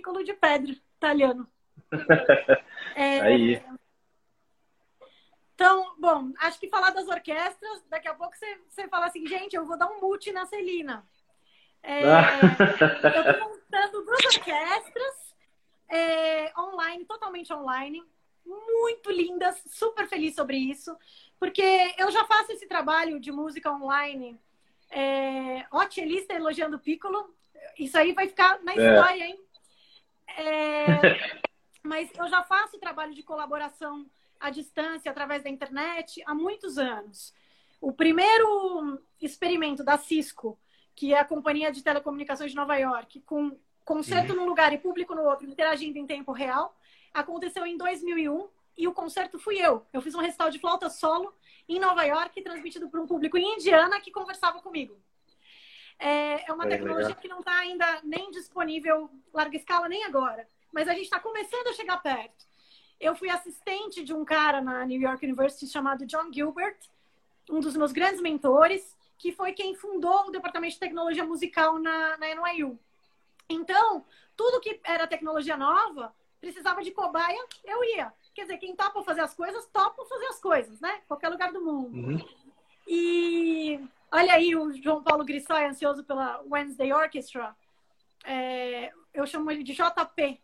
piccolo 0.00 0.24
de 0.24 0.32
pedra 0.32 0.72
italiano. 0.96 1.46
É, 2.96 3.20
Aí. 3.20 3.62
Então, 5.54 5.94
bom, 5.98 6.32
acho 6.40 6.58
que 6.58 6.68
falar 6.68 6.90
das 6.90 7.06
orquestras, 7.06 7.84
daqui 7.88 8.08
a 8.08 8.14
pouco 8.14 8.36
você, 8.36 8.58
você 8.68 8.88
fala 8.88 9.06
assim, 9.06 9.24
gente, 9.26 9.54
eu 9.54 9.64
vou 9.64 9.78
dar 9.78 9.86
um 9.86 10.00
mute 10.00 10.32
na 10.32 10.44
Celina. 10.44 11.06
É, 11.82 12.00
eu 12.04 13.38
tô 13.38 13.48
montando 13.48 14.04
duas 14.04 14.24
orquestras 14.24 15.34
é, 15.88 16.52
online, 16.58 17.04
totalmente 17.04 17.52
online, 17.52 18.02
muito 18.44 19.10
lindas, 19.10 19.62
super 19.66 20.08
feliz 20.08 20.34
sobre 20.34 20.56
isso, 20.56 20.96
porque 21.38 21.94
eu 21.96 22.10
já 22.10 22.24
faço 22.24 22.52
esse 22.52 22.66
trabalho 22.66 23.20
de 23.20 23.30
música 23.30 23.70
online. 23.70 24.38
É, 24.90 25.64
ó, 25.70 25.88
Chelista 25.88 26.34
elogiando 26.34 26.76
o 26.76 26.80
Piccolo, 26.80 27.32
isso 27.78 27.96
aí 27.96 28.12
vai 28.12 28.26
ficar 28.26 28.60
na 28.62 28.72
é. 28.72 28.76
história, 28.76 29.24
hein? 29.24 29.40
É, 30.36 31.40
mas 31.82 32.10
eu 32.16 32.28
já 32.28 32.42
faço 32.42 32.78
trabalho 32.78 33.14
de 33.14 33.22
colaboração 33.22 34.06
à 34.38 34.50
distância, 34.50 35.10
através 35.10 35.42
da 35.42 35.50
internet, 35.50 36.22
há 36.26 36.34
muitos 36.34 36.78
anos. 36.78 37.34
O 37.80 37.92
primeiro 37.92 39.00
experimento 39.20 39.82
da 39.82 39.96
Cisco, 39.98 40.58
que 40.94 41.14
é 41.14 41.18
a 41.18 41.24
companhia 41.24 41.72
de 41.72 41.82
telecomunicações 41.82 42.50
de 42.50 42.56
Nova 42.56 42.76
York, 42.76 43.20
com 43.22 43.58
concerto 43.84 44.32
uhum. 44.32 44.40
num 44.40 44.46
lugar 44.46 44.72
e 44.72 44.78
público 44.78 45.14
no 45.14 45.22
outro, 45.22 45.48
interagindo 45.48 45.98
em 45.98 46.06
tempo 46.06 46.32
real, 46.32 46.76
aconteceu 47.12 47.66
em 47.66 47.76
2001 47.76 48.48
e 48.76 48.86
o 48.86 48.92
concerto 48.92 49.38
fui 49.38 49.58
eu. 49.58 49.84
Eu 49.92 50.00
fiz 50.00 50.14
um 50.14 50.20
recital 50.20 50.50
de 50.50 50.58
flauta 50.58 50.88
solo 50.88 51.34
em 51.68 51.78
Nova 51.80 52.04
York, 52.04 52.40
transmitido 52.42 52.88
para 52.88 53.00
um 53.00 53.06
público 53.06 53.36
em 53.36 53.54
Indiana 53.54 54.00
que 54.00 54.10
conversava 54.10 54.60
comigo. 54.60 54.96
É, 56.00 56.48
é 56.48 56.52
uma 56.52 56.66
tecnologia 56.66 57.14
que 57.14 57.28
não 57.28 57.40
está 57.40 57.58
ainda 57.58 58.00
nem 58.02 58.30
disponível 58.30 59.10
larga 59.34 59.56
escala, 59.56 59.86
nem 59.86 60.02
agora. 60.04 60.48
Mas 60.72 60.88
a 60.88 60.92
gente 60.92 61.04
está 61.04 61.20
começando 61.20 61.66
a 61.66 61.74
chegar 61.74 61.98
perto. 61.98 62.46
Eu 62.98 63.14
fui 63.14 63.28
assistente 63.28 64.02
de 64.02 64.14
um 64.14 64.24
cara 64.24 64.62
na 64.62 64.84
New 64.86 65.00
York 65.00 65.24
University 65.24 65.66
chamado 65.66 66.06
John 66.06 66.32
Gilbert, 66.32 66.78
um 67.50 67.60
dos 67.60 67.76
meus 67.76 67.92
grandes 67.92 68.22
mentores, 68.22 68.96
que 69.18 69.30
foi 69.30 69.52
quem 69.52 69.74
fundou 69.74 70.28
o 70.28 70.30
departamento 70.30 70.74
de 70.74 70.80
tecnologia 70.80 71.24
musical 71.24 71.78
na, 71.78 72.16
na 72.16 72.26
NYU. 72.34 72.78
Então, 73.48 74.02
tudo 74.34 74.60
que 74.60 74.80
era 74.82 75.06
tecnologia 75.06 75.56
nova, 75.56 76.14
precisava 76.40 76.82
de 76.82 76.92
cobaia, 76.92 77.44
eu 77.64 77.84
ia. 77.84 78.10
Quer 78.34 78.42
dizer, 78.42 78.58
quem 78.58 78.74
topa 78.74 79.02
fazer 79.02 79.20
as 79.20 79.34
coisas, 79.34 79.66
topa 79.66 80.02
fazer 80.06 80.26
as 80.26 80.40
coisas, 80.40 80.80
né? 80.80 81.02
Qualquer 81.06 81.28
lugar 81.28 81.52
do 81.52 81.60
mundo. 81.60 81.94
Uhum. 81.94 82.24
E 82.86 83.80
olha 84.12 84.34
aí 84.34 84.54
o 84.56 84.72
João 84.72 85.02
Paulo 85.02 85.24
Grissói, 85.24 85.64
ansioso 85.64 86.04
pela 86.04 86.42
Wednesday 86.50 86.92
Orchestra. 86.92 87.54
É, 88.24 88.92
eu 89.14 89.26
chamo 89.26 89.50
ele 89.50 89.62
de 89.62 89.72
JP. 89.74 90.40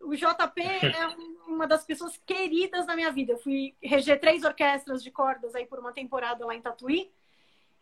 O 0.00 0.14
JP 0.14 0.62
é 0.62 1.06
uma 1.46 1.66
das 1.66 1.84
pessoas 1.84 2.16
queridas 2.24 2.86
na 2.86 2.96
minha 2.96 3.10
vida. 3.10 3.32
Eu 3.32 3.38
fui 3.38 3.74
reger 3.82 4.18
três 4.20 4.44
orquestras 4.44 5.02
de 5.02 5.10
cordas 5.10 5.54
aí 5.54 5.66
por 5.66 5.78
uma 5.78 5.92
temporada 5.92 6.44
lá 6.46 6.54
em 6.54 6.62
Tatuí. 6.62 7.10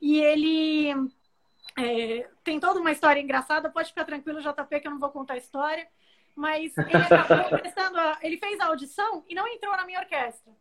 E 0.00 0.20
ele 0.20 0.90
é, 1.76 2.28
tem 2.42 2.58
toda 2.58 2.80
uma 2.80 2.92
história 2.92 3.20
engraçada. 3.20 3.70
Pode 3.70 3.90
ficar 3.90 4.04
tranquilo, 4.04 4.40
JP, 4.40 4.80
que 4.80 4.86
eu 4.86 4.92
não 4.92 4.98
vou 4.98 5.10
contar 5.10 5.34
a 5.34 5.38
história. 5.38 5.88
Mas 6.34 6.76
ele 6.76 6.96
acabou 6.96 7.58
prestando 7.58 7.98
a, 7.98 8.18
ele 8.22 8.36
fez 8.36 8.60
a 8.60 8.66
audição 8.66 9.24
e 9.28 9.34
não 9.34 9.46
entrou 9.46 9.76
na 9.76 9.84
minha 9.84 10.00
orquestra. 10.00 10.52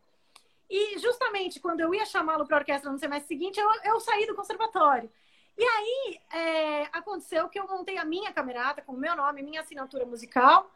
E 0.70 1.00
justamente 1.00 1.60
quando 1.60 1.80
eu 1.80 1.94
ia 1.94 2.06
chamá-lo 2.06 2.46
para 2.46 2.58
a 2.58 2.60
orquestra 2.60 2.92
no 2.92 3.00
semestre 3.00 3.28
seguinte, 3.28 3.60
eu, 3.60 3.70
eu 3.86 4.00
saí 4.00 4.26
do 4.26 4.36
conservatório. 4.36 5.10
E 5.58 5.64
aí 5.64 6.20
é, 6.32 6.84
aconteceu 6.92 7.50
que 7.50 7.60
eu 7.60 7.68
montei 7.68 7.98
a 7.98 8.06
minha 8.06 8.32
camerata 8.32 8.82
com 8.82 8.94
o 8.94 8.98
meu 8.98 9.16
nome, 9.16 9.42
minha 9.42 9.62
assinatura 9.62 10.06
musical. 10.06 10.70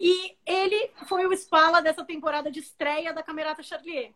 E 0.00 0.36
ele 0.44 0.90
foi 1.06 1.26
o 1.26 1.32
Spala 1.32 1.80
dessa 1.80 2.04
temporada 2.04 2.50
de 2.50 2.60
estreia 2.60 3.12
da 3.12 3.22
Camerata 3.22 3.62
Charlier. 3.62 4.12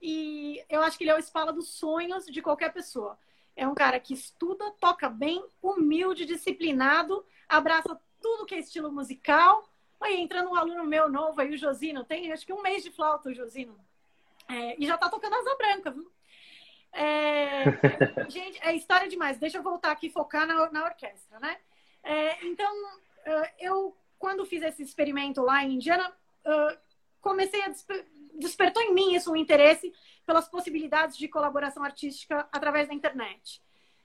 E 0.00 0.62
eu 0.68 0.82
acho 0.82 0.98
que 0.98 1.04
ele 1.04 1.10
é 1.10 1.16
o 1.16 1.22
Spala 1.22 1.52
dos 1.52 1.68
sonhos 1.68 2.26
de 2.26 2.42
qualquer 2.42 2.72
pessoa. 2.72 3.18
É 3.56 3.66
um 3.66 3.74
cara 3.74 3.98
que 3.98 4.12
estuda, 4.12 4.70
toca 4.72 5.08
bem, 5.08 5.44
humilde, 5.62 6.26
disciplinado, 6.26 7.24
abraça 7.48 7.98
tudo 8.20 8.44
que 8.44 8.54
é 8.54 8.58
estilo 8.58 8.92
musical. 8.92 9.68
Aí 10.00 10.20
entrando 10.20 10.50
um 10.50 10.54
aluno 10.54 10.84
meu 10.84 11.08
novo 11.08 11.40
aí, 11.40 11.54
o 11.54 11.56
Josino, 11.56 12.04
tem 12.04 12.30
acho 12.30 12.44
que 12.44 12.52
um 12.52 12.62
mês 12.62 12.82
de 12.82 12.92
flauta 12.92 13.30
o 13.30 13.34
Josino. 13.34 13.78
É, 14.48 14.80
e 14.80 14.86
já 14.86 14.96
tá 14.96 15.08
tocando 15.08 15.34
asa 15.34 15.56
branca, 15.56 15.90
viu? 15.90 16.10
É, 16.92 17.64
gente, 18.28 18.58
é 18.62 18.74
história 18.74 19.08
demais. 19.08 19.38
Deixa 19.38 19.58
eu 19.58 19.62
voltar 19.62 19.90
aqui 19.90 20.06
e 20.06 20.12
focar 20.12 20.46
na, 20.46 20.70
na 20.70 20.84
orquestra, 20.84 21.38
né? 21.40 21.58
É, 22.02 22.46
então, 22.46 22.72
uh, 22.84 23.48
eu, 23.58 23.96
quando 24.18 24.46
fiz 24.46 24.62
esse 24.62 24.82
experimento 24.82 25.42
lá 25.42 25.64
em 25.64 25.74
Indiana, 25.74 26.08
uh, 26.10 26.78
comecei 27.20 27.62
a 27.62 27.68
desper 27.68 28.06
despertou 28.38 28.82
em 28.82 28.92
mim 28.92 29.14
isso 29.14 29.32
um 29.32 29.36
interesse 29.36 29.90
pelas 30.26 30.46
possibilidades 30.46 31.16
de 31.16 31.26
colaboração 31.26 31.82
artística 31.82 32.46
através 32.52 32.86
da 32.86 32.92
internet. 32.92 33.62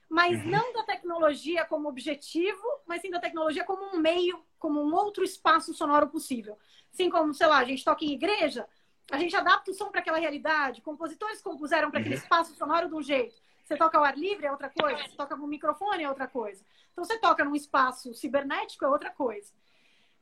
Mas 0.08 0.42
uhum. 0.42 0.50
não 0.50 0.72
da 0.72 0.84
tecnologia 0.84 1.66
como 1.66 1.88
objetivo, 1.88 2.62
mas 2.86 3.02
sim 3.02 3.10
da 3.10 3.20
tecnologia 3.20 3.62
como 3.62 3.94
um 3.94 3.98
meio, 3.98 4.42
como 4.58 4.80
um 4.80 4.94
outro 4.94 5.22
espaço 5.22 5.74
sonoro 5.74 6.08
possível. 6.08 6.58
Assim 6.92 7.10
como, 7.10 7.34
sei 7.34 7.46
lá, 7.46 7.58
a 7.58 7.64
gente 7.64 7.84
toca 7.84 8.04
em 8.04 8.12
igreja, 8.12 8.66
a 9.12 9.18
gente 9.18 9.36
adapta 9.36 9.70
o 9.70 9.74
som 9.74 9.90
para 9.90 10.00
aquela 10.00 10.18
realidade. 10.18 10.80
Compositores 10.80 11.42
compuseram 11.42 11.90
para 11.90 12.00
aquele 12.00 12.14
uhum. 12.14 12.22
espaço 12.22 12.54
sonoro 12.54 12.88
de 12.88 12.94
um 12.94 13.02
jeito. 13.02 13.34
Você 13.62 13.76
toca 13.76 13.98
ao 13.98 14.04
ar 14.04 14.16
livre 14.16 14.46
é 14.46 14.50
outra 14.50 14.70
coisa, 14.70 15.02
você 15.02 15.16
toca 15.16 15.36
com 15.36 15.46
microfone 15.46 16.02
é 16.02 16.08
outra 16.08 16.26
coisa. 16.26 16.64
Então 16.92 17.04
você 17.04 17.18
toca 17.18 17.44
num 17.44 17.54
espaço 17.54 18.14
cibernético 18.14 18.84
é 18.84 18.88
outra 18.88 19.10
coisa. 19.10 19.52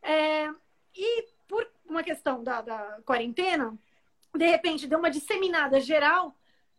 É... 0.03 0.51
E 0.95 1.29
por 1.47 1.65
uma 1.87 2.03
questão 2.03 2.43
da, 2.43 2.61
da 2.61 3.01
quarentena, 3.05 3.79
de 4.35 4.47
repente 4.47 4.89
deu 4.89 4.99
uma 4.99 5.11
disseminada 5.11 5.81
geral 5.81 6.37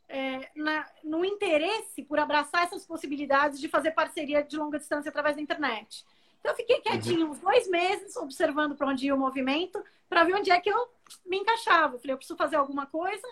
é, 0.10 0.50
na, 0.54 0.86
no 1.04 1.24
interesse 1.24 2.04
por 2.04 2.20
abraçar 2.20 2.64
essas 2.64 2.86
possibilidades 2.86 3.58
de 3.58 3.70
fazer 3.70 3.92
parceria 3.92 4.44
de 4.44 4.58
longa 4.58 4.78
distância 4.78 5.08
através 5.08 5.38
da 5.38 5.42
internet. 5.42 6.06
Então, 6.42 6.52
eu 6.52 6.56
fiquei 6.56 6.82
quietinho 6.82 7.28
uhum. 7.28 7.32
uns 7.32 7.40
dois 7.40 7.70
meses, 7.70 8.18
observando 8.18 8.76
para 8.76 8.88
onde 8.88 9.06
ia 9.06 9.16
o 9.16 9.18
movimento, 9.18 9.82
para 10.10 10.24
ver 10.24 10.36
onde 10.36 10.52
é 10.52 10.60
que 10.60 10.70
eu 10.70 10.90
me 11.26 11.38
encaixava. 11.38 11.96
Eu 11.96 12.00
falei, 12.00 12.14
eu 12.14 12.18
preciso 12.18 12.38
fazer 12.38 12.56
alguma 12.56 12.88
coisa, 12.88 13.28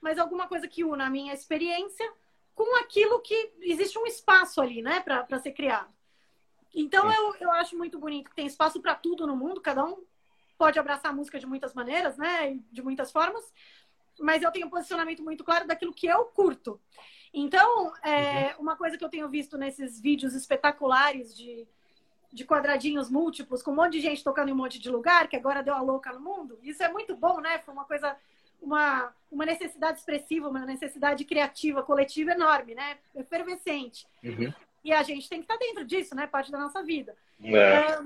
mas 0.00 0.18
alguma 0.18 0.48
coisa 0.48 0.66
que 0.66 0.82
una 0.82 1.06
a 1.06 1.10
minha 1.10 1.34
experiência 1.34 2.10
com 2.54 2.78
aquilo 2.80 3.20
que 3.20 3.52
existe 3.60 3.98
um 3.98 4.06
espaço 4.06 4.60
ali, 4.60 4.82
né, 4.82 5.00
para 5.00 5.38
ser 5.38 5.52
criado. 5.52 5.88
Então, 6.74 7.12
eu, 7.12 7.36
eu 7.40 7.50
acho 7.52 7.76
muito 7.76 7.98
bonito 7.98 8.30
que 8.30 8.36
tem 8.36 8.46
espaço 8.46 8.80
para 8.80 8.94
tudo 8.94 9.26
no 9.26 9.36
mundo, 9.36 9.60
cada 9.60 9.84
um 9.84 10.02
pode 10.56 10.78
abraçar 10.78 11.10
a 11.10 11.14
música 11.14 11.38
de 11.38 11.46
muitas 11.46 11.72
maneiras, 11.74 12.18
né? 12.18 12.58
De 12.70 12.82
muitas 12.82 13.10
formas. 13.10 13.42
Mas 14.18 14.42
eu 14.42 14.52
tenho 14.52 14.66
um 14.66 14.70
posicionamento 14.70 15.22
muito 15.22 15.42
claro 15.42 15.66
daquilo 15.66 15.94
que 15.94 16.06
eu 16.06 16.26
curto. 16.26 16.78
Então, 17.32 17.92
é, 18.02 18.54
uhum. 18.54 18.60
uma 18.60 18.76
coisa 18.76 18.98
que 18.98 19.04
eu 19.04 19.08
tenho 19.08 19.28
visto 19.28 19.56
nesses 19.56 19.98
vídeos 19.98 20.34
espetaculares 20.34 21.34
de, 21.34 21.66
de 22.32 22.44
quadradinhos 22.44 23.10
múltiplos, 23.10 23.62
com 23.62 23.72
um 23.72 23.76
monte 23.76 23.92
de 23.92 24.00
gente 24.00 24.22
tocando 24.22 24.48
em 24.48 24.52
um 24.52 24.56
monte 24.56 24.78
de 24.78 24.88
lugar, 24.88 25.28
que 25.28 25.36
agora 25.36 25.62
deu 25.62 25.74
a 25.74 25.80
louca 25.80 26.12
no 26.12 26.20
mundo, 26.20 26.58
isso 26.62 26.82
é 26.82 26.88
muito 26.88 27.16
bom, 27.16 27.40
né? 27.40 27.58
Foi 27.58 27.74
uma 27.74 27.84
coisa, 27.84 28.16
uma, 28.62 29.12
uma 29.30 29.44
necessidade 29.44 29.98
expressiva, 29.98 30.48
uma 30.48 30.64
necessidade 30.64 31.24
criativa, 31.24 31.82
coletiva 31.82 32.32
enorme, 32.32 32.74
né? 32.74 32.98
Efervescente. 33.14 34.06
Uhum. 34.22 34.52
E 34.84 34.92
a 34.92 35.02
gente 35.02 35.28
tem 35.28 35.40
que 35.40 35.44
estar 35.44 35.58
dentro 35.58 35.84
disso, 35.84 36.14
né? 36.14 36.26
Parte 36.26 36.52
da 36.52 36.58
nossa 36.58 36.82
vida. 36.82 37.16
É. 37.42 37.52
É, 37.52 38.00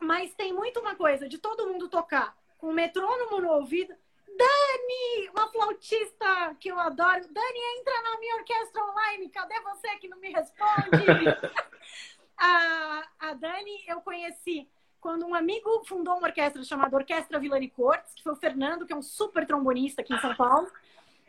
mas 0.00 0.34
tem 0.34 0.52
muito 0.52 0.80
uma 0.80 0.94
coisa 0.94 1.28
de 1.28 1.38
todo 1.38 1.66
mundo 1.68 1.88
tocar 1.88 2.34
com 2.58 2.68
o 2.68 2.72
metrônomo 2.72 3.40
no 3.40 3.50
ouvido. 3.52 3.94
Dani, 4.26 5.28
uma 5.34 5.48
flautista 5.48 6.56
que 6.58 6.70
eu 6.70 6.78
adoro. 6.78 7.28
Dani, 7.30 7.60
entra 7.78 8.02
na 8.02 8.18
minha 8.18 8.36
orquestra 8.36 8.84
online. 8.84 9.28
Cadê 9.28 9.60
você 9.60 9.96
que 9.96 10.08
não 10.08 10.18
me 10.18 10.30
responde? 10.30 10.90
a, 12.40 13.04
a 13.18 13.34
Dani 13.34 13.84
eu 13.86 14.00
conheci 14.00 14.68
quando 15.00 15.26
um 15.26 15.34
amigo 15.34 15.84
fundou 15.86 16.16
uma 16.16 16.28
orquestra 16.28 16.62
chamada 16.62 16.96
Orquestra 16.96 17.38
Vilani 17.38 17.70
Cortes, 17.70 18.14
que 18.14 18.22
foi 18.22 18.32
o 18.32 18.36
Fernando, 18.36 18.86
que 18.86 18.92
é 18.92 18.96
um 18.96 19.02
super 19.02 19.46
trombonista 19.46 20.02
aqui 20.02 20.14
em 20.14 20.20
São 20.20 20.34
Paulo. 20.34 20.70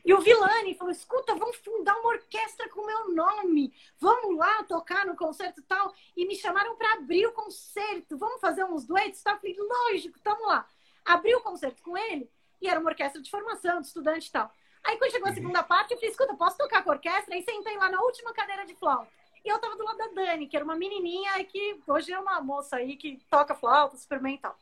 E 0.04 0.14
o 0.14 0.20
Vilani 0.20 0.74
falou: 0.74 0.92
escuta, 0.92 1.36
vamos 1.36 1.58
fundar 1.58 1.96
uma 2.00 2.10
orquestra 2.10 2.68
com 2.70 2.86
meu 2.86 3.14
nome. 3.14 3.74
Vamos 4.00 4.38
lá 4.38 4.64
tocar 4.64 5.06
no 5.06 5.16
concerto 5.16 5.60
e 5.60 5.64
tal. 5.64 5.94
E 6.16 6.26
me 6.26 6.36
chamaram 6.36 6.76
para 6.76 6.94
abrir 6.94 7.28
o 7.28 7.34
concerto. 7.34 8.18
Vamos 8.18 8.42
fazer 8.42 8.64
uns 8.64 8.86
duetos 8.86 9.22
e 9.22 9.24
tal. 9.24 9.36
Eu 9.36 9.40
falei: 9.40 9.58
lógico, 9.60 10.20
tamo 10.20 10.48
lá. 10.48 10.68
Abri 11.06 11.36
o 11.36 11.42
concerto 11.42 11.82
com 11.84 11.98
ele 11.98 12.30
e 12.62 12.68
era 12.68 12.80
uma 12.80 12.90
orquestra 12.90 13.22
de 13.22 13.30
formação, 13.30 13.82
de 13.82 13.88
estudante 13.88 14.28
e 14.28 14.32
tal. 14.32 14.52
Aí 14.84 14.98
quando 14.98 15.12
chegou 15.12 15.30
a 15.30 15.34
segunda 15.34 15.62
parte, 15.64 15.92
eu 15.92 15.98
falei: 15.98 16.12
escuta, 16.12 16.34
posso 16.36 16.58
tocar 16.58 16.84
com 16.84 16.92
a 16.92 16.94
orquestra? 16.94 17.36
Aí 17.36 17.44
sentei 17.44 17.78
lá 17.78 17.90
na 17.90 18.02
última 18.02 18.34
cadeira 18.34 18.66
de 18.66 18.76
flauta. 18.76 19.21
E 19.44 19.50
eu 19.50 19.60
tava 19.60 19.76
do 19.76 19.84
lado 19.84 19.98
da 19.98 20.08
Dani, 20.08 20.48
que 20.48 20.56
era 20.56 20.64
uma 20.64 20.76
menininha 20.76 21.44
que 21.46 21.82
hoje 21.88 22.14
é 22.14 22.20
uma 22.20 22.40
moça 22.42 22.76
aí 22.76 22.96
que 22.96 23.20
toca 23.30 23.56
flauta, 23.56 23.98
super 23.98 24.20
bem 24.20 24.36
e 24.36 24.38
tal. 24.38 24.56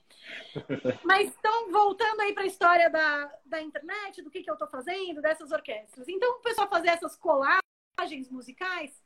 Mas 1.03 1.34
então, 1.38 1.72
voltando 1.72 2.22
aí 2.22 2.34
para 2.34 2.43
a 2.43 2.47
história 2.47 2.89
da, 2.89 3.31
da 3.45 3.61
internet, 3.61 4.22
do 4.22 4.30
que, 4.30 4.41
que 4.41 4.49
eu 4.49 4.53
estou 4.53 4.69
fazendo, 4.69 5.22
dessas 5.22 5.51
orquestras. 5.51 6.07
Então, 6.07 6.38
o 6.38 6.41
pessoal 6.41 6.69
fazer 6.69 6.89
essas 6.89 7.18
colagens 7.18 8.30
musicais, 8.30 9.03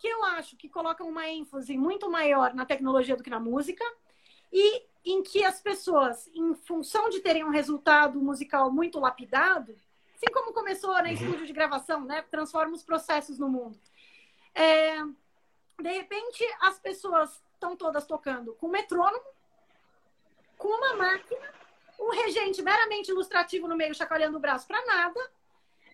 que 0.00 0.08
eu 0.08 0.24
acho 0.24 0.56
que 0.56 0.68
colocam 0.68 1.08
uma 1.08 1.28
ênfase 1.28 1.78
muito 1.78 2.10
maior 2.10 2.52
na 2.52 2.66
tecnologia 2.66 3.16
do 3.16 3.22
que 3.22 3.30
na 3.30 3.40
música, 3.40 3.84
e 4.52 4.82
em 5.04 5.22
que 5.22 5.44
as 5.44 5.60
pessoas, 5.60 6.26
em 6.34 6.54
função 6.54 7.08
de 7.08 7.20
terem 7.20 7.44
um 7.44 7.50
resultado 7.50 8.20
musical 8.20 8.72
muito 8.72 8.98
lapidado, 8.98 9.76
assim 10.14 10.32
como 10.32 10.52
começou 10.52 10.94
no 10.94 11.04
uhum. 11.04 11.12
estúdio 11.12 11.46
de 11.46 11.52
gravação, 11.52 12.04
né? 12.04 12.22
Transforma 12.22 12.74
os 12.74 12.82
processos 12.82 13.38
no 13.38 13.48
mundo. 13.48 13.78
É, 14.56 14.96
de 15.82 15.92
repente, 15.92 16.42
as 16.60 16.78
pessoas 16.78 17.42
estão 17.52 17.76
todas 17.76 18.06
tocando 18.06 18.54
com 18.54 18.68
metrônomo, 18.68 19.24
com 20.56 20.68
uma 20.68 20.94
máquina, 20.94 21.54
um 22.00 22.10
regente 22.10 22.62
meramente 22.62 23.10
ilustrativo 23.10 23.68
no 23.68 23.76
meio, 23.76 23.94
chacoalhando 23.94 24.38
o 24.38 24.40
braço 24.40 24.66
para 24.66 24.84
nada. 24.86 25.20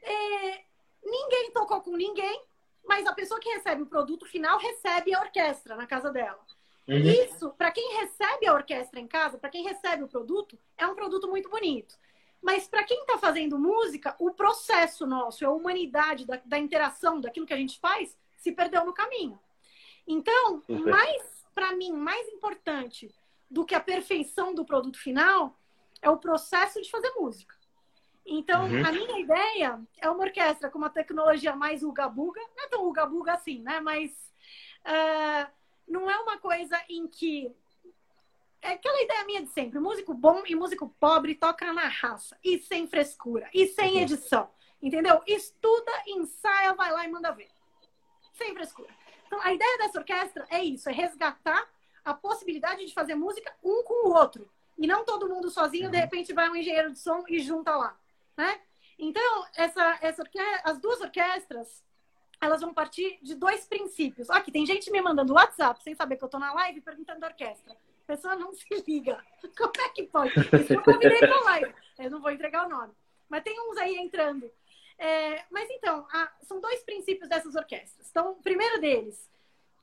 É, 0.01 0.65
ninguém 1.05 1.51
tocou 1.53 1.81
com 1.81 1.97
ninguém, 1.97 2.45
mas 2.85 3.05
a 3.07 3.13
pessoa 3.13 3.41
que 3.41 3.49
recebe 3.49 3.83
o 3.83 3.87
produto 3.87 4.25
final 4.27 4.59
recebe 4.59 5.13
a 5.13 5.21
orquestra 5.21 5.75
na 5.77 5.87
casa 5.87 6.11
dela. 6.11 6.41
Uhum. 6.87 6.99
Isso, 6.99 7.51
para 7.51 7.73
quem 7.73 7.97
recebe 7.97 8.47
a 8.47 8.55
orquestra 8.55 9.01
em 9.01 9.09
casa, 9.09 9.39
para 9.39 9.51
quem 9.51 9.65
recebe 9.65 10.05
o 10.05 10.09
produto, 10.09 10.57
é 10.79 10.87
um 10.87 10.95
produto 10.95 11.29
muito 11.29 11.49
bonito. 11.49 11.97
Mas 12.41 12.67
para 12.67 12.83
quem 12.83 13.01
está 13.01 13.19
fazendo 13.19 13.59
música, 13.59 14.17
o 14.19 14.33
processo 14.33 15.07
nosso, 15.07 15.47
a 15.47 15.51
humanidade 15.51 16.27
da, 16.27 16.41
da, 16.45 16.59
interação, 16.59 17.21
daquilo 17.21 17.47
que 17.47 17.55
a 17.55 17.57
gente 17.57 17.79
faz, 17.79 18.17
se 18.43 18.53
perdeu 18.53 18.85
no 18.85 18.93
caminho. 18.93 19.39
Então, 20.07 20.63
mais 20.69 21.47
para 21.55 21.75
mim, 21.75 21.93
mais 21.93 22.29
importante 22.29 23.15
do 23.49 23.65
que 23.65 23.75
a 23.75 23.81
perfeição 23.81 24.55
do 24.55 24.65
produto 24.65 24.99
final 24.99 25.57
é 26.01 26.11
o 26.11 26.19
processo 26.19 26.83
de 26.83 26.91
fazer 26.91 27.11
música. 27.11 27.55
Então, 28.27 28.65
uhum. 28.65 28.87
a 28.87 28.93
minha 28.93 29.21
ideia 29.21 29.81
é 29.99 30.11
uma 30.11 30.25
orquestra 30.25 30.71
com 30.71 30.79
uma 30.79 30.91
tecnologia 30.91 31.55
mais 31.55 31.83
uga-buga, 31.83 32.41
não 32.57 32.65
é 32.65 32.69
tão 32.69 32.87
uga-buga 32.87 33.35
assim, 33.35 33.63
né? 33.63 33.81
Mas 33.81 34.11
uh, 34.87 35.51
não 35.87 36.11
é 36.11 36.19
uma 36.19 36.39
coisa 36.39 36.81
em 36.89 37.07
que 37.07 37.55
é 38.61 38.71
aquela 38.71 39.03
ideia 39.03 39.25
minha 39.25 39.43
de 39.43 39.49
sempre. 39.49 39.79
Músico 39.79 40.15
bom 40.15 40.43
e 40.47 40.55
músico 40.55 40.89
pobre 40.99 41.35
toca 41.35 41.73
na 41.73 41.89
raça. 41.89 42.39
E 42.43 42.59
sem 42.59 42.87
frescura. 42.87 43.49
E 43.53 43.67
sem 43.69 43.97
uhum. 43.97 44.03
edição. 44.03 44.51
Entendeu? 44.81 45.21
Estuda, 45.27 45.93
ensaia, 46.07 46.75
vai 46.75 46.91
lá 46.91 47.05
e 47.05 47.11
manda 47.11 47.33
ver. 47.33 47.51
Sem 48.33 48.55
frescura. 48.55 48.89
Então, 49.27 49.41
a 49.43 49.53
ideia 49.53 49.79
dessa 49.79 49.99
orquestra 49.99 50.47
é 50.51 50.63
isso. 50.63 50.89
É 50.89 50.93
resgatar 50.93 51.69
a 52.05 52.15
possibilidade 52.15 52.85
de 52.85 52.93
fazer 52.93 53.15
música 53.15 53.53
um 53.63 53.83
com 53.83 54.09
o 54.09 54.13
outro. 54.13 54.49
E 54.79 54.87
não 54.87 55.05
todo 55.05 55.29
mundo 55.29 55.51
sozinho, 55.51 55.91
de 55.91 55.97
uhum. 55.97 56.03
repente 56.03 56.33
vai 56.33 56.49
um 56.49 56.57
engenheiro 56.57 56.93
de 56.93 56.99
som 56.99 57.25
e 57.29 57.39
junta 57.41 57.77
lá. 57.77 57.97
Né? 58.37 58.61
Então, 58.99 59.47
essa, 59.57 59.99
essa 60.01 60.25
as 60.65 60.79
duas 60.79 61.01
orquestras, 61.01 61.83
elas 62.41 62.61
vão 62.61 62.75
partir 62.75 63.19
de 63.23 63.35
dois 63.35 63.67
princípios. 63.67 64.29
Aqui, 64.31 64.51
tem 64.51 64.67
gente 64.67 64.91
me 64.91 65.01
mandando 65.01 65.35
WhatsApp, 65.35 65.83
sem 65.83 65.95
saber 65.95 66.17
que 66.17 66.25
eu 66.25 66.29
tô 66.29 66.39
na 66.39 66.53
live, 66.53 66.81
perguntando 66.81 67.21
da 67.21 67.29
orquestra 67.29 67.77
pessoa 68.13 68.37
não 68.37 68.53
se 68.53 68.67
liga. 68.87 69.19
Como 69.57 69.73
é 69.81 69.89
que 69.91 70.03
pode? 70.05 70.33
Isso 70.39 70.75
eu 70.75 70.83
convidei 70.83 71.19
para 71.19 71.41
live. 71.41 71.75
Eu 71.99 72.11
não 72.11 72.21
vou 72.21 72.31
entregar 72.31 72.67
o 72.67 72.69
nome. 72.69 72.93
Mas 73.29 73.43
tem 73.43 73.59
uns 73.61 73.79
aí 73.79 73.97
entrando. 73.97 74.51
É, 75.03 75.45
mas 75.51 75.69
então, 75.69 76.07
a, 76.13 76.31
são 76.43 76.61
dois 76.61 76.81
princípios 76.85 77.29
dessas 77.29 77.57
orquestras. 77.57 78.09
Então, 78.09 78.31
o 78.31 78.37
primeiro 78.37 78.81
deles 78.81 79.29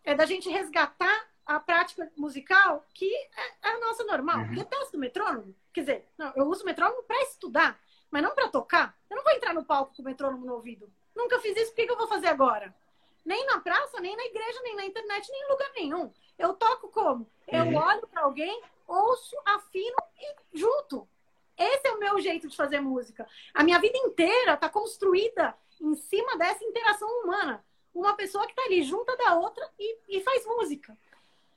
é 0.01 0.15
da 0.15 0.25
gente 0.25 0.49
resgatar 0.49 1.29
a 1.45 1.59
prática 1.59 2.09
musical 2.15 2.85
que 2.93 3.13
é, 3.13 3.67
é 3.67 3.69
a 3.69 3.79
nossa 3.81 4.05
normal. 4.05 4.39
Uhum. 4.39 4.55
Detesto 4.55 4.95
o 4.95 4.99
metrônomo. 4.99 5.53
Quer 5.73 5.81
dizer, 5.81 6.07
não, 6.17 6.31
eu 6.37 6.45
uso 6.45 6.63
o 6.63 6.65
metrônomo 6.65 7.03
para 7.03 7.21
estudar, 7.23 7.77
mas 8.09 8.23
não 8.23 8.33
para 8.33 8.47
tocar. 8.47 8.97
Eu 9.09 9.17
não 9.17 9.23
vou 9.25 9.33
entrar 9.33 9.53
no 9.53 9.65
palco 9.65 9.93
com 9.93 10.01
o 10.01 10.05
metrônomo 10.05 10.45
no 10.45 10.53
ouvido. 10.53 10.89
Nunca 11.13 11.37
fiz 11.41 11.53
isso, 11.57 11.75
por 11.75 11.85
que 11.85 11.91
eu 11.91 11.97
vou 11.97 12.07
fazer 12.07 12.27
agora? 12.27 12.73
Nem 13.25 13.45
na 13.45 13.59
praça, 13.59 13.99
nem 13.99 14.15
na 14.15 14.23
igreja, 14.23 14.61
nem 14.61 14.77
na 14.77 14.85
internet, 14.85 15.29
nem 15.29 15.43
em 15.43 15.51
lugar 15.51 15.71
nenhum. 15.73 16.13
Eu 16.37 16.53
toco 16.53 16.87
como? 16.87 17.29
Eu 17.45 17.65
uhum. 17.65 17.75
olho 17.75 18.07
para 18.07 18.21
alguém, 18.21 18.63
ouço, 18.87 19.35
afino 19.43 19.97
e 20.17 20.57
junto. 20.57 21.05
Esse 21.59 21.87
é 21.87 21.91
o 21.91 21.99
meu 21.99 22.19
jeito 22.19 22.47
de 22.47 22.55
fazer 22.55 22.79
música. 22.79 23.27
A 23.53 23.63
minha 23.63 23.77
vida 23.79 23.97
inteira 23.97 24.53
está 24.53 24.69
construída 24.69 25.53
em 25.81 25.93
cima 25.95 26.37
dessa 26.37 26.63
interação 26.63 27.07
humana. 27.21 27.63
Uma 27.93 28.15
pessoa 28.15 28.45
que 28.45 28.53
está 28.53 28.63
ali 28.63 28.81
junta 28.81 29.15
da 29.17 29.35
outra 29.35 29.69
e, 29.77 29.97
e 30.07 30.21
faz 30.21 30.45
música. 30.45 30.97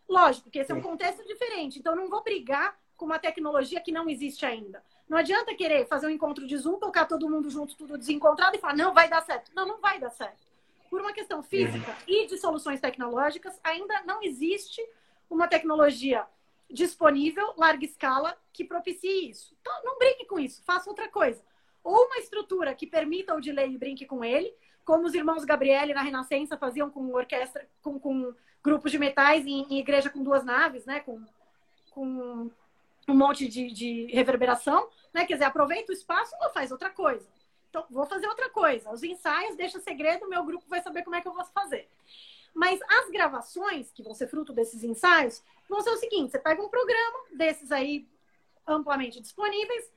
Lógico 0.08 0.50
que 0.50 0.58
esse 0.58 0.72
é 0.72 0.74
um 0.74 0.82
contexto 0.82 1.24
diferente. 1.24 1.78
Então, 1.78 1.94
não 1.94 2.08
vou 2.08 2.22
brigar 2.22 2.76
com 2.96 3.06
uma 3.06 3.18
tecnologia 3.18 3.80
que 3.80 3.92
não 3.92 4.08
existe 4.08 4.44
ainda. 4.44 4.84
Não 5.08 5.16
adianta 5.16 5.54
querer 5.54 5.86
fazer 5.86 6.08
um 6.08 6.10
encontro 6.10 6.46
de 6.46 6.56
Zoom, 6.56 6.78
tocar 6.78 7.06
todo 7.06 7.30
mundo 7.30 7.48
junto, 7.48 7.76
tudo 7.76 7.96
desencontrado 7.96 8.56
e 8.56 8.60
falar, 8.60 8.76
não, 8.76 8.92
vai 8.92 9.08
dar 9.08 9.22
certo. 9.22 9.52
Não, 9.54 9.66
não 9.66 9.80
vai 9.80 10.00
dar 10.00 10.10
certo 10.10 10.52
por 10.92 11.00
uma 11.00 11.14
questão 11.14 11.42
física 11.42 11.90
uhum. 11.90 11.96
e 12.06 12.26
de 12.26 12.36
soluções 12.36 12.78
tecnológicas, 12.78 13.58
ainda 13.64 14.02
não 14.02 14.22
existe 14.22 14.86
uma 15.30 15.48
tecnologia 15.48 16.26
disponível, 16.72 17.52
larga 17.56 17.84
escala, 17.84 18.36
que 18.52 18.64
propicie 18.64 19.28
isso. 19.28 19.54
Então, 19.60 19.72
não 19.84 19.98
brinque 19.98 20.24
com 20.24 20.40
isso, 20.40 20.62
faça 20.64 20.88
outra 20.88 21.08
coisa. 21.08 21.42
Ou 21.84 22.06
uma 22.06 22.18
estrutura 22.18 22.74
que 22.74 22.86
permita 22.86 23.34
o 23.34 23.40
delay 23.40 23.72
e 23.72 23.78
brinque 23.78 24.06
com 24.06 24.24
ele, 24.24 24.54
como 24.84 25.06
os 25.06 25.14
irmãos 25.14 25.44
Gabriele 25.44 25.94
na 25.94 26.02
Renascença 26.02 26.56
faziam 26.56 26.90
com 26.90 27.12
orquestra, 27.12 27.68
com, 27.82 27.98
com 27.98 28.34
grupos 28.62 28.90
de 28.90 28.98
metais 28.98 29.46
em, 29.46 29.66
em, 29.68 29.78
igreja 29.78 30.10
com 30.10 30.22
duas 30.22 30.44
naves, 30.44 30.84
né? 30.86 31.00
Com, 31.00 31.22
com 31.90 32.50
um 33.08 33.14
monte 33.14 33.48
de, 33.48 33.70
de 33.72 34.06
reverberação, 34.06 34.88
né? 35.12 35.24
Quer 35.24 35.34
dizer, 35.34 35.44
aproveita 35.44 35.92
o 35.92 35.94
espaço 35.94 36.34
ou 36.42 36.50
faz 36.50 36.72
outra 36.72 36.90
coisa. 36.90 37.26
Então, 37.68 37.84
vou 37.90 38.06
fazer 38.06 38.26
outra 38.26 38.50
coisa. 38.50 38.90
Os 38.90 39.02
ensaios, 39.02 39.56
deixa 39.56 39.80
segredo, 39.80 40.28
meu 40.28 40.44
grupo 40.44 40.64
vai 40.68 40.82
saber 40.82 41.02
como 41.02 41.16
é 41.16 41.20
que 41.20 41.28
eu 41.28 41.32
vou 41.32 41.44
fazer. 41.46 41.88
Mas 42.54 42.80
as 42.82 43.10
gravações, 43.10 43.90
que 43.92 44.02
vão 44.02 44.14
ser 44.14 44.28
fruto 44.28 44.52
desses 44.52 44.84
ensaios, 44.84 45.42
vão 45.68 45.80
ser 45.80 45.90
o 45.90 45.96
seguinte: 45.96 46.30
você 46.30 46.38
pega 46.38 46.62
um 46.62 46.68
programa 46.68 47.18
desses 47.32 47.72
aí 47.72 48.06
amplamente 48.66 49.20
disponíveis, 49.20 49.90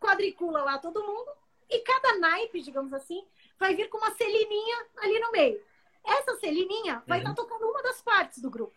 quadricula 0.00 0.62
lá 0.62 0.78
todo 0.78 1.04
mundo, 1.04 1.30
e 1.70 1.78
cada 1.80 2.18
naipe, 2.18 2.60
digamos 2.60 2.92
assim, 2.92 3.24
vai 3.58 3.74
vir 3.74 3.88
com 3.88 3.98
uma 3.98 4.14
celininha 4.14 4.86
ali 4.98 5.18
no 5.20 5.30
meio. 5.30 5.62
Essa 6.04 6.36
celininha 6.36 7.02
vai 7.06 7.18
estar 7.18 7.30
uhum. 7.30 7.36
tá 7.36 7.42
tocando 7.42 7.70
uma 7.70 7.82
das 7.82 8.02
partes 8.02 8.40
do 8.40 8.50
grupo. 8.50 8.74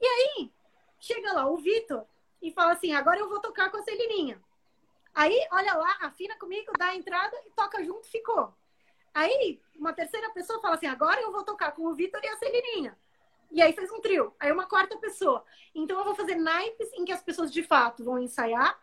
E 0.00 0.06
aí, 0.06 0.50
chega 0.98 1.32
lá 1.32 1.46
o 1.46 1.58
Vitor 1.58 2.04
e 2.40 2.50
fala 2.52 2.72
assim: 2.72 2.92
agora 2.92 3.20
eu 3.20 3.28
vou 3.28 3.40
tocar 3.40 3.70
com 3.70 3.76
a 3.76 3.82
celininha. 3.82 4.40
Aí, 5.14 5.46
olha 5.52 5.74
lá, 5.74 5.98
afina 6.00 6.36
comigo, 6.36 6.72
dá 6.78 6.86
a 6.86 6.96
entrada 6.96 7.36
e 7.46 7.50
toca 7.50 7.84
junto, 7.84 8.06
ficou. 8.08 8.54
Aí, 9.18 9.60
uma 9.74 9.92
terceira 9.92 10.30
pessoa 10.30 10.60
fala 10.60 10.76
assim: 10.76 10.86
agora 10.86 11.20
eu 11.20 11.32
vou 11.32 11.42
tocar 11.42 11.72
com 11.72 11.86
o 11.86 11.94
Vitor 11.94 12.20
e 12.22 12.28
a 12.28 12.36
Celininha. 12.36 12.96
E 13.50 13.60
aí 13.60 13.72
fez 13.72 13.90
um 13.90 14.00
trio. 14.00 14.32
Aí 14.38 14.52
uma 14.52 14.66
quarta 14.66 14.96
pessoa. 14.96 15.44
Então 15.74 15.98
eu 15.98 16.04
vou 16.04 16.14
fazer 16.14 16.36
naipes 16.36 16.92
em 16.92 17.04
que 17.04 17.10
as 17.10 17.22
pessoas 17.22 17.52
de 17.52 17.64
fato 17.64 18.04
vão 18.04 18.18
ensaiar. 18.18 18.78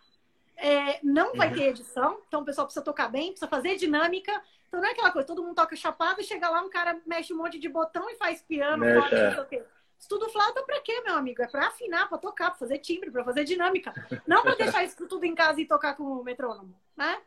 É, 0.57 0.99
não 1.01 1.35
vai 1.35 1.49
uhum. 1.49 1.53
ter 1.53 1.63
edição, 1.67 2.19
então 2.27 2.41
o 2.41 2.45
pessoal 2.45 2.65
precisa 2.65 2.83
tocar 2.83 3.09
bem, 3.09 3.31
precisa 3.31 3.47
fazer 3.47 3.77
dinâmica. 3.77 4.31
Então 4.67 4.81
não 4.81 4.89
é 4.89 4.91
aquela 4.91 5.11
coisa, 5.11 5.27
todo 5.27 5.43
mundo 5.43 5.55
toca 5.55 5.75
chapado 5.75 6.19
e 6.19 6.23
chega 6.23 6.49
lá, 6.49 6.61
um 6.61 6.69
cara 6.69 6.99
mexe 7.05 7.33
um 7.33 7.37
monte 7.37 7.59
de 7.59 7.69
botão 7.69 8.09
e 8.09 8.15
faz 8.15 8.41
piano, 8.41 8.85
Mexa. 8.85 9.25
não 9.25 9.31
sei 9.31 9.41
o 9.41 9.45
quê. 9.45 9.63
Estudo 9.97 10.29
flauta 10.29 10.63
para 10.63 10.81
quê, 10.81 11.01
meu 11.05 11.15
amigo? 11.15 11.41
É 11.41 11.47
para 11.47 11.67
afinar, 11.67 12.09
para 12.09 12.17
tocar, 12.17 12.49
para 12.49 12.59
fazer 12.59 12.79
timbre, 12.79 13.11
para 13.11 13.23
fazer 13.23 13.45
dinâmica. 13.45 13.93
Não 14.27 14.41
para 14.41 14.55
deixar 14.55 14.83
isso 14.83 14.97
tudo 15.07 15.25
em 15.25 15.35
casa 15.35 15.61
e 15.61 15.65
tocar 15.65 15.95
com 15.95 16.03
o 16.03 16.23
metrônomo, 16.23 16.75
né? 16.95 17.21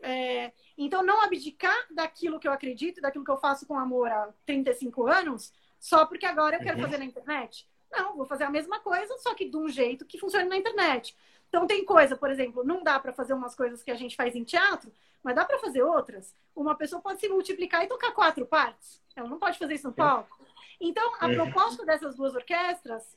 É, 0.00 0.52
então, 0.76 1.02
não 1.02 1.22
abdicar 1.22 1.86
daquilo 1.90 2.38
que 2.38 2.46
eu 2.46 2.52
acredito, 2.52 3.00
daquilo 3.00 3.24
que 3.24 3.30
eu 3.30 3.38
faço 3.38 3.66
com 3.66 3.78
amor 3.78 4.08
há 4.08 4.28
35 4.44 5.06
anos, 5.06 5.52
só 5.78 6.04
porque 6.06 6.26
agora 6.26 6.56
eu 6.56 6.60
quero 6.60 6.76
uhum. 6.76 6.84
fazer 6.84 6.98
na 6.98 7.04
internet. 7.04 7.68
Não, 7.90 8.16
vou 8.16 8.26
fazer 8.26 8.44
a 8.44 8.50
mesma 8.50 8.80
coisa, 8.80 9.16
só 9.18 9.34
que 9.34 9.48
de 9.48 9.56
um 9.56 9.68
jeito 9.68 10.04
que 10.04 10.18
funcione 10.18 10.48
na 10.48 10.56
internet. 10.56 11.16
Então, 11.48 11.66
tem 11.66 11.84
coisa, 11.84 12.16
por 12.16 12.30
exemplo, 12.30 12.64
não 12.64 12.82
dá 12.82 12.98
para 12.98 13.12
fazer 13.12 13.32
umas 13.32 13.54
coisas 13.54 13.82
que 13.82 13.90
a 13.90 13.94
gente 13.94 14.16
faz 14.16 14.34
em 14.34 14.44
teatro, 14.44 14.92
mas 15.22 15.34
dá 15.34 15.44
para 15.44 15.58
fazer 15.58 15.82
outras. 15.82 16.34
Uma 16.54 16.74
pessoa 16.74 17.00
pode 17.00 17.20
se 17.20 17.28
multiplicar 17.28 17.82
e 17.84 17.88
tocar 17.88 18.12
quatro 18.12 18.44
partes. 18.46 19.02
Ela 19.14 19.28
não 19.28 19.38
pode 19.38 19.58
fazer 19.58 19.74
isso 19.74 19.88
no 19.88 19.94
palco. 19.94 20.36
Então, 20.80 21.14
a 21.18 21.26
uhum. 21.26 21.34
proposta 21.34 21.86
dessas 21.86 22.16
duas 22.16 22.34
orquestras 22.34 23.16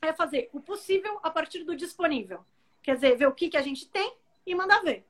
é 0.00 0.12
fazer 0.12 0.48
o 0.52 0.60
possível 0.60 1.18
a 1.22 1.30
partir 1.30 1.64
do 1.64 1.76
disponível. 1.76 2.44
Quer 2.82 2.94
dizer, 2.94 3.16
ver 3.16 3.26
o 3.26 3.34
que, 3.34 3.50
que 3.50 3.56
a 3.56 3.62
gente 3.62 3.88
tem 3.88 4.14
e 4.46 4.54
mandar 4.54 4.82
ver. 4.82 5.06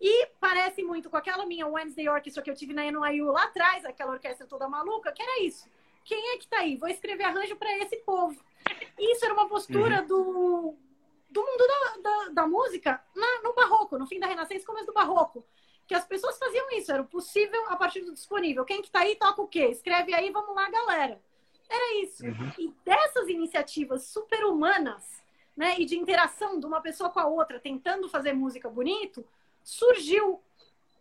E 0.00 0.26
parece 0.40 0.82
muito 0.82 1.08
com 1.08 1.16
aquela 1.16 1.46
minha 1.46 1.66
Wednesday 1.66 2.08
Orchestra 2.08 2.42
que 2.42 2.50
eu 2.50 2.54
tive 2.54 2.74
na 2.74 2.84
NYU 2.90 3.30
lá 3.30 3.44
atrás, 3.44 3.84
aquela 3.84 4.12
orquestra 4.12 4.46
toda 4.46 4.68
maluca, 4.68 5.12
que 5.12 5.22
era 5.22 5.42
isso. 5.42 5.68
Quem 6.04 6.34
é 6.34 6.38
que 6.38 6.46
tá 6.46 6.58
aí? 6.58 6.76
Vou 6.76 6.88
escrever 6.88 7.24
arranjo 7.24 7.56
para 7.56 7.78
esse 7.78 7.96
povo. 7.98 8.38
Isso 8.98 9.24
era 9.24 9.32
uma 9.32 9.48
postura 9.48 10.00
uhum. 10.02 10.06
do, 10.06 10.74
do 11.30 11.42
mundo 11.42 11.66
da, 11.66 11.96
da, 12.02 12.28
da 12.30 12.46
música 12.46 13.02
na, 13.14 13.42
no 13.42 13.54
barroco, 13.54 13.98
no 13.98 14.06
fim 14.06 14.18
da 14.18 14.26
Renascença, 14.26 14.66
começo 14.66 14.86
do 14.86 14.92
barroco 14.92 15.44
que 15.86 15.94
as 15.94 16.04
pessoas 16.06 16.38
faziam 16.38 16.70
isso, 16.72 16.90
era 16.90 17.02
o 17.02 17.06
possível 17.06 17.66
a 17.68 17.76
partir 17.76 18.00
do 18.00 18.12
disponível. 18.12 18.64
Quem 18.64 18.80
que 18.80 18.90
tá 18.90 19.00
aí 19.00 19.16
toca 19.16 19.42
o 19.42 19.48
quê? 19.48 19.66
Escreve 19.66 20.14
aí, 20.14 20.30
vamos 20.30 20.54
lá, 20.54 20.70
galera. 20.70 21.20
Era 21.68 22.02
isso. 22.02 22.24
Uhum. 22.24 22.52
E 22.58 22.74
dessas 22.84 23.28
iniciativas 23.28 24.04
super-humanas, 24.04 25.22
né, 25.56 25.76
e 25.78 25.84
de 25.84 25.96
interação 25.96 26.58
de 26.58 26.66
uma 26.66 26.80
pessoa 26.80 27.10
com 27.10 27.20
a 27.20 27.26
outra, 27.26 27.60
tentando 27.60 28.08
fazer 28.08 28.32
música 28.32 28.68
bonito, 28.68 29.24
surgiu 29.64 30.40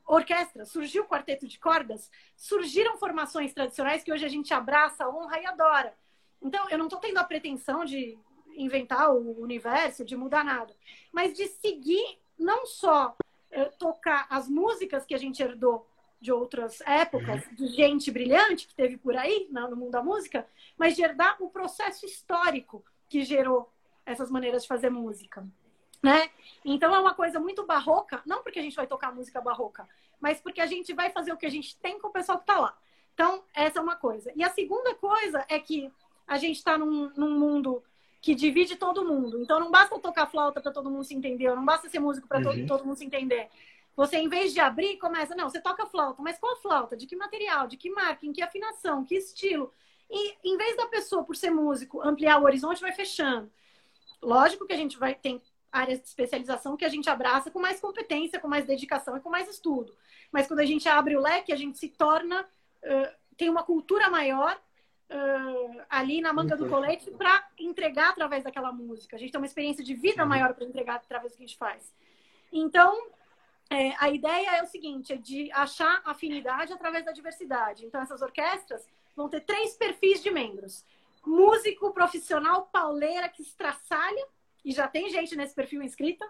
orquestra, 0.07 0.65
surgiu 0.65 1.05
quarteto 1.05 1.47
de 1.47 1.59
cordas, 1.59 2.09
surgiram 2.35 2.97
formações 2.97 3.53
tradicionais 3.53 4.03
que 4.03 4.11
hoje 4.11 4.25
a 4.25 4.29
gente 4.29 4.53
abraça, 4.53 5.07
honra 5.07 5.39
e 5.39 5.45
adora. 5.45 5.93
Então, 6.41 6.67
eu 6.69 6.77
não 6.77 6.85
estou 6.85 6.99
tendo 6.99 7.17
a 7.17 7.23
pretensão 7.23 7.85
de 7.85 8.17
inventar 8.55 9.13
o 9.13 9.41
universo, 9.41 10.03
de 10.03 10.15
mudar 10.15 10.43
nada, 10.43 10.75
mas 11.11 11.33
de 11.35 11.47
seguir 11.47 12.19
não 12.37 12.65
só 12.65 13.15
é, 13.51 13.65
tocar 13.65 14.27
as 14.29 14.47
músicas 14.47 15.05
que 15.05 15.15
a 15.15 15.17
gente 15.17 15.41
herdou 15.41 15.87
de 16.19 16.31
outras 16.31 16.79
épocas, 16.81 17.45
uhum. 17.45 17.55
de 17.55 17.67
gente 17.67 18.11
brilhante 18.11 18.67
que 18.67 18.75
teve 18.75 18.97
por 18.97 19.15
aí 19.15 19.47
no 19.51 19.75
mundo 19.75 19.91
da 19.91 20.01
música, 20.01 20.47
mas 20.77 20.95
de 20.95 21.03
herdar 21.03 21.35
o 21.41 21.49
processo 21.49 22.05
histórico 22.05 22.83
que 23.09 23.23
gerou 23.23 23.69
essas 24.05 24.29
maneiras 24.29 24.63
de 24.63 24.67
fazer 24.67 24.89
música. 24.89 25.45
Né? 26.03 26.29
Então 26.65 26.93
é 26.93 26.99
uma 26.99 27.13
coisa 27.13 27.39
muito 27.39 27.65
barroca, 27.65 28.21
não 28.25 28.43
porque 28.43 28.59
a 28.59 28.61
gente 28.61 28.75
vai 28.75 28.85
tocar 28.85 29.15
música 29.15 29.39
barroca, 29.39 29.87
mas 30.19 30.41
porque 30.41 30.59
a 30.59 30.65
gente 30.65 30.93
vai 30.93 31.09
fazer 31.09 31.31
o 31.31 31.37
que 31.37 31.45
a 31.45 31.49
gente 31.49 31.77
tem 31.77 31.97
com 31.97 32.09
o 32.09 32.11
pessoal 32.11 32.37
que 32.37 32.43
está 32.43 32.59
lá. 32.59 32.77
Então, 33.13 33.43
essa 33.53 33.79
é 33.79 33.81
uma 33.81 33.95
coisa. 33.95 34.31
E 34.35 34.43
a 34.43 34.49
segunda 34.49 34.93
coisa 34.95 35.45
é 35.47 35.59
que 35.59 35.91
a 36.27 36.37
gente 36.37 36.57
está 36.57 36.77
num, 36.77 37.11
num, 37.15 37.37
mundo 37.37 37.83
que 38.21 38.33
divide 38.33 38.75
todo 38.75 39.05
mundo. 39.05 39.41
Então, 39.41 39.59
não 39.59 39.69
basta 39.69 39.97
tocar 39.99 40.27
flauta 40.27 40.59
para 40.61 40.71
todo 40.71 40.89
mundo 40.89 41.03
se 41.03 41.13
entender, 41.13 41.53
não 41.53 41.63
basta 41.63 41.89
ser 41.89 41.99
músico 41.99 42.27
para 42.27 42.39
uhum. 42.39 42.43
todo, 42.43 42.67
todo 42.67 42.85
mundo 42.85 42.97
se 42.97 43.05
entender. 43.05 43.49
Você, 43.95 44.17
em 44.17 44.27
vez 44.27 44.53
de 44.53 44.59
abrir, 44.59 44.97
começa, 44.97 45.35
não, 45.35 45.49
você 45.49 45.61
toca 45.61 45.85
flauta, 45.85 46.21
mas 46.23 46.39
qual 46.39 46.55
flauta? 46.57 46.97
De 46.97 47.05
que 47.05 47.15
material? 47.15 47.67
De 47.67 47.77
que 47.77 47.91
marca? 47.91 48.25
Em 48.25 48.33
que 48.33 48.41
afinação? 48.41 49.05
Que 49.05 49.15
estilo? 49.15 49.71
E 50.09 50.35
em 50.43 50.57
vez 50.57 50.75
da 50.75 50.87
pessoa, 50.87 51.23
por 51.23 51.35
ser 51.35 51.51
músico, 51.51 52.01
ampliar 52.01 52.41
o 52.41 52.45
horizonte, 52.45 52.81
vai 52.81 52.91
fechando. 52.91 53.51
Lógico 54.21 54.65
que 54.65 54.73
a 54.73 54.77
gente 54.77 54.97
vai 54.97 55.13
ter 55.13 55.41
áreas 55.73 55.99
de 55.99 56.07
especialização 56.07 56.77
que 56.77 56.85
a 56.85 56.89
gente 56.89 57.09
abraça 57.09 57.49
com 57.49 57.59
mais 57.59 57.79
competência, 57.79 58.39
com 58.39 58.47
mais 58.47 58.65
dedicação 58.65 59.17
e 59.17 59.19
com 59.19 59.29
mais 59.29 59.49
estudo. 59.49 59.93
Mas 60.31 60.47
quando 60.47 60.59
a 60.59 60.65
gente 60.65 60.87
abre 60.87 61.17
o 61.17 61.21
leque, 61.21 61.51
a 61.51 61.57
gente 61.57 61.79
se 61.79 61.89
torna, 61.89 62.41
uh, 62.43 63.15
tem 63.35 63.49
uma 63.49 63.63
cultura 63.63 64.09
maior 64.09 64.55
uh, 65.09 65.81
ali 65.89 66.21
na 66.21 66.31
manga 66.31 66.55
do 66.55 66.69
colete 66.69 67.09
para 67.11 67.47
entregar 67.59 68.09
através 68.09 68.43
daquela 68.43 68.71
música. 68.71 69.15
A 69.15 69.19
gente 69.19 69.31
tem 69.31 69.41
uma 69.41 69.47
experiência 69.47 69.83
de 69.83 69.95
vida 69.95 70.23
maior 70.25 70.53
para 70.53 70.65
entregar 70.65 70.95
através 70.95 71.33
do 71.33 71.37
que 71.37 71.43
a 71.43 71.47
gente 71.47 71.57
faz. 71.57 71.91
Então, 72.51 73.09
é, 73.69 73.95
a 73.97 74.09
ideia 74.11 74.57
é 74.57 74.63
o 74.63 74.67
seguinte, 74.67 75.13
é 75.13 75.17
de 75.17 75.51
achar 75.51 76.01
afinidade 76.05 76.71
através 76.71 77.03
da 77.03 77.11
diversidade. 77.11 77.85
Então, 77.85 78.01
essas 78.01 78.21
orquestras 78.21 78.87
vão 79.15 79.27
ter 79.27 79.41
três 79.41 79.75
perfis 79.75 80.21
de 80.21 80.29
membros. 80.29 80.85
Músico 81.25 81.91
profissional 81.91 82.67
pauleira 82.71 83.29
que 83.29 83.41
estraçalha, 83.41 84.27
e 84.63 84.71
já 84.71 84.87
tem 84.87 85.09
gente 85.09 85.35
nesse 85.35 85.53
perfil 85.53 85.81
inscrita. 85.81 86.27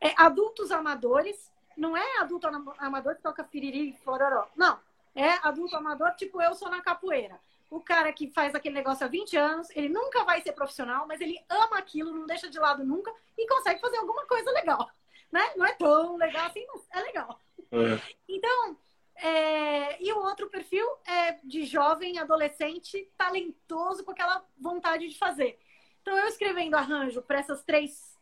É, 0.00 0.14
adultos 0.16 0.70
amadores, 0.70 1.52
não 1.76 1.96
é 1.96 2.18
adulto 2.18 2.46
amador 2.78 3.16
que 3.16 3.22
toca 3.22 3.44
firiri 3.44 3.90
e 3.90 3.96
fororó. 3.98 4.48
Não, 4.56 4.78
é 5.14 5.30
adulto 5.46 5.76
amador 5.76 6.14
tipo 6.16 6.40
eu 6.42 6.54
sou 6.54 6.68
na 6.68 6.82
capoeira. 6.82 7.40
O 7.70 7.80
cara 7.80 8.12
que 8.12 8.30
faz 8.30 8.54
aquele 8.54 8.74
negócio 8.74 9.04
há 9.04 9.08
20 9.08 9.36
anos, 9.36 9.68
ele 9.74 9.88
nunca 9.88 10.22
vai 10.24 10.40
ser 10.42 10.52
profissional, 10.52 11.06
mas 11.06 11.20
ele 11.20 11.38
ama 11.48 11.78
aquilo, 11.78 12.12
não 12.12 12.26
deixa 12.26 12.48
de 12.48 12.58
lado 12.58 12.84
nunca 12.84 13.12
e 13.36 13.46
consegue 13.48 13.80
fazer 13.80 13.96
alguma 13.96 14.26
coisa 14.26 14.50
legal. 14.52 14.88
Né? 15.32 15.40
Não 15.56 15.66
é 15.66 15.72
tão 15.72 16.16
legal 16.16 16.46
assim, 16.46 16.64
mas 16.72 16.86
é 16.92 17.00
legal. 17.00 17.40
É. 17.72 18.14
Então, 18.28 18.76
é... 19.16 20.02
e 20.02 20.12
o 20.12 20.18
outro 20.18 20.48
perfil 20.48 20.86
é 21.04 21.38
de 21.42 21.64
jovem, 21.64 22.18
adolescente, 22.18 23.10
talentoso, 23.16 24.04
com 24.04 24.12
aquela 24.12 24.44
vontade 24.56 25.08
de 25.08 25.18
fazer. 25.18 25.58
Então, 26.04 26.18
eu 26.18 26.28
escrevendo 26.28 26.74
arranjo 26.74 27.22
para 27.22 27.38
essas 27.38 27.64
três, 27.64 28.20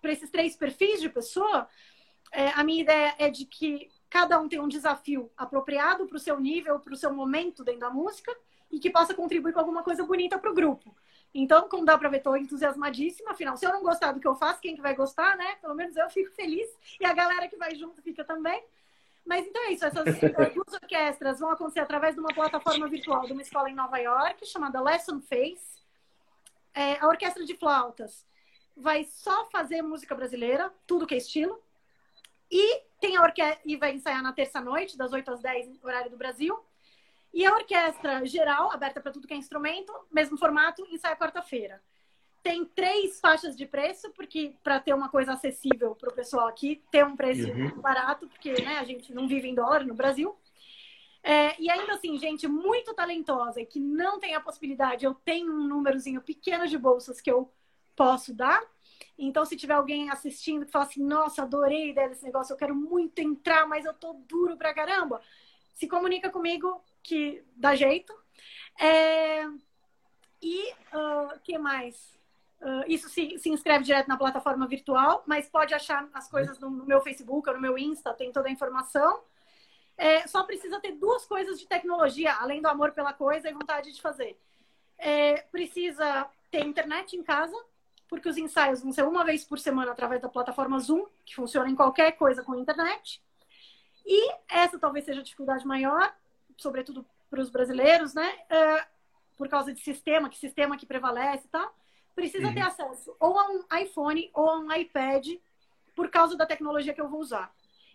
para 0.00 0.12
esses 0.12 0.30
três 0.30 0.54
perfis 0.54 1.00
de 1.00 1.08
pessoa, 1.08 1.68
é, 2.30 2.50
a 2.50 2.62
minha 2.62 2.80
ideia 2.80 3.12
é 3.18 3.28
de 3.28 3.44
que 3.44 3.90
cada 4.08 4.38
um 4.38 4.48
tem 4.48 4.60
um 4.60 4.68
desafio 4.68 5.28
apropriado 5.36 6.06
para 6.06 6.16
o 6.16 6.20
seu 6.20 6.38
nível, 6.38 6.78
para 6.78 6.94
o 6.94 6.96
seu 6.96 7.12
momento 7.12 7.64
dentro 7.64 7.80
da 7.80 7.90
música 7.90 8.32
e 8.70 8.78
que 8.78 8.88
possa 8.88 9.14
contribuir 9.14 9.52
com 9.52 9.58
alguma 9.58 9.82
coisa 9.82 10.04
bonita 10.04 10.38
para 10.38 10.48
o 10.48 10.54
grupo. 10.54 10.96
Então, 11.34 11.68
como 11.68 11.84
dá 11.84 11.98
para 11.98 12.08
ver, 12.08 12.18
estou 12.18 12.36
entusiasmadíssima. 12.36 13.32
Afinal, 13.32 13.56
se 13.56 13.66
eu 13.66 13.72
não 13.72 13.82
gostar 13.82 14.12
do 14.12 14.20
que 14.20 14.28
eu 14.28 14.36
faço, 14.36 14.60
quem 14.60 14.76
que 14.76 14.80
vai 14.80 14.94
gostar, 14.94 15.36
né? 15.36 15.56
Pelo 15.56 15.74
menos 15.74 15.96
eu 15.96 16.08
fico 16.10 16.30
feliz 16.36 16.70
e 17.00 17.04
a 17.04 17.12
galera 17.12 17.48
que 17.48 17.56
vai 17.56 17.74
junto 17.74 18.00
fica 18.00 18.24
também. 18.24 18.62
Mas 19.26 19.44
então 19.44 19.60
é 19.64 19.72
isso, 19.72 19.84
essas 19.84 20.04
duas 20.54 20.72
orquestras 20.80 21.40
vão 21.40 21.50
acontecer 21.50 21.80
através 21.80 22.14
de 22.14 22.20
uma 22.20 22.32
plataforma 22.32 22.86
virtual 22.86 23.26
de 23.26 23.32
uma 23.32 23.42
escola 23.42 23.68
em 23.68 23.74
Nova 23.74 23.98
York 23.98 24.46
chamada 24.46 24.80
Lesson 24.80 25.20
Face 25.20 25.83
é, 26.74 26.98
a 26.98 27.06
orquestra 27.06 27.44
de 27.44 27.56
flautas 27.56 28.26
vai 28.76 29.04
só 29.04 29.46
fazer 29.46 29.82
música 29.82 30.14
brasileira, 30.14 30.72
tudo 30.86 31.06
que 31.06 31.14
é 31.14 31.18
estilo. 31.18 31.62
E 32.50 32.82
tem 33.00 33.16
a 33.16 33.22
orquestra 33.22 33.60
e 33.64 33.76
vai 33.76 33.92
ensaiar 33.92 34.22
na 34.22 34.32
terça-noite, 34.32 34.96
das 34.96 35.12
8 35.12 35.30
às 35.30 35.40
10, 35.40 35.82
horário 35.82 36.10
do 36.10 36.16
Brasil. 36.16 36.58
E 37.32 37.44
a 37.44 37.54
orquestra 37.54 38.24
geral, 38.24 38.70
aberta 38.70 39.00
para 39.00 39.12
tudo 39.12 39.26
que 39.26 39.34
é 39.34 39.36
instrumento, 39.36 39.92
mesmo 40.10 40.36
formato, 40.36 40.86
ensaia 40.90 41.16
quarta-feira. 41.16 41.82
Tem 42.42 42.64
três 42.64 43.20
faixas 43.20 43.56
de 43.56 43.66
preço, 43.66 44.10
porque 44.10 44.54
para 44.62 44.78
ter 44.78 44.94
uma 44.94 45.08
coisa 45.08 45.32
acessível 45.32 45.94
para 45.94 46.10
o 46.10 46.14
pessoal 46.14 46.46
aqui, 46.46 46.82
ter 46.90 47.04
um 47.04 47.16
preço 47.16 47.50
uhum. 47.50 47.80
barato, 47.80 48.28
porque 48.28 48.52
né, 48.62 48.78
a 48.78 48.84
gente 48.84 49.12
não 49.12 49.26
vive 49.26 49.48
em 49.48 49.54
dólar 49.54 49.84
no 49.84 49.94
Brasil. 49.94 50.36
É, 51.26 51.58
e 51.58 51.70
ainda 51.70 51.94
assim, 51.94 52.18
gente 52.18 52.46
muito 52.46 52.92
talentosa 52.92 53.58
e 53.58 53.64
que 53.64 53.80
não 53.80 54.20
tem 54.20 54.34
a 54.34 54.40
possibilidade, 54.40 55.06
eu 55.06 55.14
tenho 55.14 55.50
um 55.50 55.66
númerozinho 55.66 56.20
pequeno 56.20 56.68
de 56.68 56.76
bolsas 56.76 57.18
que 57.18 57.30
eu 57.30 57.50
posso 57.96 58.34
dar. 58.34 58.62
Então, 59.16 59.42
se 59.46 59.56
tiver 59.56 59.72
alguém 59.72 60.10
assistindo 60.10 60.66
que 60.66 60.72
fala 60.72 60.84
assim, 60.84 61.02
nossa, 61.02 61.42
adorei 61.42 61.84
a 61.84 61.90
ideia 61.92 62.08
desse 62.10 62.24
negócio, 62.24 62.52
eu 62.52 62.58
quero 62.58 62.74
muito 62.74 63.20
entrar, 63.20 63.66
mas 63.66 63.86
eu 63.86 63.94
tô 63.94 64.12
duro 64.28 64.58
pra 64.58 64.74
caramba, 64.74 65.18
se 65.72 65.88
comunica 65.88 66.28
comigo 66.28 66.84
que 67.02 67.42
dá 67.56 67.74
jeito. 67.74 68.12
É... 68.78 69.46
E 70.42 70.72
o 70.92 71.36
uh, 71.36 71.40
que 71.42 71.56
mais? 71.56 72.18
Uh, 72.60 72.84
isso 72.86 73.08
se, 73.08 73.38
se 73.38 73.48
inscreve 73.48 73.82
direto 73.82 74.08
na 74.08 74.18
plataforma 74.18 74.66
virtual, 74.66 75.22
mas 75.26 75.48
pode 75.48 75.72
achar 75.72 76.06
as 76.12 76.28
coisas 76.28 76.58
no, 76.58 76.68
no 76.68 76.84
meu 76.84 77.00
Facebook 77.00 77.48
ou 77.48 77.54
no 77.54 77.62
meu 77.62 77.78
Insta, 77.78 78.12
tem 78.12 78.30
toda 78.30 78.48
a 78.48 78.52
informação. 78.52 79.22
É, 79.96 80.26
só 80.26 80.42
precisa 80.42 80.80
ter 80.80 80.92
duas 80.92 81.24
coisas 81.24 81.58
de 81.58 81.66
tecnologia, 81.66 82.34
além 82.34 82.60
do 82.60 82.68
amor 82.68 82.92
pela 82.92 83.12
coisa 83.12 83.48
e 83.48 83.52
vontade 83.52 83.92
de 83.92 84.02
fazer. 84.02 84.38
É, 84.98 85.42
precisa 85.52 86.28
ter 86.50 86.64
internet 86.64 87.16
em 87.16 87.22
casa, 87.22 87.56
porque 88.08 88.28
os 88.28 88.36
ensaios 88.36 88.82
vão 88.82 88.92
ser 88.92 89.04
uma 89.04 89.24
vez 89.24 89.44
por 89.44 89.58
semana 89.58 89.92
através 89.92 90.20
da 90.20 90.28
plataforma 90.28 90.78
Zoom, 90.78 91.06
que 91.24 91.34
funciona 91.34 91.70
em 91.70 91.76
qualquer 91.76 92.12
coisa 92.12 92.42
com 92.42 92.54
internet. 92.56 93.22
E 94.04 94.32
essa 94.48 94.78
talvez 94.78 95.04
seja 95.04 95.20
a 95.20 95.24
dificuldade 95.24 95.66
maior, 95.66 96.14
sobretudo 96.56 97.06
para 97.30 97.40
os 97.40 97.50
brasileiros, 97.50 98.14
né? 98.14 98.38
É, 98.50 98.86
por 99.36 99.48
causa 99.48 99.72
de 99.72 99.80
sistema, 99.80 100.28
que 100.28 100.38
sistema 100.38 100.76
que 100.76 100.86
prevalece 100.86 101.46
e 101.46 101.50
tal. 101.50 101.74
Precisa 102.14 102.48
uhum. 102.48 102.54
ter 102.54 102.60
acesso 102.60 103.16
ou 103.18 103.38
a 103.38 103.48
um 103.50 103.64
iPhone 103.80 104.30
ou 104.32 104.48
a 104.50 104.58
um 104.58 104.72
iPad, 104.72 105.26
por 105.94 106.08
causa 106.08 106.36
da 106.36 106.46
tecnologia 106.46 106.92
que 106.92 107.00
eu 107.00 107.08
vou 107.08 107.20
usar 107.20 107.52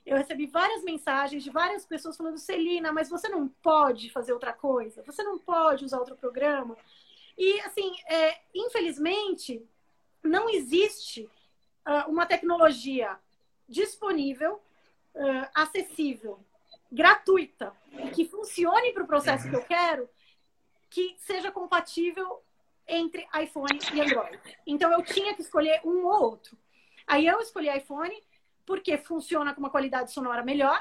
eu 0.10 0.18
recebi 0.18 0.48
várias 0.48 0.84
mensagens 0.84 1.44
de 1.44 1.52
várias 1.52 1.86
pessoas 1.86 2.18
falando, 2.18 2.40
Celina, 2.40 2.92
mas 2.92 3.10
você 3.10 3.30
não 3.30 3.48
pode 3.48 4.10
fazer 4.10 4.34
outra 4.34 4.52
coisa, 4.52 5.04
você 5.04 5.22
não 5.22 5.38
pode 5.38 5.86
usar 5.86 6.00
outro 6.00 6.16
programa. 6.16 6.76
E, 7.38 7.60
assim, 7.62 7.96
é, 8.08 8.40
infelizmente, 8.54 9.64
não 10.24 10.50
existe 10.50 11.30
uh, 11.86 12.10
uma 12.10 12.26
tecnologia 12.26 13.20
disponível, 13.68 14.60
uh, 15.14 15.48
acessível, 15.54 16.40
gratuita, 16.92 17.72
que 18.16 18.26
funcione 18.26 18.92
para 18.92 19.04
o 19.04 19.08
processo 19.08 19.48
que 19.48 19.56
eu 19.56 19.64
quero, 19.64 20.10
que 20.90 21.16
seja 21.20 21.52
compatível 21.52 22.42
entre 22.88 23.28
iPhone 23.44 23.78
e 23.94 24.02
Android. 24.02 24.40
Então, 24.66 24.92
eu 24.92 25.04
tinha 25.04 25.36
que 25.36 25.44
escolher 25.44 25.82
um 25.86 26.08
ou 26.08 26.32
outro. 26.32 26.58
Aí 27.06 27.28
eu 27.28 27.40
escolhi 27.40 27.70
iPhone 27.78 28.20
porque 28.70 29.00
funciona 29.00 29.52
com 29.52 29.62
uma 29.62 29.72
qualidade 29.72 30.12
sonora 30.12 30.44
melhor 30.44 30.80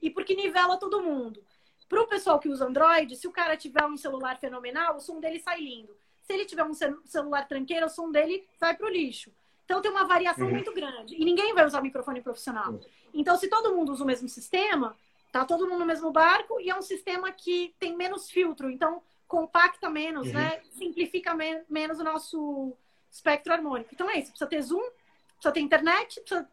e 0.00 0.08
porque 0.08 0.34
nivela 0.34 0.78
todo 0.78 1.02
mundo. 1.02 1.44
Para 1.86 2.00
o 2.00 2.06
pessoal 2.06 2.38
que 2.38 2.48
usa 2.48 2.64
Android, 2.64 3.14
se 3.14 3.28
o 3.28 3.30
cara 3.30 3.58
tiver 3.58 3.84
um 3.84 3.94
celular 3.94 4.38
fenomenal, 4.38 4.96
o 4.96 5.00
som 5.00 5.20
dele 5.20 5.38
sai 5.38 5.60
lindo. 5.60 5.94
Se 6.22 6.32
ele 6.32 6.46
tiver 6.46 6.64
um 6.64 6.72
celular 7.04 7.46
tranqueiro, 7.46 7.84
o 7.84 7.90
som 7.90 8.10
dele 8.10 8.48
vai 8.58 8.74
para 8.74 8.86
o 8.86 8.88
lixo. 8.88 9.30
Então 9.66 9.82
tem 9.82 9.90
uma 9.90 10.06
variação 10.06 10.46
uhum. 10.46 10.52
muito 10.54 10.72
grande. 10.72 11.14
E 11.14 11.22
ninguém 11.22 11.52
vai 11.52 11.66
usar 11.66 11.82
microfone 11.82 12.22
profissional. 12.22 12.72
Uhum. 12.72 12.80
Então, 13.12 13.36
se 13.36 13.48
todo 13.48 13.76
mundo 13.76 13.92
usa 13.92 14.02
o 14.02 14.06
mesmo 14.06 14.26
sistema, 14.26 14.96
tá 15.30 15.44
todo 15.44 15.68
mundo 15.68 15.80
no 15.80 15.86
mesmo 15.86 16.10
barco 16.10 16.58
e 16.58 16.70
é 16.70 16.74
um 16.74 16.80
sistema 16.80 17.30
que 17.30 17.74
tem 17.78 17.94
menos 17.94 18.30
filtro. 18.30 18.70
Então, 18.70 19.02
compacta 19.28 19.90
menos, 19.90 20.28
uhum. 20.28 20.32
né? 20.32 20.62
Simplifica 20.70 21.34
me 21.34 21.64
menos 21.68 22.00
o 22.00 22.04
nosso 22.04 22.74
espectro 23.10 23.52
harmônico. 23.52 23.90
Então 23.92 24.08
é 24.08 24.18
isso. 24.18 24.30
Precisa 24.30 24.48
ter 24.48 24.62
zoom, 24.62 24.88
precisa 25.34 25.52
ter 25.52 25.60
internet, 25.60 26.18
precisa 26.22 26.48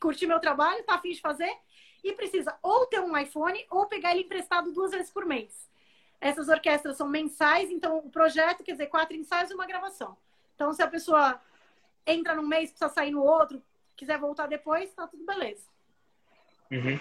curtir 0.00 0.26
meu 0.26 0.40
trabalho, 0.40 0.82
tá 0.84 0.94
afim 0.94 1.12
de 1.12 1.20
fazer, 1.20 1.52
e 2.02 2.12
precisa 2.12 2.56
ou 2.62 2.86
ter 2.86 3.00
um 3.00 3.16
iPhone 3.16 3.64
ou 3.70 3.86
pegar 3.86 4.12
ele 4.12 4.22
emprestado 4.22 4.72
duas 4.72 4.90
vezes 4.90 5.10
por 5.10 5.26
mês. 5.26 5.68
Essas 6.20 6.48
orquestras 6.48 6.96
são 6.96 7.08
mensais, 7.08 7.70
então 7.70 7.98
o 7.98 8.10
projeto 8.10 8.64
quer 8.64 8.72
dizer 8.72 8.86
quatro 8.86 9.16
ensaios 9.16 9.50
e 9.50 9.54
uma 9.54 9.66
gravação. 9.66 10.16
Então, 10.54 10.72
se 10.72 10.82
a 10.82 10.88
pessoa 10.88 11.40
entra 12.06 12.34
num 12.34 12.46
mês, 12.46 12.70
precisa 12.70 12.90
sair 12.90 13.10
no 13.10 13.22
outro, 13.22 13.62
quiser 13.96 14.18
voltar 14.18 14.46
depois, 14.46 14.92
tá 14.92 15.06
tudo 15.06 15.24
beleza. 15.24 15.64
Uhum. 16.70 17.00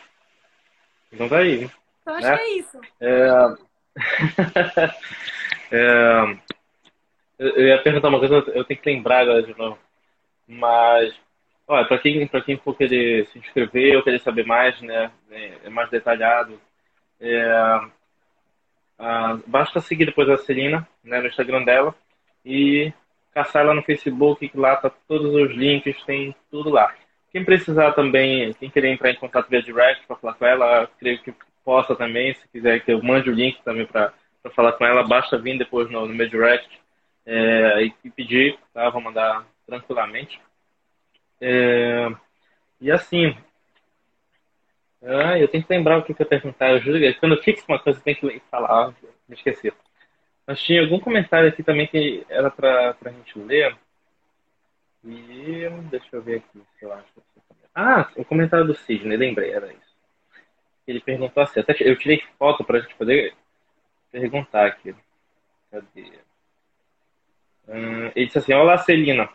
Então 1.12 1.30
tá 1.30 1.38
aí. 1.40 1.70
Então 2.02 2.16
acho 2.16 2.28
né? 2.28 2.38
que 2.38 2.44
é 2.44 2.58
isso. 2.58 2.82
É... 3.00 3.30
é... 5.72 6.40
Eu 7.38 7.68
ia 7.68 7.82
perguntar 7.82 8.10
uma 8.10 8.20
coisa, 8.20 8.36
eu 8.36 8.66
tenho 8.66 8.82
que 8.82 8.90
lembrar 8.90 9.20
agora 9.20 9.44
de 9.44 9.58
novo. 9.58 9.80
Mas 10.48 11.14
Olha, 11.72 11.86
para 11.86 12.00
quem, 12.00 12.28
quem 12.28 12.58
for 12.58 12.76
querer 12.76 13.28
se 13.28 13.38
inscrever 13.38 13.96
ou 13.96 14.02
querer 14.02 14.20
saber 14.22 14.44
mais, 14.44 14.82
né, 14.82 15.12
é, 15.30 15.52
é 15.66 15.70
mais 15.70 15.88
detalhado, 15.91 16.60
é, 17.22 17.44
a, 18.98 19.38
basta 19.46 19.80
seguir 19.80 20.08
depois 20.08 20.28
a 20.30 20.38
Celina 20.40 20.88
né, 21.04 21.20
no 21.22 21.28
Instagram 21.28 21.64
dela 21.64 21.94
e 22.44 22.91
caçar 23.32 23.64
lá 23.64 23.76
no 23.76 23.84
Facebook, 23.84 24.50
que 24.50 24.58
lá 24.58 24.78
tá 24.78 24.90
todos 25.08 25.32
os 25.32 25.56
links, 25.56 26.04
tem 26.06 26.36
tudo 26.50 26.72
lá. 26.72 26.91
Quem 27.32 27.46
precisar 27.46 27.91
também, 27.91 28.52
quem 28.56 28.72
querer 28.72 28.90
entrar 28.90 29.12
em 29.12 29.20
contato 29.20 29.48
via 29.48 29.62
direct 29.62 30.08
para 30.08 30.16
falar 30.16 30.34
com 30.34 30.46
ela, 30.48 30.90
creio 31.00 31.22
que 31.22 31.32
possa 31.64 31.96
também, 31.96 32.34
se 32.34 32.48
quiser 32.48 32.84
que 32.84 32.91
eu 32.91 33.04
mande 33.04 33.30
o 33.30 33.34
link 33.34 33.62
também 33.62 33.86
para 33.86 34.12
falar 34.56 34.72
com 34.72 34.88
ela, 34.88 35.08
basta 35.08 35.38
vir 35.38 35.56
depois 35.60 35.88
no, 35.91 36.08
no 36.08 36.16
meu 36.16 36.28
direct 36.28 36.68
é, 37.28 37.84
e 37.84 38.10
pedir, 38.10 38.58
tá? 38.74 38.90
Vou 38.90 39.02
mandar 39.02 39.46
tranquilamente. 39.68 40.41
É, 41.41 42.07
e 42.82 42.91
assim, 42.91 43.36
ah, 45.02 45.38
eu 45.40 45.48
tenho 45.48 45.64
que 45.64 45.74
lembrar 45.74 45.98
o 45.98 46.03
que, 46.03 46.11
eu 46.11 46.18
ia 46.20 46.26
perguntar. 46.26 46.72
Eu 46.72 46.82
juro, 46.82 46.99
quando 47.20 47.36
eu 47.36 47.44
fixo 47.44 47.66
uma 47.68 47.80
coisa, 47.80 47.99
eu 47.99 48.03
tenho 48.03 48.18
que 48.18 48.41
falar. 48.52 48.94
Me 49.28 49.36
esqueci. 49.36 49.72
Mas 50.45 50.61
tinha 50.61 50.82
algum 50.82 50.99
comentário 50.99 51.48
aqui 51.48 51.64
também 51.64 51.88
que 51.88 52.26
era 52.30 52.49
para 52.52 52.95
a 53.06 53.10
gente 53.10 53.38
ler. 53.40 53.78
E 55.03 55.70
deixa 55.90 56.07
eu 56.11 56.22
ver 56.22 56.38
aqui 56.38 56.61
se 56.78 56.86
eu 56.86 56.91
acho. 56.91 57.07
Ah, 57.74 58.10
o 58.16 58.26
comentário 58.26 58.66
do 58.66 58.76
Sidney, 58.76 59.16
lembrei, 59.16 59.52
era 59.52 59.68
isso. 59.72 59.95
Ele 60.86 60.99
perguntou 60.99 61.44
assim, 61.44 61.60
até 61.60 61.76
eu 61.80 61.98
tirei 61.98 62.22
foto 62.38 62.64
para 62.64 62.80
a 62.80 62.82
gente 62.82 62.95
poder 62.95 63.34
perguntar 64.11 64.66
aqui. 64.66 64.94
Cadê? 65.72 66.11
Hum, 67.68 68.11
ele 68.16 68.26
disse 68.26 68.40
assim, 68.40 68.53
Olá 68.53 68.78
Celina, 68.80 69.30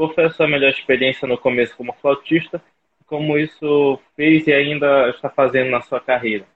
qual 0.00 0.14
foi 0.14 0.24
a 0.24 0.30
sua 0.30 0.48
melhor 0.48 0.70
experiência 0.70 1.28
no 1.28 1.36
começo 1.36 1.76
como 1.76 1.92
flautista? 1.92 2.64
Como 3.04 3.36
isso 3.36 4.00
fez 4.16 4.46
e 4.46 4.52
ainda 4.54 5.10
está 5.10 5.28
fazendo 5.28 5.70
na 5.70 5.82
sua 5.82 6.00
carreira? 6.00 6.48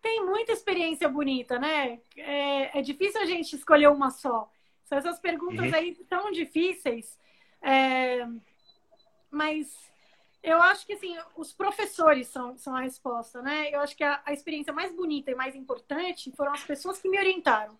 Tem 0.00 0.24
muita 0.24 0.52
experiência 0.52 1.10
bonita, 1.10 1.58
né? 1.58 1.98
É, 2.16 2.78
é 2.78 2.80
difícil 2.80 3.20
a 3.20 3.26
gente 3.26 3.54
escolher 3.54 3.88
uma 3.88 4.08
só. 4.08 4.50
São 4.84 4.96
essas 4.96 5.20
perguntas 5.20 5.66
uhum. 5.66 5.74
aí 5.74 5.94
tão 6.08 6.32
difíceis. 6.32 7.18
É... 7.60 8.26
Mas 9.30 9.92
eu 10.42 10.56
acho 10.62 10.86
que 10.86 10.94
assim, 10.94 11.14
os 11.36 11.52
professores 11.52 12.28
são, 12.28 12.56
são 12.56 12.74
a 12.74 12.80
resposta, 12.80 13.42
né? 13.42 13.68
Eu 13.70 13.80
acho 13.80 13.94
que 13.94 14.02
a, 14.02 14.22
a 14.24 14.32
experiência 14.32 14.72
mais 14.72 14.90
bonita 14.90 15.30
e 15.30 15.34
mais 15.34 15.54
importante 15.54 16.32
foram 16.34 16.52
as 16.52 16.64
pessoas 16.64 16.98
que 16.98 17.10
me 17.10 17.18
orientaram, 17.18 17.76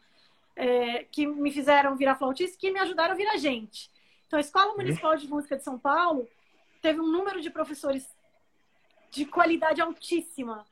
é, 0.56 1.04
que 1.04 1.26
me 1.26 1.50
fizeram 1.50 1.96
virar 1.96 2.16
flautista, 2.16 2.58
que 2.58 2.70
me 2.70 2.78
ajudaram 2.78 3.12
a 3.12 3.16
virar 3.16 3.36
gente. 3.36 3.90
Então, 4.26 4.38
a 4.38 4.40
Escola 4.40 4.70
uhum. 4.70 4.76
Municipal 4.76 5.16
de 5.16 5.28
Música 5.28 5.56
de 5.56 5.64
São 5.64 5.78
Paulo 5.78 6.28
teve 6.80 7.00
um 7.00 7.06
número 7.06 7.40
de 7.40 7.50
professores 7.50 8.08
de 9.10 9.26
qualidade 9.26 9.80
altíssima, 9.80 10.66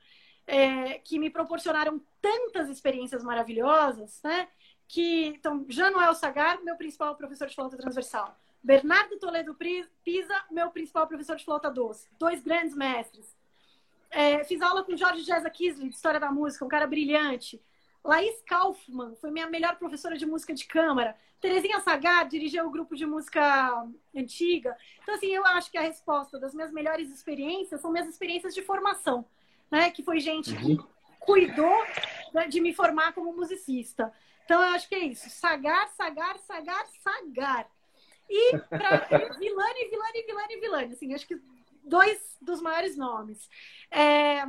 é, 0.47 0.97
que 0.99 1.19
me 1.19 1.29
proporcionaram 1.29 2.01
tantas 2.19 2.69
experiências 2.69 3.23
maravilhosas, 3.23 4.19
né? 4.23 4.47
Que, 4.87 5.27
então, 5.27 5.65
Januel 5.69 6.13
Sagar, 6.15 6.61
meu 6.63 6.75
principal 6.75 7.15
professor 7.15 7.47
de 7.47 7.55
flauta 7.55 7.77
transversal. 7.77 8.35
Bernardo 8.63 9.17
Toledo 9.17 9.55
Pisa, 10.03 10.45
meu 10.51 10.69
principal 10.69 11.07
professor 11.07 11.35
de 11.35 11.45
flauta 11.45 11.69
doce. 11.69 12.07
Dois 12.19 12.43
grandes 12.43 12.75
mestres. 12.75 13.35
É, 14.09 14.43
fiz 14.43 14.61
aula 14.61 14.83
com 14.83 14.97
Jorge 14.97 15.23
Jeza 15.23 15.49
Kisley, 15.49 15.89
de 15.89 15.95
História 15.95 16.19
da 16.19 16.31
Música, 16.31 16.65
um 16.65 16.67
cara 16.67 16.85
brilhante. 16.85 17.61
Laís 18.03 18.41
Kaufmann 18.47 19.15
foi 19.15 19.31
minha 19.31 19.47
melhor 19.47 19.77
professora 19.77 20.17
de 20.17 20.25
música 20.25 20.53
de 20.53 20.65
câmara. 20.65 21.15
Terezinha 21.39 21.79
Sagar 21.79 22.27
dirigiu 22.27 22.65
o 22.65 22.71
grupo 22.71 22.95
de 22.95 23.05
música 23.05 23.87
antiga. 24.15 24.75
Então, 25.01 25.15
assim, 25.15 25.27
eu 25.27 25.45
acho 25.45 25.71
que 25.71 25.77
a 25.77 25.81
resposta 25.81 26.39
das 26.39 26.53
minhas 26.53 26.71
melhores 26.71 27.09
experiências 27.09 27.81
são 27.81 27.91
minhas 27.91 28.07
experiências 28.07 28.53
de 28.53 28.61
formação, 28.61 29.25
né? 29.69 29.89
Que 29.91 30.03
foi 30.03 30.19
gente 30.19 30.55
que 30.55 30.73
uhum. 30.73 30.87
cuidou 31.19 31.83
de 32.49 32.59
me 32.59 32.73
formar 32.73 33.13
como 33.13 33.35
musicista. 33.35 34.11
Então, 34.45 34.61
eu 34.61 34.69
acho 34.69 34.89
que 34.89 34.95
é 34.95 35.05
isso. 35.05 35.29
Sagar, 35.29 35.87
Sagar, 35.89 36.37
Sagar, 36.39 36.85
Sagar. 37.03 37.69
E 38.29 38.57
para 38.57 39.07
Vilani, 39.39 39.89
Vilani, 39.89 40.23
Vilani, 40.25 40.59
Vilani. 40.59 40.93
Assim, 40.93 41.13
acho 41.13 41.27
que 41.27 41.39
dois 41.83 42.37
dos 42.41 42.61
maiores 42.61 42.95
nomes. 42.97 43.49
É, 43.89 44.45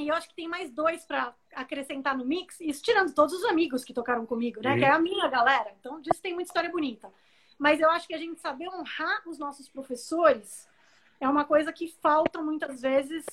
e 0.00 0.08
eu 0.08 0.14
acho 0.14 0.28
que 0.28 0.34
tem 0.34 0.48
mais 0.48 0.70
dois 0.70 1.04
para 1.04 1.34
acrescentar 1.54 2.16
no 2.16 2.24
mix, 2.24 2.60
isso 2.60 2.82
tirando 2.82 3.14
todos 3.14 3.34
os 3.34 3.44
amigos 3.44 3.84
que 3.84 3.92
tocaram 3.92 4.26
comigo, 4.26 4.60
né? 4.62 4.72
Uhum. 4.72 4.78
Que 4.78 4.84
é 4.84 4.90
a 4.90 4.98
minha 4.98 5.28
galera. 5.28 5.72
Então, 5.78 6.00
disso 6.00 6.20
tem 6.22 6.34
muita 6.34 6.48
história 6.48 6.70
bonita. 6.70 7.12
Mas 7.58 7.80
eu 7.80 7.90
acho 7.90 8.06
que 8.06 8.14
a 8.14 8.18
gente 8.18 8.40
saber 8.40 8.68
honrar 8.68 9.22
os 9.28 9.38
nossos 9.38 9.68
professores 9.68 10.68
é 11.20 11.28
uma 11.28 11.44
coisa 11.44 11.72
que 11.72 11.88
falta 11.88 12.40
muitas 12.40 12.80
vezes. 12.80 13.24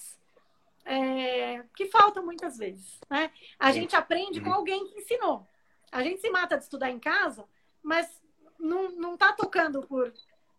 É, 0.84 1.64
que 1.76 1.88
falta 1.88 2.22
muitas 2.22 2.58
vezes, 2.58 3.00
né? 3.10 3.30
A 3.60 3.72
gente 3.72 3.96
aprende 3.96 4.40
com 4.40 4.50
uhum. 4.50 4.56
alguém 4.56 4.88
que 4.88 5.00
ensinou. 5.00 5.46
A 5.92 6.02
gente 6.02 6.22
se 6.22 6.30
mata 6.30 6.58
de 6.58 6.64
estudar 6.64 6.90
em 6.90 7.00
casa, 7.00 7.46
mas 7.84 8.22
não, 8.60 8.92
não 8.92 9.18
tá 9.18 9.34
tocando 9.34 9.82
por 9.84 10.14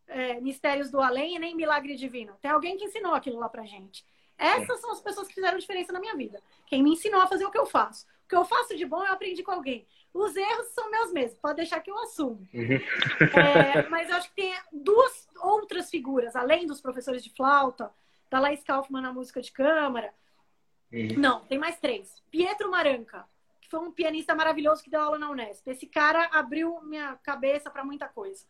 é, 0.06 0.40
mistérios 0.40 0.90
do 0.90 1.00
além 1.00 1.36
e 1.36 1.38
nem 1.38 1.54
milagre 1.54 1.94
divino. 1.96 2.36
Tem 2.40 2.50
alguém 2.50 2.76
que 2.76 2.84
ensinou 2.84 3.14
aquilo 3.14 3.38
lá 3.38 3.48
pra 3.48 3.64
gente. 3.64 4.04
Essas 4.38 4.80
são 4.80 4.92
as 4.92 5.00
pessoas 5.00 5.26
que 5.26 5.34
fizeram 5.34 5.58
diferença 5.58 5.92
na 5.92 6.00
minha 6.00 6.14
vida. 6.14 6.40
Quem 6.66 6.82
me 6.82 6.92
ensinou 6.92 7.20
a 7.20 7.26
fazer 7.26 7.44
o 7.44 7.50
que 7.50 7.58
eu 7.58 7.66
faço. 7.66 8.06
O 8.24 8.28
que 8.28 8.36
eu 8.36 8.44
faço 8.44 8.76
de 8.76 8.86
bom 8.86 9.02
eu 9.04 9.12
aprendi 9.12 9.42
com 9.42 9.50
alguém. 9.50 9.86
Os 10.14 10.34
erros 10.36 10.68
são 10.68 10.90
meus 10.90 11.12
mesmos, 11.12 11.38
pode 11.38 11.56
deixar 11.56 11.80
que 11.80 11.90
eu 11.90 11.98
assumo. 11.98 12.46
Uhum. 12.54 12.78
É, 13.38 13.88
mas 13.88 14.08
eu 14.08 14.16
acho 14.16 14.28
que 14.30 14.36
tem 14.36 14.54
duas 14.72 15.28
outras 15.40 15.90
figuras, 15.90 16.34
além 16.34 16.66
dos 16.66 16.80
professores 16.80 17.22
de 17.22 17.30
flauta, 17.34 17.92
da 18.30 18.38
Laís 18.38 18.62
Kaufmann 18.62 19.02
na 19.02 19.12
música 19.12 19.40
de 19.40 19.52
câmara. 19.52 20.14
Uhum. 20.92 21.14
Não, 21.18 21.40
tem 21.40 21.58
mais 21.58 21.78
três. 21.78 22.22
Pietro 22.30 22.70
Maranca, 22.70 23.26
que 23.60 23.68
foi 23.68 23.80
um 23.80 23.92
pianista 23.92 24.34
maravilhoso 24.34 24.82
que 24.82 24.90
deu 24.90 25.00
aula 25.00 25.18
na 25.18 25.30
Unesp. 25.30 25.66
Esse 25.68 25.86
cara 25.86 26.28
abriu 26.32 26.80
minha 26.82 27.16
cabeça 27.16 27.70
para 27.70 27.84
muita 27.84 28.08
coisa. 28.08 28.44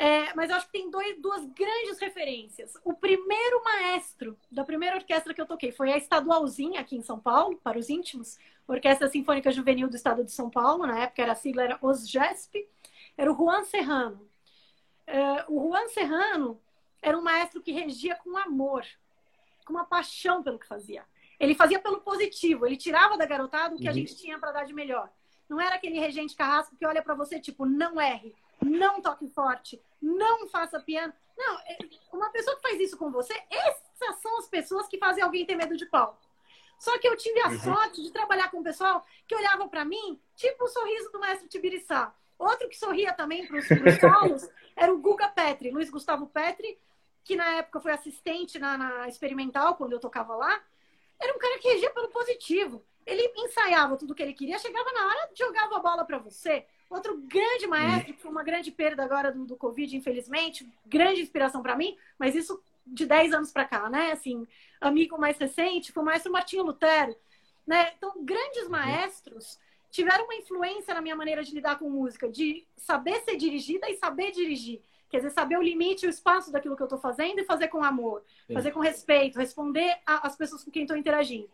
É, 0.00 0.32
mas 0.32 0.48
eu 0.48 0.54
acho 0.54 0.66
que 0.66 0.72
tem 0.72 0.88
dois, 0.88 1.20
duas 1.20 1.44
grandes 1.46 1.98
referências. 1.98 2.72
O 2.84 2.94
primeiro 2.94 3.64
maestro 3.64 4.38
da 4.48 4.62
primeira 4.62 4.94
orquestra 4.94 5.34
que 5.34 5.40
eu 5.40 5.46
toquei 5.46 5.72
foi 5.72 5.90
a 5.90 5.96
Estadualzinha, 5.96 6.80
aqui 6.80 6.96
em 6.96 7.02
São 7.02 7.18
Paulo, 7.18 7.56
para 7.64 7.76
os 7.76 7.90
íntimos, 7.90 8.38
Orquestra 8.68 9.08
Sinfônica 9.08 9.50
Juvenil 9.50 9.90
do 9.90 9.96
Estado 9.96 10.22
de 10.22 10.30
São 10.30 10.48
Paulo, 10.48 10.86
na 10.86 11.00
época 11.00 11.20
era 11.20 11.32
a 11.32 11.34
sigla 11.34 11.64
era 11.64 11.78
OSGESP, 11.82 12.64
era 13.16 13.32
o 13.32 13.36
Juan 13.36 13.64
Serrano. 13.64 14.30
É, 15.04 15.44
o 15.48 15.68
Juan 15.68 15.88
Serrano 15.88 16.60
era 17.02 17.18
um 17.18 17.22
maestro 17.22 17.60
que 17.60 17.72
regia 17.72 18.14
com 18.14 18.36
amor, 18.36 18.86
com 19.64 19.72
uma 19.72 19.84
paixão 19.84 20.44
pelo 20.44 20.60
que 20.60 20.68
fazia. 20.68 21.04
Ele 21.40 21.56
fazia 21.56 21.80
pelo 21.80 22.02
positivo, 22.02 22.64
ele 22.64 22.76
tirava 22.76 23.18
da 23.18 23.26
garotada 23.26 23.74
o 23.74 23.78
que 23.78 23.82
uhum. 23.82 23.90
a 23.90 23.94
gente 23.94 24.14
tinha 24.16 24.38
para 24.38 24.52
dar 24.52 24.64
de 24.64 24.72
melhor. 24.72 25.10
Não 25.48 25.60
era 25.60 25.74
aquele 25.74 25.98
regente 25.98 26.36
carrasco 26.36 26.76
que 26.76 26.86
olha 26.86 27.02
para 27.02 27.14
você 27.16 27.40
tipo, 27.40 27.66
não 27.66 28.00
erre, 28.00 28.32
não 28.60 29.00
toque 29.00 29.28
forte, 29.28 29.82
não 30.00 30.48
faça 30.48 30.80
piano. 30.80 31.12
Não, 31.36 31.58
é, 31.60 31.78
uma 32.12 32.30
pessoa 32.30 32.56
que 32.56 32.62
faz 32.62 32.80
isso 32.80 32.96
com 32.96 33.10
você, 33.10 33.34
essas 33.50 34.20
são 34.20 34.38
as 34.38 34.48
pessoas 34.48 34.88
que 34.88 34.98
fazem 34.98 35.22
alguém 35.22 35.46
ter 35.46 35.54
medo 35.54 35.76
de 35.76 35.86
palco. 35.86 36.18
Só 36.78 36.96
que 36.98 37.08
eu 37.08 37.16
tive 37.16 37.40
a 37.40 37.48
uhum. 37.48 37.58
sorte 37.58 38.02
de 38.02 38.12
trabalhar 38.12 38.50
com 38.50 38.58
um 38.58 38.62
pessoal 38.62 39.04
que 39.26 39.34
olhava 39.34 39.68
para 39.68 39.84
mim, 39.84 40.20
tipo 40.36 40.64
o 40.64 40.68
sorriso 40.68 41.10
do 41.10 41.20
mestre 41.20 41.48
Tibiriçá. 41.48 42.14
Outro 42.38 42.68
que 42.68 42.78
sorria 42.78 43.12
também 43.12 43.46
para 43.46 43.58
os 43.58 43.66
solos 43.66 44.48
era 44.76 44.92
o 44.92 44.98
Guga 44.98 45.28
Petri, 45.28 45.70
Luiz 45.70 45.90
Gustavo 45.90 46.28
Petri, 46.28 46.78
que 47.24 47.34
na 47.34 47.56
época 47.56 47.80
foi 47.80 47.92
assistente 47.92 48.58
na, 48.58 48.78
na 48.78 49.08
experimental, 49.08 49.74
quando 49.74 49.92
eu 49.92 50.00
tocava 50.00 50.36
lá. 50.36 50.62
Era 51.20 51.34
um 51.34 51.38
cara 51.38 51.58
que 51.58 51.68
regia 51.68 51.90
pelo 51.90 52.08
positivo. 52.08 52.84
Ele 53.04 53.32
ensaiava 53.36 53.96
tudo 53.96 54.14
que 54.14 54.22
ele 54.22 54.32
queria, 54.32 54.58
chegava 54.58 54.92
na 54.92 55.06
hora, 55.06 55.30
jogava 55.34 55.76
a 55.76 55.80
bola 55.80 56.04
para 56.04 56.18
você. 56.18 56.64
Outro 56.90 57.18
grande 57.18 57.66
maestro, 57.66 58.14
que 58.14 58.20
foi 58.22 58.30
uma 58.30 58.42
grande 58.42 58.70
perda 58.70 59.04
agora 59.04 59.30
do, 59.30 59.44
do 59.44 59.56
Covid, 59.56 59.94
infelizmente, 59.94 60.66
grande 60.86 61.20
inspiração 61.20 61.62
para 61.62 61.76
mim, 61.76 61.96
mas 62.18 62.34
isso 62.34 62.62
de 62.86 63.04
10 63.04 63.34
anos 63.34 63.52
para 63.52 63.66
cá, 63.66 63.90
né? 63.90 64.12
Assim, 64.12 64.46
amigo 64.80 65.18
mais 65.18 65.36
recente, 65.36 65.92
foi 65.92 66.02
o 66.02 66.06
maestro 66.06 66.32
Martinho 66.32 66.62
Lutero, 66.62 67.14
né? 67.66 67.92
Então, 67.96 68.24
grandes 68.24 68.64
uhum. 68.64 68.70
maestros 68.70 69.58
tiveram 69.90 70.24
uma 70.24 70.34
influência 70.34 70.94
na 70.94 71.02
minha 71.02 71.16
maneira 71.16 71.42
de 71.42 71.54
lidar 71.54 71.78
com 71.78 71.90
música, 71.90 72.28
de 72.28 72.66
saber 72.76 73.20
ser 73.22 73.36
dirigida 73.36 73.88
e 73.90 73.96
saber 73.96 74.30
dirigir. 74.32 74.80
Quer 75.10 75.18
dizer, 75.18 75.30
saber 75.30 75.58
o 75.58 75.62
limite 75.62 76.04
e 76.04 76.08
o 76.08 76.10
espaço 76.10 76.52
daquilo 76.52 76.76
que 76.76 76.82
eu 76.82 76.86
estou 76.86 76.98
fazendo 76.98 77.38
e 77.38 77.44
fazer 77.44 77.68
com 77.68 77.82
amor, 77.82 78.22
Sim. 78.46 78.54
fazer 78.54 78.72
com 78.72 78.80
respeito, 78.80 79.38
responder 79.38 79.98
às 80.06 80.36
pessoas 80.36 80.62
com 80.62 80.70
quem 80.70 80.82
estou 80.82 80.96
interagindo. 80.96 81.48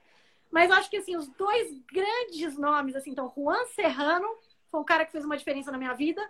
Mas 0.50 0.70
acho 0.70 0.90
que, 0.90 0.96
assim, 0.96 1.16
os 1.16 1.28
dois 1.28 1.72
grandes 1.92 2.56
nomes, 2.56 2.94
assim, 2.94 3.10
então, 3.10 3.32
Juan 3.36 3.64
Serrano 3.66 4.28
foi 4.74 4.80
um 4.80 4.84
cara 4.84 5.04
que 5.06 5.12
fez 5.12 5.24
uma 5.24 5.36
diferença 5.36 5.70
na 5.70 5.78
minha 5.78 5.94
vida, 5.94 6.20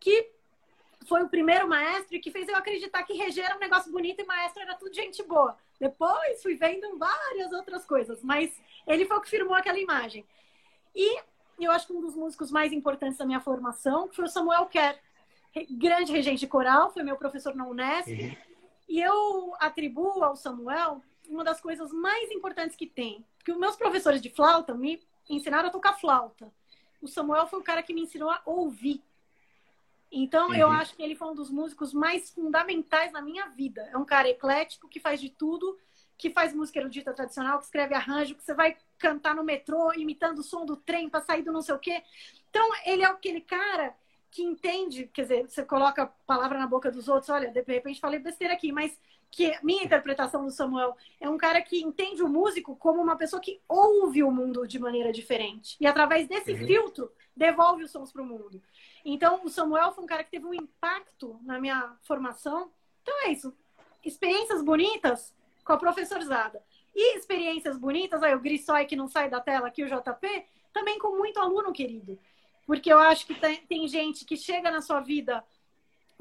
que 0.00 0.30
foi 1.06 1.22
o 1.22 1.28
primeiro 1.28 1.68
maestro 1.68 2.16
e 2.16 2.18
que 2.18 2.30
fez 2.30 2.48
eu 2.48 2.56
acreditar 2.56 3.02
que 3.02 3.12
reger 3.12 3.44
era 3.44 3.56
um 3.56 3.60
negócio 3.60 3.92
bonito 3.92 4.22
e 4.22 4.24
maestro 4.24 4.62
era 4.62 4.74
tudo 4.74 4.94
gente 4.94 5.22
boa. 5.22 5.54
Depois 5.78 6.42
fui 6.42 6.54
vendo 6.54 6.96
várias 6.96 7.52
outras 7.52 7.84
coisas, 7.84 8.22
mas 8.22 8.58
ele 8.86 9.04
foi 9.04 9.18
o 9.18 9.20
que 9.20 9.28
firmou 9.28 9.54
aquela 9.54 9.78
imagem. 9.78 10.24
E 10.94 11.20
eu 11.58 11.70
acho 11.70 11.86
que 11.86 11.92
um 11.92 12.00
dos 12.00 12.16
músicos 12.16 12.50
mais 12.50 12.72
importantes 12.72 13.18
da 13.18 13.26
minha 13.26 13.40
formação 13.40 14.08
foi 14.10 14.24
o 14.24 14.28
Samuel 14.28 14.64
Kerr, 14.64 14.98
grande 15.72 16.10
regente 16.10 16.40
de 16.40 16.46
coral, 16.46 16.90
foi 16.90 17.02
meu 17.02 17.16
professor 17.16 17.54
na 17.54 17.66
Unesp. 17.66 18.08
Uhum. 18.08 18.36
E 18.88 18.98
eu 18.98 19.54
atribuo 19.60 20.24
ao 20.24 20.36
Samuel 20.36 21.02
uma 21.28 21.44
das 21.44 21.60
coisas 21.60 21.92
mais 21.92 22.30
importantes 22.30 22.76
que 22.76 22.86
tem. 22.86 23.26
Porque 23.36 23.52
os 23.52 23.58
meus 23.58 23.76
professores 23.76 24.22
de 24.22 24.30
flauta 24.30 24.72
me 24.74 25.02
ensinaram 25.28 25.68
a 25.68 25.72
tocar 25.72 26.00
flauta 26.00 26.50
o 27.00 27.08
Samuel 27.08 27.46
foi 27.46 27.58
o 27.58 27.64
cara 27.64 27.82
que 27.82 27.94
me 27.94 28.02
ensinou 28.02 28.30
a 28.30 28.42
ouvir. 28.44 29.02
Então, 30.12 30.48
uhum. 30.48 30.54
eu 30.54 30.70
acho 30.70 30.94
que 30.96 31.02
ele 31.02 31.14
foi 31.14 31.28
um 31.28 31.34
dos 31.34 31.50
músicos 31.50 31.94
mais 31.94 32.30
fundamentais 32.30 33.12
na 33.12 33.22
minha 33.22 33.46
vida. 33.48 33.88
É 33.92 33.96
um 33.96 34.04
cara 34.04 34.28
eclético 34.28 34.88
que 34.88 34.98
faz 34.98 35.20
de 35.20 35.30
tudo, 35.30 35.78
que 36.18 36.30
faz 36.30 36.52
música 36.52 36.80
erudita 36.80 37.12
tradicional, 37.12 37.58
que 37.58 37.64
escreve 37.64 37.94
arranjo, 37.94 38.34
que 38.34 38.42
você 38.42 38.52
vai 38.52 38.76
cantar 38.98 39.34
no 39.34 39.44
metrô 39.44 39.92
imitando 39.94 40.40
o 40.40 40.42
som 40.42 40.66
do 40.66 40.76
trem 40.76 41.08
para 41.08 41.22
sair 41.22 41.42
do 41.42 41.52
não 41.52 41.62
sei 41.62 41.74
o 41.74 41.78
quê. 41.78 42.02
Então, 42.50 42.68
ele 42.84 43.02
é 43.02 43.06
aquele 43.06 43.40
cara 43.40 43.94
que 44.30 44.42
entende, 44.42 45.08
quer 45.12 45.22
dizer, 45.22 45.48
você 45.48 45.64
coloca 45.64 46.02
a 46.02 46.06
palavra 46.06 46.58
na 46.58 46.66
boca 46.66 46.90
dos 46.90 47.08
outros, 47.08 47.30
olha, 47.30 47.50
de 47.50 47.62
repente 47.62 48.00
falei 48.00 48.20
besteira 48.20 48.54
aqui, 48.54 48.70
mas 48.70 48.96
que 49.30 49.56
minha 49.62 49.84
interpretação 49.84 50.44
do 50.44 50.50
Samuel 50.50 50.96
é 51.20 51.28
um 51.28 51.38
cara 51.38 51.62
que 51.62 51.80
entende 51.80 52.22
o 52.22 52.28
músico 52.28 52.74
como 52.76 53.00
uma 53.00 53.16
pessoa 53.16 53.40
que 53.40 53.60
ouve 53.68 54.22
o 54.22 54.30
mundo 54.30 54.66
de 54.66 54.78
maneira 54.78 55.12
diferente. 55.12 55.76
E 55.80 55.86
através 55.86 56.26
desse 56.26 56.52
uhum. 56.52 56.66
filtro, 56.66 57.12
devolve 57.36 57.84
os 57.84 57.90
sons 57.90 58.12
para 58.12 58.22
o 58.22 58.26
mundo. 58.26 58.60
Então, 59.04 59.40
o 59.44 59.48
Samuel 59.48 59.92
foi 59.92 60.04
um 60.04 60.06
cara 60.06 60.24
que 60.24 60.30
teve 60.30 60.46
um 60.46 60.54
impacto 60.54 61.38
na 61.42 61.60
minha 61.60 61.96
formação. 62.02 62.70
Então 63.02 63.14
é 63.24 63.32
isso. 63.32 63.54
Experiências 64.04 64.62
bonitas 64.62 65.32
com 65.64 65.72
a 65.72 65.78
professorizada. 65.78 66.62
E 66.94 67.16
experiências 67.16 67.78
bonitas, 67.78 68.22
aí 68.22 68.34
o 68.34 68.40
Grissói 68.40 68.84
que 68.84 68.96
não 68.96 69.06
sai 69.06 69.30
da 69.30 69.40
tela 69.40 69.68
aqui, 69.68 69.84
o 69.84 69.86
JP, 69.86 70.44
também 70.72 70.98
com 70.98 71.16
muito 71.16 71.38
aluno 71.38 71.72
querido. 71.72 72.18
Porque 72.66 72.92
eu 72.92 72.98
acho 72.98 73.26
que 73.26 73.34
tem, 73.34 73.64
tem 73.66 73.88
gente 73.88 74.24
que 74.24 74.36
chega 74.36 74.70
na 74.70 74.80
sua 74.80 75.00
vida 75.00 75.44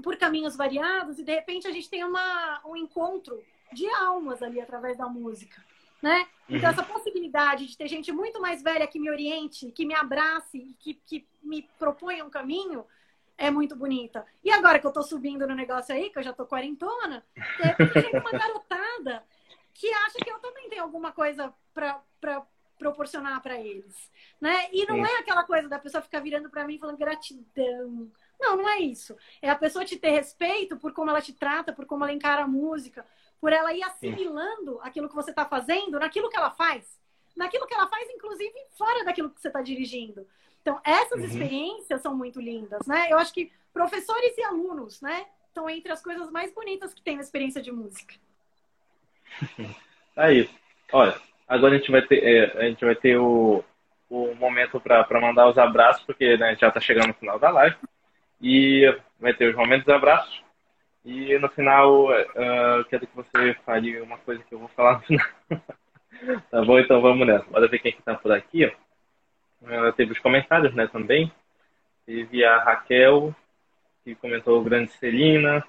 por 0.01 0.17
caminhos 0.17 0.55
variados 0.55 1.19
e 1.19 1.23
de 1.23 1.34
repente 1.34 1.67
a 1.67 1.71
gente 1.71 1.89
tem 1.89 2.03
uma, 2.03 2.61
um 2.65 2.76
encontro 2.76 3.41
de 3.71 3.88
almas 3.88 4.41
ali 4.41 4.59
através 4.59 4.97
da 4.97 5.07
música, 5.07 5.63
né? 6.01 6.27
Então 6.47 6.69
uhum. 6.69 6.76
essa 6.76 6.84
possibilidade 6.84 7.67
de 7.67 7.77
ter 7.77 7.88
gente 7.88 8.11
muito 8.11 8.41
mais 8.41 8.63
velha 8.63 8.88
que 8.88 8.99
me 8.99 9.09
oriente, 9.09 9.71
que 9.71 9.85
me 9.85 9.93
abrace, 9.93 10.76
que, 10.80 10.95
que 11.05 11.27
me 11.43 11.67
proponha 11.77 12.26
um 12.26 12.30
caminho 12.30 12.85
é 13.38 13.49
muito 13.49 13.76
bonita. 13.76 14.26
E 14.43 14.51
agora 14.51 14.80
que 14.80 14.85
eu 14.85 14.91
tô 14.91 15.01
subindo 15.01 15.47
no 15.47 15.55
negócio 15.55 15.95
aí, 15.95 16.09
que 16.09 16.19
eu 16.19 16.23
já 16.23 16.34
tô 16.34 16.45
quarentona, 16.45 17.23
de 17.34 17.63
repente 17.63 17.93
tem 17.93 18.19
uma 18.19 18.31
garotada 18.38 19.23
que 19.73 19.88
acha 19.93 20.17
que 20.21 20.30
eu 20.30 20.39
também 20.39 20.69
tenho 20.69 20.84
alguma 20.84 21.13
coisa 21.13 21.53
para 21.73 22.03
proporcionar 22.77 23.41
para 23.41 23.59
eles, 23.59 24.11
né? 24.41 24.69
E 24.73 24.85
não 24.85 25.05
é 25.05 25.19
aquela 25.19 25.43
coisa 25.43 25.69
da 25.69 25.80
pessoa 25.80 26.01
ficar 26.01 26.19
virando 26.19 26.49
para 26.49 26.65
mim 26.65 26.77
falando 26.77 26.97
gratidão, 26.97 28.11
não, 28.39 28.57
não 28.57 28.69
é 28.69 28.79
isso. 28.79 29.15
É 29.41 29.49
a 29.49 29.55
pessoa 29.55 29.83
te 29.83 29.97
ter 29.97 30.11
respeito 30.11 30.77
por 30.77 30.93
como 30.93 31.09
ela 31.09 31.21
te 31.21 31.33
trata, 31.33 31.73
por 31.73 31.85
como 31.85 32.03
ela 32.03 32.13
encara 32.13 32.43
a 32.43 32.47
música, 32.47 33.05
por 33.39 33.51
ela 33.51 33.73
ir 33.73 33.83
assimilando 33.83 34.73
Sim. 34.73 34.79
aquilo 34.83 35.09
que 35.09 35.15
você 35.15 35.31
está 35.31 35.45
fazendo, 35.45 35.99
naquilo 35.99 36.29
que 36.29 36.37
ela 36.37 36.51
faz. 36.51 36.99
Naquilo 37.35 37.67
que 37.67 37.73
ela 37.73 37.87
faz, 37.87 38.09
inclusive, 38.09 38.53
fora 38.77 39.03
daquilo 39.03 39.29
que 39.29 39.41
você 39.41 39.47
está 39.47 39.61
dirigindo. 39.61 40.27
Então, 40.61 40.79
essas 40.83 41.19
uhum. 41.19 41.25
experiências 41.25 42.01
são 42.01 42.15
muito 42.15 42.39
lindas, 42.41 42.85
né? 42.85 43.07
Eu 43.09 43.17
acho 43.17 43.33
que 43.33 43.51
professores 43.73 44.37
e 44.37 44.43
alunos, 44.43 45.01
né? 45.01 45.25
Estão 45.47 45.69
entre 45.69 45.91
as 45.91 46.01
coisas 46.01 46.29
mais 46.31 46.53
bonitas 46.53 46.93
que 46.93 47.01
tem 47.01 47.15
na 47.15 47.21
experiência 47.21 47.61
de 47.61 47.71
música. 47.71 48.15
É 50.17 50.33
isso. 50.33 50.53
Olha, 50.91 51.15
agora 51.47 51.75
a 51.75 51.77
gente 51.77 51.89
vai 51.89 52.01
ter, 52.01 52.21
é, 52.21 52.57
a 52.57 52.63
gente 52.63 52.83
vai 52.83 52.95
ter 52.95 53.17
o, 53.17 53.63
o 54.09 54.35
momento 54.35 54.81
para 54.81 55.21
mandar 55.21 55.47
os 55.47 55.57
abraços, 55.57 56.03
porque 56.03 56.35
né, 56.35 56.57
já 56.59 56.67
está 56.67 56.81
chegando 56.81 57.07
no 57.07 57.13
final 57.13 57.39
da 57.39 57.49
live. 57.49 57.77
E 58.41 58.85
vai 59.19 59.33
ter 59.33 59.49
os 59.49 59.55
momentos 59.55 59.85
de 59.85 59.91
abraços. 59.91 60.41
E 61.03 61.37
no 61.39 61.49
final, 61.49 62.11
uh, 62.11 62.85
quero 62.89 63.07
que 63.07 63.15
você 63.15 63.53
fale 63.65 63.99
uma 64.01 64.17
coisa 64.17 64.43
que 64.43 64.53
eu 64.53 64.59
vou 64.59 64.67
falar 64.69 64.93
no 64.93 65.01
final. 65.01 65.27
tá 66.51 66.63
bom? 66.63 66.79
Então 66.79 67.01
vamos 67.01 67.25
nessa. 67.25 67.45
Bora 67.45 67.67
ver 67.67 67.79
quem 67.79 67.91
está 67.91 68.15
por 68.15 68.31
aqui. 68.31 68.65
Uh, 68.65 69.91
teve 69.95 70.11
os 70.11 70.19
comentários, 70.19 70.73
né, 70.73 70.87
também. 70.87 71.31
Teve 72.05 72.43
a 72.43 72.57
Raquel, 72.59 73.35
que 74.03 74.15
comentou 74.15 74.59
o 74.59 74.63
Grande 74.63 74.91
Celina. 74.91 75.63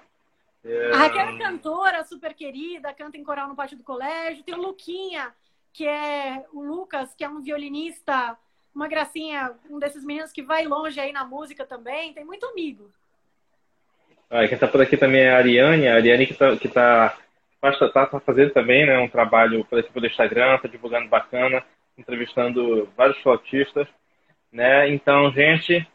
A 0.92 0.96
Raquel 0.96 1.28
é 1.28 1.38
cantora, 1.38 2.04
super 2.04 2.34
querida, 2.34 2.92
canta 2.92 3.16
em 3.16 3.24
coral 3.24 3.48
no 3.48 3.56
pátio 3.56 3.78
do 3.78 3.84
colégio. 3.84 4.44
Tem 4.44 4.54
o 4.54 4.60
Luquinha, 4.60 5.32
que 5.72 5.86
é 5.86 6.44
o 6.52 6.62
Lucas, 6.62 7.14
que 7.14 7.24
é 7.24 7.28
um 7.28 7.40
violinista 7.40 8.36
uma 8.74 8.88
gracinha, 8.88 9.52
um 9.68 9.78
desses 9.78 10.04
meninos 10.04 10.32
que 10.32 10.42
vai 10.42 10.66
longe 10.66 10.98
aí 11.00 11.12
na 11.12 11.24
música 11.24 11.64
também, 11.64 12.12
tem 12.12 12.24
muito 12.24 12.46
amigo. 12.46 12.90
Ah, 14.30 14.46
quem 14.46 14.54
está 14.54 14.68
por 14.68 14.80
aqui 14.80 14.96
também 14.96 15.22
é 15.22 15.30
a 15.30 15.38
Ariane, 15.38 15.88
a 15.88 15.94
Ariane 15.96 16.26
que 16.26 16.32
está 16.32 16.56
que 16.56 16.68
tá, 16.68 17.16
tá, 17.60 18.06
tá 18.06 18.20
fazendo 18.20 18.52
também 18.52 18.86
né, 18.86 18.98
um 18.98 19.08
trabalho 19.08 19.64
por 19.64 19.78
aqui 19.78 19.90
pelo 19.90 20.06
Instagram, 20.06 20.54
está 20.54 20.68
divulgando 20.68 21.08
bacana, 21.08 21.64
entrevistando 21.98 22.88
vários 22.96 23.18
flautistas, 23.18 23.88
né? 24.52 24.88
Então, 24.88 25.32
gente, 25.32 25.86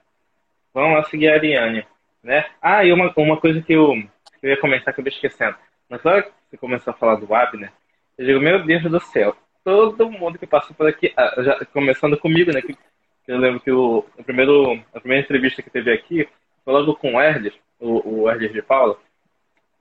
vamos 0.73 0.97
lá 0.97 1.03
seguir 1.05 1.29
a 1.29 1.35
Ariane, 1.35 1.85
né? 2.21 2.45
Ah, 2.61 2.83
e 2.83 2.91
uma, 2.91 3.13
uma 3.15 3.39
coisa 3.39 3.61
que 3.61 3.73
eu, 3.73 3.93
que 4.39 4.47
eu 4.47 4.49
ia 4.49 4.59
comentar 4.59 4.93
que 4.93 4.99
eu 4.99 5.05
ia 5.05 5.09
esquecendo. 5.09 5.55
Mas 5.89 6.05
hora 6.05 6.23
que 6.23 6.31
você 6.49 6.57
começou 6.57 6.91
a 6.91 6.97
falar 6.97 7.15
do 7.15 7.33
Abner, 7.33 7.71
eu 8.17 8.25
digo, 8.25 8.39
meu 8.39 8.63
Deus 8.65 8.83
do 8.83 8.99
céu, 8.99 9.35
todo 9.65 10.11
mundo 10.11 10.37
que 10.37 10.45
passou 10.45 10.75
por 10.75 10.87
aqui, 10.87 11.11
ah, 11.17 11.33
já, 11.39 11.65
começando 11.65 12.15
comigo, 12.17 12.53
né? 12.53 12.61
Que, 12.61 12.77
eu 13.27 13.39
lembro 13.39 13.59
que 13.59 13.71
o, 13.71 14.05
o, 14.15 14.23
primeiro, 14.23 14.79
a 14.93 14.99
primeira 14.99 15.23
entrevista 15.23 15.63
que 15.63 15.71
teve 15.71 15.91
aqui 15.91 16.29
foi 16.63 16.73
logo 16.73 16.95
com 16.95 17.15
o 17.15 17.21
Erles, 17.21 17.53
o, 17.79 18.21
o 18.23 18.29
Erles 18.29 18.53
de 18.53 18.61
Paula. 18.61 18.95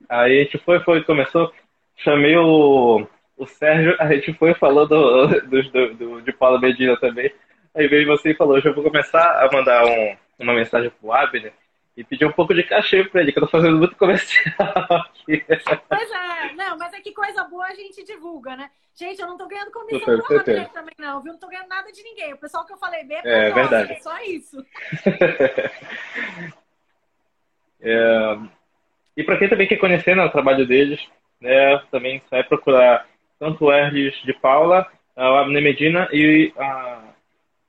Aí 0.09 0.39
a 0.39 0.43
gente 0.43 0.57
foi, 0.57 0.79
foi, 0.79 1.03
começou, 1.03 1.53
chamei 1.97 2.35
o, 2.35 3.07
o 3.37 3.45
Sérgio, 3.45 3.95
a 3.99 4.11
gente 4.11 4.33
foi 4.33 4.55
falando 4.55 4.89
do, 4.89 5.61
do, 5.61 5.93
do, 5.93 6.21
de 6.23 6.33
Paula 6.33 6.59
Medina 6.59 6.97
também. 6.97 7.31
Aí 7.75 7.87
veio 7.87 8.07
você 8.07 8.31
e 8.31 8.35
falou, 8.35 8.59
já 8.59 8.71
vou 8.71 8.83
começar 8.83 9.43
a 9.43 9.51
mandar 9.51 9.85
um, 9.85 10.17
uma 10.39 10.53
mensagem 10.53 10.89
pro 10.99 11.11
Abner 11.11 11.53
e 11.97 12.03
pedir 12.03 12.25
um 12.25 12.31
pouco 12.31 12.53
de 12.53 12.63
cachê 12.63 13.03
pra 13.05 13.21
ele, 13.21 13.31
que 13.31 13.39
eu 13.39 13.43
tô 13.43 13.49
fazendo 13.49 13.77
muito 13.77 13.95
comercial 13.95 14.53
aqui. 14.59 15.45
Pois 15.87 16.11
é, 16.11 16.53
não, 16.53 16.77
mas 16.77 16.93
é 16.93 16.99
que 16.99 17.13
coisa 17.13 17.43
boa 17.45 17.65
a 17.65 17.73
gente 17.73 18.03
divulga, 18.03 18.55
né? 18.55 18.69
Gente, 18.93 19.21
eu 19.21 19.27
não 19.27 19.37
tô 19.37 19.47
ganhando 19.47 19.71
comissão 19.71 20.17
do 20.17 20.37
Abner 20.37 20.69
também, 20.69 20.93
não, 20.99 21.21
viu? 21.21 21.33
Não 21.33 21.39
tô 21.39 21.47
ganhando 21.47 21.69
nada 21.69 21.91
de 21.91 22.03
ninguém. 22.03 22.33
O 22.33 22.37
pessoal 22.37 22.65
que 22.65 22.73
eu 22.73 22.77
falei 22.77 23.03
bem 23.05 23.21
é, 23.23 23.49
é 23.49 23.51
verdade. 23.51 23.93
é 23.93 23.99
só 23.99 24.17
isso. 24.23 24.65
é... 27.81 28.37
E 29.15 29.23
para 29.23 29.37
quem 29.37 29.47
também 29.47 29.67
quer 29.67 29.77
conhecer 29.77 30.15
né, 30.15 30.23
o 30.23 30.31
trabalho 30.31 30.67
deles, 30.67 31.01
né, 31.39 31.77
também 31.91 32.21
vai 32.29 32.43
procurar 32.43 33.07
tanto 33.39 33.65
o 33.65 33.73
Erles 33.73 34.15
de 34.23 34.33
Paula, 34.33 34.85
o 35.15 35.21
Abner 35.21 35.63
Medina 35.63 36.09
e 36.11 36.53
a, 36.57 37.03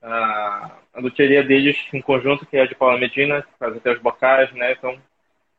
a 0.03 0.71
a 0.97 1.01
luteria 1.01 1.45
deles 1.45 1.77
em 1.93 2.01
conjunto, 2.01 2.47
que 2.47 2.57
é 2.57 2.63
a 2.63 2.67
de 2.67 2.75
Paula 2.75 2.99
Medina, 2.99 3.43
que 3.43 3.59
faz 3.59 3.77
até 3.77 3.93
os 3.93 4.01
bocais, 4.01 4.51
né? 4.53 4.73
Então, 4.73 4.99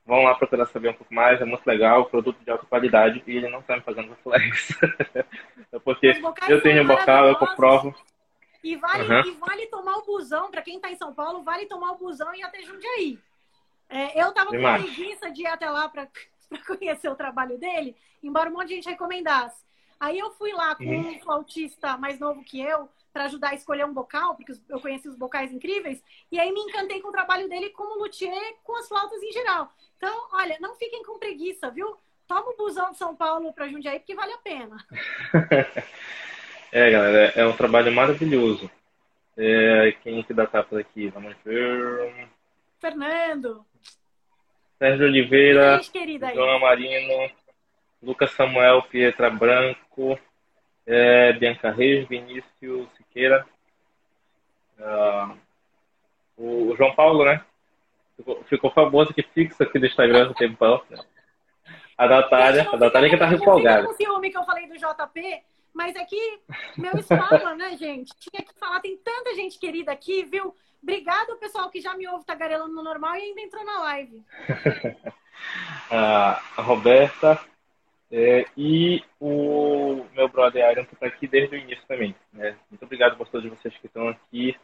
vão 0.04 0.24
lá 0.24 0.34
procurar 0.34 0.66
saber 0.66 0.90
um 0.90 0.94
pouco 0.94 1.14
mais, 1.14 1.40
é 1.40 1.46
muito 1.46 1.66
legal, 1.68 2.06
produto 2.06 2.44
de 2.44 2.50
alta 2.50 2.66
qualidade, 2.66 3.22
e 3.28 3.38
ele 3.38 3.48
não 3.48 3.60
está 3.60 3.76
me 3.76 3.84
fazendo 3.84 4.18
flex. 4.24 4.76
Porque 5.84 6.12
eu 6.50 6.62
tenho 6.62 6.82
um 6.82 6.88
bocal, 6.88 7.28
eu 7.28 7.36
comprovo. 7.36 7.94
E 8.64 8.76
vale, 8.78 9.04
uhum. 9.04 9.26
e 9.28 9.32
vale 9.34 9.68
tomar 9.68 9.98
o 9.98 10.06
busão, 10.06 10.50
para 10.50 10.64
quem 10.64 10.78
está 10.78 10.90
em 10.90 10.98
São 10.98 11.14
Paulo, 11.14 11.44
vale 11.44 11.68
tomar 11.68 11.92
o 11.92 11.98
busão 11.98 12.34
e 12.34 12.40
ir 12.40 12.44
até 12.44 12.64
Jundiaí. 12.64 13.20
É, 13.90 14.20
eu 14.22 14.34
tava 14.34 14.50
Demais. 14.50 14.82
com 14.82 14.92
preguiça 14.92 15.30
de 15.30 15.44
ir 15.44 15.48
até 15.48 15.70
lá 15.70 15.88
para 15.88 16.08
conhecer 16.66 17.10
o 17.10 17.16
trabalho 17.16 17.60
dele, 17.60 17.96
embora 18.24 18.50
um 18.50 18.54
monte 18.54 18.70
de 18.70 18.76
gente 18.76 18.90
recomendasse. 18.90 19.64
Aí 20.00 20.18
eu 20.18 20.32
fui 20.32 20.52
lá 20.52 20.76
com 20.76 20.84
uhum. 20.84 21.10
um 21.12 21.20
flautista 21.20 21.96
mais 21.96 22.20
novo 22.20 22.44
que 22.44 22.60
eu, 22.60 22.90
para 23.18 23.26
ajudar 23.26 23.50
a 23.50 23.56
escolher 23.56 23.84
um 23.84 23.94
bocal, 23.94 24.36
porque 24.36 24.54
eu 24.70 24.80
conheci 24.80 25.10
os 25.10 25.16
bocais 25.16 25.52
incríveis, 25.52 26.04
e 26.32 26.40
aí 26.40 26.52
me 26.52 26.60
encantei 26.60 27.02
com 27.02 27.08
o 27.08 27.12
trabalho 27.12 27.50
dele 27.50 27.72
como 27.72 27.98
luthier 27.98 28.54
com 28.64 28.78
as 28.78 28.88
flautas 28.88 29.24
em 29.24 29.32
geral. 29.32 29.74
Então, 29.98 30.28
olha, 30.34 30.56
não 30.60 30.76
fiquem 30.76 31.04
com 31.04 31.18
preguiça, 31.18 31.72
viu? 31.72 31.98
Toma 32.28 32.52
o 32.52 32.56
busão 32.56 32.92
de 32.92 32.98
São 32.98 33.16
Paulo 33.16 33.52
para 33.54 33.68
Jundiaí, 33.68 33.98
porque 33.98 34.14
vale 34.14 34.34
a 34.34 34.38
pena. 34.38 34.78
é, 36.72 36.92
galera, 36.92 37.34
é 37.36 37.48
um 37.48 37.58
trabalho 37.58 37.92
maravilhoso. 37.92 38.70
É, 39.36 39.96
quem 40.04 40.22
que 40.22 40.34
dá 40.34 40.46
tapa 40.46 40.80
aqui? 40.80 41.08
Vamos 41.08 41.36
ver. 41.44 42.28
Fernando. 42.80 43.66
Sérgio 44.78 45.08
Oliveira. 45.08 45.82
Gente 45.82 46.20
Joana 46.36 46.60
Marino. 46.60 47.32
Lucas 48.04 48.30
Samuel 48.32 48.84
Pietra 48.84 49.32
Branco. 49.32 50.20
É, 50.86 51.34
Bianca 51.34 51.70
Reis, 51.70 52.08
Vinícius 52.08 52.88
Siqueira, 53.18 53.48
uh, 54.78 55.36
o, 56.38 56.76
João 56.76 56.94
Paulo, 56.94 57.26
né? 57.26 57.44
Ficou, 58.16 58.44
ficou 58.44 58.72
famoso 58.72 59.12
que 59.12 59.24
fixa 59.24 59.64
aqui 59.64 59.80
no 59.80 59.88
Instagram 59.88 60.28
no 60.28 60.36
tempão. 60.36 60.80
A 61.98 62.08
Natália, 62.08 62.70
a 62.72 62.78
Natália 62.78 63.10
que 63.10 63.18
tá 63.18 63.34
empolgada. 63.34 63.88
Eu 63.88 63.94
ciúme 63.94 64.30
que 64.30 64.38
eu 64.38 64.44
falei 64.44 64.68
do 64.68 64.78
JP, 64.78 65.44
mas 65.74 65.96
é 65.96 66.06
que 66.06 66.40
meu 66.78 66.96
espalma, 67.00 67.56
né, 67.56 67.76
gente? 67.76 68.14
Tinha 68.20 68.44
que 68.44 68.54
falar, 68.60 68.82
tem 68.82 68.96
tanta 68.98 69.34
gente 69.34 69.58
querida 69.58 69.92
aqui, 69.92 70.24
viu? 70.24 70.54
Obrigado, 70.82 71.38
pessoal 71.38 71.72
que 71.72 71.82
já 71.82 71.96
me 71.96 72.08
ouve 72.08 72.24
tagarelando 72.24 72.76
no 72.76 72.84
normal 72.84 73.16
e 73.16 73.22
ainda 73.22 73.42
entrou 73.42 73.66
na 73.66 73.80
live. 73.80 74.24
a 75.90 76.40
Roberta, 76.58 77.40
é, 78.12 78.46
e 78.56 79.04
o 79.20 80.06
meu 80.16 80.30
brother 80.30 80.66
Aaron, 80.66 80.86
que 80.86 80.94
está 80.94 81.08
aqui 81.08 81.28
desde 81.28 81.56
o 81.56 81.60
início 81.60 81.84
também. 81.88 82.16
Né? 82.32 82.56
Muito 82.70 82.84
obrigado 82.84 83.18
por 83.18 83.28
todos 83.28 83.50
vocês 83.50 83.76
que 83.78 83.88
estão 83.88 84.08
aqui, 84.08 84.56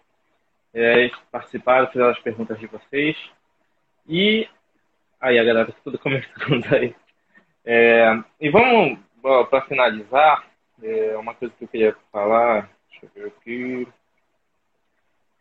é, 0.73 1.09
participaram, 1.31 1.87
fizeram 1.87 2.09
as 2.09 2.19
perguntas 2.19 2.57
de 2.59 2.67
vocês. 2.67 3.17
E 4.07 4.47
aí 5.19 5.37
a 5.37 5.43
galera 5.43 5.71
tá 5.71 5.77
tudo 5.83 5.99
começando 5.99 6.65
aí. 6.73 6.95
É, 7.65 8.17
e 8.39 8.49
vamos, 8.49 8.99
para 9.49 9.61
finalizar, 9.61 10.45
é, 10.81 11.15
uma 11.17 11.33
coisa 11.33 11.53
que 11.57 11.63
eu 11.63 11.67
queria 11.67 11.95
falar, 12.11 12.69
deixa 12.89 13.05
eu 13.05 13.09
ver 13.15 13.27
aqui, 13.27 13.87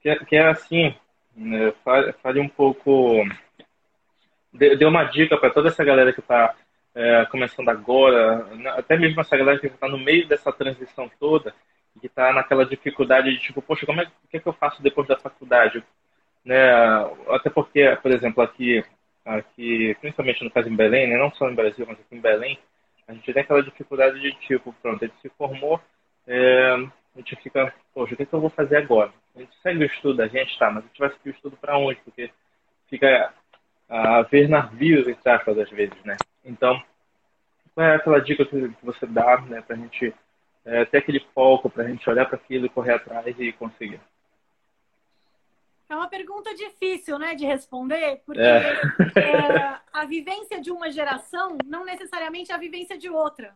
que 0.01 0.09
é, 0.09 0.17
que 0.17 0.37
é 0.37 0.49
assim, 0.49 0.95
né, 1.35 1.73
fale, 1.85 2.13
fale 2.15 2.41
um 2.41 2.49
pouco, 2.49 3.25
dê, 4.53 4.77
dê 4.77 4.85
uma 4.85 5.05
dica 5.05 5.37
para 5.37 5.51
toda 5.51 5.69
essa 5.69 5.85
galera 5.85 6.13
que 6.13 6.21
está 6.21 6.55
é, 6.95 7.25
começando 7.27 7.69
agora, 7.69 8.47
até 8.77 8.97
mesmo 8.97 9.21
essa 9.21 9.37
galera 9.37 9.59
que 9.59 9.67
está 9.67 9.89
no 9.89 9.99
meio 9.99 10.27
dessa 10.27 10.53
transição 10.53 11.11
toda, 11.19 11.55
que 12.01 12.07
está 12.07 12.33
naquela 12.33 12.65
dificuldade 12.67 13.31
de 13.31 13.39
tipo, 13.39 13.63
poxa, 13.63 13.87
como 13.87 14.01
é, 14.01 14.07
que, 14.31 14.37
é 14.37 14.41
que 14.41 14.47
eu 14.47 14.53
faço 14.53 14.83
depois 14.83 15.07
da 15.09 15.19
faculdade? 15.19 15.83
Né? 16.45 16.59
Até 17.29 17.51
porque, 17.51 17.97
por 18.03 18.11
exemplo, 18.11 18.43
aqui, 18.43 18.85
aqui 19.25 19.97
principalmente 20.01 20.45
no 20.45 20.51
caso 20.51 20.69
em 20.69 20.77
Belém, 20.77 21.09
né? 21.09 21.17
não 21.17 21.31
só 21.33 21.49
no 21.49 21.55
Brasil, 21.55 21.87
mas 21.89 21.99
aqui 21.99 22.17
em 22.17 22.21
Belém, 22.21 22.59
a 23.07 23.13
gente 23.13 23.33
tem 23.33 23.43
aquela 23.43 23.63
dificuldade 23.63 24.21
de 24.21 24.33
tipo, 24.41 24.75
pronto, 24.81 25.03
ele 25.03 25.13
se 25.21 25.29
formou, 25.31 25.81
é, 26.27 26.73
a 27.15 27.19
gente 27.19 27.37
fica, 27.37 27.73
poxa, 27.95 28.15
o 28.15 28.17
que, 28.17 28.23
é 28.23 28.27
que 28.27 28.33
eu 28.33 28.41
vou 28.41 28.51
fazer 28.51 28.77
agora? 28.77 29.13
A 29.35 29.41
gente 29.41 29.55
segue 29.63 29.83
o 29.83 29.87
estudo, 29.87 30.23
a 30.23 30.29
gente 30.29 30.59
tá, 30.59 30.71
mas 30.71 30.85
a 30.85 30.87
gente 30.87 30.99
vai 30.99 31.11
seguir 31.11 31.31
o 31.31 31.35
estudo 31.35 31.57
para 31.57 31.77
onde? 31.77 32.01
Porque 32.01 32.31
fica 32.89 33.33
a 33.93 34.23
ver 34.23 34.49
navios, 34.49 35.07
entre 35.07 35.31
aspas, 35.31 35.59
às 35.59 35.69
vezes, 35.69 36.03
né? 36.03 36.17
Então, 36.43 36.83
qual 37.75 37.87
é 37.87 37.97
aquela 37.97 38.21
dica 38.21 38.47
que 38.47 38.75
você 38.83 39.07
dá, 39.07 39.39
né, 39.43 39.61
pra 39.61 39.77
gente 39.77 40.15
é, 40.65 40.87
ter 40.87 40.99
aquele 40.99 41.21
foco, 41.35 41.69
pra 41.69 41.85
gente 41.85 42.09
olhar 42.09 42.25
para 42.25 42.37
aquilo, 42.37 42.71
correr 42.71 42.95
atrás 42.95 43.39
e 43.39 43.53
conseguir? 43.53 44.01
É 45.91 45.95
uma 45.95 46.09
pergunta 46.09 46.55
difícil, 46.55 47.19
né, 47.19 47.35
de 47.35 47.45
responder, 47.45 48.23
porque 48.25 48.41
é. 48.41 48.81
É, 49.15 49.79
a 49.93 50.07
vivência 50.07 50.59
de 50.59 50.71
uma 50.71 50.91
geração 50.91 51.59
não 51.67 51.85
necessariamente 51.85 52.51
é 52.51 52.55
a 52.55 52.59
vivência 52.59 52.97
de 52.97 53.11
outra. 53.11 53.55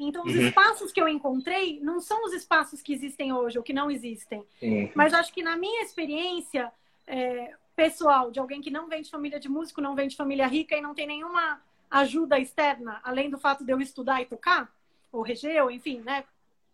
Então, 0.00 0.24
os 0.24 0.34
uhum. 0.34 0.48
espaços 0.48 0.90
que 0.90 1.00
eu 1.00 1.08
encontrei 1.08 1.78
não 1.80 2.00
são 2.00 2.24
os 2.24 2.32
espaços 2.32 2.82
que 2.82 2.92
existem 2.92 3.32
hoje 3.32 3.56
ou 3.56 3.62
que 3.62 3.72
não 3.72 3.88
existem. 3.88 4.44
Uhum. 4.60 4.90
Mas 4.96 5.14
acho 5.14 5.32
que 5.32 5.44
na 5.44 5.56
minha 5.56 5.84
experiência 5.84 6.72
é, 7.06 7.54
pessoal, 7.76 8.30
de 8.30 8.40
alguém 8.40 8.62
que 8.62 8.70
não 8.70 8.88
vem 8.88 9.02
de 9.02 9.10
família 9.10 9.38
de 9.38 9.48
músico, 9.48 9.82
não 9.82 9.94
vem 9.94 10.08
de 10.08 10.16
família 10.16 10.46
rica 10.46 10.74
e 10.74 10.80
não 10.80 10.94
tem 10.94 11.06
nenhuma 11.06 11.62
ajuda 11.90 12.38
externa, 12.38 13.00
além 13.04 13.30
do 13.30 13.38
fato 13.38 13.64
de 13.64 13.72
eu 13.72 13.80
estudar 13.80 14.22
e 14.22 14.26
tocar, 14.26 14.74
ou 15.12 15.22
reger, 15.22 15.62
ou 15.62 15.70
enfim, 15.70 16.00
né, 16.00 16.24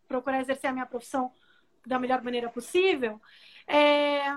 procurar 0.07 0.41
exercer 0.41 0.71
a 0.71 0.73
minha 0.73 0.87
profissão 0.87 1.33
da 1.85 1.99
melhor 1.99 2.23
maneira 2.23 2.49
possível, 2.49 3.21
é, 3.67 4.37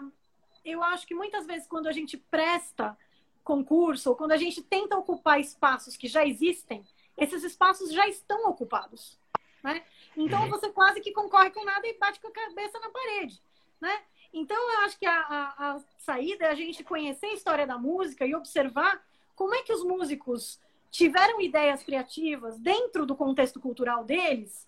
eu 0.64 0.82
acho 0.82 1.06
que 1.06 1.14
muitas 1.14 1.46
vezes 1.46 1.68
quando 1.68 1.88
a 1.88 1.92
gente 1.92 2.18
presta 2.18 2.98
concurso 3.44 4.10
ou 4.10 4.16
quando 4.16 4.32
a 4.32 4.38
gente 4.38 4.64
tenta 4.64 4.98
ocupar 4.98 5.40
espaços 5.40 5.96
que 5.96 6.08
já 6.08 6.26
existem, 6.26 6.84
esses 7.16 7.44
espaços 7.44 7.94
já 7.94 8.08
estão 8.08 8.50
ocupados, 8.50 9.20
né? 9.64 9.84
Então 10.18 10.44
uhum. 10.44 10.50
você 10.50 10.70
quase 10.72 11.00
que 11.00 11.12
concorre 11.12 11.52
com 11.52 11.64
nada 11.64 11.88
e 11.88 11.98
bate 11.98 12.20
com 12.20 12.28
a 12.28 12.32
cabeça 12.32 12.80
na 12.80 12.90
parede, 12.90 13.40
né? 13.80 14.02
Então 14.38 14.57
eu 14.74 14.80
acho 14.82 14.99
que 14.99 15.06
a, 15.06 15.18
a, 15.18 15.72
a 15.72 15.80
saída 15.98 16.45
é 16.45 16.52
a 16.52 16.56
gente 16.56 16.84
conhecer 16.84 17.28
a 17.28 17.34
história 17.34 17.66
da 17.66 17.78
música 17.78 18.26
e 18.26 18.36
observar 18.36 19.02
como 19.34 19.56
é 19.56 19.64
que 19.64 19.72
os 19.72 19.82
músicos 19.82 20.60
tiveram 20.91 21.40
ideias 21.40 21.82
criativas 21.84 22.60
dentro 22.60 23.06
do 23.06 23.16
contexto 23.16 23.62
cultural 23.62 24.03
deles, 24.03 24.68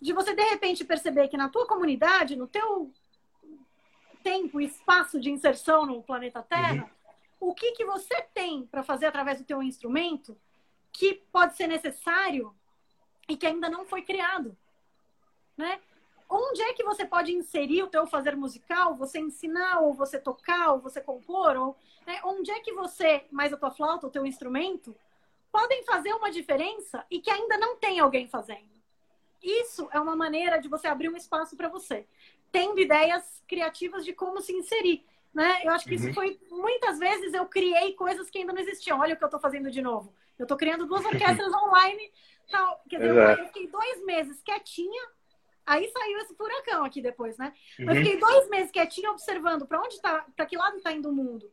de 0.00 0.14
você 0.14 0.34
de 0.34 0.42
repente 0.42 0.82
perceber 0.82 1.28
que 1.28 1.36
na 1.36 1.50
tua 1.50 1.66
comunidade, 1.66 2.36
no 2.36 2.46
teu 2.46 2.90
tempo 4.22 4.58
e 4.58 4.64
espaço 4.64 5.20
de 5.20 5.30
inserção 5.30 5.84
no 5.84 6.02
planeta 6.02 6.42
Terra, 6.42 6.90
uhum. 7.38 7.50
o 7.50 7.54
que, 7.54 7.72
que 7.72 7.84
você 7.84 8.22
tem 8.32 8.64
para 8.64 8.82
fazer 8.82 9.06
através 9.06 9.38
do 9.38 9.44
teu 9.44 9.62
instrumento 9.62 10.38
que 10.90 11.22
pode 11.30 11.54
ser 11.54 11.66
necessário 11.66 12.54
e 13.28 13.36
que 13.36 13.46
ainda 13.46 13.68
não 13.68 13.84
foi 13.84 14.00
criado, 14.00 14.56
né? 15.54 15.80
Onde 16.34 16.62
é 16.62 16.72
que 16.72 16.84
você 16.84 17.04
pode 17.04 17.32
inserir 17.32 17.82
o 17.82 17.88
teu 17.88 18.06
fazer 18.06 18.34
musical, 18.36 18.96
você 18.96 19.18
ensinar, 19.18 19.80
ou 19.80 19.92
você 19.92 20.18
tocar, 20.18 20.72
ou 20.72 20.80
você 20.80 21.00
compor, 21.00 21.56
ou 21.56 21.76
né? 22.06 22.20
onde 22.24 22.50
é 22.50 22.60
que 22.60 22.72
você, 22.72 23.24
mais 23.30 23.52
a 23.52 23.56
tua 23.56 23.70
flauta, 23.70 24.06
o 24.06 24.10
teu 24.10 24.24
instrumento, 24.24 24.96
podem 25.50 25.84
fazer 25.84 26.12
uma 26.14 26.30
diferença 26.30 27.04
e 27.10 27.20
que 27.20 27.30
ainda 27.30 27.58
não 27.58 27.76
tem 27.76 28.00
alguém 28.00 28.26
fazendo. 28.26 28.72
Isso 29.42 29.88
é 29.92 30.00
uma 30.00 30.16
maneira 30.16 30.58
de 30.58 30.68
você 30.68 30.86
abrir 30.86 31.08
um 31.08 31.16
espaço 31.16 31.56
para 31.56 31.68
você 31.68 32.06
tendo 32.52 32.78
ideias 32.78 33.42
criativas 33.48 34.04
de 34.04 34.12
como 34.12 34.40
se 34.40 34.52
inserir. 34.52 35.04
Né? 35.34 35.62
Eu 35.64 35.72
acho 35.72 35.86
que 35.86 35.96
uhum. 35.96 36.00
isso 36.04 36.14
foi 36.14 36.38
muitas 36.50 36.98
vezes 36.98 37.32
eu 37.32 37.46
criei 37.46 37.94
coisas 37.94 38.28
que 38.28 38.38
ainda 38.38 38.52
não 38.52 38.60
existiam. 38.60 39.00
Olha 39.00 39.14
o 39.14 39.16
que 39.16 39.24
eu 39.24 39.26
estou 39.26 39.40
fazendo 39.40 39.70
de 39.70 39.80
novo. 39.80 40.14
Eu 40.38 40.44
estou 40.44 40.58
criando 40.58 40.86
duas 40.86 41.04
orquestras 41.04 41.52
online. 41.64 42.12
Tal. 42.50 42.82
Quer 42.88 42.96
dizer, 42.98 43.38
eu 43.38 43.46
fiquei 43.46 43.66
dois 43.66 44.04
meses 44.04 44.42
quietinha. 44.42 45.02
Aí 45.64 45.88
saiu 45.90 46.18
esse 46.18 46.34
furacão 46.34 46.84
aqui 46.84 47.00
depois, 47.00 47.36
né? 47.38 47.52
Uhum. 47.78 47.90
Eu 47.90 47.96
fiquei 47.96 48.18
dois 48.18 48.48
meses 48.48 48.70
quietinha 48.70 49.10
observando 49.10 49.66
para 49.66 49.80
onde 49.80 49.94
está, 49.94 50.26
para 50.34 50.46
que 50.46 50.56
lado 50.56 50.76
está 50.76 50.92
indo 50.92 51.08
o 51.08 51.12
mundo. 51.12 51.50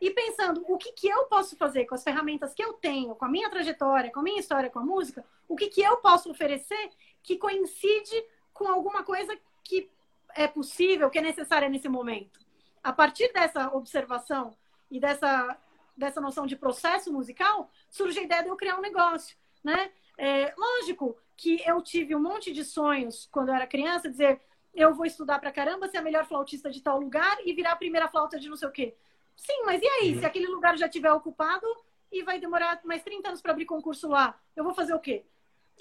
E 0.00 0.10
pensando 0.10 0.64
o 0.66 0.78
que, 0.78 0.92
que 0.92 1.08
eu 1.08 1.26
posso 1.26 1.56
fazer 1.56 1.84
com 1.84 1.94
as 1.94 2.02
ferramentas 2.02 2.54
que 2.54 2.64
eu 2.64 2.72
tenho, 2.72 3.14
com 3.14 3.24
a 3.26 3.28
minha 3.28 3.50
trajetória, 3.50 4.10
com 4.10 4.20
a 4.20 4.22
minha 4.22 4.40
história, 4.40 4.70
com 4.70 4.78
a 4.78 4.84
música, 4.84 5.24
o 5.46 5.54
que, 5.54 5.68
que 5.68 5.82
eu 5.82 5.98
posso 5.98 6.30
oferecer 6.30 6.90
que 7.22 7.36
coincide 7.36 8.24
com 8.52 8.66
alguma 8.66 9.02
coisa 9.02 9.38
que 9.62 9.90
é 10.34 10.48
possível, 10.48 11.10
que 11.10 11.18
é 11.18 11.22
necessária 11.22 11.68
nesse 11.68 11.88
momento. 11.88 12.40
A 12.82 12.92
partir 12.94 13.30
dessa 13.32 13.68
observação 13.74 14.56
e 14.90 14.98
dessa, 14.98 15.58
dessa 15.94 16.20
noção 16.20 16.46
de 16.46 16.56
processo 16.56 17.12
musical, 17.12 17.70
surge 17.90 18.18
a 18.20 18.22
ideia 18.22 18.42
de 18.42 18.48
eu 18.48 18.56
criar 18.56 18.78
um 18.78 18.82
negócio, 18.82 19.36
né? 19.62 19.92
É, 20.16 20.54
lógico 20.56 21.16
que 21.40 21.62
eu 21.66 21.80
tive 21.80 22.14
um 22.14 22.20
monte 22.20 22.52
de 22.52 22.62
sonhos 22.62 23.26
quando 23.32 23.48
eu 23.48 23.54
era 23.54 23.66
criança, 23.66 24.10
dizer 24.10 24.38
eu 24.74 24.94
vou 24.94 25.06
estudar 25.06 25.38
pra 25.38 25.50
caramba, 25.50 25.88
ser 25.88 25.96
a 25.96 26.02
melhor 26.02 26.26
flautista 26.26 26.70
de 26.70 26.80
tal 26.82 27.00
lugar 27.00 27.38
e 27.44 27.54
virar 27.54 27.72
a 27.72 27.76
primeira 27.76 28.08
flauta 28.08 28.38
de 28.38 28.48
não 28.48 28.56
sei 28.56 28.68
o 28.68 28.70
quê. 28.70 28.94
Sim, 29.34 29.62
mas 29.64 29.80
e 29.82 29.86
aí? 29.86 30.14
Uhum. 30.14 30.20
Se 30.20 30.26
aquele 30.26 30.46
lugar 30.46 30.76
já 30.76 30.88
tiver 30.88 31.10
ocupado 31.10 31.66
e 32.12 32.22
vai 32.22 32.38
demorar 32.38 32.78
mais 32.84 33.02
30 33.02 33.28
anos 33.30 33.40
para 33.40 33.52
abrir 33.52 33.64
concurso 33.64 34.06
lá, 34.06 34.38
eu 34.54 34.62
vou 34.62 34.74
fazer 34.74 34.92
o 34.94 35.00
quê? 35.00 35.24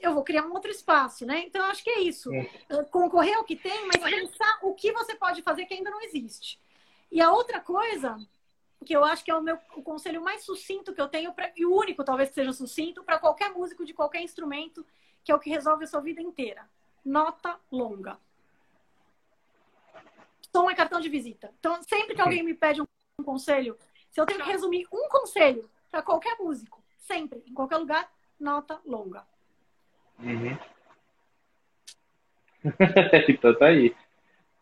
eu 0.02 0.14
vou 0.14 0.24
criar 0.24 0.46
um 0.46 0.54
outro 0.54 0.72
espaço, 0.72 1.26
né? 1.26 1.44
Então, 1.46 1.62
eu 1.62 1.70
acho 1.70 1.84
que 1.84 1.90
é 1.90 2.00
isso. 2.00 2.34
Eh, 2.34 2.84
concorrer 2.90 3.36
ao 3.36 3.44
que 3.44 3.56
tem, 3.56 3.86
mas 3.86 4.02
pensar 4.02 4.60
o 4.62 4.74
que 4.74 4.94
você 4.94 5.14
pode 5.14 5.42
fazer 5.42 5.66
que 5.66 5.74
ainda 5.74 5.90
não 5.90 6.02
existe. 6.02 6.58
E 7.12 7.22
a 7.22 7.32
outra 7.32 7.60
coisa, 7.60 8.18
que 8.86 8.96
eu 8.96 9.04
acho 9.04 9.24
que 9.24 9.32
é 9.32 9.36
o 9.36 9.42
meu 9.42 9.58
o 9.76 9.82
conselho 9.82 10.22
mais 10.22 10.44
sucinto 10.44 10.94
que 10.94 11.02
eu 11.02 11.08
tenho, 11.08 11.34
pra, 11.34 11.52
e 11.56 11.66
o 11.66 11.76
único 11.76 12.04
talvez 12.04 12.30
que 12.30 12.36
seja 12.36 12.54
sucinto, 12.54 13.04
para 13.04 13.20
qualquer 13.20 13.52
músico 13.52 13.86
de 13.86 13.94
qualquer 13.94 14.22
instrumento, 14.22 14.86
que 15.24 15.32
é 15.32 15.36
o 15.36 15.40
que 15.40 15.50
resolve 15.50 15.84
a 15.84 15.88
sua 15.88 16.02
vida 16.02 16.22
inteira. 16.22 16.68
Nota 17.04 17.58
longa. 17.72 18.18
Som 20.52 20.70
é 20.70 20.76
cartão 20.76 21.00
de 21.00 21.10
visita. 21.10 21.54
Então, 21.60 21.82
sempre 21.84 22.16
que 22.16 22.22
alguém 22.22 22.44
me 22.44 22.54
pede 22.54 22.82
um, 22.82 22.86
conselho, 23.24 23.78
se 24.10 24.20
eu 24.20 24.26
tenho 24.26 24.40
que 24.40 24.50
resumir 24.50 24.88
um 24.92 25.08
conselho 25.10 25.70
para 25.92 26.02
qualquer 26.02 26.38
músico, 26.38 26.82
sempre, 26.98 27.44
em 27.46 27.54
qualquer 27.54 27.78
lugar, 27.78 28.10
nota 28.40 28.80
longa. 28.86 29.26
Uhum. 30.20 30.58
então 33.30 33.58
tá 33.58 33.66
aí. 33.66 33.96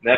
Né? 0.02 0.18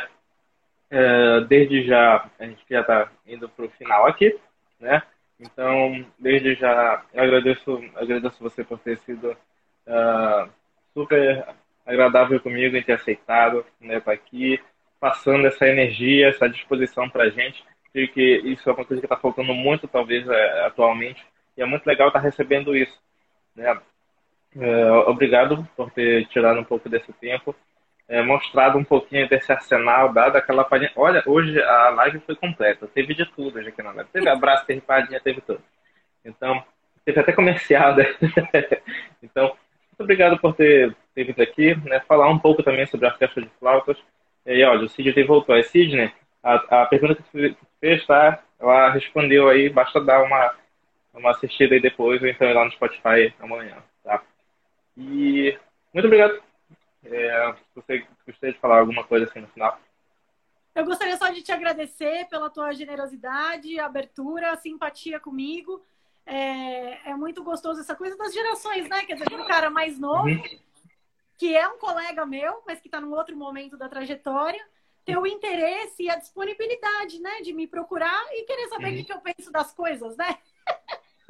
É, 0.89 1.41
desde 1.41 1.85
já, 1.85 2.29
a 2.39 2.45
gente 2.45 2.63
já 2.67 2.81
está 2.81 3.11
indo 3.27 3.47
para 3.49 3.65
o 3.65 3.69
final 3.71 4.07
aqui, 4.07 4.39
né? 4.79 5.03
Então, 5.39 6.05
desde 6.17 6.55
já, 6.55 7.05
eu 7.13 7.23
agradeço, 7.23 7.77
agradeço 7.95 8.43
você 8.43 8.63
por 8.63 8.79
ter 8.79 8.97
sido 8.99 9.35
uh, 9.89 10.49
super 10.93 11.45
agradável 11.85 12.39
comigo 12.39 12.77
em 12.77 12.83
ter 12.83 12.93
aceitado, 12.93 13.65
né, 13.81 13.97
estar 13.97 14.11
tá 14.11 14.13
aqui, 14.13 14.59
passando 14.99 15.47
essa 15.47 15.67
energia, 15.67 16.29
essa 16.29 16.47
disposição 16.47 17.09
para 17.09 17.23
a 17.23 17.29
gente, 17.29 17.63
de 17.93 18.07
que 18.07 18.37
isso 18.45 18.69
é 18.69 18.73
uma 18.73 18.85
coisa 18.85 19.01
que 19.01 19.05
está 19.05 19.17
faltando 19.17 19.53
muito, 19.53 19.87
talvez, 19.87 20.27
é, 20.27 20.65
atualmente, 20.65 21.25
e 21.57 21.61
é 21.61 21.65
muito 21.65 21.85
legal 21.85 22.09
estar 22.09 22.19
tá 22.19 22.25
recebendo 22.25 22.75
isso, 22.75 22.97
né? 23.55 23.79
É, 24.57 24.91
obrigado 25.07 25.67
por 25.75 25.91
ter 25.91 26.27
tirado 26.27 26.59
um 26.59 26.63
pouco 26.63 26.89
desse 26.89 27.11
tempo, 27.13 27.55
é, 28.07 28.21
mostrado 28.23 28.77
um 28.77 28.83
pouquinho 28.83 29.29
desse 29.29 29.51
arsenal, 29.51 30.11
dado 30.11 30.35
aquela 30.35 30.63
palhinha. 30.63 30.91
Olha, 30.95 31.21
hoje 31.25 31.61
a 31.61 31.89
live 31.89 32.19
foi 32.21 32.35
completa, 32.35 32.87
teve 32.87 33.13
de 33.13 33.25
tudo 33.33 33.59
aqui 33.59 33.83
na 33.83 33.91
live. 33.91 34.09
Teve 34.11 34.27
abraço, 34.27 34.65
teve 34.65 34.81
palhinha, 34.81 35.19
teve 35.19 35.41
tudo. 35.41 35.61
Então, 36.25 36.63
teve 37.05 37.19
até 37.19 37.31
comercial, 37.31 37.95
né? 37.95 38.05
então, 39.21 39.55
obrigado 40.03 40.39
por 40.39 40.55
ter, 40.55 40.95
ter 41.13 41.23
vindo 41.23 41.41
aqui, 41.41 41.75
né? 41.87 41.99
Falar 42.01 42.29
um 42.29 42.39
pouco 42.39 42.63
também 42.63 42.85
sobre 42.85 43.07
a 43.07 43.13
festa 43.13 43.41
de 43.41 43.49
flautas. 43.59 43.97
E 44.45 44.63
olha, 44.63 44.85
o 44.85 44.89
Sidney 44.89 45.25
voltou. 45.25 45.55
É 45.55 45.63
Sidney, 45.63 46.11
a, 46.43 46.83
a 46.83 46.85
pergunta 46.85 47.15
que 47.15 47.23
você 47.23 47.55
fez, 47.79 48.05
tá? 48.05 48.43
Ela 48.59 48.89
respondeu 48.89 49.47
aí, 49.47 49.69
basta 49.69 50.01
dar 50.01 50.23
uma, 50.23 50.55
uma 51.13 51.31
assistida 51.31 51.75
aí 51.75 51.81
depois, 51.81 52.21
ou 52.21 52.27
então 52.27 52.49
ir 52.49 52.53
lá 52.53 52.65
no 52.65 52.71
Spotify 52.71 53.33
amanhã, 53.39 53.77
tá? 54.03 54.21
E 54.97 55.57
muito 55.93 56.05
obrigado. 56.05 56.41
É, 57.05 57.53
você 57.75 58.05
gostaria 58.27 58.53
de 58.53 58.59
falar 58.59 58.79
alguma 58.79 59.03
coisa 59.03 59.25
assim 59.25 59.39
no 59.39 59.47
final? 59.47 59.79
eu 60.79 60.85
gostaria 60.85 61.17
só 61.17 61.29
de 61.29 61.41
te 61.41 61.51
agradecer 61.51 62.25
pela 62.29 62.49
tua 62.49 62.71
generosidade, 62.71 63.79
abertura, 63.79 64.55
simpatia 64.55 65.19
comigo. 65.19 65.83
É, 66.29 67.09
é 67.09 67.15
muito 67.15 67.43
gostoso 67.43 67.81
essa 67.81 67.95
coisa 67.95 68.15
das 68.15 68.31
gerações, 68.31 68.87
né? 68.87 69.03
Quer 69.03 69.15
dizer, 69.15 69.33
um 69.33 69.47
cara 69.47 69.71
mais 69.71 69.97
novo, 69.97 70.27
uhum. 70.27 70.59
que 71.37 71.57
é 71.57 71.67
um 71.67 71.79
colega 71.79 72.23
meu, 72.23 72.61
mas 72.67 72.79
que 72.79 72.87
está 72.87 73.01
num 73.01 73.13
outro 73.13 73.35
momento 73.35 73.75
da 73.75 73.89
trajetória, 73.89 74.63
ter 75.03 75.17
o 75.17 75.25
interesse 75.25 76.03
e 76.03 76.09
a 76.09 76.15
disponibilidade, 76.15 77.19
né? 77.19 77.41
De 77.41 77.51
me 77.51 77.65
procurar 77.65 78.27
e 78.31 78.43
querer 78.43 78.67
saber 78.67 78.93
uhum. 78.93 79.01
o 79.01 79.05
que 79.05 79.13
eu 79.13 79.21
penso 79.21 79.51
das 79.51 79.73
coisas, 79.73 80.15
né? 80.17 80.37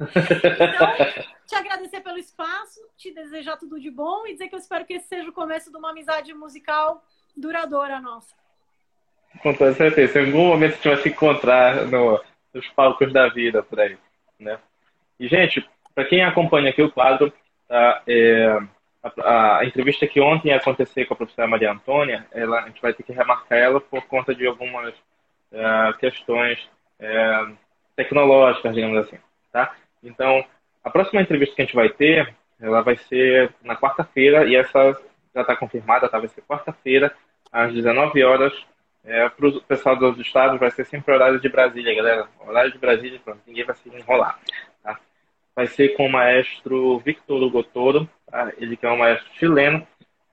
então, 0.00 1.16
te 1.46 1.54
agradecer 1.54 2.00
pelo 2.02 2.18
espaço, 2.18 2.80
te 2.96 3.10
desejar 3.10 3.56
tudo 3.56 3.80
de 3.80 3.90
bom 3.90 4.26
e 4.26 4.32
dizer 4.32 4.48
que 4.48 4.54
eu 4.54 4.58
espero 4.58 4.84
que 4.84 4.94
esse 4.94 5.08
seja 5.08 5.30
o 5.30 5.32
começo 5.32 5.70
de 5.70 5.78
uma 5.78 5.90
amizade 5.90 6.32
musical 6.34 7.02
duradoura 7.34 8.00
nossa. 8.00 8.34
Com 9.42 9.54
toda 9.54 9.72
certeza. 9.72 10.20
Em 10.20 10.26
algum 10.26 10.48
momento 10.48 10.72
a 10.72 10.76
gente 10.76 10.88
vai 10.88 11.02
se 11.02 11.08
encontrar 11.08 11.86
no, 11.86 12.22
nos 12.52 12.68
palcos 12.68 13.10
da 13.12 13.28
vida 13.28 13.62
por 13.62 13.80
aí, 13.80 13.96
né? 14.38 14.58
E, 15.20 15.28
gente, 15.28 15.68
para 15.94 16.06
quem 16.06 16.24
acompanha 16.24 16.70
aqui 16.70 16.82
o 16.82 16.90
quadro, 16.90 17.30
tá, 17.68 18.02
é, 18.08 18.58
a, 19.02 19.58
a, 19.58 19.64
entrevista 19.66 20.06
que 20.06 20.18
ontem 20.18 20.48
ia 20.48 20.56
acontecer 20.56 21.04
com 21.04 21.12
a 21.12 21.16
professora 21.16 21.46
Maria 21.46 21.70
Antônia, 21.70 22.26
ela, 22.32 22.60
a 22.60 22.68
gente 22.68 22.80
vai 22.80 22.94
ter 22.94 23.02
que 23.02 23.12
remarcar 23.12 23.58
ela 23.58 23.80
por 23.82 24.06
conta 24.06 24.34
de 24.34 24.46
algumas 24.46 24.94
é, 25.52 25.92
questões 26.00 26.58
é, 26.98 27.46
tecnológicas, 27.94 28.74
digamos 28.74 28.96
assim, 28.96 29.18
tá? 29.52 29.74
Então, 30.02 30.42
a 30.82 30.88
próxima 30.88 31.20
entrevista 31.20 31.54
que 31.54 31.60
a 31.60 31.64
gente 31.66 31.76
vai 31.76 31.90
ter, 31.90 32.34
ela 32.58 32.80
vai 32.80 32.96
ser 32.96 33.52
na 33.62 33.76
quarta-feira, 33.76 34.46
e 34.46 34.56
essa 34.56 34.98
já 35.34 35.42
está 35.42 35.54
confirmada, 35.54 36.08
tá? 36.08 36.18
Vai 36.18 36.28
ser 36.28 36.40
quarta-feira, 36.42 37.14
às 37.52 37.74
19 37.74 38.24
horas, 38.24 38.54
é, 39.04 39.28
para 39.28 39.48
o 39.48 39.60
pessoal 39.62 39.96
dos 39.96 40.18
estados 40.18 40.58
vai 40.58 40.70
ser 40.70 40.86
sempre 40.86 41.14
horário 41.14 41.40
de 41.40 41.48
Brasília, 41.48 41.94
galera. 41.94 42.26
Horário 42.46 42.72
de 42.72 42.78
Brasília, 42.78 43.20
pronto, 43.22 43.40
ninguém 43.46 43.64
vai 43.64 43.76
se 43.76 43.88
enrolar 43.88 44.38
vai 45.54 45.66
ser 45.66 45.90
com 45.90 46.06
o 46.06 46.12
maestro 46.12 46.98
Victor 47.00 47.42
Hugo 47.42 47.62
Toro, 47.62 48.08
tá? 48.26 48.52
ele 48.58 48.76
que 48.76 48.86
é 48.86 48.90
um 48.90 48.98
maestro 48.98 49.28
chileno. 49.34 49.86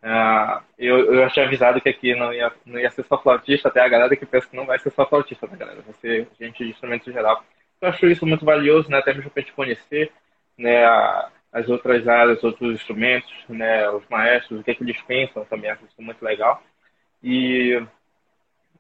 Uh, 0.04 0.64
eu, 0.78 1.14
eu 1.14 1.24
achei 1.24 1.44
avisado 1.44 1.82
que 1.82 1.90
aqui 1.90 2.16
não 2.16 2.32
ia, 2.32 2.52
não 2.66 2.80
ia 2.80 2.90
ser 2.92 3.04
só 3.06 3.22
flautista, 3.22 3.68
até 3.68 3.82
a 3.82 3.90
galera 3.90 4.16
que 4.16 4.26
pensa 4.26 4.48
que 4.48 4.56
não 4.56 4.66
vai 4.66 4.80
ser 4.80 4.92
só 4.92 5.06
flautista, 5.06 5.48
né, 5.48 5.58
galera? 5.58 5.82
Vai 5.82 5.94
ser 5.96 6.28
gente 6.40 6.64
de 6.64 6.70
instrumentos 6.70 7.08
em 7.08 7.14
geral. 7.14 7.44
Eu 7.82 7.90
acho 7.90 8.06
isso 8.08 8.26
muito 8.26 8.46
valioso, 8.46 8.90
né, 8.90 8.98
até 9.00 9.14
mesmo 9.14 9.30
para 9.30 9.42
a 9.42 9.44
gente 9.44 9.56
conhecer 9.56 10.12
né, 10.58 10.86
as 11.52 11.68
outras 11.70 12.08
áreas, 12.08 12.44
outros 12.44 12.76
instrumentos, 12.76 13.32
né, 13.50 13.90
os 13.90 14.04
maestros, 14.10 14.60
o 14.60 14.64
que, 14.64 14.72
é 14.72 14.76
que 14.76 14.84
eles 14.84 15.02
pensam 15.02 15.46
também, 15.46 15.70
acho 15.70 15.86
isso 15.86 16.02
muito 16.02 16.24
legal. 16.24 16.62
E 17.24 17.82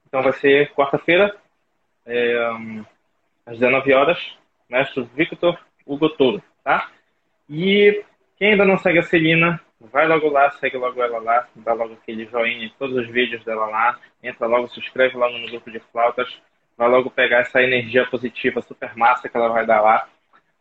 então 0.07 0.21
vai 0.23 0.33
ser 0.33 0.71
quarta-feira, 0.73 1.35
é, 2.05 2.37
às 3.45 3.59
19 3.59 3.93
horas, 3.93 4.37
maestro 4.69 5.03
Victor 5.13 5.59
Hugo 5.87 6.09
Toro, 6.09 6.41
tá? 6.63 6.91
E 7.49 8.03
quem 8.37 8.51
ainda 8.51 8.65
não 8.65 8.77
segue 8.77 8.99
a 8.99 9.03
Celina, 9.03 9.59
vai 9.79 10.07
logo 10.07 10.29
lá, 10.29 10.51
segue 10.51 10.77
logo 10.77 11.01
ela 11.01 11.19
lá, 11.19 11.47
dá 11.55 11.73
logo 11.73 11.93
aquele 11.93 12.25
joinha 12.25 12.65
em 12.65 12.73
todos 12.77 12.95
os 12.95 13.07
vídeos 13.07 13.43
dela 13.43 13.65
lá, 13.67 13.99
entra 14.21 14.47
logo, 14.47 14.67
se 14.69 14.79
inscreve 14.79 15.17
logo 15.17 15.37
no 15.37 15.47
grupo 15.47 15.71
de 15.71 15.79
flautas, 15.79 16.39
vai 16.77 16.89
logo 16.89 17.09
pegar 17.09 17.39
essa 17.39 17.61
energia 17.61 18.05
positiva 18.05 18.61
super 18.61 18.95
massa 18.95 19.29
que 19.29 19.37
ela 19.37 19.49
vai 19.49 19.65
dar 19.65 19.81
lá, 19.81 20.07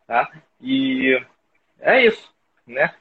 tá? 0.07 0.31
E 0.61 1.21
é 1.79 2.05
isso, 2.05 2.33
né? 2.65 2.93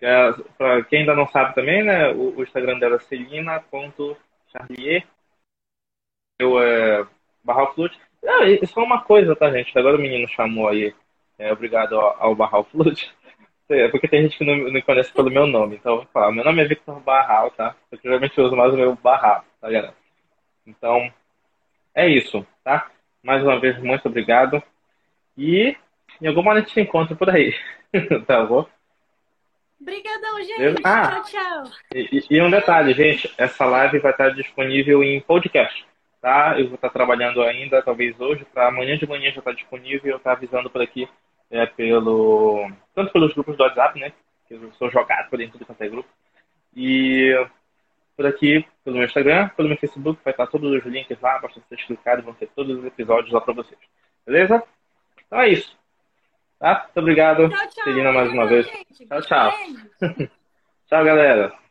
É, 0.00 0.32
Para 0.58 0.84
quem 0.84 1.00
ainda 1.00 1.14
não 1.14 1.26
sabe 1.26 1.54
também, 1.54 1.82
né, 1.82 2.10
o, 2.12 2.42
Instagram 2.42 2.78
dela 2.78 2.96
é 2.96 3.00
celina.charlier, 3.00 5.06
eu 6.38 6.60
é 6.60 7.06
barra 7.42 7.66
flute. 7.68 7.98
Ah, 8.24 8.44
isso 8.44 8.78
é 8.78 8.82
uma 8.82 9.02
coisa, 9.02 9.34
tá, 9.36 9.50
gente? 9.50 9.76
Agora 9.78 9.96
o 9.96 10.00
menino 10.00 10.28
chamou 10.28 10.68
aí 10.68 10.94
é, 11.38 11.52
obrigado 11.52 11.98
ao, 11.98 12.22
ao 12.22 12.34
Barral 12.34 12.64
Flute. 12.64 13.12
É 13.68 13.88
porque 13.88 14.06
tem 14.06 14.22
gente 14.22 14.38
que 14.38 14.44
não 14.44 14.54
me 14.70 14.80
conhece 14.80 15.12
pelo 15.12 15.28
meu 15.28 15.44
nome, 15.44 15.74
então 15.74 15.94
eu 15.94 15.98
vou 15.98 16.06
falar. 16.12 16.30
Meu 16.30 16.44
nome 16.44 16.62
é 16.62 16.68
Victor 16.68 17.00
Barral, 17.00 17.50
tá? 17.50 17.74
Eu 17.90 17.98
geralmente 18.00 18.40
uso 18.40 18.54
mais 18.54 18.72
o 18.72 18.76
meu 18.76 18.94
Barral, 18.94 19.44
tá 19.60 19.66
ligado? 19.66 19.92
Então, 20.64 21.12
é 21.92 22.08
isso, 22.08 22.46
tá? 22.62 22.88
Mais 23.24 23.42
uma 23.42 23.58
vez, 23.58 23.76
muito 23.82 24.06
obrigado. 24.06 24.62
E 25.36 25.76
em 26.22 26.28
algum 26.28 26.44
momento 26.44 26.58
a 26.58 26.60
gente 26.60 26.74
se 26.74 26.80
encontra 26.80 27.16
por 27.16 27.28
aí, 27.28 27.52
tá 28.24 28.44
bom? 28.44 28.68
Obrigadão, 29.80 30.42
gente. 30.44 30.82
Ah, 30.84 31.20
tchau, 31.20 31.24
tchau. 31.24 31.72
E, 31.92 32.24
e, 32.30 32.40
um 32.40 32.50
detalhe, 32.50 32.94
gente, 32.94 33.34
essa 33.36 33.66
live 33.66 33.98
vai 33.98 34.12
estar 34.12 34.30
disponível 34.30 35.02
em 35.02 35.20
podcast 35.20 35.84
tá? 36.26 36.58
Eu 36.58 36.66
vou 36.66 36.74
estar 36.74 36.90
trabalhando 36.90 37.40
ainda, 37.40 37.80
talvez 37.80 38.18
hoje, 38.20 38.44
para 38.52 38.66
amanhã 38.66 38.98
de 38.98 39.06
manhã 39.06 39.30
já 39.30 39.38
estar 39.38 39.42
tá 39.42 39.52
disponível. 39.52 40.10
Eu 40.10 40.16
estar 40.16 40.32
avisando 40.32 40.68
por 40.68 40.82
aqui, 40.82 41.08
é, 41.48 41.64
pelo, 41.66 42.68
tanto 42.92 43.12
pelos 43.12 43.32
grupos 43.32 43.56
do 43.56 43.62
WhatsApp, 43.62 44.00
né? 44.00 44.12
Que 44.48 44.54
eu 44.54 44.72
sou 44.72 44.90
jogado 44.90 45.30
por 45.30 45.38
dentro 45.38 45.56
do 45.56 45.64
quanto 45.64 45.80
é 45.82 45.88
grupo. 45.88 46.08
E 46.74 47.32
por 48.16 48.26
aqui, 48.26 48.66
pelo 48.82 48.96
meu 48.96 49.06
Instagram, 49.06 49.50
pelo 49.50 49.68
meu 49.68 49.78
Facebook, 49.78 50.18
vai 50.24 50.32
estar 50.32 50.48
todos 50.48 50.72
os 50.72 50.84
links 50.84 51.20
lá, 51.20 51.38
basta 51.38 51.60
vocês 51.60 51.84
clicarem, 51.84 52.24
vão 52.24 52.34
ter 52.34 52.48
todos 52.48 52.76
os 52.76 52.84
episódios 52.84 53.32
lá 53.32 53.40
para 53.40 53.54
vocês. 53.54 53.78
Beleza? 54.26 54.60
Então 55.24 55.40
é 55.40 55.50
isso. 55.50 55.78
Tá? 56.58 56.86
Muito 56.86 57.00
obrigado, 57.00 57.48
tchau. 57.48 58.12
mais 58.12 58.32
uma 58.32 58.46
vez. 58.46 58.66
Gente. 58.66 59.06
Tchau, 59.06 59.22
tchau. 59.22 59.52
tchau, 60.88 61.04
galera. 61.04 61.65